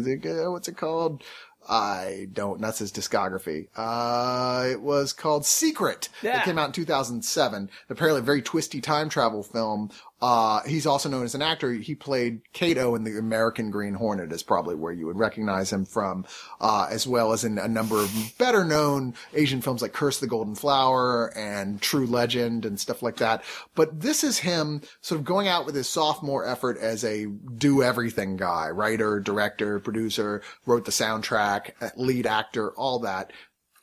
what's 0.51 0.67
it 0.67 0.77
called? 0.77 1.23
I 1.69 2.27
don't, 2.33 2.59
that's 2.61 2.79
his 2.79 2.91
discography. 2.91 3.67
Uh, 3.75 4.67
it 4.69 4.81
was 4.81 5.13
called 5.13 5.45
Secret. 5.45 6.09
Yeah. 6.21 6.41
It 6.41 6.45
came 6.45 6.57
out 6.57 6.67
in 6.67 6.73
2007. 6.73 7.69
Apparently 7.89 8.19
a 8.19 8.23
very 8.23 8.41
twisty 8.41 8.81
time 8.81 9.09
travel 9.09 9.43
film. 9.43 9.89
Uh, 10.23 10.63
he's 10.63 10.85
also 10.85 11.09
known 11.09 11.25
as 11.25 11.35
an 11.35 11.41
actor. 11.41 11.73
He 11.73 11.95
played 11.95 12.39
Kato 12.53 12.95
in 12.95 13.03
the 13.03 13.17
American 13.17 13.71
Green 13.71 13.93
Hornet 13.93 14.31
is 14.31 14.41
probably 14.41 14.73
where 14.73 14.93
you 14.93 15.05
would 15.05 15.19
recognize 15.19 15.73
him 15.73 15.83
from, 15.83 16.25
uh, 16.61 16.87
as 16.89 17.05
well 17.05 17.33
as 17.33 17.43
in 17.43 17.57
a 17.57 17.67
number 17.67 17.97
of 17.97 18.33
better 18.37 18.63
known 18.63 19.15
Asian 19.33 19.59
films 19.61 19.81
like 19.81 19.91
Curse 19.91 20.21
the 20.21 20.27
Golden 20.27 20.55
Flower 20.55 21.37
and 21.37 21.81
True 21.81 22.07
Legend 22.07 22.63
and 22.63 22.79
stuff 22.79 23.03
like 23.03 23.17
that. 23.17 23.43
But 23.75 23.99
this 23.99 24.23
is 24.23 24.39
him 24.39 24.79
sort 25.01 25.19
of 25.19 25.25
going 25.25 25.49
out 25.49 25.65
with 25.65 25.75
his 25.75 25.89
sophomore 25.89 26.47
effort 26.47 26.77
as 26.77 27.03
a 27.03 27.25
do 27.25 27.83
everything 27.83 28.37
guy, 28.37 28.69
writer, 28.69 29.19
director, 29.19 29.81
producer, 29.81 30.41
wrote 30.65 30.85
the 30.85 30.91
soundtrack, 30.91 31.71
lead 31.97 32.25
actor, 32.25 32.71
all 32.71 32.99
that 32.99 33.33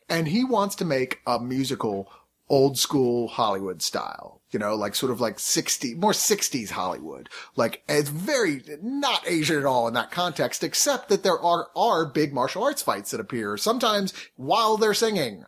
and 0.08 0.26
he 0.26 0.42
wants 0.42 0.74
to 0.74 0.84
make 0.84 1.20
a 1.26 1.38
musical 1.38 2.10
old 2.48 2.76
school 2.76 3.28
Hollywood 3.28 3.80
style, 3.80 4.39
you 4.50 4.58
know, 4.58 4.74
like 4.74 4.94
sort 4.94 5.12
of 5.12 5.20
like 5.20 5.38
60, 5.38 5.94
more 5.94 6.12
60s 6.12 6.70
Hollywood. 6.70 7.28
Like 7.56 7.82
it's 7.88 8.08
very 8.08 8.62
not 8.82 9.22
Asian 9.26 9.58
at 9.58 9.64
all 9.66 9.86
in 9.88 9.94
that 9.94 10.10
context, 10.10 10.64
except 10.64 11.08
that 11.08 11.22
there 11.22 11.38
are, 11.38 11.68
are 11.76 12.06
big 12.06 12.32
martial 12.32 12.64
arts 12.64 12.82
fights 12.82 13.10
that 13.12 13.20
appear 13.20 13.56
sometimes 13.56 14.12
while 14.36 14.76
they're 14.76 14.94
singing. 14.94 15.44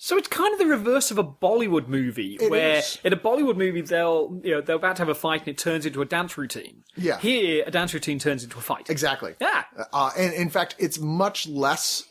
So 0.00 0.16
it's 0.16 0.28
kind 0.28 0.52
of 0.52 0.60
the 0.60 0.66
reverse 0.66 1.10
of 1.10 1.18
a 1.18 1.24
Bollywood 1.24 1.88
movie, 1.88 2.36
It 2.40 2.52
where 2.52 2.76
is. 2.78 2.98
in 3.02 3.12
a 3.12 3.16
Bollywood 3.16 3.56
movie 3.56 3.80
they'll 3.80 4.40
you 4.44 4.52
know 4.52 4.60
they're 4.60 4.76
about 4.76 4.94
to 4.96 5.02
have 5.02 5.08
a 5.08 5.14
fight 5.16 5.40
and 5.40 5.48
it 5.48 5.58
turns 5.58 5.84
into 5.86 6.00
a 6.00 6.04
dance 6.04 6.38
routine. 6.38 6.84
Yeah. 6.96 7.18
Here, 7.18 7.64
a 7.66 7.70
dance 7.72 7.92
routine 7.92 8.20
turns 8.20 8.44
into 8.44 8.58
a 8.58 8.60
fight. 8.60 8.88
Exactly. 8.90 9.34
Yeah. 9.40 9.64
Uh, 9.92 10.12
and 10.16 10.32
in 10.34 10.50
fact, 10.50 10.76
it's 10.78 11.00
much 11.00 11.48
less, 11.48 12.04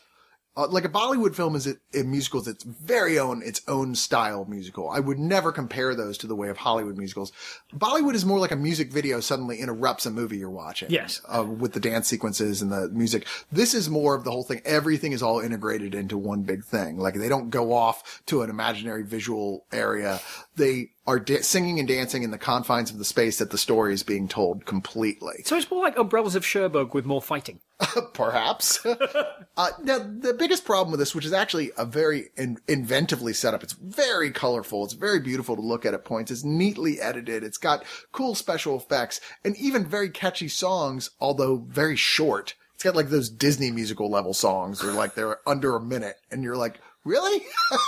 uh, 0.58 0.66
like 0.66 0.84
a 0.84 0.88
Bollywood 0.88 1.36
film 1.36 1.54
is 1.54 1.68
it, 1.68 1.78
in 1.92 2.10
musicals, 2.10 2.48
it's 2.48 2.64
very 2.64 3.16
own, 3.16 3.42
its 3.42 3.60
own 3.68 3.94
style 3.94 4.44
musical. 4.46 4.90
I 4.90 4.98
would 4.98 5.18
never 5.18 5.52
compare 5.52 5.94
those 5.94 6.18
to 6.18 6.26
the 6.26 6.34
way 6.34 6.48
of 6.48 6.56
Hollywood 6.56 6.98
musicals. 6.98 7.30
Bollywood 7.72 8.14
is 8.14 8.24
more 8.24 8.40
like 8.40 8.50
a 8.50 8.56
music 8.56 8.92
video 8.92 9.20
suddenly 9.20 9.58
interrupts 9.58 10.04
a 10.04 10.10
movie 10.10 10.38
you're 10.38 10.50
watching. 10.50 10.90
Yes. 10.90 11.22
Uh, 11.26 11.44
with 11.44 11.74
the 11.74 11.80
dance 11.80 12.08
sequences 12.08 12.60
and 12.60 12.72
the 12.72 12.88
music. 12.88 13.24
This 13.52 13.72
is 13.72 13.88
more 13.88 14.16
of 14.16 14.24
the 14.24 14.32
whole 14.32 14.42
thing. 14.42 14.60
Everything 14.64 15.12
is 15.12 15.22
all 15.22 15.38
integrated 15.38 15.94
into 15.94 16.18
one 16.18 16.42
big 16.42 16.64
thing. 16.64 16.98
Like 16.98 17.14
they 17.14 17.28
don't 17.28 17.50
go 17.50 17.72
off 17.72 18.22
to 18.26 18.42
an 18.42 18.50
imaginary 18.50 19.04
visual 19.04 19.64
area. 19.70 20.20
They 20.56 20.90
are 21.08 21.18
da- 21.18 21.40
singing 21.40 21.78
and 21.78 21.88
dancing 21.88 22.22
in 22.22 22.30
the 22.30 22.38
confines 22.38 22.90
of 22.90 22.98
the 22.98 23.04
space 23.04 23.38
that 23.38 23.50
the 23.50 23.56
story 23.56 23.94
is 23.94 24.02
being 24.02 24.28
told 24.28 24.66
completely. 24.66 25.42
So 25.46 25.56
it's 25.56 25.70
more 25.70 25.82
like 25.82 25.98
Umbrellas 25.98 26.34
of 26.34 26.44
Cherbourg 26.44 26.92
with 26.92 27.06
more 27.06 27.22
fighting. 27.22 27.60
perhaps. 28.12 28.84
uh, 29.56 29.70
now, 29.82 29.98
the 29.98 30.36
biggest 30.38 30.66
problem 30.66 30.90
with 30.90 31.00
this, 31.00 31.14
which 31.14 31.24
is 31.24 31.32
actually 31.32 31.70
a 31.78 31.86
very 31.86 32.28
in- 32.36 32.58
inventively 32.68 33.34
set 33.34 33.54
up, 33.54 33.62
it's 33.62 33.72
very 33.72 34.30
colorful, 34.30 34.84
it's 34.84 34.92
very 34.92 35.20
beautiful 35.20 35.56
to 35.56 35.62
look 35.62 35.86
at 35.86 35.94
at 35.94 36.04
points, 36.04 36.30
it's 36.30 36.44
neatly 36.44 37.00
edited, 37.00 37.42
it's 37.42 37.56
got 37.56 37.84
cool 38.12 38.34
special 38.34 38.76
effects, 38.76 39.20
and 39.44 39.56
even 39.56 39.86
very 39.86 40.10
catchy 40.10 40.48
songs, 40.48 41.10
although 41.20 41.64
very 41.68 41.96
short. 41.96 42.54
It's 42.74 42.84
got 42.84 42.96
like 42.96 43.08
those 43.08 43.30
Disney 43.30 43.70
musical 43.70 44.10
level 44.10 44.34
songs, 44.34 44.80
they're 44.80 44.92
like 44.92 45.14
they're 45.14 45.38
under 45.48 45.74
a 45.74 45.80
minute, 45.80 46.16
and 46.30 46.42
you're 46.42 46.56
like, 46.56 46.80
Really? 47.08 47.40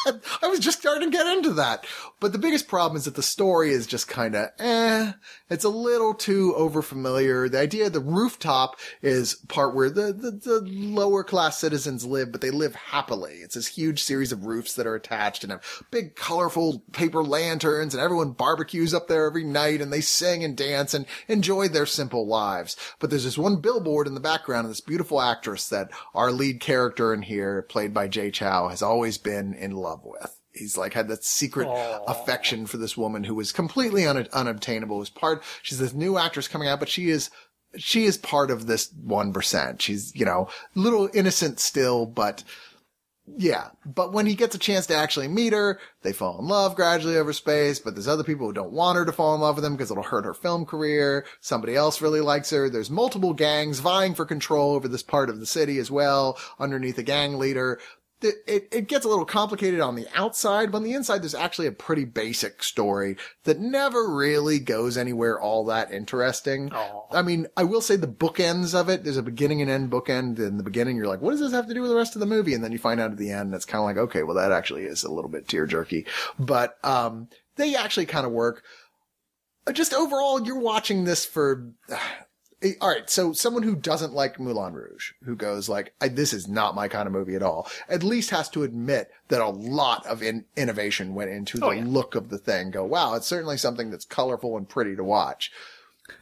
I 0.42 0.48
was 0.48 0.60
just 0.60 0.80
starting 0.80 1.10
to 1.10 1.16
get 1.16 1.26
into 1.26 1.52
that. 1.52 1.84
But 2.20 2.32
the 2.32 2.38
biggest 2.38 2.68
problem 2.68 2.96
is 2.96 3.04
that 3.04 3.16
the 3.16 3.22
story 3.22 3.70
is 3.70 3.86
just 3.86 4.08
kind 4.08 4.34
of 4.34 4.48
eh. 4.58 5.12
It's 5.50 5.64
a 5.64 5.68
little 5.68 6.14
too 6.14 6.54
overfamiliar. 6.56 7.50
The 7.50 7.58
idea 7.58 7.88
of 7.88 7.92
the 7.92 8.00
rooftop 8.00 8.78
is 9.02 9.34
part 9.48 9.74
where 9.74 9.90
the, 9.90 10.12
the, 10.12 10.30
the 10.30 10.60
lower 10.64 11.22
class 11.22 11.58
citizens 11.58 12.06
live, 12.06 12.32
but 12.32 12.40
they 12.40 12.50
live 12.50 12.74
happily. 12.74 13.34
It's 13.42 13.56
this 13.56 13.66
huge 13.66 14.02
series 14.02 14.32
of 14.32 14.46
roofs 14.46 14.74
that 14.74 14.86
are 14.86 14.94
attached 14.94 15.44
and 15.44 15.50
have 15.50 15.62
big 15.90 16.14
colorful 16.16 16.82
paper 16.92 17.22
lanterns 17.22 17.92
and 17.92 18.02
everyone 18.02 18.32
barbecues 18.32 18.94
up 18.94 19.08
there 19.08 19.26
every 19.26 19.44
night 19.44 19.82
and 19.82 19.92
they 19.92 20.00
sing 20.00 20.44
and 20.44 20.56
dance 20.56 20.94
and 20.94 21.04
enjoy 21.28 21.68
their 21.68 21.86
simple 21.86 22.26
lives. 22.26 22.74
But 22.98 23.10
there's 23.10 23.24
this 23.24 23.36
one 23.36 23.56
billboard 23.56 24.06
in 24.06 24.14
the 24.14 24.20
background 24.20 24.64
of 24.64 24.70
this 24.70 24.80
beautiful 24.80 25.20
actress 25.20 25.68
that 25.68 25.90
our 26.14 26.32
lead 26.32 26.60
character 26.60 27.12
in 27.12 27.22
here, 27.22 27.62
played 27.62 27.92
by 27.92 28.08
Jay 28.08 28.30
Chou, 28.30 28.68
has 28.68 28.82
always 28.82 29.09
been 29.18 29.54
in 29.54 29.72
love 29.72 30.00
with. 30.04 30.36
He's 30.52 30.76
like 30.76 30.94
had 30.94 31.08
that 31.08 31.24
secret 31.24 31.68
affection 32.08 32.66
for 32.66 32.76
this 32.76 32.96
woman 32.96 33.24
who 33.24 33.34
was 33.34 33.52
completely 33.52 34.06
un- 34.06 34.28
unobtainable. 34.32 35.00
As 35.00 35.10
part, 35.10 35.42
she's 35.62 35.78
this 35.78 35.94
new 35.94 36.18
actress 36.18 36.48
coming 36.48 36.68
out, 36.68 36.80
but 36.80 36.88
she 36.88 37.08
is, 37.08 37.30
she 37.76 38.04
is 38.04 38.18
part 38.18 38.50
of 38.50 38.66
this 38.66 38.92
1%. 38.92 39.80
She's, 39.80 40.14
you 40.14 40.24
know, 40.24 40.48
little 40.74 41.08
innocent 41.14 41.60
still, 41.60 42.04
but 42.04 42.42
yeah, 43.36 43.68
but 43.86 44.12
when 44.12 44.26
he 44.26 44.34
gets 44.34 44.54
a 44.54 44.58
chance 44.58 44.86
to 44.86 44.96
actually 44.96 45.28
meet 45.28 45.52
her, 45.52 45.78
they 46.02 46.12
fall 46.12 46.38
in 46.40 46.48
love 46.48 46.74
gradually 46.74 47.16
over 47.16 47.32
space, 47.32 47.78
but 47.78 47.94
there's 47.94 48.08
other 48.08 48.24
people 48.24 48.46
who 48.46 48.52
don't 48.52 48.72
want 48.72 48.98
her 48.98 49.04
to 49.04 49.12
fall 49.12 49.34
in 49.34 49.40
love 49.40 49.56
with 49.56 49.64
him 49.64 49.74
because 49.74 49.90
it'll 49.90 50.02
hurt 50.02 50.24
her 50.24 50.34
film 50.34 50.64
career. 50.64 51.24
Somebody 51.40 51.76
else 51.76 52.00
really 52.00 52.20
likes 52.20 52.50
her. 52.50 52.68
There's 52.68 52.90
multiple 52.90 53.34
gangs 53.34 53.78
vying 53.80 54.14
for 54.14 54.24
control 54.24 54.74
over 54.74 54.88
this 54.88 55.02
part 55.02 55.30
of 55.30 55.38
the 55.38 55.46
city 55.46 55.78
as 55.78 55.90
well, 55.90 56.38
underneath 56.58 56.98
a 56.98 57.02
gang 57.02 57.38
leader. 57.38 57.78
It, 58.22 58.68
it, 58.70 58.88
gets 58.88 59.06
a 59.06 59.08
little 59.08 59.24
complicated 59.24 59.80
on 59.80 59.94
the 59.94 60.06
outside, 60.14 60.70
but 60.70 60.78
on 60.78 60.84
the 60.84 60.92
inside, 60.92 61.22
there's 61.22 61.34
actually 61.34 61.68
a 61.68 61.72
pretty 61.72 62.04
basic 62.04 62.62
story 62.62 63.16
that 63.44 63.60
never 63.60 64.14
really 64.14 64.58
goes 64.58 64.98
anywhere 64.98 65.40
all 65.40 65.64
that 65.66 65.90
interesting. 65.90 66.70
I 67.10 67.22
mean, 67.22 67.46
I 67.56 67.64
will 67.64 67.80
say 67.80 67.96
the 67.96 68.06
bookends 68.06 68.78
of 68.78 68.90
it, 68.90 69.04
there's 69.04 69.16
a 69.16 69.22
beginning 69.22 69.62
and 69.62 69.70
end 69.70 69.90
bookend. 69.90 70.38
In 70.38 70.58
the 70.58 70.62
beginning, 70.62 70.96
you're 70.96 71.06
like, 71.06 71.22
what 71.22 71.30
does 71.30 71.40
this 71.40 71.52
have 71.52 71.66
to 71.68 71.74
do 71.74 71.80
with 71.80 71.90
the 71.90 71.96
rest 71.96 72.14
of 72.14 72.20
the 72.20 72.26
movie? 72.26 72.52
And 72.52 72.62
then 72.62 72.72
you 72.72 72.78
find 72.78 73.00
out 73.00 73.10
at 73.10 73.16
the 73.16 73.30
end, 73.30 73.46
and 73.46 73.54
it's 73.54 73.64
kind 73.64 73.80
of 73.80 73.86
like, 73.86 73.96
okay, 73.96 74.22
well, 74.22 74.36
that 74.36 74.52
actually 74.52 74.84
is 74.84 75.02
a 75.02 75.10
little 75.10 75.30
bit 75.30 75.48
tear 75.48 75.66
jerky. 75.66 76.04
But, 76.38 76.76
um, 76.84 77.28
they 77.56 77.74
actually 77.74 78.06
kind 78.06 78.26
of 78.26 78.32
work. 78.32 78.62
Uh, 79.66 79.72
Just 79.72 79.94
overall, 79.94 80.42
you're 80.42 80.60
watching 80.60 81.04
this 81.04 81.24
for, 81.24 81.72
all 82.80 82.88
right, 82.90 83.08
so 83.08 83.32
someone 83.32 83.62
who 83.62 83.74
doesn't 83.74 84.12
like 84.12 84.38
Moulin 84.38 84.74
Rouge, 84.74 85.12
who 85.24 85.34
goes 85.34 85.68
like, 85.68 85.94
I, 86.00 86.08
"This 86.08 86.32
is 86.34 86.46
not 86.46 86.74
my 86.74 86.88
kind 86.88 87.06
of 87.06 87.12
movie 87.12 87.34
at 87.34 87.42
all," 87.42 87.68
at 87.88 88.02
least 88.02 88.30
has 88.30 88.48
to 88.50 88.62
admit 88.64 89.10
that 89.28 89.40
a 89.40 89.48
lot 89.48 90.04
of 90.06 90.22
in- 90.22 90.44
innovation 90.56 91.14
went 91.14 91.30
into 91.30 91.58
the 91.58 91.66
Oh, 91.66 91.70
yeah. 91.70 91.84
look 91.86 92.14
of 92.14 92.28
the 92.28 92.36
thing. 92.38 92.70
Go, 92.70 92.84
wow, 92.84 93.14
it's 93.14 93.26
certainly 93.26 93.56
something 93.56 93.90
that's 93.90 94.04
colorful 94.04 94.56
and 94.58 94.68
pretty 94.68 94.94
to 94.96 95.04
watch. 95.04 95.50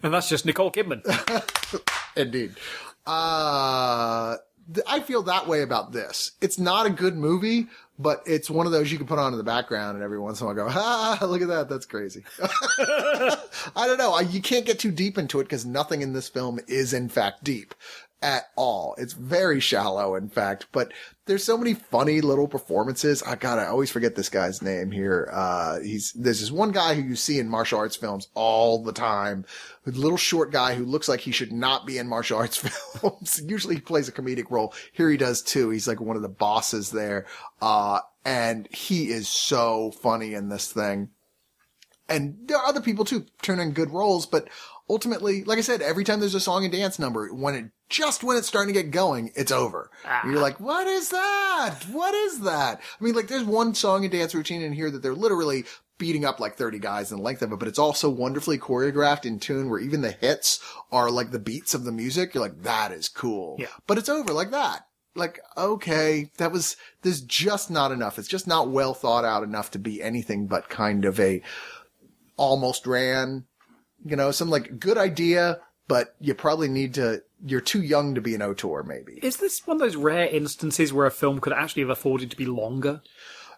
And 0.02 0.14
that's 0.14 0.28
just 0.28 0.44
Nicole 0.46 0.70
Kidman. 0.70 1.02
Indeed. 2.16 2.54
Uh, 3.06 4.36
th- 4.72 4.86
I 4.88 5.00
feel 5.00 5.22
that 5.24 5.48
way 5.48 5.62
about 5.62 5.92
this. 5.92 6.32
It's 6.40 6.58
not 6.58 6.86
a 6.86 6.90
good 6.90 7.16
movie, 7.16 7.66
but 7.98 8.22
it's 8.26 8.48
one 8.48 8.66
of 8.66 8.72
those 8.72 8.92
you 8.92 8.98
can 8.98 9.06
put 9.06 9.18
on 9.18 9.32
in 9.32 9.38
the 9.38 9.44
background 9.44 9.96
and 9.96 10.04
every 10.04 10.18
once 10.18 10.40
in 10.40 10.44
a 10.44 10.46
while 10.46 10.56
go, 10.56 10.68
ah, 10.70 11.18
look 11.22 11.42
at 11.42 11.48
that. 11.48 11.68
That's 11.68 11.86
crazy. 11.86 12.24
I 12.40 13.86
don't 13.86 13.98
know. 13.98 14.18
You 14.20 14.40
can't 14.40 14.66
get 14.66 14.78
too 14.78 14.92
deep 14.92 15.18
into 15.18 15.40
it 15.40 15.44
because 15.44 15.66
nothing 15.66 16.02
in 16.02 16.12
this 16.12 16.28
film 16.28 16.60
is 16.68 16.92
in 16.92 17.08
fact 17.08 17.42
deep 17.42 17.74
at 18.20 18.50
all. 18.56 18.94
It's 18.98 19.12
very 19.12 19.60
shallow, 19.60 20.14
in 20.16 20.28
fact, 20.28 20.66
but 20.72 20.92
there's 21.26 21.44
so 21.44 21.56
many 21.56 21.74
funny 21.74 22.20
little 22.20 22.48
performances. 22.48 23.22
I 23.22 23.36
I 23.42 23.66
always 23.66 23.90
forget 23.90 24.16
this 24.16 24.28
guy's 24.28 24.62
name 24.62 24.90
here. 24.90 25.28
Uh, 25.32 25.80
he's, 25.80 26.12
there's 26.12 26.40
this 26.40 26.50
one 26.50 26.72
guy 26.72 26.94
who 26.94 27.02
you 27.02 27.16
see 27.16 27.38
in 27.38 27.48
martial 27.48 27.78
arts 27.78 27.96
films 27.96 28.28
all 28.34 28.82
the 28.82 28.92
time. 28.92 29.44
A 29.86 29.90
little 29.90 30.18
short 30.18 30.50
guy 30.50 30.74
who 30.74 30.84
looks 30.84 31.08
like 31.08 31.20
he 31.20 31.30
should 31.30 31.52
not 31.52 31.86
be 31.86 31.98
in 31.98 32.08
martial 32.08 32.38
arts 32.38 32.56
films. 33.00 33.40
Usually 33.46 33.76
he 33.76 33.80
plays 33.80 34.08
a 34.08 34.12
comedic 34.12 34.50
role. 34.50 34.74
Here 34.92 35.10
he 35.10 35.16
does 35.16 35.42
too. 35.42 35.70
He's 35.70 35.86
like 35.86 36.00
one 36.00 36.16
of 36.16 36.22
the 36.22 36.28
bosses 36.28 36.90
there. 36.90 37.26
Uh, 37.62 38.00
and 38.24 38.68
he 38.70 39.10
is 39.10 39.28
so 39.28 39.92
funny 39.92 40.34
in 40.34 40.48
this 40.48 40.72
thing 40.72 41.10
and 42.08 42.36
there 42.46 42.56
are 42.56 42.66
other 42.66 42.80
people 42.80 43.04
too 43.04 43.26
turn 43.42 43.60
in 43.60 43.72
good 43.72 43.90
roles, 43.90 44.26
but 44.26 44.48
ultimately, 44.88 45.44
like 45.44 45.58
I 45.58 45.62
said, 45.62 45.82
every 45.82 46.04
time 46.04 46.20
there's 46.20 46.34
a 46.34 46.40
song 46.40 46.64
and 46.64 46.72
dance 46.72 46.98
number, 46.98 47.28
when 47.28 47.54
it 47.54 47.66
just 47.88 48.24
when 48.24 48.36
it's 48.36 48.48
starting 48.48 48.74
to 48.74 48.82
get 48.82 48.90
going, 48.90 49.32
it's 49.34 49.52
over. 49.52 49.90
And 50.04 50.32
you're 50.32 50.42
like, 50.42 50.60
what 50.60 50.86
is 50.86 51.10
that? 51.10 51.80
What 51.90 52.14
is 52.14 52.40
that? 52.40 52.80
I 53.00 53.04
mean, 53.04 53.14
like 53.14 53.28
there's 53.28 53.44
one 53.44 53.74
song 53.74 54.04
and 54.04 54.12
dance 54.12 54.34
routine 54.34 54.62
in 54.62 54.72
here 54.72 54.90
that 54.90 55.02
they're 55.02 55.14
literally 55.14 55.64
beating 55.98 56.24
up 56.24 56.38
like 56.40 56.54
30 56.54 56.78
guys 56.78 57.10
in 57.10 57.18
the 57.18 57.24
length 57.24 57.42
of 57.42 57.52
it, 57.52 57.58
but 57.58 57.68
it's 57.68 57.78
also 57.78 58.08
wonderfully 58.08 58.56
choreographed 58.56 59.26
in 59.26 59.40
tune 59.40 59.68
where 59.68 59.80
even 59.80 60.00
the 60.00 60.12
hits 60.12 60.60
are 60.92 61.10
like 61.10 61.32
the 61.32 61.38
beats 61.38 61.74
of 61.74 61.84
the 61.84 61.92
music. 61.92 62.34
You're 62.34 62.44
like, 62.44 62.62
that 62.62 62.92
is 62.92 63.08
cool. 63.08 63.56
Yeah. 63.58 63.66
But 63.86 63.98
it's 63.98 64.08
over 64.08 64.32
like 64.32 64.52
that. 64.52 64.86
Like, 65.16 65.40
okay, 65.56 66.30
that 66.36 66.52
was, 66.52 66.76
there's 67.02 67.20
just 67.20 67.70
not 67.70 67.90
enough. 67.90 68.18
It's 68.18 68.28
just 68.28 68.46
not 68.46 68.70
well 68.70 68.94
thought 68.94 69.24
out 69.24 69.42
enough 69.42 69.72
to 69.72 69.78
be 69.80 70.00
anything 70.00 70.46
but 70.46 70.68
kind 70.68 71.04
of 71.04 71.18
a 71.18 71.42
almost 72.36 72.86
ran, 72.86 73.46
you 74.04 74.16
know, 74.16 74.30
some 74.30 74.50
like 74.50 74.78
good 74.78 74.98
idea, 74.98 75.60
but 75.86 76.14
you 76.20 76.34
probably 76.34 76.68
need 76.68 76.94
to, 76.94 77.22
you're 77.44 77.60
too 77.60 77.82
young 77.82 78.14
to 78.14 78.20
be 78.20 78.34
an 78.34 78.42
auteur 78.42 78.82
maybe. 78.82 79.18
Is 79.22 79.38
this 79.38 79.66
one 79.66 79.76
of 79.76 79.80
those 79.80 79.96
rare 79.96 80.28
instances 80.28 80.92
where 80.92 81.06
a 81.06 81.10
film 81.10 81.40
could 81.40 81.52
actually 81.52 81.82
have 81.82 81.90
afforded 81.90 82.30
to 82.30 82.36
be 82.36 82.46
longer? 82.46 83.02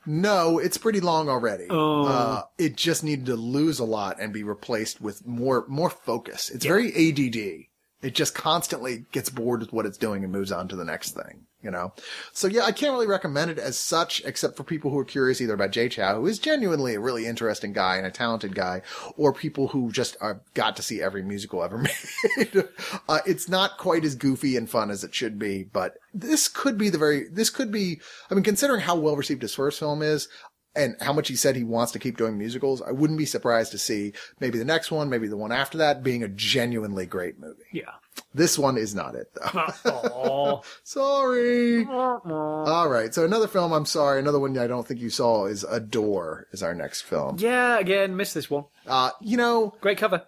No, 0.07 0.59
it's 0.59 0.79
pretty 0.79 1.01
long 1.01 1.29
already. 1.29 1.67
Oh. 1.69 2.07
Uh, 2.07 2.43
it 2.59 2.77
just 2.77 3.05
needed 3.05 3.27
to 3.27 3.37
lose 3.37 3.79
a 3.79 3.85
lot 3.85 4.17
and 4.19 4.33
be 4.33 4.43
replaced 4.43 5.01
with 5.01 5.27
more 5.27 5.67
more 5.69 5.91
focus. 5.91 6.51
It's 6.51 6.65
very 6.65 6.89
ADD. 6.89 7.67
It 8.03 8.15
just 8.15 8.35
constantly 8.35 9.05
gets 9.13 9.29
bored 9.29 9.61
with 9.61 9.73
what 9.73 9.87
it's 9.87 9.99
doing 9.99 10.25
and 10.25 10.33
moves 10.33 10.53
on 10.53 10.69
to 10.69 10.77
the 10.77 10.85
next 10.85 11.11
thing. 11.11 11.47
You 11.63 11.71
know, 11.71 11.93
so 12.33 12.47
yeah, 12.49 12.63
I 12.63 12.73
can't 12.73 12.93
really 12.93 13.07
recommend 13.07 13.51
it 13.51 13.59
as 13.59 13.77
such, 13.77 14.23
except 14.25 14.57
for 14.57 14.65
people 14.65 14.91
who 14.91 14.99
are 14.99 15.05
curious 15.05 15.43
either 15.43 15.53
about 15.53 15.73
Jay 15.73 15.91
Chou, 15.91 16.03
who 16.03 16.27
is 16.27 16.39
genuinely 16.39 16.95
a 16.95 17.01
really 17.01 17.27
interesting 17.27 17.75
guy 17.75 17.99
and 17.99 18.07
a 18.07 18.11
talented 18.11 18.55
guy, 18.55 18.81
or 19.19 19.35
people 19.35 19.69
who 19.69 19.93
just 19.93 20.17
are, 20.23 20.41
got 20.55 20.75
to 20.77 20.83
see 20.83 21.03
every 21.03 21.23
musical 21.23 21.63
ever 21.63 21.77
made. 22.39 22.65
uh, 23.11 23.19
it's 23.27 23.47
not 23.47 23.77
quite 23.77 24.07
as 24.07 24.15
goofy 24.15 24.57
and 24.57 24.71
fun 24.71 24.91
as 24.91 25.05
it 25.05 25.15
should 25.15 25.39
be, 25.39 25.65
but 25.65 25.99
this 26.15 26.49
could 26.49 26.79
be 26.79 26.89
the 26.89 26.97
very, 26.97 27.29
this 27.29 27.51
could 27.51 27.71
be, 27.71 28.01
I 28.31 28.35
mean, 28.35 28.43
considering 28.43 28.81
how 28.81 28.97
well 28.97 29.17
received 29.17 29.43
his 29.43 29.55
first 29.55 29.79
film 29.79 30.01
is, 30.01 30.29
and 30.75 30.97
how 31.01 31.13
much 31.13 31.29
he 31.29 31.37
said 31.37 31.57
he 31.57 31.65
wants 31.65 31.93
to 31.93 31.99
keep 31.99 32.17
doing 32.17 32.39
musicals, 32.39 32.81
I 32.83 32.93
wouldn't 32.93 33.19
be 33.19 33.27
surprised 33.27 33.73
to 33.73 33.79
see 33.79 34.13
maybe 34.39 34.59
the 34.59 34.65
next 34.65 34.91
one, 34.91 35.09
maybe 35.11 35.27
the 35.29 35.37
one 35.37 35.53
after 35.53 35.79
that 35.79 36.03
being 36.03 36.23
a 36.23 36.29
genuinely 36.29 37.07
great 37.07 37.39
movie. 37.41 37.63
Yeah. 37.73 37.91
This 38.35 38.59
one 38.59 38.77
is 38.77 38.95
not 38.95 39.15
it 39.15 39.33
though. 39.35 40.63
Sorry. 40.85 41.85
All 41.87 42.89
right. 42.89 43.13
So 43.15 43.25
another 43.25 43.49
film, 43.49 43.73
I'm 43.73 43.87
sorry, 43.87 44.19
another 44.21 44.39
one 44.39 44.57
I 44.59 44.67
don't 44.67 44.87
think 44.87 45.01
you 45.01 45.11
saw 45.11 45.47
is 45.47 45.65
Adore 45.65 46.47
is 46.53 46.63
our 46.63 46.75
next 46.75 47.03
film. 47.03 47.37
yeah, 47.39 47.79
again, 47.79 48.17
missed 48.17 48.35
this 48.35 48.51
one. 48.51 48.65
Uh, 48.87 49.11
you 49.21 49.37
know, 49.37 49.75
Great 49.81 49.99
cover. 49.99 50.23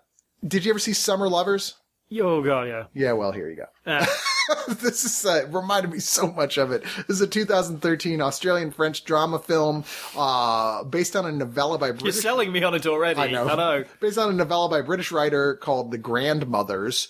did 0.47 0.65
you 0.65 0.73
ever 0.73 0.79
see 0.79 0.93
Summer 0.93 1.29
Lovers? 1.29 1.75
Oh 2.21 2.43
god, 2.43 2.69
yeah. 2.69 2.85
Yeah, 2.95 3.13
well, 3.13 3.33
here 3.33 3.49
you 3.49 3.57
go. 3.57 3.67
Uh, 3.87 4.05
this 4.69 5.05
is 5.05 5.25
uh, 5.25 5.47
reminded 5.51 5.93
me 5.93 5.99
so 5.99 6.31
much 6.31 6.59
of 6.59 6.71
it. 6.73 6.83
This 7.09 7.17
is 7.17 7.21
a 7.21 7.27
2013 7.27 8.21
Australian 8.21 8.71
French 8.71 9.05
drama 9.05 9.39
film 9.39 9.85
uh, 10.17 10.85
based 10.85 11.17
on 11.17 11.27
a 11.27 11.33
novella 11.33 11.79
by 11.79 11.93
you're 11.93 12.13
selling 12.13 12.53
me 12.53 12.63
on 12.63 12.75
it 12.75 12.87
already. 12.87 13.21
I 13.21 13.31
know. 13.31 13.49
I 13.49 13.57
know. 13.57 13.85
Based 14.01 14.19
on 14.19 14.31
a 14.31 14.33
novella 14.33 14.69
by 14.69 14.83
British 14.83 15.13
writer 15.13 15.55
called 15.55 15.91
The 15.91 15.99
Grandmothers, 15.99 17.09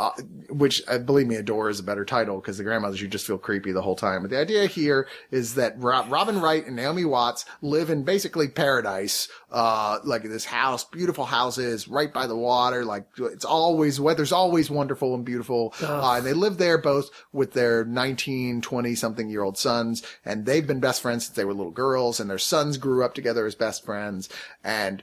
uh, 0.00 0.12
which 0.48 0.82
uh, 0.88 0.96
believe 0.96 1.26
me, 1.26 1.36
Adore 1.36 1.68
is 1.68 1.78
a 1.78 1.82
better 1.82 2.06
title 2.06 2.40
because 2.40 2.56
the 2.56 2.64
grandmothers 2.64 3.02
you 3.02 3.06
just 3.06 3.26
feel 3.26 3.36
creepy 3.36 3.70
the 3.70 3.82
whole 3.82 3.94
time. 3.94 4.22
But 4.22 4.30
the 4.30 4.40
idea 4.40 4.64
here 4.64 5.06
is 5.30 5.56
that 5.56 5.78
Ro- 5.78 6.06
Robin 6.06 6.40
Wright 6.40 6.66
and 6.66 6.74
Naomi 6.74 7.04
Watts 7.04 7.44
live 7.60 7.90
in 7.90 8.02
basically 8.02 8.48
paradise, 8.48 9.28
uh, 9.52 9.98
like 10.02 10.22
this 10.22 10.46
house, 10.46 10.84
beautiful 10.84 11.26
houses 11.26 11.86
right 11.86 12.10
by 12.10 12.26
the 12.26 12.34
water. 12.34 12.82
Like 12.82 13.08
it's 13.18 13.44
always 13.44 14.00
weather's 14.00 14.32
always 14.32 14.70
wonderful 14.70 15.14
and 15.14 15.22
beautiful. 15.22 15.74
Uh, 15.82 16.14
and 16.16 16.24
they 16.24 16.32
live 16.32 16.56
there 16.56 16.78
both 16.78 17.10
with 17.32 17.52
their 17.52 17.84
19, 17.84 18.62
20 18.62 18.94
something 18.94 19.28
year 19.28 19.42
old 19.42 19.58
sons, 19.58 20.02
and 20.24 20.46
they've 20.46 20.66
been 20.66 20.80
best 20.80 21.02
friends 21.02 21.26
since 21.26 21.36
they 21.36 21.44
were 21.44 21.52
little 21.52 21.72
girls, 21.72 22.20
and 22.20 22.30
their 22.30 22.38
sons 22.38 22.78
grew 22.78 23.04
up 23.04 23.12
together 23.12 23.44
as 23.44 23.54
best 23.54 23.84
friends. 23.84 24.30
And 24.64 25.02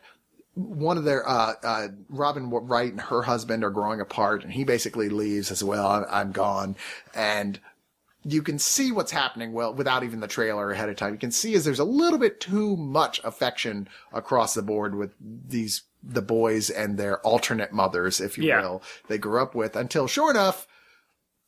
one 0.57 0.97
of 0.97 1.03
their 1.03 1.27
uh, 1.27 1.53
uh, 1.63 1.87
Robin 2.09 2.49
Wright 2.49 2.91
and 2.91 2.99
her 3.01 3.21
husband 3.21 3.63
are 3.63 3.69
growing 3.69 4.01
apart, 4.01 4.43
and 4.43 4.51
he 4.51 4.63
basically 4.63 5.09
leaves 5.09 5.51
as 5.51 5.63
well. 5.63 5.87
I'm, 5.87 6.05
I'm 6.09 6.31
gone, 6.31 6.75
and 7.13 7.59
you 8.23 8.41
can 8.41 8.59
see 8.59 8.91
what's 8.91 9.11
happening 9.11 9.53
well 9.53 9.73
without 9.73 10.03
even 10.03 10.19
the 10.19 10.27
trailer 10.27 10.71
ahead 10.71 10.89
of 10.89 10.95
time. 10.97 11.13
You 11.13 11.19
can 11.19 11.31
see 11.31 11.53
as 11.53 11.63
there's 11.63 11.79
a 11.79 11.83
little 11.85 12.19
bit 12.19 12.39
too 12.41 12.75
much 12.75 13.21
affection 13.23 13.87
across 14.11 14.53
the 14.53 14.61
board 14.61 14.95
with 14.95 15.11
these 15.21 15.83
the 16.03 16.21
boys 16.21 16.69
and 16.69 16.97
their 16.97 17.19
alternate 17.21 17.71
mothers, 17.73 18.19
if 18.21 18.37
you 18.37 18.45
Yeah. 18.45 18.61
will, 18.61 18.81
they 19.07 19.17
grew 19.17 19.41
up 19.41 19.55
with 19.55 19.75
until 19.75 20.07
sure 20.07 20.29
enough. 20.31 20.67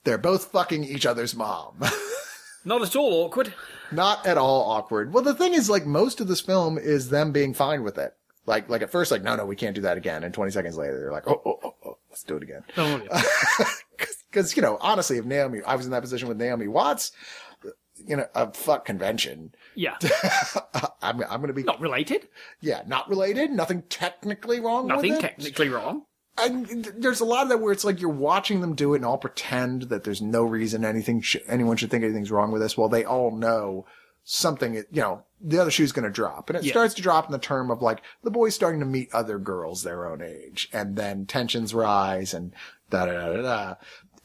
They're 0.06 0.18
both 0.18 0.46
fucking 0.52 0.84
each 0.86 1.06
other's 1.06 1.36
mom. 1.36 1.76
Not 2.66 2.82
at 2.82 2.96
all 2.96 3.26
awkward. 3.26 3.54
Not 3.92 4.26
at 4.26 4.38
all 4.38 4.70
awkward. 4.70 5.14
Well, 5.14 5.24
the 5.24 5.34
thing 5.34 5.54
is, 5.54 5.70
like, 5.70 5.86
most 5.86 6.20
of 6.22 6.28
this 6.28 6.42
film 6.42 6.78
is 6.78 7.10
them 7.10 7.32
being 7.32 7.54
fine 7.54 7.84
with 7.84 7.98
it. 7.98 8.16
Like, 8.50 8.68
like 8.68 8.82
at 8.82 8.90
first, 8.90 9.12
like, 9.12 9.22
no, 9.22 9.36
no, 9.36 9.46
we 9.46 9.56
can't 9.56 9.76
do 9.76 9.82
that 9.82 9.96
again. 9.96 10.24
And 10.24 10.34
20 10.34 10.50
seconds 10.52 10.76
later, 10.76 11.00
they're 11.00 11.12
like, 11.12 11.28
oh, 11.28 11.40
oh, 11.46 11.60
oh, 11.64 11.76
oh 11.86 11.98
let's 12.10 12.24
do 12.24 12.36
it 12.36 12.42
again. 12.42 12.64
Oh, 12.78 13.00
yeah. 13.12 13.66
Cause, 14.32 14.56
you 14.56 14.64
know, 14.64 14.80
honestly, 14.82 15.18
if 15.18 15.26
Naomi, 15.26 15.60
I 15.68 15.76
was 15.76 15.86
in 15.86 15.92
that 15.92 16.02
position 16.02 16.28
with 16.28 16.38
Naomi 16.38 16.68
Watts, 16.68 17.12
you 18.08 18.16
know, 18.16 18.26
a 18.34 18.52
fuck 18.52 18.86
convention, 18.86 19.54
yeah. 19.76 19.98
I'm, 21.04 21.22
I'm 21.30 21.42
gonna 21.42 21.54
be, 21.54 21.62
Not 21.62 21.80
related. 21.80 22.28
yeah, 22.60 22.82
not 22.88 23.08
related, 23.08 23.52
nothing 23.52 23.84
technically 23.90 24.60
wrong 24.60 24.88
Nothing 24.88 25.20
technically 25.20 25.70
wrong. 25.70 26.06
and 26.40 26.86
there's 26.98 27.20
a 27.20 27.26
lot 27.26 27.44
of 27.44 27.50
that 27.50 27.60
where 27.60 27.72
it's 27.72 27.84
like 27.84 28.02
you're 28.02 28.10
watching 28.10 28.62
them 28.62 28.74
do 28.74 28.94
it 28.94 28.98
and 28.98 29.06
all 29.06 29.18
pretend 29.20 29.84
that 29.84 30.06
there's 30.06 30.22
no 30.24 30.44
reason 30.44 30.84
anything 30.86 31.22
sh- 31.22 31.38
anyone 31.48 31.78
should 31.78 31.92
think 31.92 32.04
anything's 32.04 32.32
wrong 32.32 32.52
with 32.52 32.62
this. 32.64 32.76
Well, 32.78 32.90
they 32.90 33.04
all 33.06 33.30
know 33.30 33.86
something. 34.32 34.76
You 34.76 34.86
know, 34.92 35.24
the 35.42 35.58
other 35.60 35.72
shoe's 35.72 35.92
going 35.92 36.06
to 36.06 36.12
drop, 36.12 36.50
and 36.50 36.58
it 36.58 36.64
Yeah. 36.66 36.72
starts 36.72 36.94
to 36.96 37.02
drop 37.02 37.26
in 37.26 37.32
the 37.32 37.40
term 37.40 37.72
of 37.72 37.82
like 37.82 38.02
the 38.24 38.32
boys 38.32 38.54
starting 38.54 38.80
to 38.80 38.86
meet 38.86 39.14
other 39.14 39.40
girls 39.40 39.84
their 39.84 40.08
own 40.08 40.22
age, 40.22 40.70
and 40.72 40.96
then 40.96 41.26
tensions 41.26 41.74
rise 41.74 42.34
and 42.34 42.54
da 42.90 43.06
da 43.06 43.12
da 43.14 43.34
da. 43.34 43.42
da. 43.42 43.76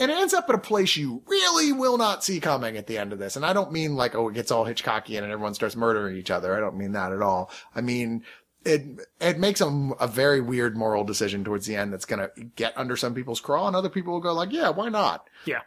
And 0.01 0.11
it 0.11 0.19
ends 0.19 0.35
up 0.35 0.49
at 0.49 0.55
a 0.57 0.59
place 0.59 0.97
you 0.97 1.23
really 1.27 1.71
will 1.73 1.97
not 1.99 2.25
see 2.25 2.41
coming 2.41 2.77
at 2.77 2.89
the 2.89 2.99
end 2.99 3.13
of 3.13 3.21
this. 3.21 3.37
And 3.37 3.47
I 3.47 3.53
don't 3.53 3.71
mean 3.71 3.95
like, 3.95 4.17
oh, 4.17 4.29
it 4.29 4.35
gets 4.35 4.51
all 4.51 4.67
Hitchcockian 4.67 5.23
and 5.23 5.31
everyone 5.31 5.55
starts 5.55 5.77
murdering 5.77 6.17
each 6.17 6.33
other. 6.33 6.55
I 6.57 6.59
don't 6.61 6.77
mean 6.77 6.93
that 6.93 7.13
at 7.13 7.23
all. 7.23 7.49
I 7.77 7.81
mean, 7.81 8.25
it 8.65 8.83
it 9.21 9.39
makes 9.39 9.61
a, 9.61 9.69
a 10.01 10.09
very 10.09 10.41
weird 10.41 10.77
moral 10.77 11.05
decision 11.05 11.45
towards 11.45 11.67
the 11.67 11.77
end 11.77 11.93
that's 11.93 12.07
going 12.07 12.19
to 12.29 12.45
get 12.57 12.77
under 12.77 12.97
some 12.97 13.15
people's 13.15 13.41
craw, 13.41 13.69
and 13.69 13.77
other 13.77 13.89
people 13.89 14.15
will 14.15 14.21
go 14.21 14.33
like, 14.35 14.53
yeah, 14.53 14.71
why 14.71 14.89
not? 14.89 15.29
Yeah. 15.45 15.61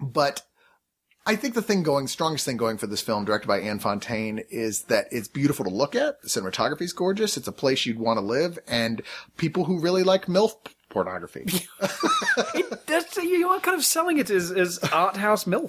But 0.00 0.42
I 1.28 1.36
think 1.36 1.52
the 1.52 1.60
thing 1.60 1.82
going, 1.82 2.06
strongest 2.06 2.46
thing 2.46 2.56
going 2.56 2.78
for 2.78 2.86
this 2.86 3.02
film, 3.02 3.26
directed 3.26 3.48
by 3.48 3.60
Anne 3.60 3.80
Fontaine, 3.80 4.42
is 4.48 4.84
that 4.84 5.08
it's 5.10 5.28
beautiful 5.28 5.62
to 5.66 5.70
look 5.70 5.94
at. 5.94 6.22
The 6.22 6.28
cinematography 6.28 6.80
is 6.80 6.94
gorgeous. 6.94 7.36
It's 7.36 7.46
a 7.46 7.52
place 7.52 7.84
you'd 7.84 7.98
want 7.98 8.16
to 8.16 8.24
live, 8.24 8.58
and 8.66 9.02
people 9.36 9.66
who 9.66 9.78
really 9.78 10.02
like 10.02 10.24
MILF 10.24 10.54
pornography. 10.88 11.44
That's, 12.86 13.14
you 13.18 13.46
are 13.50 13.60
kind 13.60 13.76
of 13.76 13.84
selling 13.84 14.16
it 14.16 14.30
as, 14.30 14.50
as 14.50 14.78
art 14.90 15.18
house. 15.18 15.46
Uh, 15.46 15.68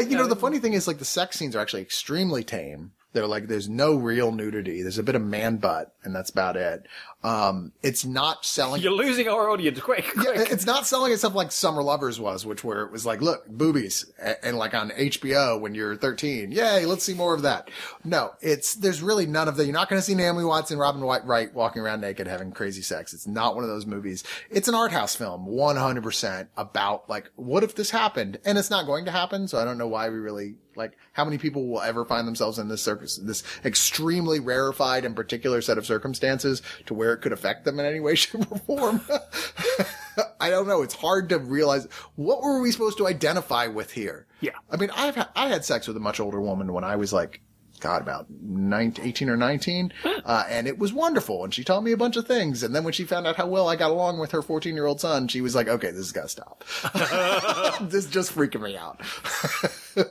you 0.00 0.14
know, 0.14 0.26
the 0.26 0.36
funny 0.36 0.58
thing 0.58 0.74
is, 0.74 0.86
like, 0.86 0.98
the 0.98 1.06
sex 1.06 1.38
scenes 1.38 1.56
are 1.56 1.60
actually 1.60 1.80
extremely 1.80 2.44
tame. 2.44 2.92
They're 3.14 3.26
like, 3.26 3.48
there's 3.48 3.70
no 3.70 3.94
real 3.94 4.30
nudity. 4.30 4.82
There's 4.82 4.98
a 4.98 5.02
bit 5.02 5.14
of 5.14 5.22
man 5.22 5.56
butt, 5.56 5.94
and 6.04 6.14
that's 6.14 6.28
about 6.28 6.56
it. 6.56 6.86
Um, 7.24 7.72
it's 7.82 8.04
not 8.04 8.44
selling. 8.44 8.80
You're 8.80 8.92
losing 8.92 9.26
our 9.28 9.50
audience. 9.50 9.80
Quick, 9.80 10.04
quick. 10.12 10.36
Yeah, 10.36 10.44
it's 10.50 10.64
not 10.64 10.86
selling 10.86 11.12
itself 11.12 11.34
like 11.34 11.50
Summer 11.50 11.82
Lovers 11.82 12.20
was, 12.20 12.46
which 12.46 12.62
where 12.62 12.82
it 12.82 12.92
was 12.92 13.04
like, 13.04 13.20
look, 13.20 13.44
boobies, 13.48 14.06
and, 14.22 14.36
and 14.44 14.56
like 14.56 14.72
on 14.72 14.90
HBO 14.90 15.60
when 15.60 15.74
you're 15.74 15.96
13, 15.96 16.52
yay, 16.52 16.86
let's 16.86 17.02
see 17.02 17.14
more 17.14 17.34
of 17.34 17.42
that. 17.42 17.70
No, 18.04 18.34
it's 18.40 18.76
there's 18.76 19.02
really 19.02 19.26
none 19.26 19.48
of 19.48 19.56
that. 19.56 19.64
You're 19.64 19.72
not 19.72 19.88
going 19.88 19.98
to 19.98 20.04
see 20.04 20.14
Naomi 20.14 20.44
Watts 20.44 20.70
and 20.70 20.78
Robin 20.78 21.00
White 21.00 21.26
Wright 21.26 21.52
walking 21.52 21.82
around 21.82 22.00
naked 22.00 22.28
having 22.28 22.52
crazy 22.52 22.82
sex. 22.82 23.12
It's 23.12 23.26
not 23.26 23.56
one 23.56 23.64
of 23.64 23.70
those 23.70 23.86
movies. 23.86 24.22
It's 24.48 24.68
an 24.68 24.76
art 24.76 24.92
house 24.92 25.16
film, 25.16 25.46
100% 25.48 26.48
about 26.56 27.10
like, 27.10 27.32
what 27.34 27.64
if 27.64 27.74
this 27.74 27.90
happened? 27.90 28.38
And 28.44 28.56
it's 28.56 28.70
not 28.70 28.86
going 28.86 29.06
to 29.06 29.10
happen, 29.10 29.48
so 29.48 29.58
I 29.58 29.64
don't 29.64 29.78
know 29.78 29.88
why 29.88 30.08
we 30.08 30.18
really 30.18 30.54
like 30.78 30.96
how 31.12 31.24
many 31.24 31.36
people 31.36 31.66
will 31.66 31.82
ever 31.82 32.04
find 32.04 32.26
themselves 32.26 32.58
in 32.58 32.68
this 32.68 32.80
circus, 32.80 33.16
this 33.16 33.42
extremely 33.64 34.38
rarefied 34.38 35.04
and 35.04 35.16
particular 35.16 35.60
set 35.60 35.76
of 35.76 35.84
circumstances 35.84 36.62
to 36.86 36.94
where 36.94 37.07
it 37.12 37.18
could 37.18 37.32
affect 37.32 37.64
them 37.64 37.78
in 37.78 37.86
any 37.86 38.00
way, 38.00 38.14
shape, 38.16 38.50
or 38.50 38.58
form. 38.58 39.00
I 40.40 40.50
don't 40.50 40.66
know. 40.66 40.82
It's 40.82 40.94
hard 40.94 41.28
to 41.30 41.38
realize 41.38 41.86
what 42.16 42.42
were 42.42 42.60
we 42.60 42.70
supposed 42.70 42.98
to 42.98 43.06
identify 43.06 43.66
with 43.66 43.92
here. 43.92 44.26
Yeah. 44.40 44.52
I 44.70 44.76
mean, 44.76 44.90
I've 44.94 45.16
ha- 45.16 45.30
I 45.36 45.48
had 45.48 45.64
sex 45.64 45.86
with 45.86 45.96
a 45.96 46.00
much 46.00 46.20
older 46.20 46.40
woman 46.40 46.72
when 46.72 46.84
I 46.84 46.96
was 46.96 47.12
like, 47.12 47.40
God, 47.78 48.02
about 48.02 48.26
19, 48.30 49.04
18 49.04 49.28
or 49.30 49.36
19. 49.36 49.92
Uh, 50.24 50.44
and 50.48 50.66
it 50.66 50.78
was 50.78 50.92
wonderful. 50.92 51.44
And 51.44 51.54
she 51.54 51.64
taught 51.64 51.82
me 51.82 51.92
a 51.92 51.96
bunch 51.96 52.16
of 52.16 52.26
things. 52.26 52.62
And 52.62 52.74
then 52.74 52.84
when 52.84 52.92
she 52.92 53.04
found 53.04 53.26
out 53.26 53.36
how 53.36 53.46
well 53.46 53.68
I 53.68 53.76
got 53.76 53.90
along 53.90 54.18
with 54.18 54.32
her 54.32 54.42
14 54.42 54.74
year 54.74 54.86
old 54.86 55.00
son, 55.00 55.28
she 55.28 55.40
was 55.40 55.54
like, 55.54 55.68
okay, 55.68 55.88
this 55.88 55.98
has 55.98 56.12
got 56.12 56.22
to 56.22 56.28
stop. 56.28 56.64
this 57.88 58.04
is 58.04 58.10
just 58.10 58.34
freaking 58.34 58.62
me 58.62 58.76
out. 58.76 59.00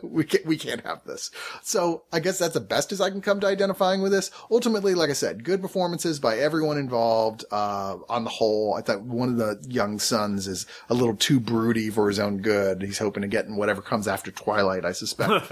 we 0.03 0.23
can't, 0.23 0.45
we 0.45 0.57
can't 0.57 0.85
have 0.85 1.03
this. 1.05 1.31
So 1.61 2.03
I 2.11 2.19
guess 2.19 2.39
that's 2.39 2.53
the 2.53 2.59
best 2.59 2.91
as 2.91 3.01
I 3.01 3.09
can 3.09 3.21
come 3.21 3.39
to 3.41 3.47
identifying 3.47 4.01
with 4.01 4.11
this. 4.11 4.31
Ultimately, 4.49 4.95
like 4.95 5.09
I 5.09 5.13
said, 5.13 5.43
good 5.43 5.61
performances 5.61 6.19
by 6.19 6.37
everyone 6.37 6.77
involved. 6.77 7.45
Uh, 7.51 7.97
on 8.09 8.23
the 8.23 8.29
whole, 8.29 8.73
I 8.75 8.81
thought 8.81 9.01
one 9.01 9.29
of 9.29 9.37
the 9.37 9.63
young 9.67 9.99
sons 9.99 10.47
is 10.47 10.65
a 10.89 10.93
little 10.93 11.15
too 11.15 11.39
broody 11.39 11.89
for 11.89 12.07
his 12.07 12.19
own 12.19 12.37
good. 12.37 12.81
He's 12.81 12.99
hoping 12.99 13.21
to 13.21 13.27
get 13.27 13.45
in 13.45 13.55
whatever 13.55 13.81
comes 13.81 14.07
after 14.07 14.31
Twilight, 14.31 14.85
I 14.85 14.91
suspect. 14.91 15.51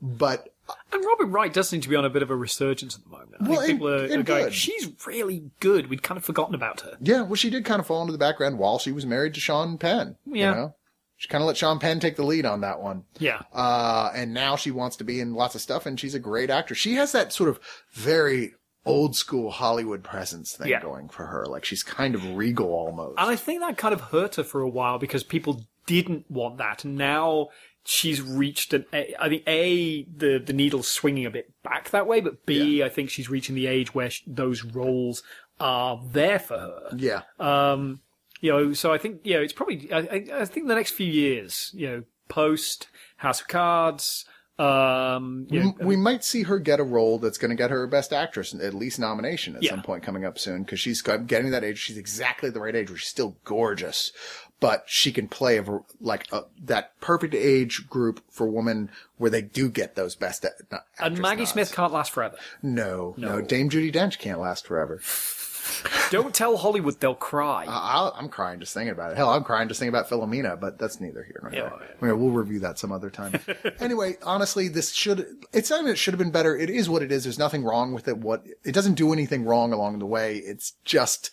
but 0.00 0.53
And 0.92 1.04
Robin 1.04 1.30
Wright 1.30 1.52
does 1.52 1.68
seem 1.68 1.80
to 1.82 1.88
be 1.88 1.96
on 1.96 2.04
a 2.04 2.10
bit 2.10 2.22
of 2.22 2.30
a 2.30 2.36
resurgence 2.36 2.96
at 2.96 3.04
the 3.04 3.10
moment. 3.10 3.32
I 3.40 3.48
Well, 3.48 3.60
think 3.60 3.72
people 3.72 3.88
are, 3.88 4.04
are 4.04 4.22
going, 4.22 4.44
good. 4.44 4.54
she's 4.54 4.90
really 5.06 5.50
good. 5.60 5.88
We'd 5.90 6.02
kind 6.02 6.16
of 6.16 6.24
forgotten 6.24 6.54
about 6.54 6.80
her. 6.82 6.96
Yeah, 7.00 7.22
well, 7.22 7.34
she 7.34 7.50
did 7.50 7.64
kind 7.64 7.80
of 7.80 7.86
fall 7.86 8.00
into 8.00 8.12
the 8.12 8.18
background 8.18 8.58
while 8.58 8.78
she 8.78 8.92
was 8.92 9.04
married 9.04 9.34
to 9.34 9.40
Sean 9.40 9.76
Penn. 9.78 10.16
Yeah. 10.26 10.50
You 10.50 10.54
know? 10.56 10.74
She 11.16 11.28
kind 11.28 11.42
of 11.42 11.46
let 11.48 11.56
Sean 11.56 11.78
Penn 11.78 12.00
take 12.00 12.16
the 12.16 12.24
lead 12.24 12.44
on 12.46 12.60
that 12.62 12.80
one. 12.80 13.04
Yeah. 13.18 13.42
Uh, 13.52 14.10
and 14.14 14.34
now 14.34 14.56
she 14.56 14.70
wants 14.70 14.96
to 14.96 15.04
be 15.04 15.20
in 15.20 15.34
lots 15.34 15.54
of 15.54 15.60
stuff 15.60 15.86
and 15.86 15.98
she's 15.98 16.14
a 16.14 16.18
great 16.18 16.50
actress. 16.50 16.78
She 16.78 16.94
has 16.94 17.12
that 17.12 17.32
sort 17.32 17.48
of 17.50 17.60
very 17.92 18.52
old 18.86 19.16
school 19.16 19.50
Hollywood 19.50 20.02
presence 20.02 20.54
thing 20.56 20.68
Yeah. 20.68 20.80
going 20.82 21.08
for 21.08 21.24
her. 21.26 21.46
Like 21.46 21.64
she's 21.64 21.82
kind 21.82 22.14
of 22.14 22.34
regal 22.34 22.66
almost. 22.68 23.18
And 23.18 23.30
I 23.30 23.36
think 23.36 23.60
that 23.60 23.78
kind 23.78 23.94
of 23.94 24.00
hurt 24.00 24.34
her 24.34 24.44
for 24.44 24.60
a 24.60 24.68
while 24.68 24.98
because 24.98 25.22
people 25.24 25.64
didn't 25.86 26.30
want 26.30 26.58
that. 26.58 26.84
And 26.84 26.96
now 26.96 27.48
she's 27.84 28.20
reached 28.22 28.72
an, 28.72 28.86
a- 28.92 29.14
I 29.20 29.28
think 29.28 29.42
A, 29.46 30.04
the, 30.04 30.38
the 30.38 30.52
needle's 30.52 30.88
swinging 30.88 31.26
a 31.26 31.30
bit 31.30 31.50
back 31.62 31.90
that 31.90 32.06
way, 32.06 32.20
but 32.20 32.46
B, 32.46 32.82
I 32.82 32.88
think 32.88 33.10
she's 33.10 33.28
reaching 33.28 33.54
the 33.54 33.66
age 33.66 33.94
where 33.94 34.10
sh 34.10 34.22
those 34.26 34.64
roles 34.64 35.22
are 35.60 36.00
there 36.12 36.38
for 36.38 36.58
her. 36.58 36.88
yeah. 36.96 37.22
Um, 37.38 38.00
you 38.40 38.50
know, 38.52 38.72
so 38.74 38.92
I 38.92 38.98
think, 38.98 39.20
you 39.24 39.34
know, 39.34 39.40
it's 39.42 39.52
probably, 39.52 39.90
I, 39.92 39.98
I, 39.98 40.26
I 40.40 40.44
think 40.44 40.68
the 40.68 40.74
next 40.74 40.92
few 40.92 41.06
years, 41.10 41.70
you 41.74 41.86
know, 41.86 42.02
post 42.28 42.88
House 43.18 43.40
of 43.40 43.48
Cards, 43.48 44.24
um, 44.58 45.46
you 45.50 45.60
know, 45.60 45.74
we, 45.80 45.86
we 45.86 45.96
might 45.96 46.22
see 46.24 46.42
her 46.44 46.58
get 46.58 46.78
a 46.78 46.84
role 46.84 47.18
that's 47.18 47.38
going 47.38 47.48
to 47.50 47.56
get 47.56 47.70
her 47.70 47.86
best 47.86 48.12
actress, 48.12 48.54
at 48.54 48.72
least 48.74 48.98
nomination 48.98 49.56
at 49.56 49.62
Yeah. 49.62 49.70
some 49.70 49.82
point 49.82 50.02
coming 50.04 50.24
up 50.24 50.38
soon, 50.38 50.62
because 50.62 50.78
she's 50.78 51.02
getting 51.02 51.50
that 51.50 51.64
age. 51.64 51.78
She's 51.78 51.96
exactly 51.98 52.50
the 52.50 52.60
right 52.60 52.74
age 52.74 52.88
where 52.90 52.98
she's 52.98 53.08
still 53.08 53.36
gorgeous, 53.44 54.12
but 54.60 54.84
she 54.86 55.12
can 55.12 55.28
play 55.28 55.58
a, 55.58 55.64
like 56.00 56.30
a, 56.32 56.44
that 56.62 56.98
perfect 57.00 57.34
age 57.34 57.88
group 57.88 58.22
for 58.30 58.46
women 58.46 58.90
where 59.18 59.30
they 59.30 59.42
do 59.42 59.68
get 59.68 59.94
those 59.94 60.14
best. 60.14 60.44
a- 60.44 60.52
and 60.98 61.18
Maggie 61.18 61.40
nods. 61.40 61.50
Smith 61.52 61.72
can't 61.74 61.92
last 61.92 62.12
forever. 62.12 62.36
No, 62.62 63.14
no, 63.16 63.38
No. 63.38 63.40
Dame 63.42 63.68
Judi 63.68 63.92
Dench 63.92 64.18
can't 64.18 64.40
last 64.40 64.66
forever. 64.66 65.00
Don't 66.10 66.34
tell 66.34 66.56
Hollywood 66.56 67.00
they'll 67.00 67.14
cry. 67.14 67.64
I, 67.66 68.10
I'm 68.14 68.28
crying 68.28 68.60
just 68.60 68.74
thinking 68.74 68.92
about 68.92 69.12
it. 69.12 69.16
Hell, 69.16 69.30
I'm 69.30 69.44
crying 69.44 69.68
just 69.68 69.80
thinking 69.80 69.94
about 69.94 70.08
Philomena, 70.08 70.60
but 70.60 70.78
that's 70.78 71.00
neither 71.00 71.22
here 71.22 71.40
nor 71.42 71.50
there. 71.50 71.72
Yeah, 71.80 72.06
mean, 72.06 72.20
we'll 72.20 72.30
review 72.30 72.60
that 72.60 72.78
some 72.78 72.92
other 72.92 73.10
time. 73.10 73.40
anyway, 73.80 74.16
honestly, 74.22 74.68
this 74.68 74.92
should, 74.92 75.26
it's 75.52 75.70
not 75.70 75.80
even 75.80 75.92
it 75.92 75.96
should 75.96 76.12
have 76.12 76.18
been 76.18 76.30
better. 76.30 76.56
It 76.56 76.68
is 76.70 76.88
what 76.90 77.02
it 77.02 77.10
is. 77.10 77.24
There's 77.24 77.38
nothing 77.38 77.64
wrong 77.64 77.92
with 77.94 78.08
it. 78.08 78.18
What, 78.18 78.44
it 78.64 78.72
doesn't 78.72 78.94
do 78.94 79.12
anything 79.12 79.44
wrong 79.44 79.72
along 79.72 79.98
the 79.98 80.06
way. 80.06 80.36
It's 80.36 80.74
just 80.84 81.30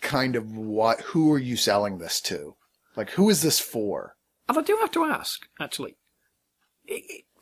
kind 0.00 0.36
of 0.36 0.56
what, 0.56 1.00
who 1.00 1.32
are 1.32 1.38
you 1.38 1.56
selling 1.56 1.98
this 1.98 2.20
to? 2.22 2.56
Like, 2.96 3.10
who 3.10 3.28
is 3.30 3.42
this 3.42 3.60
for? 3.60 4.16
And 4.48 4.58
I 4.58 4.62
do 4.62 4.76
have 4.80 4.90
to 4.92 5.04
ask, 5.04 5.46
actually, 5.60 5.96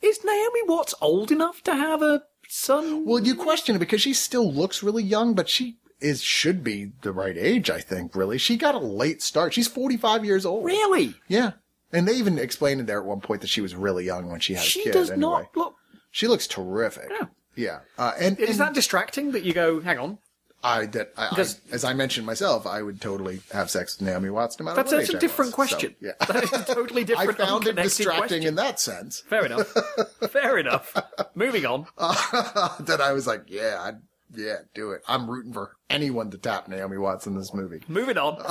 is 0.01 0.23
Naomi 0.23 0.61
Watts 0.67 0.93
old 1.01 1.31
enough 1.31 1.61
to 1.63 1.73
have 1.73 2.01
a 2.01 2.23
son? 2.47 3.05
Well, 3.05 3.19
you 3.23 3.35
question 3.35 3.75
it 3.75 3.79
because 3.79 4.01
she 4.01 4.13
still 4.13 4.51
looks 4.51 4.83
really 4.83 5.03
young, 5.03 5.33
but 5.33 5.49
she 5.49 5.77
is, 5.99 6.21
should 6.21 6.63
be 6.63 6.91
the 7.01 7.11
right 7.11 7.35
age, 7.37 7.69
I 7.69 7.79
think, 7.79 8.15
really. 8.15 8.37
She 8.37 8.57
got 8.57 8.75
a 8.75 8.79
late 8.79 9.21
start. 9.21 9.53
She's 9.53 9.67
45 9.67 10.23
years 10.23 10.45
old. 10.45 10.65
really? 10.65 11.15
Yeah. 11.27 11.53
And 11.91 12.07
they 12.07 12.13
even 12.13 12.37
explained 12.37 12.79
in 12.79 12.85
there 12.85 12.99
at 12.99 13.05
one 13.05 13.19
point 13.21 13.41
that 13.41 13.49
she 13.49 13.61
was 13.61 13.75
really 13.75 14.05
young 14.05 14.29
when 14.29 14.39
she 14.39 14.53
had 14.53 14.63
She 14.63 14.81
a 14.81 14.83
kid. 14.85 14.93
does 14.93 15.09
anyway. 15.09 15.21
not 15.21 15.55
look. 15.57 15.75
She 16.11 16.27
looks 16.27 16.45
terrific. 16.47 17.09
Yeah. 17.09 17.27
Yeah. 17.55 17.79
Uh, 17.97 18.13
and, 18.19 18.39
Is 18.39 18.51
and 18.51 18.59
that 18.59 18.73
distracting 18.75 19.31
that 19.31 19.43
you 19.43 19.53
go, 19.53 19.79
hang 19.81 19.97
on? 19.97 20.19
I, 20.63 20.85
that, 20.87 21.13
I, 21.17 21.27
I, 21.31 21.39
as 21.71 21.83
I 21.83 21.93
mentioned 21.93 22.25
myself, 22.25 22.67
I 22.67 22.81
would 22.81 22.99
totally 23.01 23.41
have 23.51 23.69
sex 23.69 23.97
with 23.97 24.07
Naomi 24.07 24.29
Watts 24.29 24.59
no 24.59 24.65
matter 24.65 24.75
That's, 24.75 24.91
what 24.91 24.97
that's 24.99 25.13
a 25.13 25.19
different 25.19 25.57
was. 25.57 25.69
So, 25.69 25.75
question. 25.77 25.95
yeah. 26.01 26.11
That 26.27 26.43
is 26.43 26.53
a 26.53 26.63
totally 26.65 27.05
I 27.17 27.31
found 27.31 27.67
it 27.67 27.75
distracting 27.75 28.19
question. 28.19 28.43
in 28.47 28.55
that 28.55 28.79
sense 28.79 29.21
Fair 29.27 29.45
enough. 29.45 29.67
Fair 30.31 30.57
enough. 30.57 30.95
Moving 31.35 31.65
on. 31.65 31.87
that 31.97 32.99
I 33.01 33.13
was 33.13 33.25
like, 33.27 33.43
yeah, 33.47 33.79
I'd, 33.81 34.01
yeah, 34.35 34.57
do 34.73 34.91
it. 34.91 35.01
I'm 35.07 35.29
rooting 35.29 35.53
for 35.53 35.75
anyone 35.89 36.29
to 36.31 36.37
tap 36.37 36.67
Naomi 36.67 36.97
Watts 36.97 37.25
in 37.25 37.35
this 37.37 37.53
movie. 37.53 37.81
Moving 37.87 38.17
on. 38.17 38.43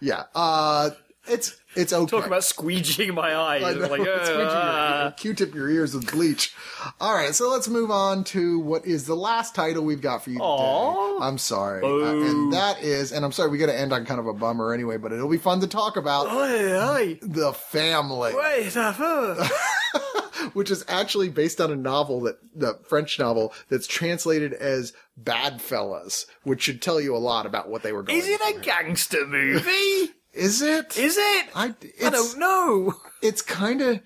Yeah. 0.00 0.24
Uh, 0.34 0.90
it's, 1.28 1.56
it's 1.76 1.92
okay. 1.92 2.10
Talk 2.10 2.26
about 2.26 2.42
squeegeeing 2.42 3.14
my 3.14 3.36
eyes. 3.36 3.62
I 3.62 3.72
know, 3.74 3.86
like, 3.88 4.00
it's 4.00 4.28
squeegee 4.28 4.38
your 4.38 4.48
uh, 4.48 5.10
Q-tip 5.12 5.54
your 5.54 5.68
ears 5.68 5.94
with 5.94 6.10
bleach. 6.10 6.54
All 7.00 7.14
right, 7.14 7.34
so 7.34 7.48
let's 7.50 7.68
move 7.68 7.90
on 7.90 8.24
to 8.24 8.58
what 8.60 8.86
is 8.86 9.06
the 9.06 9.14
last 9.14 9.54
title 9.54 9.84
we've 9.84 10.00
got 10.00 10.24
for 10.24 10.30
you 10.30 10.36
today. 10.36 10.44
Aw. 10.46 11.22
I'm 11.22 11.38
sorry, 11.38 11.84
Uh, 11.84 11.88
and 11.88 12.52
that 12.52 12.82
is, 12.82 13.12
and 13.12 13.24
I'm 13.24 13.32
sorry, 13.32 13.50
we 13.50 13.58
got 13.58 13.66
to 13.66 13.78
end 13.78 13.92
on 13.92 14.04
kind 14.06 14.20
of 14.20 14.26
a 14.26 14.34
bummer 14.34 14.72
anyway, 14.72 14.96
but 14.96 15.12
it'll 15.12 15.28
be 15.28 15.38
fun 15.38 15.60
to 15.60 15.66
talk 15.66 15.96
about 15.96 16.26
Oi, 16.28 17.18
the 17.22 17.52
family, 17.52 18.32
wait 18.34 18.74
which 20.52 20.70
is 20.70 20.84
actually 20.88 21.28
based 21.28 21.60
on 21.60 21.70
a 21.70 21.76
novel 21.76 22.20
that 22.20 22.38
the 22.54 22.78
French 22.88 23.18
novel 23.18 23.52
that's 23.68 23.86
translated 23.86 24.52
as 24.52 24.92
Bad 25.16 25.60
Fellas, 25.60 26.26
which 26.44 26.62
should 26.62 26.80
tell 26.80 27.00
you 27.00 27.16
a 27.16 27.18
lot 27.18 27.46
about 27.46 27.68
what 27.68 27.82
they 27.82 27.92
were 27.92 28.02
going. 28.02 28.18
Is 28.18 28.28
it 28.28 28.40
a 28.40 28.60
gangster 28.60 29.26
movie? 29.26 30.12
Is 30.38 30.62
it? 30.62 30.96
Is 30.96 31.16
it? 31.18 31.46
I, 31.54 31.74
I 32.04 32.10
don't 32.10 32.38
know. 32.38 32.94
it's 33.22 33.42
kind 33.42 33.80
of 33.82 34.00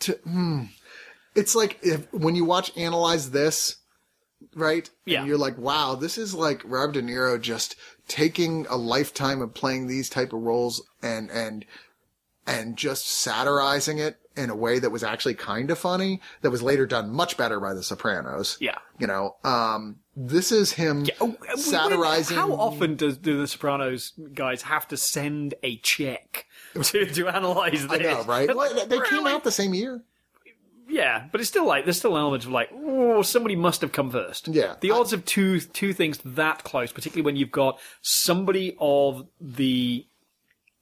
to 0.00 0.12
hmm. 0.24 0.64
it's 1.34 1.54
like 1.54 1.78
if 1.82 2.12
when 2.12 2.34
you 2.34 2.44
watch 2.44 2.76
analyze 2.76 3.30
this 3.30 3.76
right 4.54 4.90
Yeah. 5.04 5.20
and 5.20 5.28
you're 5.28 5.38
like 5.38 5.56
wow 5.56 5.94
this 5.94 6.18
is 6.18 6.34
like 6.34 6.60
rob 6.64 6.92
de 6.92 7.02
niro 7.02 7.40
just 7.40 7.76
taking 8.08 8.66
a 8.68 8.76
lifetime 8.76 9.40
of 9.40 9.54
playing 9.54 9.86
these 9.86 10.10
type 10.10 10.32
of 10.32 10.40
roles 10.42 10.82
and 11.02 11.30
and 11.30 11.64
and 12.46 12.76
just 12.76 13.06
satirizing 13.08 13.98
it 13.98 14.18
in 14.36 14.50
a 14.50 14.54
way 14.56 14.78
that 14.78 14.90
was 14.90 15.02
actually 15.02 15.34
kind 15.34 15.70
of 15.70 15.78
funny 15.78 16.20
that 16.42 16.50
was 16.50 16.62
later 16.62 16.86
done 16.86 17.10
much 17.10 17.36
better 17.36 17.58
by 17.58 17.72
the 17.74 17.82
sopranos 17.82 18.58
Yeah. 18.60 18.76
you 18.98 19.06
know 19.06 19.36
um 19.44 19.96
this 20.14 20.52
is 20.52 20.72
him 20.72 21.06
Oh, 21.20 21.34
uh, 21.52 21.56
satirizing 21.56 22.36
How 22.36 22.52
often 22.52 22.96
does 22.96 23.16
do 23.18 23.38
the 23.38 23.46
Sopranos 23.46 24.12
guys 24.34 24.62
have 24.62 24.86
to 24.88 24.96
send 24.96 25.54
a 25.62 25.76
check 25.78 26.46
to 26.82 27.06
to 27.06 27.28
analyze 27.28 27.86
this? 27.86 27.90
I 28.00 28.02
know, 28.02 28.22
right? 28.24 28.48
Well, 28.54 28.74
like, 28.74 28.88
they 28.88 29.00
came 29.00 29.26
out 29.26 29.44
the 29.44 29.50
same 29.50 29.74
year. 29.74 30.02
Yeah, 30.88 31.26
but 31.32 31.40
it's 31.40 31.50
still 31.50 31.66
like 31.66 31.84
there's 31.84 31.98
still 31.98 32.16
elements 32.16 32.46
of 32.46 32.52
like, 32.52 32.70
oh, 32.72 33.20
somebody 33.22 33.56
must 33.56 33.80
have 33.80 33.92
come 33.92 34.10
first. 34.10 34.48
Yeah. 34.48 34.76
the 34.80 34.92
odds 34.92 35.12
of 35.12 35.24
two 35.24 35.60
two 35.60 35.92
things 35.92 36.18
that 36.24 36.62
close, 36.64 36.92
particularly 36.92 37.24
when 37.26 37.36
you've 37.36 37.50
got 37.50 37.78
somebody 38.02 38.76
of 38.78 39.26
the 39.40 40.06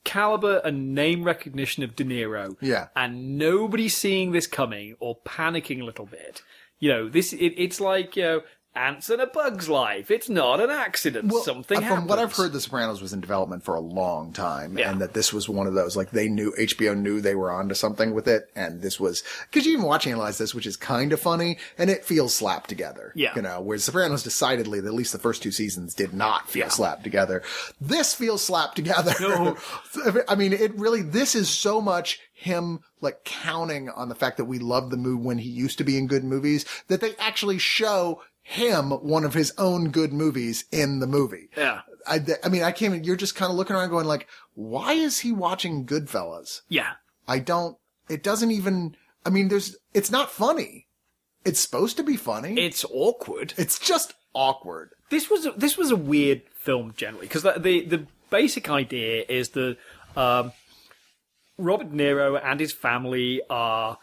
caliber 0.05 0.61
and 0.63 0.95
name 0.95 1.23
recognition 1.25 1.83
of 1.83 1.95
De 1.95 2.05
Niro, 2.05 2.55
Yeah. 2.61 2.87
and 2.95 3.37
nobody 3.37 3.89
seeing 3.89 4.31
this 4.31 4.47
coming 4.47 4.95
or 4.99 5.17
panicking 5.25 5.81
a 5.81 5.83
little 5.83 6.05
bit. 6.05 6.41
You 6.79 6.89
know, 6.89 7.09
this 7.09 7.33
it, 7.33 7.53
it's 7.57 7.81
like 7.81 8.15
you 8.15 8.23
know, 8.23 8.41
ants 8.75 9.09
in 9.09 9.19
a 9.19 9.27
bug's 9.27 9.69
life. 9.69 10.11
It's 10.11 10.27
not 10.29 10.59
an 10.59 10.69
accident. 10.69 11.31
Something 11.43 11.83
uh, 11.83 11.87
from 11.95 12.07
what 12.07 12.19
I've 12.19 12.33
heard, 12.35 12.51
The 12.51 12.59
Sopranos 12.61 13.01
was 13.01 13.13
in 13.13 13.21
development 13.21 13.63
for 13.63 13.75
a 13.75 13.79
long 13.79 14.33
time, 14.33 14.77
Yeah. 14.77 14.91
and 14.91 15.01
that 15.01 15.13
this 15.13 15.31
was 15.31 15.47
one 15.47 15.67
of 15.67 15.73
those 15.73 15.95
like 15.95 16.11
they 16.11 16.27
knew 16.27 16.53
HBO 16.59 16.95
knew 16.97 17.21
they 17.21 17.35
were 17.35 17.51
onto 17.51 17.75
something 17.75 18.13
with 18.13 18.27
it, 18.27 18.49
and 18.55 18.81
this 18.81 18.99
was 18.99 19.23
because 19.49 19.65
you 19.65 19.73
even 19.73 19.85
watch 19.85 20.07
analyze 20.07 20.37
this, 20.37 20.53
which 20.53 20.65
is 20.67 20.75
kind 20.77 21.13
of 21.13 21.19
funny, 21.19 21.57
and 21.77 21.89
it 21.89 22.03
feels 22.05 22.33
slapped 22.35 22.69
together. 22.69 23.11
Yeah. 23.15 23.33
you 23.35 23.41
know, 23.41 23.61
whereas 23.61 23.83
Sopranos 23.83 24.23
decidedly, 24.23 24.79
at 24.79 24.85
least 24.93 25.13
the 25.13 25.19
first 25.19 25.41
two 25.41 25.51
seasons, 25.51 25.93
did 25.93 26.13
not 26.13 26.49
feel 26.49 26.65
Yeah. 26.65 26.69
slapped 26.69 27.03
together. 27.03 27.43
This 27.79 28.13
feels 28.13 28.43
slapped 28.43 28.75
together. 28.75 29.13
No. 29.21 29.57
I 30.27 30.35
mean, 30.35 30.53
it 30.53 30.75
really. 30.77 31.01
This 31.01 31.35
is 31.35 31.49
so 31.49 31.79
much 31.81 32.19
him 32.33 32.79
like 33.01 33.23
counting 33.23 33.89
on 33.89 34.09
the 34.09 34.15
fact 34.15 34.37
that 34.37 34.45
we 34.45 34.59
love 34.59 34.89
the 34.89 34.97
movie 34.97 35.23
when 35.23 35.37
he 35.37 35.49
used 35.49 35.77
to 35.77 35.83
be 35.83 35.97
in 35.97 36.05
good 36.07 36.23
movies 36.23 36.65
that 36.87 36.99
they 37.01 37.15
actually 37.17 37.57
show 37.57 38.21
him 38.47 38.91
one 38.91 39.23
of 39.23 39.33
his 39.33 39.51
own 39.57 39.89
good 39.89 40.13
movies 40.13 40.65
in 40.71 40.99
the 40.99 41.07
movie. 41.07 41.49
Yeah. 41.57 41.81
I, 42.05 42.23
I 42.43 42.49
mean, 42.49 42.61
I 42.61 42.71
can't, 42.71 43.03
you're 43.03 43.15
just 43.15 43.35
kind 43.35 43.49
of 43.49 43.57
looking 43.57 43.75
around 43.75 43.89
going 43.89 44.05
like, 44.05 44.27
why 44.53 44.93
is 44.93 45.19
he 45.19 45.31
watching 45.31 45.87
Goodfellas? 45.87 46.61
Yeah, 46.69 46.91
I 47.27 47.39
don't, 47.39 47.75
it 48.07 48.21
doesn't 48.21 48.51
even, 48.51 48.95
I 49.25 49.31
mean, 49.31 49.47
there's, 49.47 49.75
it's 49.95 50.11
not 50.11 50.29
funny. 50.29 50.85
It's 51.43 51.59
supposed 51.59 51.97
to 51.97 52.03
be 52.03 52.17
funny. 52.17 52.59
it's 52.59 52.85
awkward. 52.91 53.55
it's 53.57 53.79
just 53.79 54.13
awkward. 54.35 54.91
this 55.09 55.27
was 55.29 55.47
a, 55.47 55.51
this 55.51 55.75
was 55.75 55.89
a 55.89 55.95
weird 55.95 56.43
film 56.53 56.93
generally 56.95 57.25
because 57.25 57.41
the, 57.41 57.53
the 57.57 57.85
the 57.85 58.07
basic 58.29 58.69
idea 58.69 59.23
is 59.27 59.49
that 59.49 59.77
um, 60.15 60.51
Robert 61.57 61.89
De 61.89 61.95
Niro 61.95 62.39
and 62.43 62.59
his 62.59 62.73
family 62.73 63.41
are 63.49 63.97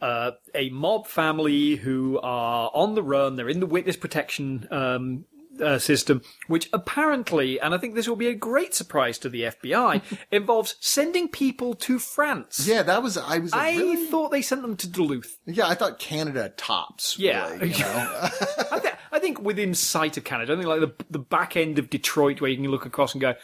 uh, 0.00 0.32
a 0.54 0.70
mob 0.70 1.06
family 1.06 1.76
who 1.76 2.18
are 2.22 2.70
on 2.74 2.94
the 2.94 3.02
run. 3.02 3.36
They're 3.36 3.48
in 3.48 3.60
the 3.60 3.66
witness 3.66 3.96
protection 3.96 4.68
um, 4.70 5.24
uh, 5.60 5.78
system, 5.78 6.22
which 6.46 6.68
apparently, 6.72 7.60
and 7.60 7.74
I 7.74 7.78
think 7.78 7.96
this 7.96 8.06
will 8.08 8.14
be 8.16 8.28
a 8.28 8.34
great 8.34 8.74
surprise 8.76 9.18
to 9.18 9.28
the 9.28 9.42
FBI, 9.42 10.02
involves 10.30 10.76
sending 10.80 11.26
people 11.28 11.74
to 11.74 11.98
France. 11.98 12.64
Yeah, 12.66 12.82
that 12.84 13.02
was, 13.02 13.16
I 13.16 13.38
was 13.38 13.52
I 13.52 13.72
really? 13.76 14.06
thought 14.06 14.30
they 14.30 14.42
sent 14.42 14.62
them 14.62 14.76
to 14.76 14.88
Duluth. 14.88 15.36
Yeah, 15.46 15.66
I 15.66 15.74
thought 15.74 15.98
Canada 15.98 16.52
tops. 16.56 17.18
Yeah. 17.18 17.50
really, 17.54 17.72
you 17.72 17.78
know? 17.80 18.28
I, 18.70 18.78
th- 18.78 18.94
I 19.10 19.18
think 19.18 19.40
within 19.40 19.74
sight 19.74 20.16
of 20.16 20.22
Canada, 20.22 20.52
I 20.52 20.56
think 20.56 20.68
like 20.68 20.80
the 20.80 20.94
the 21.10 21.18
back 21.18 21.56
end 21.56 21.80
of 21.80 21.90
Detroit, 21.90 22.40
where 22.40 22.50
you 22.50 22.56
can 22.56 22.70
look 22.70 22.86
across 22.86 23.14
and 23.14 23.20
go, 23.20 23.34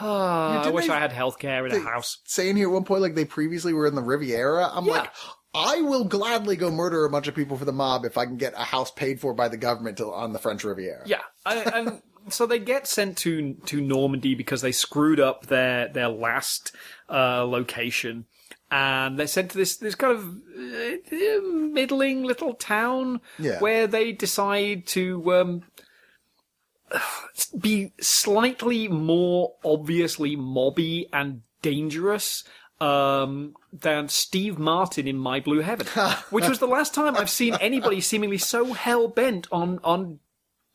ah, 0.00 0.62
I 0.64 0.70
wish 0.70 0.86
they- 0.86 0.92
I 0.94 0.98
had 0.98 1.10
healthcare 1.10 1.68
in 1.70 1.76
a 1.76 1.80
house. 1.80 2.18
saying 2.24 2.56
here 2.56 2.68
at 2.68 2.72
one 2.72 2.84
point 2.84 3.02
like 3.02 3.14
they 3.14 3.24
previously 3.24 3.72
were 3.74 3.86
in 3.86 3.94
the 3.94 4.02
Riviera. 4.02 4.70
I'm 4.72 4.86
Yeah. 4.86 4.92
like, 4.92 5.10
I 5.52 5.80
will 5.80 6.04
gladly 6.04 6.54
go 6.56 6.70
murder 6.70 7.04
a 7.04 7.10
bunch 7.10 7.26
of 7.26 7.34
people 7.34 7.56
for 7.56 7.64
the 7.64 7.72
mob 7.72 8.04
if 8.04 8.16
I 8.16 8.24
can 8.24 8.36
get 8.36 8.54
a 8.56 8.62
house 8.64 8.90
paid 8.90 9.20
for 9.20 9.34
by 9.34 9.48
the 9.48 9.56
government 9.56 9.96
to, 9.98 10.06
on 10.12 10.32
the 10.32 10.38
French 10.38 10.62
Riviera. 10.62 11.02
Yeah, 11.06 11.22
and, 11.44 11.74
and 11.74 12.02
so 12.28 12.46
they 12.46 12.58
get 12.60 12.86
sent 12.86 13.16
to 13.18 13.54
to 13.66 13.80
Normandy 13.80 14.34
because 14.34 14.60
they 14.62 14.72
screwed 14.72 15.18
up 15.18 15.46
their 15.46 15.88
their 15.88 16.08
last 16.08 16.72
uh, 17.08 17.44
location, 17.44 18.26
and 18.70 19.18
they're 19.18 19.26
sent 19.26 19.50
to 19.50 19.58
this 19.58 19.76
this 19.78 19.96
kind 19.96 20.16
of 20.16 20.24
uh, 20.24 21.42
middling 21.42 22.22
little 22.22 22.54
town 22.54 23.20
Yeah. 23.38 23.58
where 23.58 23.88
they 23.88 24.12
decide 24.12 24.86
to 24.88 25.34
um, 25.34 25.62
be 27.58 27.92
slightly 28.00 28.86
more 28.88 29.54
obviously 29.64 30.36
mobby 30.36 31.06
and 31.12 31.42
dangerous. 31.62 32.44
Um, 32.80 33.54
than 33.72 34.08
Steve 34.08 34.58
Martin 34.58 35.06
in 35.06 35.16
My 35.16 35.40
Blue 35.40 35.60
Heaven, 35.60 35.86
which 36.30 36.48
was 36.48 36.58
the 36.58 36.66
last 36.66 36.94
time 36.94 37.16
I've 37.16 37.30
seen 37.30 37.54
anybody 37.60 38.00
seemingly 38.00 38.38
so 38.38 38.72
hell 38.72 39.08
bent 39.08 39.46
on 39.52 39.78
on 39.84 40.18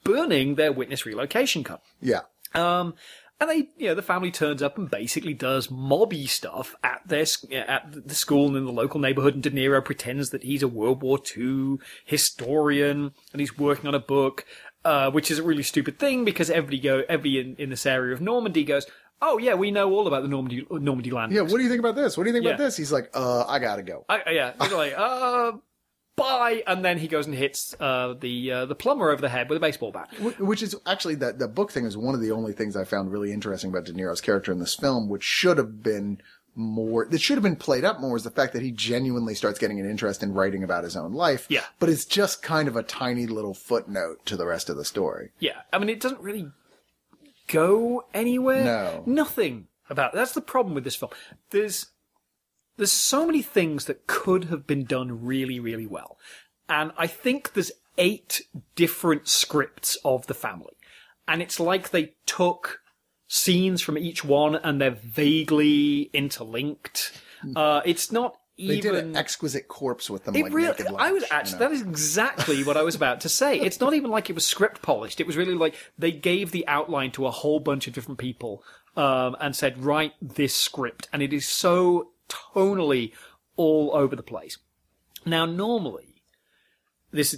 burning 0.03 0.55
their 0.55 0.72
witness 0.72 1.05
relocation 1.05 1.63
cup. 1.63 1.84
Yeah. 2.01 2.22
Um, 2.53 2.93
and 3.39 3.49
they, 3.49 3.67
you 3.77 3.89
know, 3.89 3.95
the 3.95 4.01
family 4.01 4.31
turns 4.31 4.61
up 4.61 4.77
and 4.77 4.89
basically 4.89 5.34
does 5.34 5.67
mobby 5.67 6.27
stuff 6.27 6.73
at 6.84 7.01
their 7.05 7.26
at 7.51 8.07
the 8.07 8.15
school 8.15 8.47
and 8.47 8.55
in 8.55 8.65
the 8.65 8.72
local 8.72 8.99
neighborhood. 8.99 9.34
And 9.34 9.43
De 9.43 9.51
Niro 9.51 9.84
pretends 9.84 10.30
that 10.30 10.43
he's 10.43 10.63
a 10.63 10.69
World 10.69 11.01
War 11.01 11.19
II 11.35 11.77
historian 12.05 13.11
and 13.34 13.39
he's 13.41 13.57
working 13.57 13.88
on 13.88 13.95
a 13.95 13.99
book, 13.99 14.45
uh, 14.85 15.11
which 15.11 15.30
is 15.30 15.39
a 15.39 15.43
really 15.43 15.63
stupid 15.63 15.99
thing 15.99 16.23
because 16.23 16.49
everybody 16.49 16.80
go 16.80 17.03
everybody 17.09 17.39
in, 17.39 17.55
in 17.57 17.69
this 17.72 17.85
area 17.85 18.13
of 18.13 18.22
Normandy 18.22 18.63
goes, 18.63 18.88
oh 19.21 19.37
yeah, 19.37 19.53
we 19.55 19.71
know 19.71 19.91
all 19.93 20.07
about 20.07 20.21
the 20.23 20.27
Normandy 20.29 20.65
Normandy 20.69 21.11
land. 21.11 21.31
Yeah, 21.31 21.41
what 21.41 21.57
do 21.57 21.61
you 21.63 21.69
think 21.69 21.79
about 21.79 21.95
this? 21.95 22.17
What 22.17 22.23
do 22.23 22.29
you 22.29 22.33
think 22.33 22.45
about 22.45 22.59
Yeah. 22.59 22.65
this? 22.65 22.77
He's 22.77 22.91
like, 22.91 23.09
uh, 23.13 23.45
I 23.47 23.59
gotta 23.59 23.83
go. 23.83 24.05
I, 24.09 24.21
yeah, 24.31 24.53
he's 24.61 24.71
like, 24.71 24.93
uh, 24.97 25.53
bye, 26.15 26.63
and 26.67 26.83
then 26.83 26.97
he 26.97 27.07
goes 27.07 27.25
and 27.25 27.35
hits 27.35 27.75
uh, 27.79 28.13
the 28.19 28.51
uh, 28.51 28.65
the 28.65 28.75
plumber 28.75 29.09
over 29.11 29.21
the 29.21 29.29
head 29.29 29.49
with 29.49 29.57
a 29.57 29.59
baseball 29.61 29.91
bat. 29.91 30.09
Wh- 30.21 30.39
Which 30.41 30.61
is 30.63 30.75
actually 30.85 31.15
that 31.15 31.39
the 31.39 31.47
book 31.47 31.71
thing 31.71 31.85
is 31.85 31.97
one 31.97 32.15
of 32.15 32.21
the 32.21 32.31
only 32.31 32.53
things 32.53 32.75
I 32.75 32.83
found 32.83 33.11
really 33.11 33.31
interesting 33.31 33.69
about 33.69 33.85
De 33.85 33.93
Niro's 33.93 34.21
character 34.21 34.51
in 34.51 34.59
this 34.59 34.75
film, 34.75 35.09
which 35.09 35.23
should 35.23 35.57
have 35.57 35.81
been 35.83 36.21
more, 36.57 37.05
that 37.07 37.19
should 37.19 37.35
have 37.35 37.43
been 37.43 37.57
played 37.57 37.83
up 37.83 37.99
more, 37.99 38.15
is 38.15 38.23
the 38.23 38.31
fact 38.31 38.53
that 38.53 38.61
he 38.61 38.71
genuinely 38.71 39.35
starts 39.35 39.59
getting 39.59 39.77
an 39.81 39.89
interest 39.89 40.23
in 40.23 40.33
writing 40.33 40.63
about 40.63 40.85
his 40.85 40.95
own 40.95 41.11
life. 41.13 41.45
Yeah. 41.49 41.63
But 41.79 41.89
it's 41.89 42.05
just 42.05 42.41
kind 42.41 42.69
of 42.69 42.77
a 42.77 42.83
tiny 42.83 43.27
little 43.27 43.53
footnote 43.53 44.25
to 44.27 44.37
the 44.37 44.45
rest 44.45 44.69
of 44.69 44.77
the 44.77 44.85
story. 44.85 45.31
Yeah, 45.39 45.61
I 45.73 45.79
mean, 45.79 45.89
it 45.89 45.99
doesn't 45.99 46.21
really 46.21 46.47
go 47.47 48.05
anywhere. 48.13 48.63
No. 48.63 49.03
nothing 49.05 49.67
about. 49.89 50.13
That's 50.13 50.34
the 50.34 50.41
problem 50.41 50.76
with 50.76 50.84
this 50.84 50.95
film. 50.95 51.11
There's 51.51 51.88
there's 52.77 52.91
so 52.91 53.26
many 53.26 53.41
things 53.41 53.85
that 53.85 54.07
could 54.07 54.45
have 54.45 54.67
been 54.67 54.84
done 54.85 55.23
really, 55.23 55.59
really 55.59 55.88
well, 55.88 56.17
and 56.67 56.91
I 56.97 57.07
think 57.07 57.53
there's 57.53 57.72
eight 57.97 58.41
different 58.76 59.27
scripts 59.27 59.97
of 60.03 60.27
the 60.27 60.34
family, 60.34 60.76
and 61.27 61.41
it's 61.41 61.59
like 61.59 61.89
they 61.91 62.13
took 62.26 62.81
scenes 63.27 63.81
from 63.81 63.97
each 63.97 64.23
one 64.23 64.55
and 64.55 64.80
they're 64.80 64.91
vaguely 64.91 66.11
interlinked. 66.13 67.11
Uh, 67.55 67.81
it's 67.85 68.11
not 68.11 68.34
Hmm. 68.34 68.39
They 68.57 68.64
even 68.64 68.94
did 68.94 68.95
an 68.95 69.15
exquisite 69.18 69.68
corpse 69.68 70.10
with 70.10 70.23
them, 70.23 70.36
it 70.36 70.44
like 70.44 70.53
really, 70.53 70.68
naked 70.69 70.88
I 70.98 71.11
was 71.11 71.26
actually, 71.30 71.56
you 71.56 71.60
know? 71.60 71.69
that 71.69 71.76
is 71.76 71.82
exactly 71.82 72.64
what 72.64 72.77
I 72.77 72.84
was 72.84 72.95
about 72.95 73.22
to 73.22 73.30
say. 73.30 73.60
It's 73.60 73.82
not 73.82 73.94
even 73.94 74.10
like 74.10 74.30
it 74.30 74.34
was 74.34 74.45
script 74.45 74.82
polished. 74.82 75.19
It 75.19 75.27
was 75.27 75.36
really 75.36 75.56
like 75.56 75.76
they 75.98 76.14
gave 76.14 76.52
the 76.52 76.65
outline 76.68 77.11
to 77.11 77.27
a 77.27 77.32
whole 77.32 77.60
bunch 77.60 77.86
of 77.88 77.94
different 77.94 78.18
people, 78.18 78.64
um, 78.95 79.36
and 79.40 79.56
said, 79.56 79.84
write 79.84 80.14
this 80.22 80.56
script. 80.56 81.10
And 81.11 81.22
it 81.22 81.34
is 81.34 81.48
so 81.48 82.11
tonally 82.30 83.11
all 83.56 83.91
over 83.94 84.15
the 84.15 84.23
place. 84.23 84.57
Now, 85.26 85.45
normally, 85.45 86.22
this, 87.11 87.38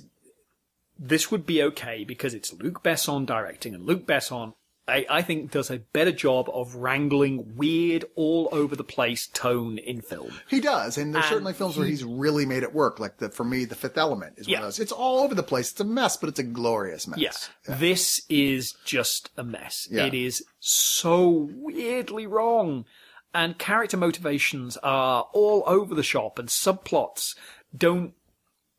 this 0.98 1.32
would 1.32 1.46
be 1.46 1.64
okay 1.64 2.04
because 2.04 2.34
it's 2.34 2.54
Luc 2.54 2.84
Besson 2.84 3.26
directing 3.26 3.74
and 3.74 3.86
Luc 3.86 4.06
Besson 4.06 4.54
I, 4.88 5.06
I 5.10 5.22
think 5.22 5.52
does 5.52 5.70
a 5.70 5.80
better 5.80 6.14
job 6.14 6.50
of 6.54 6.76
wrangling 6.76 7.56
weird 7.56 8.06
all 8.16 8.48
over 8.52 8.76
the 8.76 8.84
place 8.84 9.28
tone 9.28 9.78
in 9.78 10.02
film. 10.02 10.32
He 10.48 10.62
does, 10.62 10.98
and 10.98 11.14
there's 11.14 11.26
And 11.26 11.30
certainly 11.30 11.54
films 11.54 11.78
where 11.78 11.86
he's 11.86 12.04
really 12.04 12.46
made 12.46 12.64
it 12.64 12.74
work. 12.74 13.00
Like 13.00 13.18
the 13.18 13.30
for 13.30 13.44
me, 13.44 13.66
The 13.66 13.76
Fifth 13.76 13.98
Element 13.98 14.36
is 14.38 14.48
one 14.48 14.58
of 14.58 14.64
those. 14.64 14.80
It's 14.80 14.92
all 14.92 15.20
over 15.20 15.36
the 15.36 15.44
place. 15.44 15.72
It's 15.72 15.80
a 15.82 15.86
mess, 15.86 16.16
but 16.16 16.30
it's 16.30 16.40
a 16.40 16.44
glorious 16.44 17.08
mess. 17.08 17.20
Yeah. 17.20 17.76
This 17.76 18.22
is 18.30 18.76
just 18.86 19.30
a 19.36 19.44
mess. 19.44 19.88
Yeah. 19.92 20.06
It 20.06 20.14
is 20.14 20.44
so 20.60 21.50
weirdly 21.54 22.26
wrong. 22.26 22.86
And 23.34 23.58
character 23.58 23.98
motivations 23.98 24.78
are 24.78 25.28
all 25.34 25.64
over 25.68 25.94
the 25.94 26.02
shop 26.02 26.40
and 26.40 26.48
subplots 26.48 27.36
don't 27.76 28.14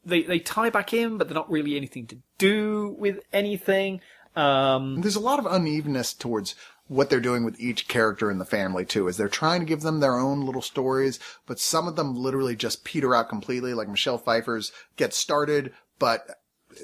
they, 0.05 0.23
they 0.23 0.39
tie 0.39 0.71
back 0.71 0.93
in, 0.93 1.19
but 1.19 1.29
they're 1.29 1.35
not 1.35 1.51
really 1.51 1.77
anything 1.77 2.07
to 2.07 2.19
do 2.39 2.97
with 2.99 3.21
anything. 3.33 4.01
Um, 4.39 5.01
There's 5.01 5.17
a 5.17 5.21
lot 5.21 5.39
of 5.39 5.47
unevenness 5.47 6.15
towards 6.15 6.55
what 6.87 7.11
they're 7.11 7.21
doing 7.21 7.45
with 7.45 7.61
each 7.61 7.89
character 7.89 8.31
in 8.31 8.39
the 8.39 8.45
family 8.45 8.85
too, 8.85 9.09
is 9.09 9.17
they're 9.17 9.29
trying 9.29 9.61
to 9.61 9.67
give 9.67 9.83
them 9.83 10.01
their 10.01 10.17
own 10.17 10.47
little 10.47 10.63
stories, 10.63 11.19
but 11.47 11.61
some 11.61 11.87
of 11.87 11.97
them 11.97 12.17
literally 12.17 12.57
just 12.57 12.85
peter 12.85 13.15
out 13.15 13.29
completely. 13.29 13.75
Like 13.75 13.89
Michelle 13.89 14.17
Pfeiffer's 14.17 14.73
get 14.97 15.13
started, 15.13 15.73
but 15.99 16.39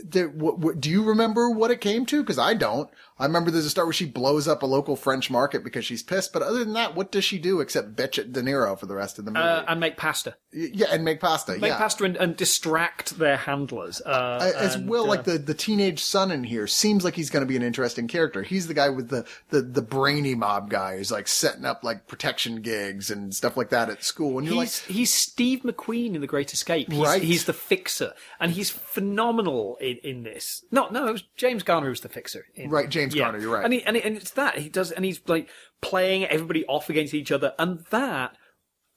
do 0.09 0.91
you 0.91 1.05
remember 1.05 1.49
what 1.49 1.71
it 1.71 1.81
came 1.81 2.05
to? 2.07 2.23
Because 2.23 2.39
I 2.39 2.55
don't. 2.55 2.91
I 3.19 3.27
remember 3.27 3.51
there's 3.51 3.65
a 3.65 3.71
start 3.71 3.87
where 3.87 3.93
she 3.93 4.07
blows 4.07 4.49
up 4.49 4.63
a 4.63 4.67
local 4.67 4.97
French 4.97 5.31
market 5.31 5.63
because 5.63 5.85
she's 5.85 6.03
pissed. 6.03 6.33
But 6.33 6.43
other 6.43 6.59
than 6.59 6.73
that, 6.73 6.97
what 6.97 7.13
does 7.13 7.25
she 7.25 7.39
do 7.39 7.61
except 7.61 7.95
bitch 7.95 8.19
at 8.19 8.33
De 8.33 8.43
Niro 8.43 8.79
for 8.79 8.87
the 8.87 8.95
rest 8.95 9.19
of 9.19 9.25
the 9.25 9.31
movie? 9.31 9.45
uh, 9.45 9.65
and 9.69 9.79
make 9.79 9.97
pasta. 9.97 10.35
Yeah, 10.53 10.87
and 10.91 11.05
make 11.05 11.21
pasta. 11.21 11.53
Make 11.53 11.71
yeah. 11.71 11.79
pasta 11.79 12.05
and, 12.05 12.17
and 12.17 12.37
distract 12.37 13.19
their 13.19 13.37
handlers. 13.37 14.01
Uh, 14.05 14.39
Uh, 14.43 14.53
as 14.59 14.75
and, 14.75 14.89
well, 14.89 15.05
uh, 15.05 15.09
like 15.09 15.25
the, 15.25 15.39
the 15.39 15.55
teenage 15.55 16.03
son 16.03 16.31
in 16.31 16.45
here 16.45 16.67
seems 16.67 17.05
like 17.05 17.15
he's 17.15 17.31
going 17.31 17.43
to 17.43 17.47
be 17.47 17.57
an 17.57 17.63
interesting 17.63 18.09
character. 18.09 18.43
He's 18.43 18.67
the 18.67 18.75
guy 18.75 18.89
with 18.89 19.11
the, 19.11 19.25
the, 19.51 19.63
the 19.63 19.83
brainy 19.83 20.35
mob 20.35 20.71
guy 20.71 20.97
who's 20.97 21.13
like 21.13 21.29
setting 21.29 21.65
up 21.65 21.85
like 21.85 22.07
protection 22.09 22.63
gigs 22.63 23.11
and 23.11 23.35
stuff 23.35 23.57
like 23.57 23.71
that 23.71 23.91
at 23.91 24.03
school. 24.03 24.39
And 24.39 24.47
you're 24.47 24.61
He's 24.61 24.81
he's 24.87 25.15
Steve 25.15 25.61
McQueen 25.63 26.15
in 26.15 26.21
The 26.21 26.27
Great 26.27 26.53
Escape. 26.53 26.91
He's, 26.91 27.01
Right. 27.01 27.23
He's 27.23 27.45
the 27.45 27.53
fixer, 27.53 28.13
and 28.41 28.53
he's 28.53 28.71
phenomenal 28.71 29.77
in, 29.81 29.99
in 29.99 30.23
this. 30.23 30.65
No, 30.71 30.89
no, 30.89 31.07
it 31.07 31.13
was 31.13 31.25
James 31.37 31.63
Garner 31.63 31.91
was 31.91 32.01
the 32.01 32.09
fixer. 32.09 32.47
in- 32.55 32.71
Right, 32.71 32.89
James 32.89 33.04
Garner, 33.09 33.39
you're 33.39 33.53
right. 33.53 33.65
And 33.65 33.73
he, 33.73 33.83
and, 33.85 33.97
he, 33.97 34.03
and 34.03 34.17
it's 34.17 34.33
that 34.33 34.59
he 34.59 34.69
does, 34.69 34.91
and 34.91 35.05
he's 35.05 35.21
like 35.27 35.49
playing 35.81 36.25
everybody 36.25 36.65
off 36.67 36.89
against 36.91 37.15
each 37.15 37.33
other, 37.33 37.55
and 37.59 37.85
that. 37.91 38.37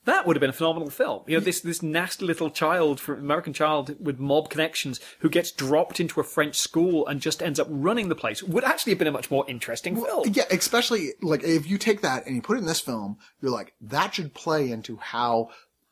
That 0.06 0.26
would 0.26 0.38
have 0.38 0.40
been 0.40 0.52
a 0.52 0.54
phenomenal 0.54 0.90
film. 0.90 1.24
You 1.28 1.38
know, 1.38 1.44
this 1.44 1.60
this 1.60 1.84
nasty 1.84 2.24
little 2.26 2.50
child 2.50 3.02
from 3.02 3.20
American 3.20 3.52
child 3.52 3.94
with 4.00 4.20
mob 4.20 4.50
connections 4.50 5.02
who 5.20 5.30
gets 5.30 5.52
dropped 5.52 6.00
into 6.00 6.22
a 6.22 6.24
French 6.24 6.56
school 6.56 7.06
and 7.08 7.20
just 7.20 7.44
ends 7.44 7.60
up 7.60 7.68
running 7.70 8.08
the 8.08 8.16
place 8.16 8.42
would 8.42 8.64
actually 8.64 8.94
have 8.94 9.00
been 9.00 9.10
a 9.10 9.12
much 9.12 9.30
more 9.30 9.44
interesting 9.50 10.02
film. 10.02 10.24
Yeah, 10.32 10.46
especially 10.50 11.10
like 11.22 11.44
if 11.44 11.70
you 11.70 11.78
take 11.78 12.00
that 12.04 12.26
and 12.26 12.38
you 12.38 12.42
put 12.42 12.56
it 12.56 12.62
in 12.62 12.68
this 12.68 12.80
film, 12.80 13.18
you're 13.42 13.52
like, 13.52 13.74
that 13.82 14.16
should 14.16 14.34
play 14.34 14.72
into 14.72 14.96
how 14.96 15.50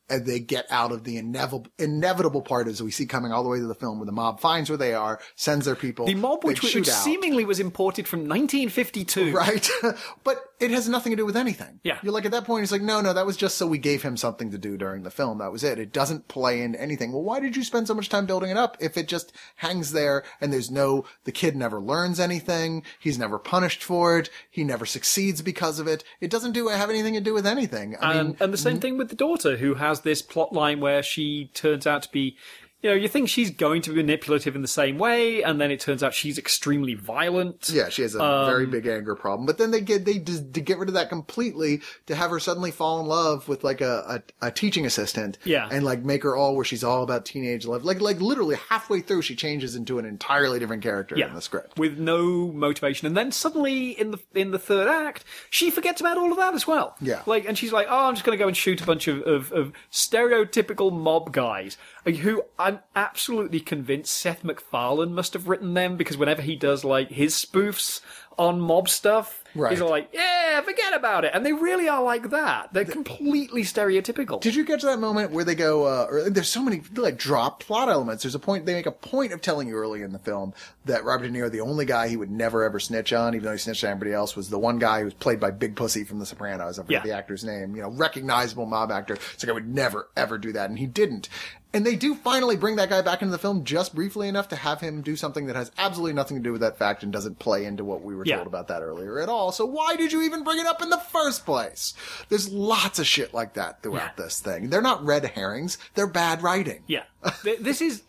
uh, 0.10 0.20
they 0.20 0.40
get 0.40 0.66
out 0.70 0.92
of 0.92 1.04
the 1.04 1.18
inevitable, 1.18 1.72
inevitable 1.80 2.42
part 2.42 2.68
as 2.68 2.82
we 2.82 2.92
see 2.92 3.06
coming 3.06 3.32
all 3.32 3.44
the 3.44 3.50
way 3.50 3.60
to 3.60 3.66
the 3.66 3.76
film 3.76 4.00
where 4.00 4.06
the 4.06 4.12
mob 4.12 4.40
finds 4.40 4.70
where 4.70 4.78
they 4.78 4.94
are, 4.94 5.20
sends 5.36 5.66
their 5.66 5.76
people. 5.76 6.06
The 6.06 6.16
mob, 6.16 6.44
which, 6.44 6.62
which 6.62 6.88
seemingly 6.88 7.46
was 7.46 7.60
imported 7.60 8.08
from 8.08 8.22
1952, 8.22 9.32
Right. 9.34 9.70
but 10.24 10.44
it 10.60 10.72
has 10.72 10.88
nothing 10.88 11.12
to 11.12 11.16
do 11.18 11.26
with 11.26 11.36
anything. 11.36 11.80
Yeah. 11.84 11.98
You're 12.02 12.14
like, 12.14 12.26
at 12.26 12.32
that 12.32 12.46
point, 12.46 12.64
it's 12.64 12.72
like, 12.72 12.82
no, 12.82 13.02
no, 13.02 13.14
that 13.14 13.26
was 13.26 13.36
just 13.38 13.58
so 13.58 13.68
we 13.68 13.78
gave 13.78 14.04
him 14.04 14.16
something 14.16 14.52
to 14.52 14.58
do 14.58 14.78
during 14.78 15.04
the 15.04 15.12
film. 15.12 15.40
That 15.40 15.52
was 15.52 15.64
it. 15.64 15.80
It 15.80 15.92
doesn't 15.92 16.28
play 16.28 16.62
into 16.62 16.82
anything. 16.82 17.12
Well, 17.12 17.24
why 17.24 17.40
did 17.40 17.56
you 17.56 17.64
spend 17.64 17.88
so 17.88 17.94
much 17.94 18.10
time 18.10 18.26
building 18.26 18.52
it 18.52 18.58
up 18.58 18.78
if 18.80 18.98
it 18.98 19.08
just 19.08 19.34
hangs 19.58 19.92
there 19.92 20.24
and 20.40 20.54
there's 20.54 20.72
no, 20.72 21.06
the 21.26 21.32
kid 21.32 21.56
never 21.56 21.80
learns 21.82 22.20
anything. 22.20 22.84
He's 23.00 23.20
never 23.20 23.38
punished 23.38 23.84
for 23.84 24.20
it. 24.20 24.30
He 24.50 24.64
never 24.64 24.86
succeeds 24.86 25.42
because 25.42 25.80
of 25.80 25.88
it. 25.88 26.04
It 26.22 26.30
doesn't 26.30 26.54
do, 26.54 26.68
have 26.68 26.90
anything 26.90 27.14
to 27.16 27.22
do 27.22 27.34
with 27.34 27.48
anything. 27.48 27.96
I 28.00 28.14
mean, 28.14 28.18
and, 28.18 28.42
and 28.42 28.54
the 28.54 28.58
same 28.58 28.80
thing 28.80 28.98
with 28.98 29.10
the 29.10 29.16
daughter, 29.16 29.58
who 29.58 29.76
has 29.76 29.95
this 30.02 30.22
plot 30.22 30.54
line 30.54 30.80
where 30.80 31.04
she 31.04 31.50
turns 31.54 31.86
out 31.88 32.04
to 32.04 32.12
be, 32.12 32.38
you 32.86 32.92
know, 32.92 32.96
you 32.98 33.08
think 33.08 33.30
she's 33.30 33.50
going 33.50 33.82
to 33.82 33.90
be 33.90 33.96
manipulative 33.96 34.56
in 34.56 34.62
the 34.62 34.68
same 34.68 35.00
way, 35.00 35.42
and 35.42 35.60
then 35.60 35.72
it 35.72 35.80
turns 35.80 36.04
out 36.04 36.14
she's 36.14 36.38
extremely 36.38 36.94
violent. 36.94 37.68
Yeah, 37.74 37.90
she 37.90 38.04
has 38.04 38.14
a 38.14 38.24
Um, 38.24 38.46
very 38.46 38.68
big 38.68 38.86
anger 38.86 39.16
problem. 39.16 39.48
But 39.48 39.58
then 39.58 39.72
they 39.72 39.82
get 39.82 40.06
they 40.06 40.20
just 40.20 40.54
to 40.54 40.62
get 40.62 40.78
rid 40.78 40.88
of 40.90 40.94
that 40.94 41.10
completely 41.10 41.82
to 42.06 42.14
have 42.14 42.30
her 42.30 42.40
suddenly 42.40 42.70
fall 42.70 43.00
in 43.00 43.08
love 43.08 43.48
with 43.48 43.64
like 43.64 43.82
a, 43.82 44.22
a, 44.42 44.48
a 44.48 44.52
teaching 44.52 44.86
assistant. 44.86 45.40
Yeah. 45.46 45.68
and 45.72 45.84
like 45.84 46.04
make 46.04 46.22
her 46.22 46.36
all 46.36 46.56
where 46.56 46.64
she's 46.66 46.84
all 46.84 47.02
about 47.02 47.26
teenage 47.26 47.66
love. 47.66 47.84
Like 47.84 48.02
like 48.02 48.22
literally 48.22 48.56
halfway 48.70 49.02
through, 49.02 49.24
she 49.24 49.36
changes 49.36 49.76
into 49.76 49.98
an 49.98 50.06
entirely 50.06 50.60
different 50.60 50.84
character 50.84 51.18
Yeah, 51.18 51.30
in 51.30 51.34
the 51.34 51.42
script. 51.42 51.80
with 51.80 51.98
no 51.98 52.52
motivation, 52.52 53.08
and 53.08 53.18
then 53.18 53.32
suddenly 53.32 54.00
in 54.00 54.12
the 54.12 54.20
in 54.36 54.52
the 54.52 54.60
third 54.60 54.88
act, 54.88 55.24
she 55.50 55.72
forgets 55.72 56.02
about 56.02 56.20
all 56.20 56.32
of 56.32 56.38
that 56.38 56.54
as 56.54 56.68
well. 56.68 56.96
Yeah. 57.02 57.24
like, 57.26 57.46
and 57.48 57.58
she's 57.58 57.74
like, 57.74 57.88
"Oh, 57.90 58.06
I'm 58.08 58.14
just 58.14 58.26
going 58.26 58.38
to 58.38 58.44
go 58.44 58.48
and 58.48 58.56
shoot 58.56 58.80
a 58.82 58.86
bunch 58.86 59.08
of, 59.08 59.22
of, 59.24 59.52
of 59.54 59.74
stereotypical 59.92 60.92
mob 60.94 61.32
guys 61.32 61.78
who 62.06 62.44
I'm 62.60 62.80
absolutely 62.96 63.60
convinced 63.60 64.14
Seth 64.14 64.44
MacFarlane 64.44 65.14
must 65.14 65.34
have 65.34 65.48
written 65.48 65.74
them 65.74 65.98
because 65.98 66.18
whenever 66.18 66.42
he 66.42 66.56
does 66.56 66.84
like 66.84 67.10
his 67.10 67.34
spoofs 67.34 68.02
on 68.38 68.60
mob 68.60 68.90
stuff. 68.90 69.44
Right. 69.56 69.72
He's 69.72 69.80
all 69.80 69.90
like, 69.90 70.10
yeah, 70.14 70.60
forget 70.60 70.94
about 70.94 71.24
it. 71.24 71.32
And 71.34 71.46
they 71.46 71.54
really 71.54 71.88
are 71.88 72.04
like 72.04 72.32
that. 72.32 72.74
They're 72.74 72.84
completely 72.84 73.62
stereotypical. 73.64 74.42
Did 74.42 74.56
you 74.56 74.66
get 74.66 74.82
to 74.82 74.88
that 74.88 75.00
moment 75.00 75.32
where 75.32 75.46
they 75.46 75.56
go? 75.56 75.86
Uh, 75.86 76.08
or 76.10 76.30
there's 76.30 76.50
so 76.50 76.62
many 76.62 76.82
like 76.98 77.18
drop 77.18 77.62
plot 77.62 77.88
elements. 77.88 78.24
There's 78.24 78.36
a 78.36 78.40
point 78.40 78.66
they 78.66 78.74
make 78.74 78.86
a 78.88 78.92
point 78.92 79.32
of 79.32 79.42
telling 79.42 79.70
you 79.70 79.76
early 79.76 80.02
in 80.02 80.12
the 80.12 80.20
film 80.20 80.54
that 80.84 81.06
Robert 81.06 81.28
De 81.28 81.32
Niro, 81.32 81.50
the 81.50 81.62
only 81.62 81.86
guy 81.86 82.10
he 82.10 82.18
would 82.18 82.30
never 82.30 82.64
ever 82.64 82.78
snitch 82.80 83.14
on, 83.14 83.34
even 83.36 83.46
though 83.46 83.54
he 83.54 83.58
snitched 83.58 83.86
on 83.86 83.92
everybody 83.92 84.12
else, 84.14 84.36
was 84.36 84.50
the 84.50 84.60
one 84.60 84.80
guy 84.80 85.00
who 85.00 85.06
was 85.06 85.14
played 85.14 85.40
by 85.40 85.52
Big 85.52 85.78
Pussy 85.78 86.04
from 86.04 86.20
The 86.20 86.26
Sopranos. 86.26 86.78
I 86.78 86.84
forget 86.84 87.06
Yeah. 87.06 87.12
the 87.12 87.18
actor's 87.18 87.46
name. 87.46 87.74
You 87.76 87.84
know, 87.84 87.90
recognizable 87.92 88.66
mob 88.66 88.92
actor. 88.92 89.14
It's 89.14 89.44
like 89.44 89.50
I 89.50 89.54
would 89.54 89.74
never 89.74 90.10
ever 90.18 90.38
do 90.38 90.52
that, 90.52 90.70
and 90.70 90.78
he 90.78 90.88
didn't. 90.88 91.30
And 91.76 91.86
they 91.86 91.96
do 91.96 92.16
finally 92.16 92.56
bring 92.56 92.78
that 92.78 92.90
guy 92.90 93.02
back 93.02 93.22
into 93.22 93.32
the 93.34 93.38
film 93.38 93.66
just 93.66 93.94
briefly 93.94 94.30
enough 94.30 94.48
to 94.50 94.56
have 94.56 94.80
him 94.80 95.02
do 95.02 95.16
something 95.18 95.48
that 95.48 95.56
has 95.58 95.72
absolutely 95.78 96.14
nothing 96.14 96.38
to 96.38 96.42
do 96.44 96.54
with 96.54 96.62
that 96.62 96.78
fact 96.80 97.04
and 97.04 97.12
doesn't 97.12 97.38
play 97.38 97.66
into 97.66 97.84
what 97.84 98.02
we 98.02 98.16
were 98.16 98.24
Yeah. 98.26 98.38
told 98.38 98.48
about 98.48 98.70
that 98.70 98.82
earlier 98.82 99.20
at 99.20 99.28
all. 99.28 99.52
So 99.52 99.66
why 99.66 99.98
did 99.98 100.14
you 100.14 100.22
even 100.22 100.44
bring 100.46 100.58
it 100.60 100.66
up 100.66 100.82
in 100.82 100.90
the 100.90 100.98
first 100.98 101.46
place? 101.46 101.94
There's 102.30 102.50
lots 102.50 102.98
of 102.98 103.06
shit 103.06 103.34
like 103.34 103.56
that 103.56 103.84
throughout 103.84 104.14
Yeah. 104.18 104.24
this 104.24 104.40
thing. 104.40 104.70
They're 104.70 104.82
not 104.82 105.06
red 105.06 105.26
herrings. 105.26 105.78
They're 105.96 106.08
bad 106.08 106.42
writing. 106.42 106.82
Yeah. 106.88 107.04
This 107.44 107.82
is 107.82 108.04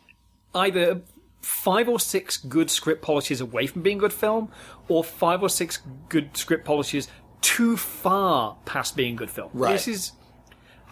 either 0.55 1.03
five 1.43 1.89
or 1.89 1.99
six 1.99 2.37
good 2.37 2.71
script 2.71 3.03
polishes 3.03 3.41
away 3.41 3.67
from 3.67 3.83
being 3.83 3.99
a 3.99 4.01
good 4.01 4.13
film, 4.13 4.49
or 4.89 5.03
five 5.03 5.43
or 5.43 5.49
six 5.49 5.81
good 6.09 6.37
script 6.37 6.65
polishes 6.65 7.09
too 7.41 7.77
far 7.77 8.57
past 8.65 8.95
being 8.97 9.15
a 9.15 9.17
good 9.17 9.31
film. 9.31 9.51
Right. 9.53 9.73
This 9.73 9.89
is. 9.89 10.13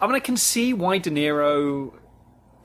I 0.01 0.07
mean, 0.07 0.15
I 0.15 0.19
can 0.19 0.35
see 0.35 0.73
why 0.73 0.97
De 0.97 1.09
Niro 1.09 1.93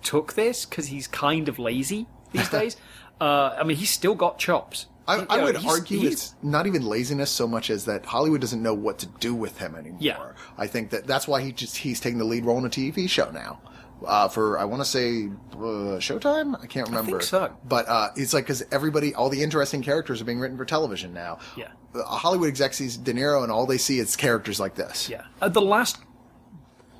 took 0.02 0.34
this 0.34 0.64
because 0.66 0.86
he's 0.88 1.06
kind 1.06 1.48
of 1.48 1.58
lazy 1.58 2.06
these 2.32 2.48
days. 2.58 2.76
uh, 3.20 3.54
I 3.58 3.64
mean, 3.64 3.76
he's 3.76 3.90
still 3.90 4.14
got 4.14 4.38
chops. 4.38 4.86
I, 5.08 5.26
I 5.28 5.42
would 5.42 5.56
he's- 5.56 5.70
argue 5.72 5.98
he's- 5.98 6.12
it's 6.12 6.34
not 6.42 6.66
even 6.68 6.82
laziness 6.86 7.30
so 7.30 7.48
much 7.48 7.68
as 7.70 7.86
that 7.86 8.04
Hollywood 8.06 8.40
doesn't 8.40 8.62
know 8.62 8.74
what 8.74 8.98
to 9.00 9.06
do 9.06 9.34
with 9.34 9.58
him 9.58 9.74
anymore. 9.74 9.98
Yeah. 10.00 10.18
I 10.56 10.66
think 10.68 10.90
that 10.90 11.06
that's 11.06 11.26
why 11.26 11.42
he 11.42 11.50
just 11.52 11.76
he's 11.78 11.98
taking 12.00 12.18
the 12.18 12.24
lead 12.24 12.44
role 12.44 12.58
in 12.58 12.64
a 12.64 12.70
TV 12.70 13.08
show 13.08 13.30
now. 13.30 13.60
Uh, 14.06 14.28
for 14.28 14.58
I 14.58 14.64
want 14.64 14.80
to 14.82 14.88
say 14.88 15.26
uh, 15.52 15.98
Showtime. 16.00 16.62
I 16.62 16.66
can't 16.66 16.88
remember. 16.88 17.20
so. 17.20 17.54
But 17.64 17.86
uh, 17.88 18.08
it's 18.16 18.32
like 18.32 18.44
because 18.44 18.62
everybody, 18.72 19.14
all 19.14 19.28
the 19.28 19.42
interesting 19.42 19.82
characters 19.82 20.22
are 20.22 20.24
being 20.24 20.38
written 20.40 20.56
for 20.56 20.64
television 20.64 21.12
now. 21.12 21.38
Yeah. 21.56 21.68
Uh, 21.94 22.02
Hollywood 22.04 22.48
execs 22.48 22.78
sees 22.78 22.96
De 22.96 23.12
Niro, 23.12 23.42
and 23.42 23.50
all 23.52 23.66
they 23.66 23.76
see 23.78 23.98
is 23.98 24.16
characters 24.16 24.58
like 24.60 24.74
this. 24.76 25.10
Yeah. 25.10 25.24
Uh, 25.42 25.48
the 25.50 25.60
last 25.60 25.98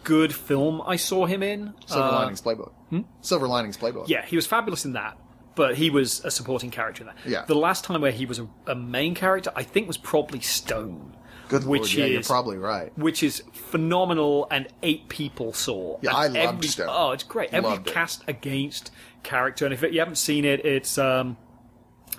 good 0.05 0.35
film 0.35 0.83
I 0.87 0.97
saw 0.97 1.27
him 1.27 1.43
in. 1.43 1.75
Silver 1.87 2.03
uh, 2.09 2.13
Linings 2.13 2.41
Playbook. 2.43 2.73
Silver 3.21 3.49
Linings 3.49 3.77
Playbook. 3.77 4.09
Yeah, 4.09 4.25
he 4.25 4.37
was 4.37 4.47
fabulous 4.47 4.85
in 4.85 4.93
that, 4.95 5.17
but 5.55 5.77
he 5.77 5.91
was 5.91 6.25
a 6.25 6.31
supporting 6.31 6.71
character 6.71 7.03
in 7.03 7.07
that. 7.09 7.17
Yeah. 7.27 7.45
The 7.47 7.55
last 7.55 7.85
time 7.85 8.01
where 8.01 8.13
he 8.13 8.27
was 8.27 8.39
a, 8.39 8.49
a 8.67 8.75
main 8.75 9.15
character, 9.15 9.53
I 9.55 9.63
think, 9.63 9.87
was 9.87 9.97
probably 9.97 10.41
Stone. 10.41 11.17
Good 11.49 11.65
lord, 11.65 11.81
which 11.81 11.95
yeah, 11.97 12.05
you're 12.07 12.23
probably 12.23 12.59
right. 12.59 12.97
Which 12.97 13.23
is 13.25 13.43
phenomenal, 13.53 14.47
and 14.53 14.69
eight 14.85 15.09
people 15.09 15.53
saw. 15.53 15.99
Yeah, 16.01 16.11
And 16.11 16.17
I 16.19 16.27
loved 16.27 16.37
every, 16.37 16.69
Stone. 16.69 16.89
Oh, 16.91 17.11
it's 17.11 17.25
great. 17.25 17.53
Every 17.53 17.71
Loved 17.71 17.89
it. 17.89 17.93
cast 17.93 18.23
against 18.29 18.93
character, 19.25 19.65
and 19.65 19.75
if 19.75 19.83
you 19.83 19.99
haven't 19.99 20.19
seen 20.19 20.45
it, 20.45 20.65
it's 20.65 20.97
um, 20.97 21.37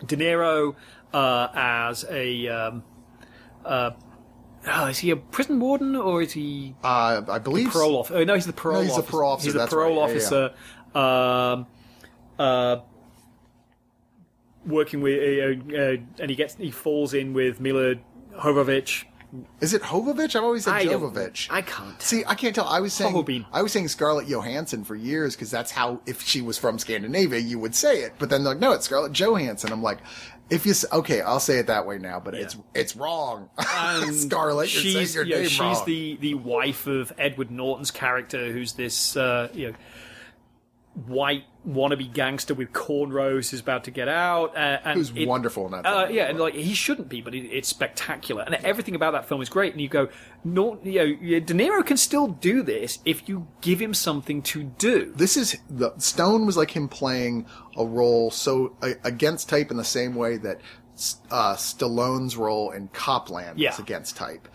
De 0.06 0.18
Niro 0.18 0.76
uh, 1.14 1.48
as 1.54 2.06
a. 2.10 2.48
Um, 2.48 2.84
uh, 3.64 3.92
oh, 4.68 4.86
is 4.88 5.00
he 5.00 5.12
a 5.12 5.16
prison 5.16 5.60
warden 5.60 5.96
or 5.96 6.22
is 6.22 6.32
he 6.34 6.76
Uh, 6.84 7.22
I 7.28 7.40
believe 7.40 7.70
parole 7.72 7.98
officer. 8.00 8.18
Oh, 8.18 8.24
no, 8.24 8.36
he's 8.36 8.46
the 8.46 8.54
parole 8.54 8.82
he's 8.84 8.92
the 8.92 9.00
officer. 9.00 9.12
parole 9.12 9.32
officer, 9.32 9.46
He's 9.48 9.54
the 9.54 9.60
that's 9.60 9.74
parole 9.74 10.02
right. 10.02 10.10
Yeah, 10.10 10.16
officer. 10.16 10.54
Um, 10.94 11.68
uh, 12.40 12.78
working 14.66 15.02
with, 15.02 15.20
uh, 15.20 15.76
uh, 15.76 15.96
and 16.20 16.30
he 16.30 16.36
gets 16.36 16.56
he 16.56 16.72
falls 16.72 17.14
in 17.14 17.34
with 17.34 17.60
Mila 17.60 17.96
Hovovich. 18.36 19.06
Is 19.62 19.74
it 19.74 19.82
Hovovich? 19.82 20.36
I've 20.36 20.44
always 20.44 20.66
said 20.66 20.74
I 20.74 20.86
Jovovich. 20.86 21.48
I 21.50 21.62
can't. 21.62 22.02
See, 22.02 22.24
I 22.28 22.36
can't 22.36 22.54
tell. 22.54 22.68
I 22.68 22.82
was 22.82 22.92
saying. 22.94 23.46
I 23.54 23.62
was 23.62 23.72
saying 23.72 23.88
Scarlett 23.88 24.28
Johansson 24.28 24.84
for 24.84 24.94
years 24.94 25.36
because 25.38 25.50
that's 25.50 25.72
how 25.72 26.02
if 26.06 26.22
she 26.22 26.42
was 26.42 26.58
from 26.58 26.78
Scandinavia 26.78 27.40
you 27.40 27.58
would 27.58 27.74
say 27.74 28.02
it. 28.02 28.14
But 28.20 28.30
then 28.30 28.44
they're 28.44 28.54
like, 28.54 28.62
no, 28.62 28.74
it's 28.74 28.86
Scarlett 28.86 29.14
Johansson. 29.14 29.72
I'm 29.72 29.82
like, 29.82 30.00
if 30.52 30.66
you 30.66 30.74
okay, 30.92 31.22
I'll 31.22 31.40
say 31.40 31.60
it 31.60 31.68
that 31.68 31.88
way 31.88 31.98
now, 31.98 32.20
but 32.20 32.36
it's 32.36 32.58
it's 32.76 32.96
wrong. 32.96 33.50
You're 34.74 34.84
saying 34.84 35.06
she's 35.06 35.16
your 35.16 35.24
you 35.24 35.32
know, 35.32 35.40
name 35.40 35.50
she's 35.50 35.60
wrong. 35.60 35.84
the 35.86 36.18
the 36.18 36.34
wife 36.36 36.88
of 36.88 37.14
Edward 37.18 37.50
Norton's 37.50 37.90
character, 37.90 38.52
who's 38.52 38.74
this 38.74 39.16
uh, 39.16 39.48
you 39.54 39.70
know 39.70 39.76
white 41.08 41.46
wannabe 41.68 42.12
gangster 42.12 42.54
with 42.54 42.74
cornrows 42.74 43.50
who's 43.52 43.60
about 43.62 43.84
to 43.86 43.92
get 43.92 44.08
out. 44.10 44.56
Uh, 44.58 44.80
and 44.84 44.98
Who's 44.98 45.12
it- 45.16 45.28
wonderful 45.28 45.66
in 45.68 45.72
that. 45.72 45.86
Uh, 45.86 46.04
film. 46.06 46.16
yeah, 46.16 46.24
and 46.30 46.40
like 46.40 46.54
he 46.54 46.74
shouldn't 46.74 47.08
be, 47.08 47.22
but 47.22 47.34
it, 47.34 47.46
it's 47.46 47.70
spectacular, 47.70 48.44
and 48.44 48.56
everything 48.56 48.96
about 48.96 49.12
that 49.14 49.28
film 49.28 49.42
is 49.42 49.48
great. 49.50 49.72
And 49.74 49.82
you 49.82 49.88
go, 49.88 50.10
no, 50.44 50.80
you 50.84 51.16
know, 51.40 51.40
De 51.40 51.54
Niro 51.54 51.86
can 51.86 51.98
still 51.98 52.28
do 52.28 52.62
this 52.64 53.00
if 53.06 53.30
you 53.30 53.48
give 53.62 53.80
him 53.82 53.94
something 53.94 54.42
to 54.44 54.64
do. 54.64 55.14
this 55.16 55.38
is 55.38 55.58
the 55.70 55.94
Stone 55.98 56.46
was 56.46 56.58
like 56.58 56.72
him 56.76 56.88
playing 56.90 57.46
a 57.78 57.86
role 57.86 58.32
so 58.32 58.76
uh, 58.82 58.90
against 59.04 59.48
type 59.48 59.72
in 59.72 59.78
the 59.78 59.84
same 59.86 60.16
way 60.16 60.38
that 60.38 60.60
uh, 61.32 61.56
Stallone's 61.56 62.36
role 62.36 62.72
in 62.72 62.88
Copland 62.90 63.58
Yeah. 63.60 63.70
was 63.70 63.80
against 63.80 64.16
type. 64.18 64.48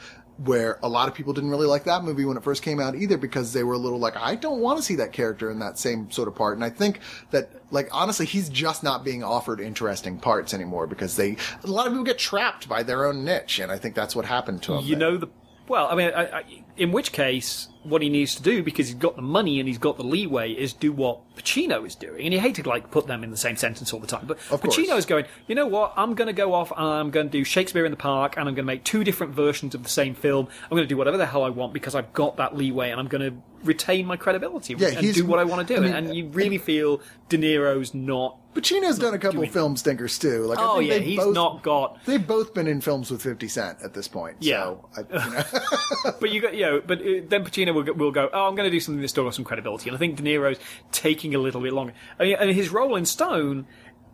Where 0.45 0.79
a 0.83 0.89
lot 0.89 1.09
of 1.09 1.15
people 1.15 1.33
didn't 1.33 1.49
really 1.49 1.67
like 1.67 1.85
that 1.85 2.05
movie 2.05 2.27
when 2.27 2.37
it 2.37 2.43
first 2.43 2.63
came 2.63 2.79
out 2.79 2.95
either 2.95 3.17
because 3.17 3.55
they 3.55 3.65
were 3.65 3.73
a 3.73 3.79
little 3.79 3.99
like, 3.99 4.17
I 4.17 4.35
don't 4.35 4.61
want 4.61 4.79
to 4.79 4.83
see 4.83 4.97
that 4.97 5.13
character 5.13 5.51
in 5.51 5.61
that 5.61 5.79
same 5.79 6.11
sort 6.11 6.29
of 6.29 6.35
part. 6.35 6.57
And 6.57 6.65
I 6.65 6.69
think 6.69 7.01
that, 7.31 7.51
like, 7.71 7.89
honestly, 7.91 8.27
he's 8.27 8.51
just 8.51 8.83
not 8.83 9.03
being 9.03 9.25
offered 9.25 9.61
interesting 9.61 10.19
parts 10.19 10.53
anymore 10.53 10.87
because 10.87 11.17
they, 11.17 11.39
a 11.65 11.67
lot 11.67 11.87
of 11.87 11.95
people 11.95 12.05
get 12.05 12.19
trapped 12.19 12.69
by 12.69 12.83
their 12.83 13.07
own 13.07 13.25
niche. 13.25 13.61
And 13.61 13.73
I 13.73 13.79
think 13.79 13.95
that's 13.95 14.15
what 14.15 14.27
happened 14.27 14.63
to 14.65 14.75
him. 14.75 14.85
You 14.85 14.97
there. 14.97 15.11
know 15.11 15.17
the 15.17 15.29
well. 15.69 15.89
I 15.89 15.95
mean, 15.95 16.11
I, 16.15 16.25
I, 16.25 16.45
in 16.77 16.93
which 16.93 17.13
case, 17.13 17.69
what 17.89 18.03
he 18.03 18.09
needs 18.09 18.35
to 18.35 18.43
do 18.43 18.63
because 18.63 18.89
he's 18.89 18.97
got 18.97 19.17
the 19.17 19.23
money 19.23 19.59
and 19.61 19.69
he's 19.69 19.79
got 19.79 19.97
the 19.97 20.05
leeway 20.05 20.53
is 20.53 20.73
do 20.73 20.93
what 20.93 21.21
Pacino 21.37 21.87
is 21.87 21.95
doing. 21.95 22.25
And 22.25 22.35
you 22.35 22.41
hate 22.41 22.55
to 22.57 22.69
like 22.69 22.91
put 22.91 23.07
them 23.07 23.23
in 23.23 23.31
the 23.31 23.37
same 23.37 23.57
sentence 23.57 23.93
all 23.93 24.01
the 24.01 24.07
time, 24.07 24.27
but 24.27 24.39
Of 24.51 24.61
course. 24.61 24.77
Pacino 24.77 24.97
is 24.97 25.07
going. 25.07 25.27
You 25.47 25.55
know 25.55 25.67
what? 25.67 25.93
I'm 25.97 26.15
going 26.15 26.27
to 26.27 26.33
go 26.33 26.55
off 26.55 26.71
and 26.71 26.81
I'm 26.81 27.11
going 27.11 27.29
to 27.29 27.33
do 27.33 27.45
Shakespeare 27.45 27.85
in 27.85 27.91
the 27.91 27.97
Park 27.97 28.37
and 28.37 28.49
I'm 28.49 28.55
going 28.55 28.65
to 28.65 28.73
make 28.73 28.85
two 28.85 29.05
different 29.05 29.35
versions 29.35 29.75
of 29.75 29.83
the 29.83 29.89
same 29.89 30.15
film. 30.15 30.49
I'm 30.65 30.71
going 30.71 30.83
to 30.83 30.89
do 30.89 30.97
whatever 30.97 31.17
the 31.17 31.27
hell 31.27 31.45
I 31.45 31.51
want 31.51 31.73
because 31.73 31.95
I've 31.95 32.13
got 32.13 32.37
that 32.37 32.57
leeway 32.57 32.91
and 32.91 33.01
I'm 33.01 33.09
going 33.09 33.31
to 33.31 33.37
retain 33.65 34.07
my 34.07 34.17
credibility 34.17 34.75
Yeah, 34.79 34.89
and 34.89 35.15
do 35.15 35.27
what 35.27 35.39
I 35.39 35.45
want 35.45 35.67
to 35.67 35.75
do. 35.75 35.81
I 35.81 35.85
mean, 35.85 35.95
and 35.95 36.15
you 36.15 36.27
uh, 36.27 36.31
really 36.31 36.59
feel 36.59 37.01
De 37.29 37.39
Niro's 37.39 37.95
not. 37.95 38.39
Pacino's 38.57 38.99
done 38.99 39.15
a 39.15 39.19
couple 39.19 39.47
film 39.47 39.77
stinkers 39.77 40.19
too. 40.19 40.45
Like, 40.47 40.59
I 40.59 40.63
Oh 40.65 40.79
think 40.79 40.89
yeah, 40.89 40.95
they've 40.99 41.07
he's 41.07 41.19
both, 41.19 41.35
not 41.35 41.63
got. 41.63 42.05
They've 42.07 42.27
both 42.27 42.55
been 42.55 42.67
in 42.67 42.81
films 42.81 43.11
with 43.11 43.23
50 43.23 43.47
Cent 43.49 43.79
at 43.85 43.95
this 43.95 44.09
point. 44.09 44.39
Yeah. 44.41 44.63
So, 44.65 44.89
I, 44.97 45.01
you 45.27 45.31
know. 45.33 46.13
But 46.21 46.31
you 46.31 46.41
got, 46.41 46.55
you 46.55 46.63
know, 46.67 46.83
but 46.85 47.01
uh, 47.01 47.05
then 47.29 47.45
Pacino 47.45 47.75
will, 47.75 47.83
go- 47.83 47.93
will 47.93 48.13
go, 48.13 48.29
oh, 48.33 48.49
I'm 48.49 48.55
going 48.55 48.67
to 48.67 48.71
do 48.71 48.81
something 48.81 49.01
that's 49.01 49.13
still 49.13 49.25
got 49.25 49.35
some 49.35 49.45
credibility. 49.45 49.89
And 49.89 49.97
I 49.97 49.99
think 49.99 50.17
De 50.17 50.23
Niro's 50.23 50.59
taking 50.93 51.35
a 51.35 51.39
little 51.39 51.61
bit 51.61 51.73
longer. 51.73 51.93
I 52.19 52.25
mean, 52.25 52.37
and 52.41 52.51
his 52.51 52.71
role 52.71 52.97
in 52.97 53.05
Stone 53.05 53.67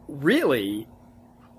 really 0.08 0.88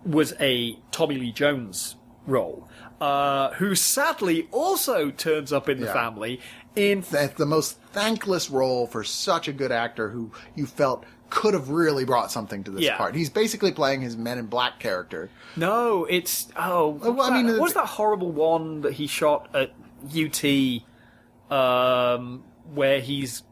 was 0.06 0.34
a 0.40 0.78
Tommy 0.92 1.16
Lee 1.16 1.32
Jones 1.32 1.96
role, 2.28 2.68
uh, 3.02 3.52
who 3.54 3.76
sadly 3.76 4.48
also 4.52 5.12
turns 5.12 5.52
up 5.54 5.70
in 5.70 5.80
the 5.80 5.86
Yeah. 5.88 5.94
family 5.94 6.40
in 6.76 7.02
That's 7.10 7.36
the 7.36 7.46
most 7.46 7.80
thankless 7.92 8.50
role 8.50 8.88
for 8.88 9.04
such 9.04 9.48
a 9.48 9.54
good 9.54 9.72
actor 9.72 10.10
who 10.10 10.32
you 10.56 10.66
felt 10.66 11.06
could 11.34 11.54
have 11.56 11.70
really 11.70 12.06
brought 12.06 12.32
something 12.32 12.64
to 12.64 12.72
this 12.72 12.82
Yeah. 12.84 12.96
part. 12.96 13.16
He's 13.16 13.30
basically 13.30 13.72
playing 13.72 14.02
his 14.02 14.16
Men 14.16 14.38
in 14.38 14.46
Black 14.46 14.80
character. 14.80 15.30
No, 15.56 16.06
it's 16.06 16.48
oh. 16.56 16.90
well, 16.90 17.22
I 17.22 17.42
mean, 17.42 17.48
what 17.54 17.62
was 17.62 17.74
that 17.74 17.88
horrible 17.88 18.32
one 18.32 18.82
that 18.82 18.94
he 18.94 19.08
shot 19.08 19.50
at 19.56 19.72
UT, 20.08 20.84
um, 21.50 22.44
where 22.74 23.00
he's 23.00 23.44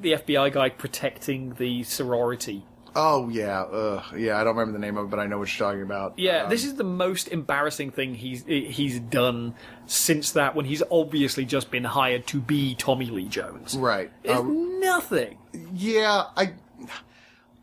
the 0.00 0.12
FBI 0.12 0.52
guy 0.52 0.68
protecting 0.70 1.54
the 1.54 1.82
sorority? 1.84 2.64
Oh 2.96 3.28
yeah, 3.28 3.62
ugh, 3.62 4.04
yeah. 4.16 4.40
I 4.40 4.44
don't 4.44 4.56
remember 4.56 4.78
the 4.78 4.84
name 4.84 4.96
of 4.96 5.06
it, 5.06 5.10
but 5.10 5.18
I 5.18 5.26
know 5.26 5.38
what 5.38 5.58
you're 5.58 5.66
talking 5.68 5.82
about. 5.82 6.16
Yeah, 6.16 6.44
Um, 6.44 6.50
this 6.50 6.64
is 6.64 6.74
the 6.74 6.84
most 6.84 7.26
embarrassing 7.28 7.90
thing 7.90 8.14
he's 8.14 8.44
he's 8.44 9.00
done 9.00 9.54
since 9.86 10.30
that 10.32 10.54
when 10.54 10.64
he's 10.64 10.82
obviously 10.92 11.44
just 11.44 11.72
been 11.72 11.82
hired 11.84 12.26
to 12.28 12.40
be 12.40 12.74
Tommy 12.76 13.06
Lee 13.06 13.26
Jones. 13.28 13.76
right. 13.76 14.12
It's 14.22 14.32
Uh, 14.38 14.42
nothing. 14.44 15.38
yeah, 15.74 16.24
I. 16.36 16.52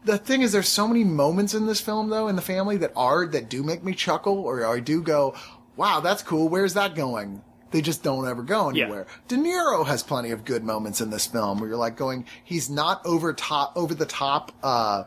The 0.04 0.18
thing 0.18 0.42
is, 0.42 0.52
there's 0.52 0.68
so 0.68 0.88
many 0.88 1.04
moments 1.04 1.54
in 1.54 1.66
this 1.68 1.80
film, 1.82 2.10
though, 2.10 2.28
in 2.28 2.36
the 2.36 2.42
family 2.42 2.78
that 2.78 2.92
are 2.96 3.26
that 3.28 3.50
do 3.50 3.62
make 3.64 3.84
me 3.84 3.94
chuckle, 3.94 4.40
or 4.40 4.66
I 4.66 4.80
do 4.80 5.02
go, 5.02 5.36
"Wow, 5.76 6.00
that's 6.00 6.24
cool. 6.24 6.50
Where's 6.50 6.74
that 6.74 6.96
going?" 6.96 7.42
They 7.72 7.82
just 7.82 8.04
don't 8.04 8.28
ever 8.28 8.44
go 8.44 8.70
Yeah. 8.72 8.84
anywhere. 8.86 9.08
De 9.30 9.36
Niro 9.38 9.86
has 9.86 10.04
plenty 10.04 10.32
of 10.32 10.44
good 10.44 10.64
moments 10.64 11.00
in 11.02 11.10
this 11.10 11.26
film 11.26 11.60
where 11.60 11.70
you're 11.70 11.78
like 11.78 11.96
going, 11.96 12.26
he's 12.44 12.70
not 12.70 13.00
over 13.06 13.32
top, 13.32 13.72
over 13.78 13.94
the 13.96 14.06
top, 14.06 14.52
uh, 14.62 15.04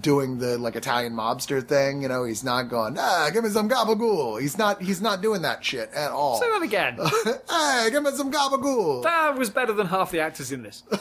doing 0.00 0.38
the 0.38 0.58
like 0.58 0.74
Italian 0.74 1.12
mobster 1.14 1.64
thing. 1.64 2.02
You 2.02 2.08
know, 2.08 2.24
he's 2.24 2.42
not 2.42 2.64
going, 2.70 2.96
ah, 2.98 3.30
give 3.32 3.44
me 3.44 3.50
some 3.50 3.68
gabagool. 3.68 4.40
He's 4.40 4.58
not, 4.58 4.82
he's 4.82 5.00
not 5.00 5.22
doing 5.22 5.42
that 5.42 5.64
shit 5.64 5.92
at 5.94 6.10
all. 6.10 6.40
Say 6.40 6.50
that 6.50 6.62
again. 6.62 6.98
hey, 7.48 7.88
give 7.92 8.02
me 8.02 8.10
some 8.10 8.32
gabagool. 8.32 9.04
that 9.04 9.38
was 9.38 9.48
better 9.50 9.72
than 9.72 9.86
half 9.86 10.10
the 10.10 10.18
actors 10.20 10.50
in 10.50 10.62
this. 10.64 10.82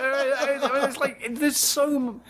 Uh, 0.00 0.86
it's 0.86 0.96
like 0.98 1.26
there's 1.40 1.56
so. 1.56 2.20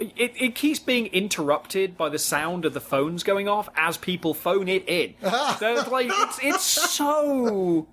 It, 0.00 0.32
it 0.40 0.54
keeps 0.54 0.78
being 0.78 1.06
interrupted 1.06 1.96
by 1.96 2.08
the 2.08 2.18
sound 2.18 2.64
of 2.64 2.74
the 2.74 2.80
phones 2.80 3.22
going 3.22 3.48
off 3.48 3.68
as 3.76 3.96
people 3.96 4.34
phone 4.34 4.68
it 4.68 4.84
in. 4.88 5.14
so 5.22 5.74
it's 5.76 5.88
like 5.88 6.08
it's 6.10 6.38
it's 6.42 6.64
so. 6.64 7.86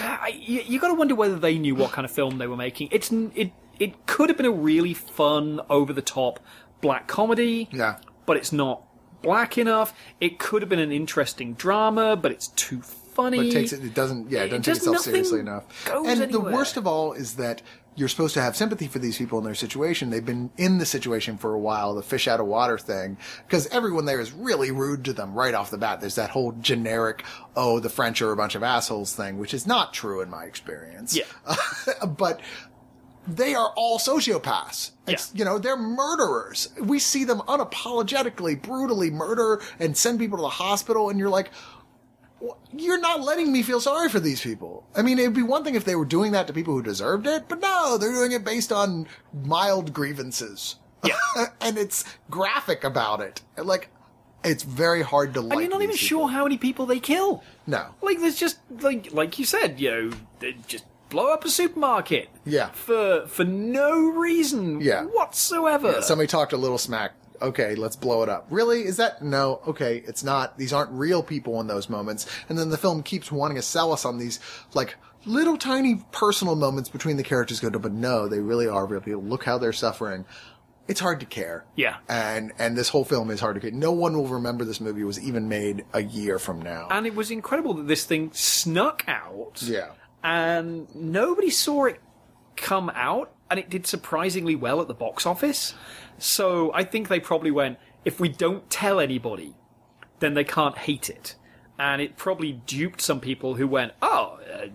I- 0.00 0.28
You, 0.38 0.62
you 0.66 0.78
got 0.80 0.88
to 0.88 0.94
wonder 0.94 1.14
whether 1.14 1.38
they 1.38 1.58
knew 1.58 1.74
what 1.74 1.92
kind 1.92 2.04
of 2.04 2.10
film 2.10 2.38
they 2.38 2.46
were 2.46 2.56
making. 2.56 2.88
It's 2.92 3.12
n- 3.12 3.32
it 3.34 3.52
it 3.78 4.06
could 4.06 4.28
have 4.28 4.36
been 4.36 4.46
a 4.46 4.50
really 4.52 4.94
fun, 4.94 5.60
over 5.68 5.92
the 5.92 6.02
top 6.02 6.38
black 6.80 7.08
comedy. 7.08 7.68
Yeah. 7.72 7.98
but 8.26 8.36
it's 8.36 8.52
not 8.52 8.82
black 9.22 9.58
enough. 9.58 9.92
It 10.20 10.38
could 10.38 10.62
have 10.62 10.68
been 10.68 10.78
an 10.78 10.92
interesting 10.92 11.54
drama, 11.54 12.14
but 12.16 12.30
it's 12.30 12.48
too 12.48 12.80
funny. 12.82 13.38
But 13.38 13.46
it 13.46 13.52
takes 13.52 13.72
it. 13.72 13.84
It 13.84 13.94
doesn't. 13.94 14.30
Yeah, 14.30 14.44
it 14.44 14.48
doesn't 14.50 14.62
take 14.62 14.76
itself 14.76 14.98
seriously 15.00 15.40
enough. 15.40 15.64
And 15.90 16.30
the 16.32 16.40
worst 16.40 16.76
of 16.76 16.86
all 16.86 17.12
is 17.14 17.34
that 17.36 17.62
you're 17.96 18.08
supposed 18.08 18.34
to 18.34 18.42
have 18.42 18.56
sympathy 18.56 18.88
for 18.88 18.98
these 18.98 19.16
people 19.16 19.38
in 19.38 19.44
their 19.44 19.54
situation. 19.54 20.10
They've 20.10 20.24
been 20.24 20.50
in 20.56 20.78
the 20.78 20.86
situation 20.86 21.38
for 21.38 21.54
a 21.54 21.58
while, 21.58 21.94
the 21.94 22.02
fish 22.02 22.26
out 22.26 22.40
of 22.40 22.46
water 22.46 22.78
thing, 22.78 23.16
because 23.46 23.66
everyone 23.68 24.04
there 24.04 24.20
is 24.20 24.32
really 24.32 24.70
rude 24.70 25.04
to 25.04 25.12
them 25.12 25.34
right 25.34 25.54
off 25.54 25.70
the 25.70 25.78
bat. 25.78 26.00
There's 26.00 26.16
that 26.16 26.30
whole 26.30 26.52
generic, 26.52 27.24
oh, 27.56 27.80
the 27.80 27.88
French 27.90 28.20
are 28.22 28.32
a 28.32 28.36
bunch 28.36 28.54
of 28.54 28.62
assholes 28.62 29.14
thing, 29.14 29.38
which 29.38 29.54
is 29.54 29.66
not 29.66 29.92
true 29.92 30.20
in 30.20 30.30
my 30.30 30.44
experience. 30.44 31.16
Yeah. 31.16 31.56
but 32.06 32.40
they 33.26 33.54
are 33.54 33.72
all 33.76 33.98
sociopaths. 33.98 34.90
Yeah. 35.06 35.16
You 35.34 35.44
know, 35.44 35.58
they're 35.58 35.76
murderers. 35.76 36.68
We 36.80 36.98
see 36.98 37.24
them 37.24 37.40
unapologetically, 37.40 38.60
brutally 38.60 39.10
murder 39.10 39.62
and 39.78 39.96
send 39.96 40.18
people 40.18 40.38
to 40.38 40.42
the 40.42 40.48
hospital, 40.48 41.10
and 41.10 41.18
you're 41.18 41.30
like, 41.30 41.50
"Wh- 41.52 41.73
you're 42.72 43.00
not 43.00 43.22
letting 43.22 43.52
me 43.52 43.62
feel 43.62 43.80
sorry 43.80 44.08
for 44.08 44.20
these 44.20 44.40
people. 44.40 44.84
I 44.94 45.02
mean, 45.02 45.18
it'd 45.18 45.34
be 45.34 45.42
one 45.42 45.64
thing 45.64 45.74
if 45.74 45.84
they 45.84 45.96
were 45.96 46.04
doing 46.04 46.32
that 46.32 46.46
to 46.48 46.52
people 46.52 46.74
who 46.74 46.82
deserved 46.82 47.26
it, 47.26 47.44
but 47.48 47.60
no, 47.60 47.96
they're 47.98 48.12
doing 48.12 48.32
it 48.32 48.44
based 48.44 48.72
on 48.72 49.06
mild 49.32 49.92
grievances. 49.92 50.76
Yeah. 51.04 51.16
and 51.60 51.78
it's 51.78 52.04
graphic 52.30 52.84
about 52.84 53.20
it. 53.20 53.42
Like, 53.56 53.88
it's 54.42 54.62
very 54.62 55.02
hard 55.02 55.34
to 55.34 55.40
like. 55.40 55.52
and 55.52 55.60
you're 55.62 55.70
not 55.70 55.82
even 55.82 55.96
people. 55.96 56.06
sure 56.06 56.28
how 56.28 56.42
many 56.44 56.58
people 56.58 56.84
they 56.86 57.00
kill. 57.00 57.42
No. 57.66 57.94
Like 58.02 58.20
there's 58.20 58.36
just 58.36 58.58
like 58.80 59.10
like 59.12 59.38
you 59.38 59.46
said, 59.46 59.80
you 59.80 59.90
know, 59.90 60.10
they 60.40 60.54
just 60.66 60.84
blow 61.08 61.32
up 61.32 61.46
a 61.46 61.48
supermarket. 61.48 62.28
Yeah. 62.44 62.68
For 62.72 63.26
for 63.26 63.44
no 63.44 64.08
reason 64.10 64.82
Yeah. 64.82 65.04
whatsoever. 65.04 66.02
Somebody 66.02 66.26
talked 66.26 66.52
a 66.52 66.58
little 66.58 66.76
smack. 66.76 67.12
Okay, 67.42 67.74
let's 67.74 67.96
blow 67.96 68.22
it 68.22 68.28
up. 68.28 68.46
Really? 68.50 68.84
Is 68.84 68.96
that 68.98 69.22
no? 69.22 69.60
Okay, 69.66 70.02
it's 70.06 70.22
not. 70.24 70.56
These 70.58 70.72
aren't 70.72 70.90
real 70.92 71.22
people 71.22 71.60
in 71.60 71.66
those 71.66 71.88
moments. 71.88 72.26
And 72.48 72.58
then 72.58 72.70
the 72.70 72.78
film 72.78 73.02
keeps 73.02 73.30
wanting 73.32 73.56
to 73.56 73.62
sell 73.62 73.92
us 73.92 74.04
on 74.04 74.18
these 74.18 74.40
like 74.74 74.96
little 75.26 75.56
tiny 75.56 76.04
personal 76.12 76.54
moments 76.54 76.88
between 76.88 77.16
the 77.16 77.22
characters. 77.24 77.60
Go, 77.60 77.70
but 77.70 77.92
no, 77.92 78.28
they 78.28 78.40
really 78.40 78.68
are 78.68 78.86
real 78.86 79.00
people. 79.00 79.22
Look 79.22 79.44
how 79.44 79.58
they're 79.58 79.72
suffering. 79.72 80.24
It's 80.86 81.00
hard 81.00 81.20
to 81.20 81.26
care. 81.26 81.64
Yeah. 81.76 81.96
And 82.08 82.52
and 82.58 82.76
this 82.76 82.90
whole 82.90 83.04
film 83.04 83.30
is 83.30 83.40
hard 83.40 83.54
to 83.54 83.60
care. 83.60 83.70
No 83.70 83.90
one 83.92 84.14
will 84.14 84.26
remember 84.28 84.64
this 84.64 84.80
movie 84.82 85.02
was 85.02 85.18
even 85.20 85.48
made 85.48 85.84
a 85.94 86.02
year 86.02 86.38
from 86.38 86.60
now. 86.60 86.88
and 86.90 87.06
it 87.06 87.14
was 87.14 87.30
incredible 87.30 87.74
that 87.74 87.88
this 87.88 88.04
thing 88.04 88.30
snuck 88.34 89.02
out. 89.08 89.62
yeah. 89.62 89.88
and 90.22 90.94
nobody 90.94 91.50
saw 91.50 91.86
it 91.86 92.00
come 92.56 92.90
out, 92.94 93.32
and 93.50 93.58
it 93.58 93.68
did 93.70 93.86
surprisingly 93.86 94.54
well 94.54 94.80
at 94.80 94.86
the 94.88 94.94
box 94.94 95.26
office. 95.26 95.74
So 96.18 96.72
I 96.72 96.84
think 96.84 97.08
they 97.08 97.20
probably 97.20 97.50
went, 97.50 97.78
if 98.04 98.20
we 98.20 98.28
don't 98.28 98.68
tell 98.70 99.00
anybody, 99.00 99.54
then 100.20 100.34
they 100.34 100.44
can't 100.44 100.78
hate 100.78 101.08
it. 101.10 101.34
And 101.78 102.00
it 102.00 102.16
probably 102.16 102.52
duped 102.52 103.00
some 103.00 103.20
people 103.20 103.56
who 103.56 103.66
went, 103.66 103.92
oh, 104.00 104.38
uh, 104.52 104.66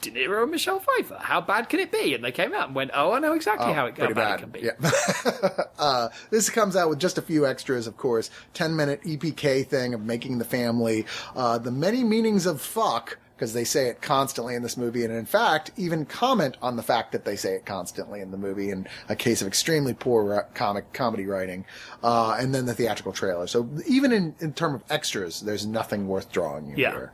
De 0.00 0.10
Niro 0.10 0.42
and 0.42 0.50
Michelle 0.50 0.80
Pfeiffer, 0.80 1.18
how 1.20 1.40
bad 1.40 1.68
can 1.68 1.80
it 1.80 1.90
be? 1.90 2.14
And 2.14 2.22
they 2.22 2.30
came 2.30 2.54
out 2.54 2.68
and 2.68 2.74
went, 2.74 2.92
oh, 2.94 3.12
I 3.12 3.18
know 3.18 3.32
exactly 3.32 3.72
how, 3.72 3.86
it, 3.86 3.98
how 3.98 4.06
bad, 4.06 4.14
bad. 4.14 4.38
it 4.38 4.42
can 4.42 4.50
be. 4.50 4.60
Yeah. 4.60 5.64
uh, 5.78 6.08
this 6.30 6.48
comes 6.50 6.76
out 6.76 6.88
with 6.88 7.00
just 7.00 7.18
a 7.18 7.22
few 7.22 7.46
extras, 7.46 7.86
of 7.86 7.96
course. 7.96 8.30
10 8.54 8.76
minute 8.76 9.02
EPK 9.02 9.66
thing 9.66 9.94
of 9.94 10.02
making 10.02 10.38
the 10.38 10.44
family. 10.44 11.04
Uh, 11.34 11.58
the 11.58 11.72
many 11.72 12.04
meanings 12.04 12.46
of 12.46 12.60
fuck, 12.60 13.18
because 13.38 13.52
they 13.52 13.62
say 13.62 13.86
it 13.86 14.02
constantly 14.02 14.56
in 14.56 14.62
this 14.64 14.76
movie, 14.76 15.04
and 15.04 15.14
in 15.14 15.24
fact, 15.24 15.70
even 15.76 16.04
comment 16.04 16.56
on 16.60 16.74
the 16.74 16.82
fact 16.82 17.12
that 17.12 17.24
they 17.24 17.36
say 17.36 17.54
it 17.54 17.64
constantly 17.64 18.20
in 18.20 18.32
the 18.32 18.36
movie 18.36 18.70
in 18.70 18.88
a 19.08 19.14
case 19.14 19.40
of 19.40 19.46
extremely 19.46 19.94
poor 19.94 20.48
comic 20.54 20.92
comedy 20.92 21.24
writing. 21.24 21.64
Uh, 22.02 22.36
and 22.38 22.52
then 22.52 22.66
the 22.66 22.74
theatrical 22.74 23.12
trailer. 23.12 23.46
So 23.46 23.68
even 23.86 24.10
in, 24.12 24.34
in 24.40 24.52
terms 24.54 24.82
of 24.82 24.90
extras, 24.90 25.40
there's 25.40 25.66
nothing 25.66 26.08
worth 26.08 26.32
drawing 26.32 26.66
you 26.66 26.74
Yeah. 26.76 26.90
here. 26.90 27.12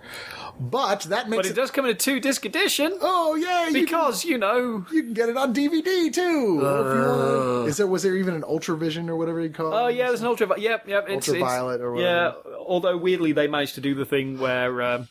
But 0.58 1.02
that 1.02 1.28
makes 1.28 1.42
But 1.42 1.50
it 1.50 1.54
does 1.54 1.70
come 1.70 1.84
in 1.84 1.90
a 1.90 1.94
two 1.94 2.20
disc 2.20 2.44
edition. 2.46 2.96
Oh 3.02 3.34
yeah, 3.34 3.66
you 3.66 3.72
can- 3.74 3.84
because, 3.84 4.24
you 4.24 4.38
know, 4.38 4.86
you 4.92 5.02
can 5.02 5.12
get 5.12 5.28
it 5.28 5.36
on 5.36 5.52
DVD 5.52 6.10
too. 6.10 6.60
if. 7.64 7.68
Is 7.68 7.76
there 7.76 7.86
was 7.86 8.02
there 8.02 8.16
even 8.16 8.34
an 8.34 8.42
Ultravision 8.42 9.08
or 9.08 9.16
whatever 9.16 9.40
you 9.40 9.50
call 9.50 9.72
it? 9.72 9.76
Oh 9.76 9.88
yeah, 9.88 10.08
there's 10.08 10.20
an 10.20 10.26
ultra. 10.28 10.58
Yep, 10.58 10.88
yep. 10.88 11.06
It's, 11.08 11.28
Ultraviolet 11.28 11.76
it's, 11.76 11.82
or 11.82 12.00
yeah. 12.00 12.32
Although 12.58 12.96
weirdly, 12.96 13.32
they 13.32 13.46
managed 13.48 13.74
to 13.74 13.80
do 13.80 13.94
the 13.94 14.04
thing 14.06 14.38
where, 14.38 14.80
um, 14.82 15.08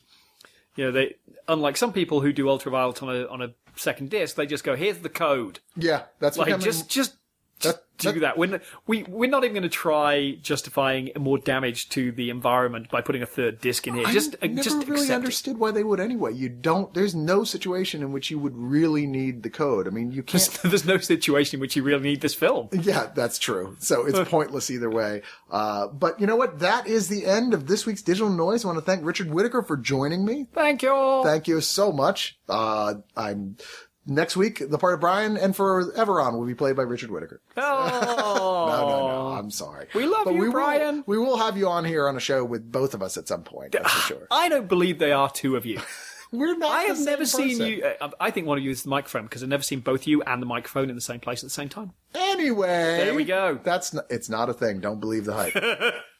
you 0.75 0.85
know, 0.85 0.91
they 0.91 1.15
unlike 1.47 1.77
some 1.77 1.93
people 1.93 2.21
who 2.21 2.33
do 2.33 2.49
ultraviolet 2.49 3.01
on 3.03 3.15
a 3.15 3.27
on 3.27 3.41
a 3.41 3.53
second 3.75 4.09
disc, 4.09 4.35
they 4.35 4.45
just 4.45 4.63
go, 4.63 4.75
"Here's 4.75 4.99
the 4.99 5.09
code." 5.09 5.59
Yeah, 5.75 6.03
that's 6.19 6.37
Like 6.37 6.59
just. 6.59 6.89
Just 6.89 7.15
That- 7.61 7.83
do 8.11 8.19
that. 8.21 8.37
We're, 8.37 8.61
we, 8.87 9.03
we're 9.03 9.29
not 9.29 9.43
even 9.43 9.53
going 9.53 9.63
to 9.63 9.69
try 9.69 10.37
justifying 10.41 11.11
more 11.17 11.37
damage 11.37 11.89
to 11.89 12.11
the 12.11 12.29
environment 12.29 12.89
by 12.89 13.01
putting 13.01 13.21
a 13.21 13.25
third 13.25 13.61
disc 13.61 13.87
in 13.87 13.95
here. 13.95 14.05
Just, 14.07 14.35
I 14.41 14.45
uh, 14.45 14.49
never 14.49 14.63
just 14.63 14.87
really 14.87 15.01
accept 15.01 15.09
it. 15.09 15.15
understood 15.15 15.57
why 15.57 15.71
they 15.71 15.83
would 15.83 15.99
anyway. 15.99 16.33
You 16.33 16.49
don't. 16.49 16.93
There's 16.93 17.15
no 17.15 17.43
situation 17.43 18.01
in 18.01 18.11
which 18.11 18.31
you 18.31 18.39
would 18.39 18.55
really 18.55 19.05
need 19.05 19.43
the 19.43 19.49
code. 19.49 19.87
I 19.87 19.91
mean, 19.91 20.11
you 20.11 20.23
can't. 20.23 20.49
There's 20.63 20.85
no 20.85 20.97
situation 20.97 21.57
in 21.57 21.61
which 21.61 21.75
you 21.75 21.83
really 21.83 22.03
need 22.03 22.21
this 22.21 22.35
film. 22.35 22.69
Yeah, 22.71 23.09
that's 23.13 23.39
true. 23.39 23.75
So 23.79 24.05
it's 24.05 24.29
pointless 24.29 24.69
either 24.69 24.89
way. 24.89 25.21
Uh, 25.49 25.87
but 25.87 26.19
you 26.19 26.27
know 26.27 26.35
what? 26.35 26.59
That 26.59 26.87
is 26.87 27.07
the 27.07 27.25
end 27.25 27.53
of 27.53 27.67
this 27.67 27.85
week's 27.85 28.01
Digital 28.01 28.29
Noise. 28.29 28.65
I 28.65 28.67
want 28.67 28.79
to 28.79 28.85
thank 28.85 29.05
Richard 29.05 29.31
Whitaker 29.31 29.63
for 29.63 29.77
joining 29.77 30.25
me. 30.25 30.47
Thank 30.53 30.81
you. 30.81 30.91
all. 30.91 31.23
Thank 31.23 31.47
you 31.47 31.61
so 31.61 31.91
much. 31.91 32.37
Uh, 32.49 32.95
I'm 33.15 33.57
next 34.05 34.35
week. 34.37 34.61
The 34.69 34.77
part 34.77 34.93
of 34.93 34.99
Brian 34.99 35.37
and 35.37 35.55
for 35.55 35.91
Everon 35.93 36.33
will 36.37 36.45
be 36.45 36.55
played 36.55 36.75
by 36.75 36.83
Richard 36.83 37.11
Whitaker. 37.11 37.41
Oh. 37.57 38.67
No, 38.73 38.87
no, 38.87 39.07
no. 39.07 39.27
I'm 39.37 39.51
sorry. 39.51 39.87
We 39.93 40.05
love 40.05 40.31
you, 40.31 40.39
we 40.39 40.49
Brian. 40.49 40.97
Will, 40.97 41.03
we 41.05 41.17
will 41.17 41.37
have 41.37 41.57
you 41.57 41.67
on 41.67 41.85
here 41.85 42.07
on 42.07 42.15
a 42.15 42.19
show 42.19 42.43
with 42.43 42.71
both 42.71 42.93
of 42.93 43.01
us 43.03 43.17
at 43.17 43.27
some 43.27 43.43
point. 43.43 43.73
That's 43.73 43.91
for 43.91 44.13
sure. 44.13 44.27
I 44.31 44.49
don't 44.49 44.67
believe 44.67 44.99
they 44.99 45.11
are 45.11 45.29
two 45.29 45.55
of 45.55 45.65
you. 45.65 45.79
We're 46.31 46.57
not. 46.57 46.71
I 46.71 46.83
have 46.83 46.99
never 46.99 47.25
seen 47.25 47.61
you. 47.61 47.83
Uh, 48.01 48.09
I 48.19 48.31
think 48.31 48.47
one 48.47 48.57
of 48.57 48.63
you 48.63 48.71
is 48.71 48.81
the 48.83 48.89
microphone 48.89 49.23
because 49.23 49.43
I've 49.43 49.49
never 49.49 49.61
seen 49.61 49.81
both 49.81 50.07
you 50.07 50.23
and 50.23 50.41
the 50.41 50.47
microphone 50.47 50.89
in 50.89 50.95
the 50.95 51.01
same 51.01 51.19
place 51.19 51.43
at 51.43 51.47
the 51.47 51.51
same 51.53 51.69
time. 51.69 51.91
Anyway, 52.15 52.67
There 52.97 53.13
we 53.13 53.23
go. 53.25 53.59
That's 53.63 53.93
not, 53.93 54.05
it's 54.09 54.29
not 54.29 54.49
a 54.49 54.53
thing. 54.53 54.79
Don't 54.79 54.99
believe 54.99 55.25
the 55.25 55.33
hype. 55.33 55.55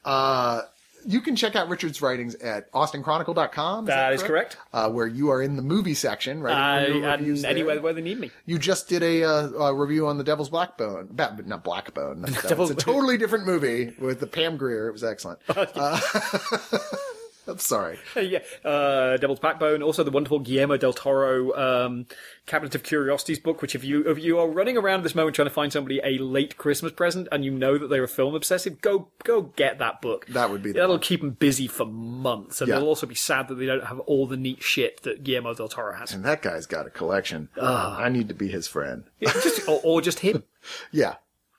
uh, 0.05 0.61
you 1.05 1.21
can 1.21 1.35
check 1.35 1.55
out 1.55 1.69
Richard's 1.69 2.01
writings 2.01 2.35
at 2.35 2.71
austinchronicle.com. 2.71 3.85
Is 3.85 3.87
That 3.87 3.95
that 3.95 4.13
is 4.13 4.23
correct. 4.23 4.57
Uh, 4.71 4.89
where 4.89 5.07
you 5.07 5.29
are 5.31 5.41
in 5.41 5.55
the 5.55 5.61
movie 5.61 5.93
section, 5.93 6.41
right? 6.41 6.87
Reviews 6.87 7.43
anywhere 7.43 7.79
where 7.81 7.93
they 7.93 8.01
need 8.01 8.19
me. 8.19 8.31
You 8.45 8.57
just 8.59 8.89
did 8.89 9.03
a, 9.03 9.23
uh, 9.23 9.47
a 9.49 9.73
review 9.73 10.07
on 10.07 10.17
the 10.17 10.23
Devil's 10.23 10.49
Blackbone, 10.49 11.07
ba- 11.11 11.37
not 11.45 11.63
Blackbone. 11.63 12.21
That's, 12.27 12.43
Devil's- 12.47 12.71
a 12.71 12.75
totally 12.75 13.17
different 13.17 13.45
movie 13.45 13.93
with 13.99 14.19
the 14.19 14.27
Pam 14.27 14.57
Grier. 14.57 14.87
It 14.87 14.93
was 14.93 15.03
excellent. 15.03 15.39
Uh, 17.47 17.51
I'm 17.51 17.57
sorry. 17.59 17.99
yeah, 18.15 18.39
uh, 18.65 19.17
Devil's 19.17 19.39
Backbone. 19.39 19.81
Also, 19.83 20.03
the 20.03 20.11
wonderful 20.11 20.39
Guillermo 20.39 20.77
del 20.77 20.93
Toro 20.93 21.53
um, 21.85 22.05
Cabinet 22.45 22.75
of 22.75 22.83
Curiosities 22.83 23.39
book. 23.39 23.61
Which, 23.61 23.75
if 23.75 23.83
you 23.83 24.09
if 24.09 24.19
you 24.19 24.39
are 24.39 24.47
running 24.47 24.77
around 24.77 25.03
this 25.03 25.15
moment 25.15 25.35
trying 25.35 25.47
to 25.47 25.53
find 25.53 25.71
somebody 25.71 25.99
a 26.03 26.17
late 26.17 26.57
Christmas 26.57 26.91
present 26.91 27.27
and 27.31 27.43
you 27.43 27.51
know 27.51 27.77
that 27.77 27.87
they're 27.89 28.03
a 28.03 28.07
film 28.07 28.35
obsessive, 28.35 28.81
go 28.81 29.09
go 29.23 29.41
get 29.55 29.79
that 29.79 30.01
book. 30.01 30.25
That 30.27 30.49
would 30.49 30.63
be 30.63 30.71
the 30.71 30.79
that'll 30.79 30.95
one. 30.95 31.01
keep 31.01 31.21
them 31.21 31.31
busy 31.31 31.67
for 31.67 31.85
months, 31.85 32.61
and 32.61 32.69
Yeah. 32.69 32.75
they'll 32.79 32.87
also 32.87 33.05
be 33.07 33.15
sad 33.15 33.47
that 33.49 33.55
they 33.55 33.65
don't 33.65 33.85
have 33.85 33.99
all 34.01 34.25
the 34.27 34.37
neat 34.37 34.61
shit 34.63 35.03
that 35.03 35.23
Guillermo 35.23 35.53
del 35.53 35.67
Toro 35.67 35.93
has. 35.95 36.13
And 36.13 36.23
that 36.25 36.41
guy's 36.41 36.65
got 36.65 36.87
a 36.87 36.89
collection. 36.89 37.49
I 37.61 38.09
need 38.09 38.27
to 38.29 38.33
be 38.33 38.47
his 38.47 38.67
friend. 38.67 39.03
Yeah, 39.19 39.31
just 39.33 39.67
or, 39.67 39.79
or 39.83 40.01
just 40.01 40.19
him. 40.19 40.43
Yeah. 40.91 41.15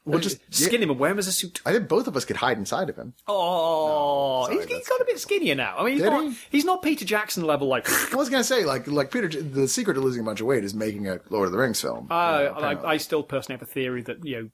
We'll 0.06 0.20
just 0.20 0.38
skin 0.50 0.82
him 0.82 0.90
and 0.90 0.98
wear 0.98 1.10
him 1.10 1.18
as 1.18 1.26
a 1.28 1.32
suit. 1.32 1.62
I 1.64 1.72
think 1.72 1.88
both 1.88 2.06
of 2.06 2.14
us 2.14 2.26
could 2.26 2.36
hide 2.36 2.58
inside 2.58 2.90
of 2.90 2.96
him. 2.96 3.14
Oh, 3.26 4.44
sorry, 4.44 4.58
he's, 4.58 4.66
he's 4.66 4.88
got 4.88 5.00
a 5.00 5.04
bit 5.06 5.18
skinnier 5.18 5.54
now. 5.54 5.76
I 5.78 5.84
mean, 5.84 5.94
he's 5.94 6.02
Did 6.02 6.10
not, 6.10 6.24
he? 6.24 6.36
he's 6.50 6.64
not 6.66 6.82
Peter 6.82 7.06
Jackson 7.06 7.44
level 7.44 7.68
like. 7.68 7.88
I 8.12 8.16
was 8.16 8.28
gonna 8.28 8.44
say, 8.44 8.64
like, 8.66 8.86
like 8.86 9.10
Peter, 9.10 9.28
the 9.28 9.66
secret 9.66 9.94
to 9.94 10.00
losing 10.00 10.20
a 10.20 10.24
bunch 10.24 10.42
of 10.42 10.46
weight 10.46 10.62
is 10.62 10.74
making 10.74 11.08
a 11.08 11.20
Lord 11.30 11.46
of 11.46 11.52
the 11.52 11.58
Rings 11.58 11.80
film. 11.80 12.08
Uh, 12.10 12.14
I, 12.14 12.92
I 12.92 12.96
still 12.98 13.22
personally 13.22 13.58
have 13.58 13.66
a 13.66 13.70
theory 13.70 14.02
that 14.02 14.24
you 14.24 14.42
know 14.42 14.50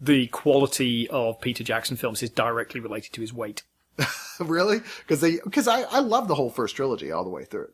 the 0.00 0.26
quality 0.28 1.08
of 1.10 1.40
Peter 1.40 1.64
Jackson 1.64 1.96
films 1.96 2.22
is 2.22 2.30
directly 2.30 2.80
related 2.80 3.12
to 3.12 3.20
his 3.20 3.32
weight. 3.32 3.64
really? 4.40 4.80
Because 5.00 5.20
they, 5.20 5.38
because 5.44 5.68
I, 5.68 5.82
I 5.82 5.98
love 5.98 6.28
the 6.28 6.34
whole 6.34 6.50
first 6.50 6.76
trilogy 6.76 7.12
all 7.12 7.24
the 7.24 7.30
way 7.30 7.44
through. 7.44 7.68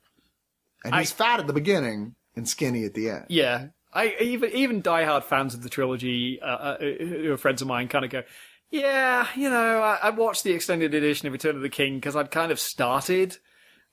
And 0.84 0.94
he's 0.94 1.12
fat 1.12 1.40
at 1.40 1.46
the 1.46 1.52
beginning 1.52 2.14
and 2.36 2.48
skinny 2.48 2.84
at 2.84 2.94
the 2.94 3.10
end. 3.10 3.26
Yeah, 3.28 3.66
I 3.94 4.16
even 4.20 4.50
even 4.52 4.82
diehard 4.82 5.22
fans 5.24 5.54
of 5.54 5.62
the 5.62 5.68
trilogy, 5.68 6.40
uh, 6.42 6.46
uh, 6.46 6.78
who 6.78 7.32
are 7.32 7.36
friends 7.36 7.62
of 7.62 7.68
mine, 7.68 7.88
kind 7.88 8.04
of 8.04 8.10
go, 8.10 8.22
yeah, 8.70 9.28
you 9.36 9.48
know, 9.48 9.80
I, 9.82 9.98
I 10.02 10.10
watched 10.10 10.42
the 10.42 10.52
extended 10.52 10.94
edition 10.94 11.26
of 11.28 11.32
Return 11.32 11.54
of 11.56 11.62
the 11.62 11.68
King 11.68 11.94
because 11.96 12.16
I'd 12.16 12.30
kind 12.30 12.50
of 12.52 12.58
started. 12.58 13.38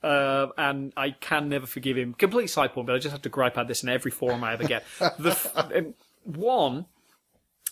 Uh, 0.03 0.47
and 0.57 0.91
I 0.97 1.11
can 1.11 1.47
never 1.47 1.67
forgive 1.67 1.95
him. 1.95 2.15
Complete 2.15 2.47
side 2.47 2.73
point, 2.73 2.87
but 2.87 2.95
I 2.95 2.97
just 2.99 3.11
have 3.11 3.21
to 3.21 3.29
gripe 3.29 3.55
at 3.59 3.67
this 3.67 3.83
in 3.83 3.89
every 3.89 4.09
forum 4.09 4.43
I 4.43 4.53
ever 4.53 4.63
get. 4.63 4.83
The 5.19 5.29
f- 5.29 5.55
one, 6.23 6.87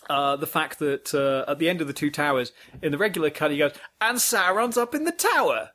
Uh, 0.08 0.36
the 0.36 0.46
fact 0.46 0.78
that 0.78 1.12
uh, 1.12 1.50
at 1.50 1.58
the 1.58 1.68
end 1.68 1.80
of 1.80 1.88
the 1.88 1.92
Two 1.92 2.08
Towers, 2.08 2.52
in 2.80 2.92
the 2.92 2.98
regular 2.98 3.30
cut, 3.30 3.50
he 3.50 3.58
goes, 3.58 3.72
and 4.00 4.18
Sauron's 4.18 4.78
up 4.78 4.94
in 4.94 5.02
the 5.04 5.10
tower. 5.12 5.70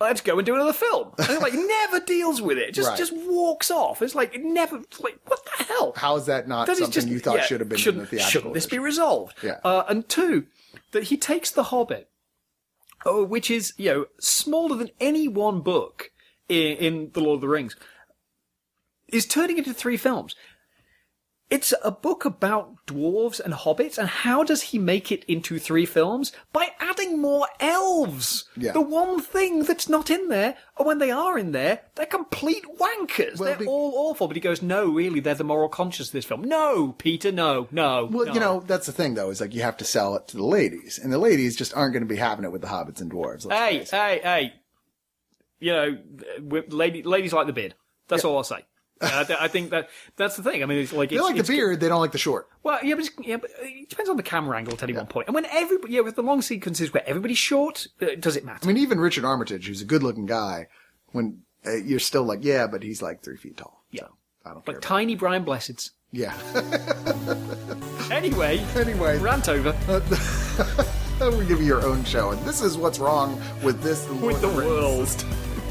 Let's 0.00 0.20
go 0.20 0.36
and 0.38 0.44
do 0.44 0.54
another 0.54 0.72
film. 0.74 1.12
And 1.18 1.30
it, 1.30 1.40
like 1.40 1.54
never 1.54 2.00
deals 2.00 2.42
with 2.42 2.58
it. 2.58 2.72
Just 2.74 2.90
Right. 2.90 2.98
just 2.98 3.12
walks 3.16 3.70
off. 3.70 4.02
It's 4.02 4.14
like 4.14 4.34
it 4.34 4.44
never. 4.44 4.76
It's 4.78 5.00
like 5.00 5.18
what 5.26 5.40
the 5.56 5.64
hell? 5.64 5.92
How 5.96 6.16
is 6.16 6.26
that 6.26 6.46
not 6.48 6.66
That 6.66 6.72
is 6.72 6.78
something 6.80 6.92
just- 6.92 7.08
you 7.08 7.18
thought 7.18 7.36
yeah, 7.38 7.44
should 7.44 7.60
have 7.60 7.68
been 7.68 7.76
in 7.76 7.78
the 7.78 7.82
shouldn't, 7.82 8.08
theatrical? 8.10 8.30
Shouldn't 8.30 8.54
this 8.54 8.66
be 8.66 8.78
resolved? 8.78 9.34
Yeah. 9.42 9.58
Uh, 9.64 9.84
and 9.88 10.08
two, 10.08 10.46
that 10.92 11.04
he 11.04 11.16
takes 11.16 11.50
The 11.50 11.64
Hobbit, 11.64 12.08
oh, 13.06 13.24
which 13.24 13.50
is 13.50 13.72
you 13.78 13.90
know 13.92 14.06
smaller 14.20 14.76
than 14.76 14.90
any 15.00 15.28
one 15.28 15.60
book 15.60 16.10
in, 16.48 16.76
in 16.76 17.10
the 17.14 17.20
Lord 17.20 17.36
of 17.36 17.40
the 17.40 17.48
Rings, 17.48 17.74
is 19.08 19.24
turning 19.26 19.58
into 19.58 19.72
three 19.72 19.96
films. 19.96 20.34
It's 21.48 21.72
a 21.84 21.92
book 21.92 22.24
about 22.24 22.84
dwarves 22.88 23.38
and 23.38 23.54
hobbits, 23.54 23.98
and 23.98 24.08
how 24.08 24.42
does 24.42 24.62
he 24.62 24.80
make 24.80 25.12
it 25.12 25.22
into 25.24 25.60
three 25.60 25.86
films? 25.86 26.32
By 26.52 26.70
adding 26.80 27.20
more 27.20 27.46
elves! 27.60 28.46
Yeah. 28.56 28.72
The 28.72 28.80
one 28.80 29.20
thing 29.20 29.62
that's 29.62 29.88
not 29.88 30.10
in 30.10 30.28
there, 30.28 30.56
or 30.76 30.86
when 30.86 30.98
they 30.98 31.12
are 31.12 31.38
in 31.38 31.52
there, 31.52 31.82
they're 31.94 32.04
complete 32.04 32.64
wankers. 32.80 33.38
Well, 33.38 33.50
they're 33.50 33.58
be- 33.58 33.66
all 33.66 33.92
awful. 33.94 34.26
But 34.26 34.36
he 34.36 34.40
goes, 34.40 34.60
no, 34.60 34.88
really, 34.88 35.20
they're 35.20 35.36
the 35.36 35.44
moral 35.44 35.68
conscience 35.68 36.08
of 36.08 36.14
this 36.14 36.24
film. 36.24 36.42
No, 36.42 36.96
Peter, 36.98 37.30
no, 37.30 37.68
no. 37.70 38.06
Well, 38.10 38.26
no. 38.26 38.34
you 38.34 38.40
know, 38.40 38.64
that's 38.66 38.86
the 38.86 38.92
thing 38.92 39.14
though, 39.14 39.30
is 39.30 39.40
like 39.40 39.54
you 39.54 39.62
have 39.62 39.76
to 39.76 39.84
sell 39.84 40.16
it 40.16 40.26
to 40.28 40.36
the 40.36 40.44
ladies. 40.44 40.98
And 40.98 41.12
the 41.12 41.18
ladies 41.18 41.54
just 41.54 41.76
aren't 41.76 41.92
going 41.92 42.02
to 42.02 42.12
be 42.12 42.16
having 42.16 42.44
it 42.44 42.50
with 42.50 42.62
the 42.62 42.68
hobbits 42.68 43.00
and 43.00 43.08
dwarves. 43.10 43.48
Hey, 43.48 43.84
hey, 43.84 44.20
hey. 44.20 44.52
You 45.60 45.72
know, 45.72 45.98
lady, 46.70 47.04
ladies 47.04 47.32
like 47.32 47.46
the 47.46 47.52
beard. 47.52 47.74
That's 48.08 48.24
all 48.24 48.36
I'll 48.36 48.44
say. 48.44 48.64
Uh, 49.00 49.10
I, 49.12 49.24
th- 49.24 49.38
I 49.40 49.48
think 49.48 49.70
that 49.70 49.88
that's 50.16 50.36
the 50.36 50.42
thing. 50.42 50.62
I 50.62 50.66
mean, 50.66 50.78
it's 50.78 50.92
like 50.92 51.10
They 51.10 51.16
it's, 51.16 51.22
like 51.24 51.34
the 51.34 51.40
it's- 51.40 51.48
beard, 51.56 51.80
they 51.80 51.88
don't 51.88 52.00
like 52.00 52.12
the 52.12 52.18
short. 52.18 52.48
Well, 52.62 52.78
yeah, 52.82 52.94
but, 52.94 53.04
it's, 53.04 53.14
yeah, 53.22 53.36
but 53.36 53.50
it 53.60 53.88
depends 53.90 54.08
on 54.10 54.16
the 54.16 54.22
camera 54.22 54.56
angle 54.56 54.72
at 54.74 54.82
any 54.82 54.92
one 54.94 55.06
point. 55.06 55.28
And 55.28 55.34
when 55.34 55.44
everybody, 55.46 55.92
yeah, 55.94 56.00
with 56.00 56.16
the 56.16 56.22
long 56.22 56.40
sequences 56.42 56.92
where 56.94 57.06
everybody's 57.08 57.38
short, 57.38 57.86
uh, 58.00 58.06
does 58.18 58.36
it 58.36 58.44
matter? 58.44 58.60
I 58.62 58.66
mean, 58.66 58.78
even 58.78 58.98
Richard 58.98 59.24
Armitage, 59.24 59.66
who's 59.68 59.82
a 59.82 59.84
good 59.84 60.02
looking 60.02 60.26
guy, 60.26 60.68
when 61.12 61.42
uh, 61.66 61.74
you're 61.76 61.98
still 62.00 62.24
like, 62.24 62.40
yeah, 62.42 62.66
but 62.66 62.82
he's 62.82 63.02
like 63.02 63.22
three 63.22 63.36
feet 63.36 63.56
tall. 63.58 63.84
Yeah. 63.90 64.00
So, 64.02 64.08
I 64.46 64.50
don't 64.54 64.64
care. 64.64 64.74
like 64.74 64.82
tiny 64.82 65.14
Brian 65.14 65.44
Blesseds. 65.44 65.90
Yeah. 66.12 66.34
Anyway, 68.10 68.58
anyway, 68.76 69.18
rant 69.18 69.48
over 69.48 69.72
we 71.36 71.44
give 71.46 71.58
you 71.60 71.66
your 71.66 71.84
own 71.84 72.04
show. 72.04 72.30
And 72.30 72.40
this 72.44 72.62
is 72.62 72.78
what's 72.78 73.00
wrong 73.00 73.40
with 73.64 73.82
this 73.82 74.08
with 74.08 74.40
the 74.40 74.48
world. 74.48 75.08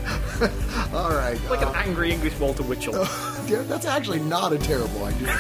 All 0.94 1.10
right. 1.10 1.40
Like 1.50 1.62
uh, 1.62 1.70
an 1.70 1.76
angry 1.76 2.12
English 2.12 2.38
Walter 2.40 2.64
Winchell. 2.64 2.94
yeah, 3.48 3.62
that's 3.64 3.86
actually 3.86 4.20
not 4.20 4.54
a 4.54 4.58
terrible 4.58 5.06
idea. 5.06 5.30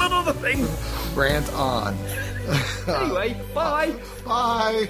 another 0.00 0.32
thing. 0.34 0.66
Rant 1.14 1.52
on. 1.52 1.96
Anyway, 2.86 3.36
bye. 3.54 3.94
Bye. 4.24 4.88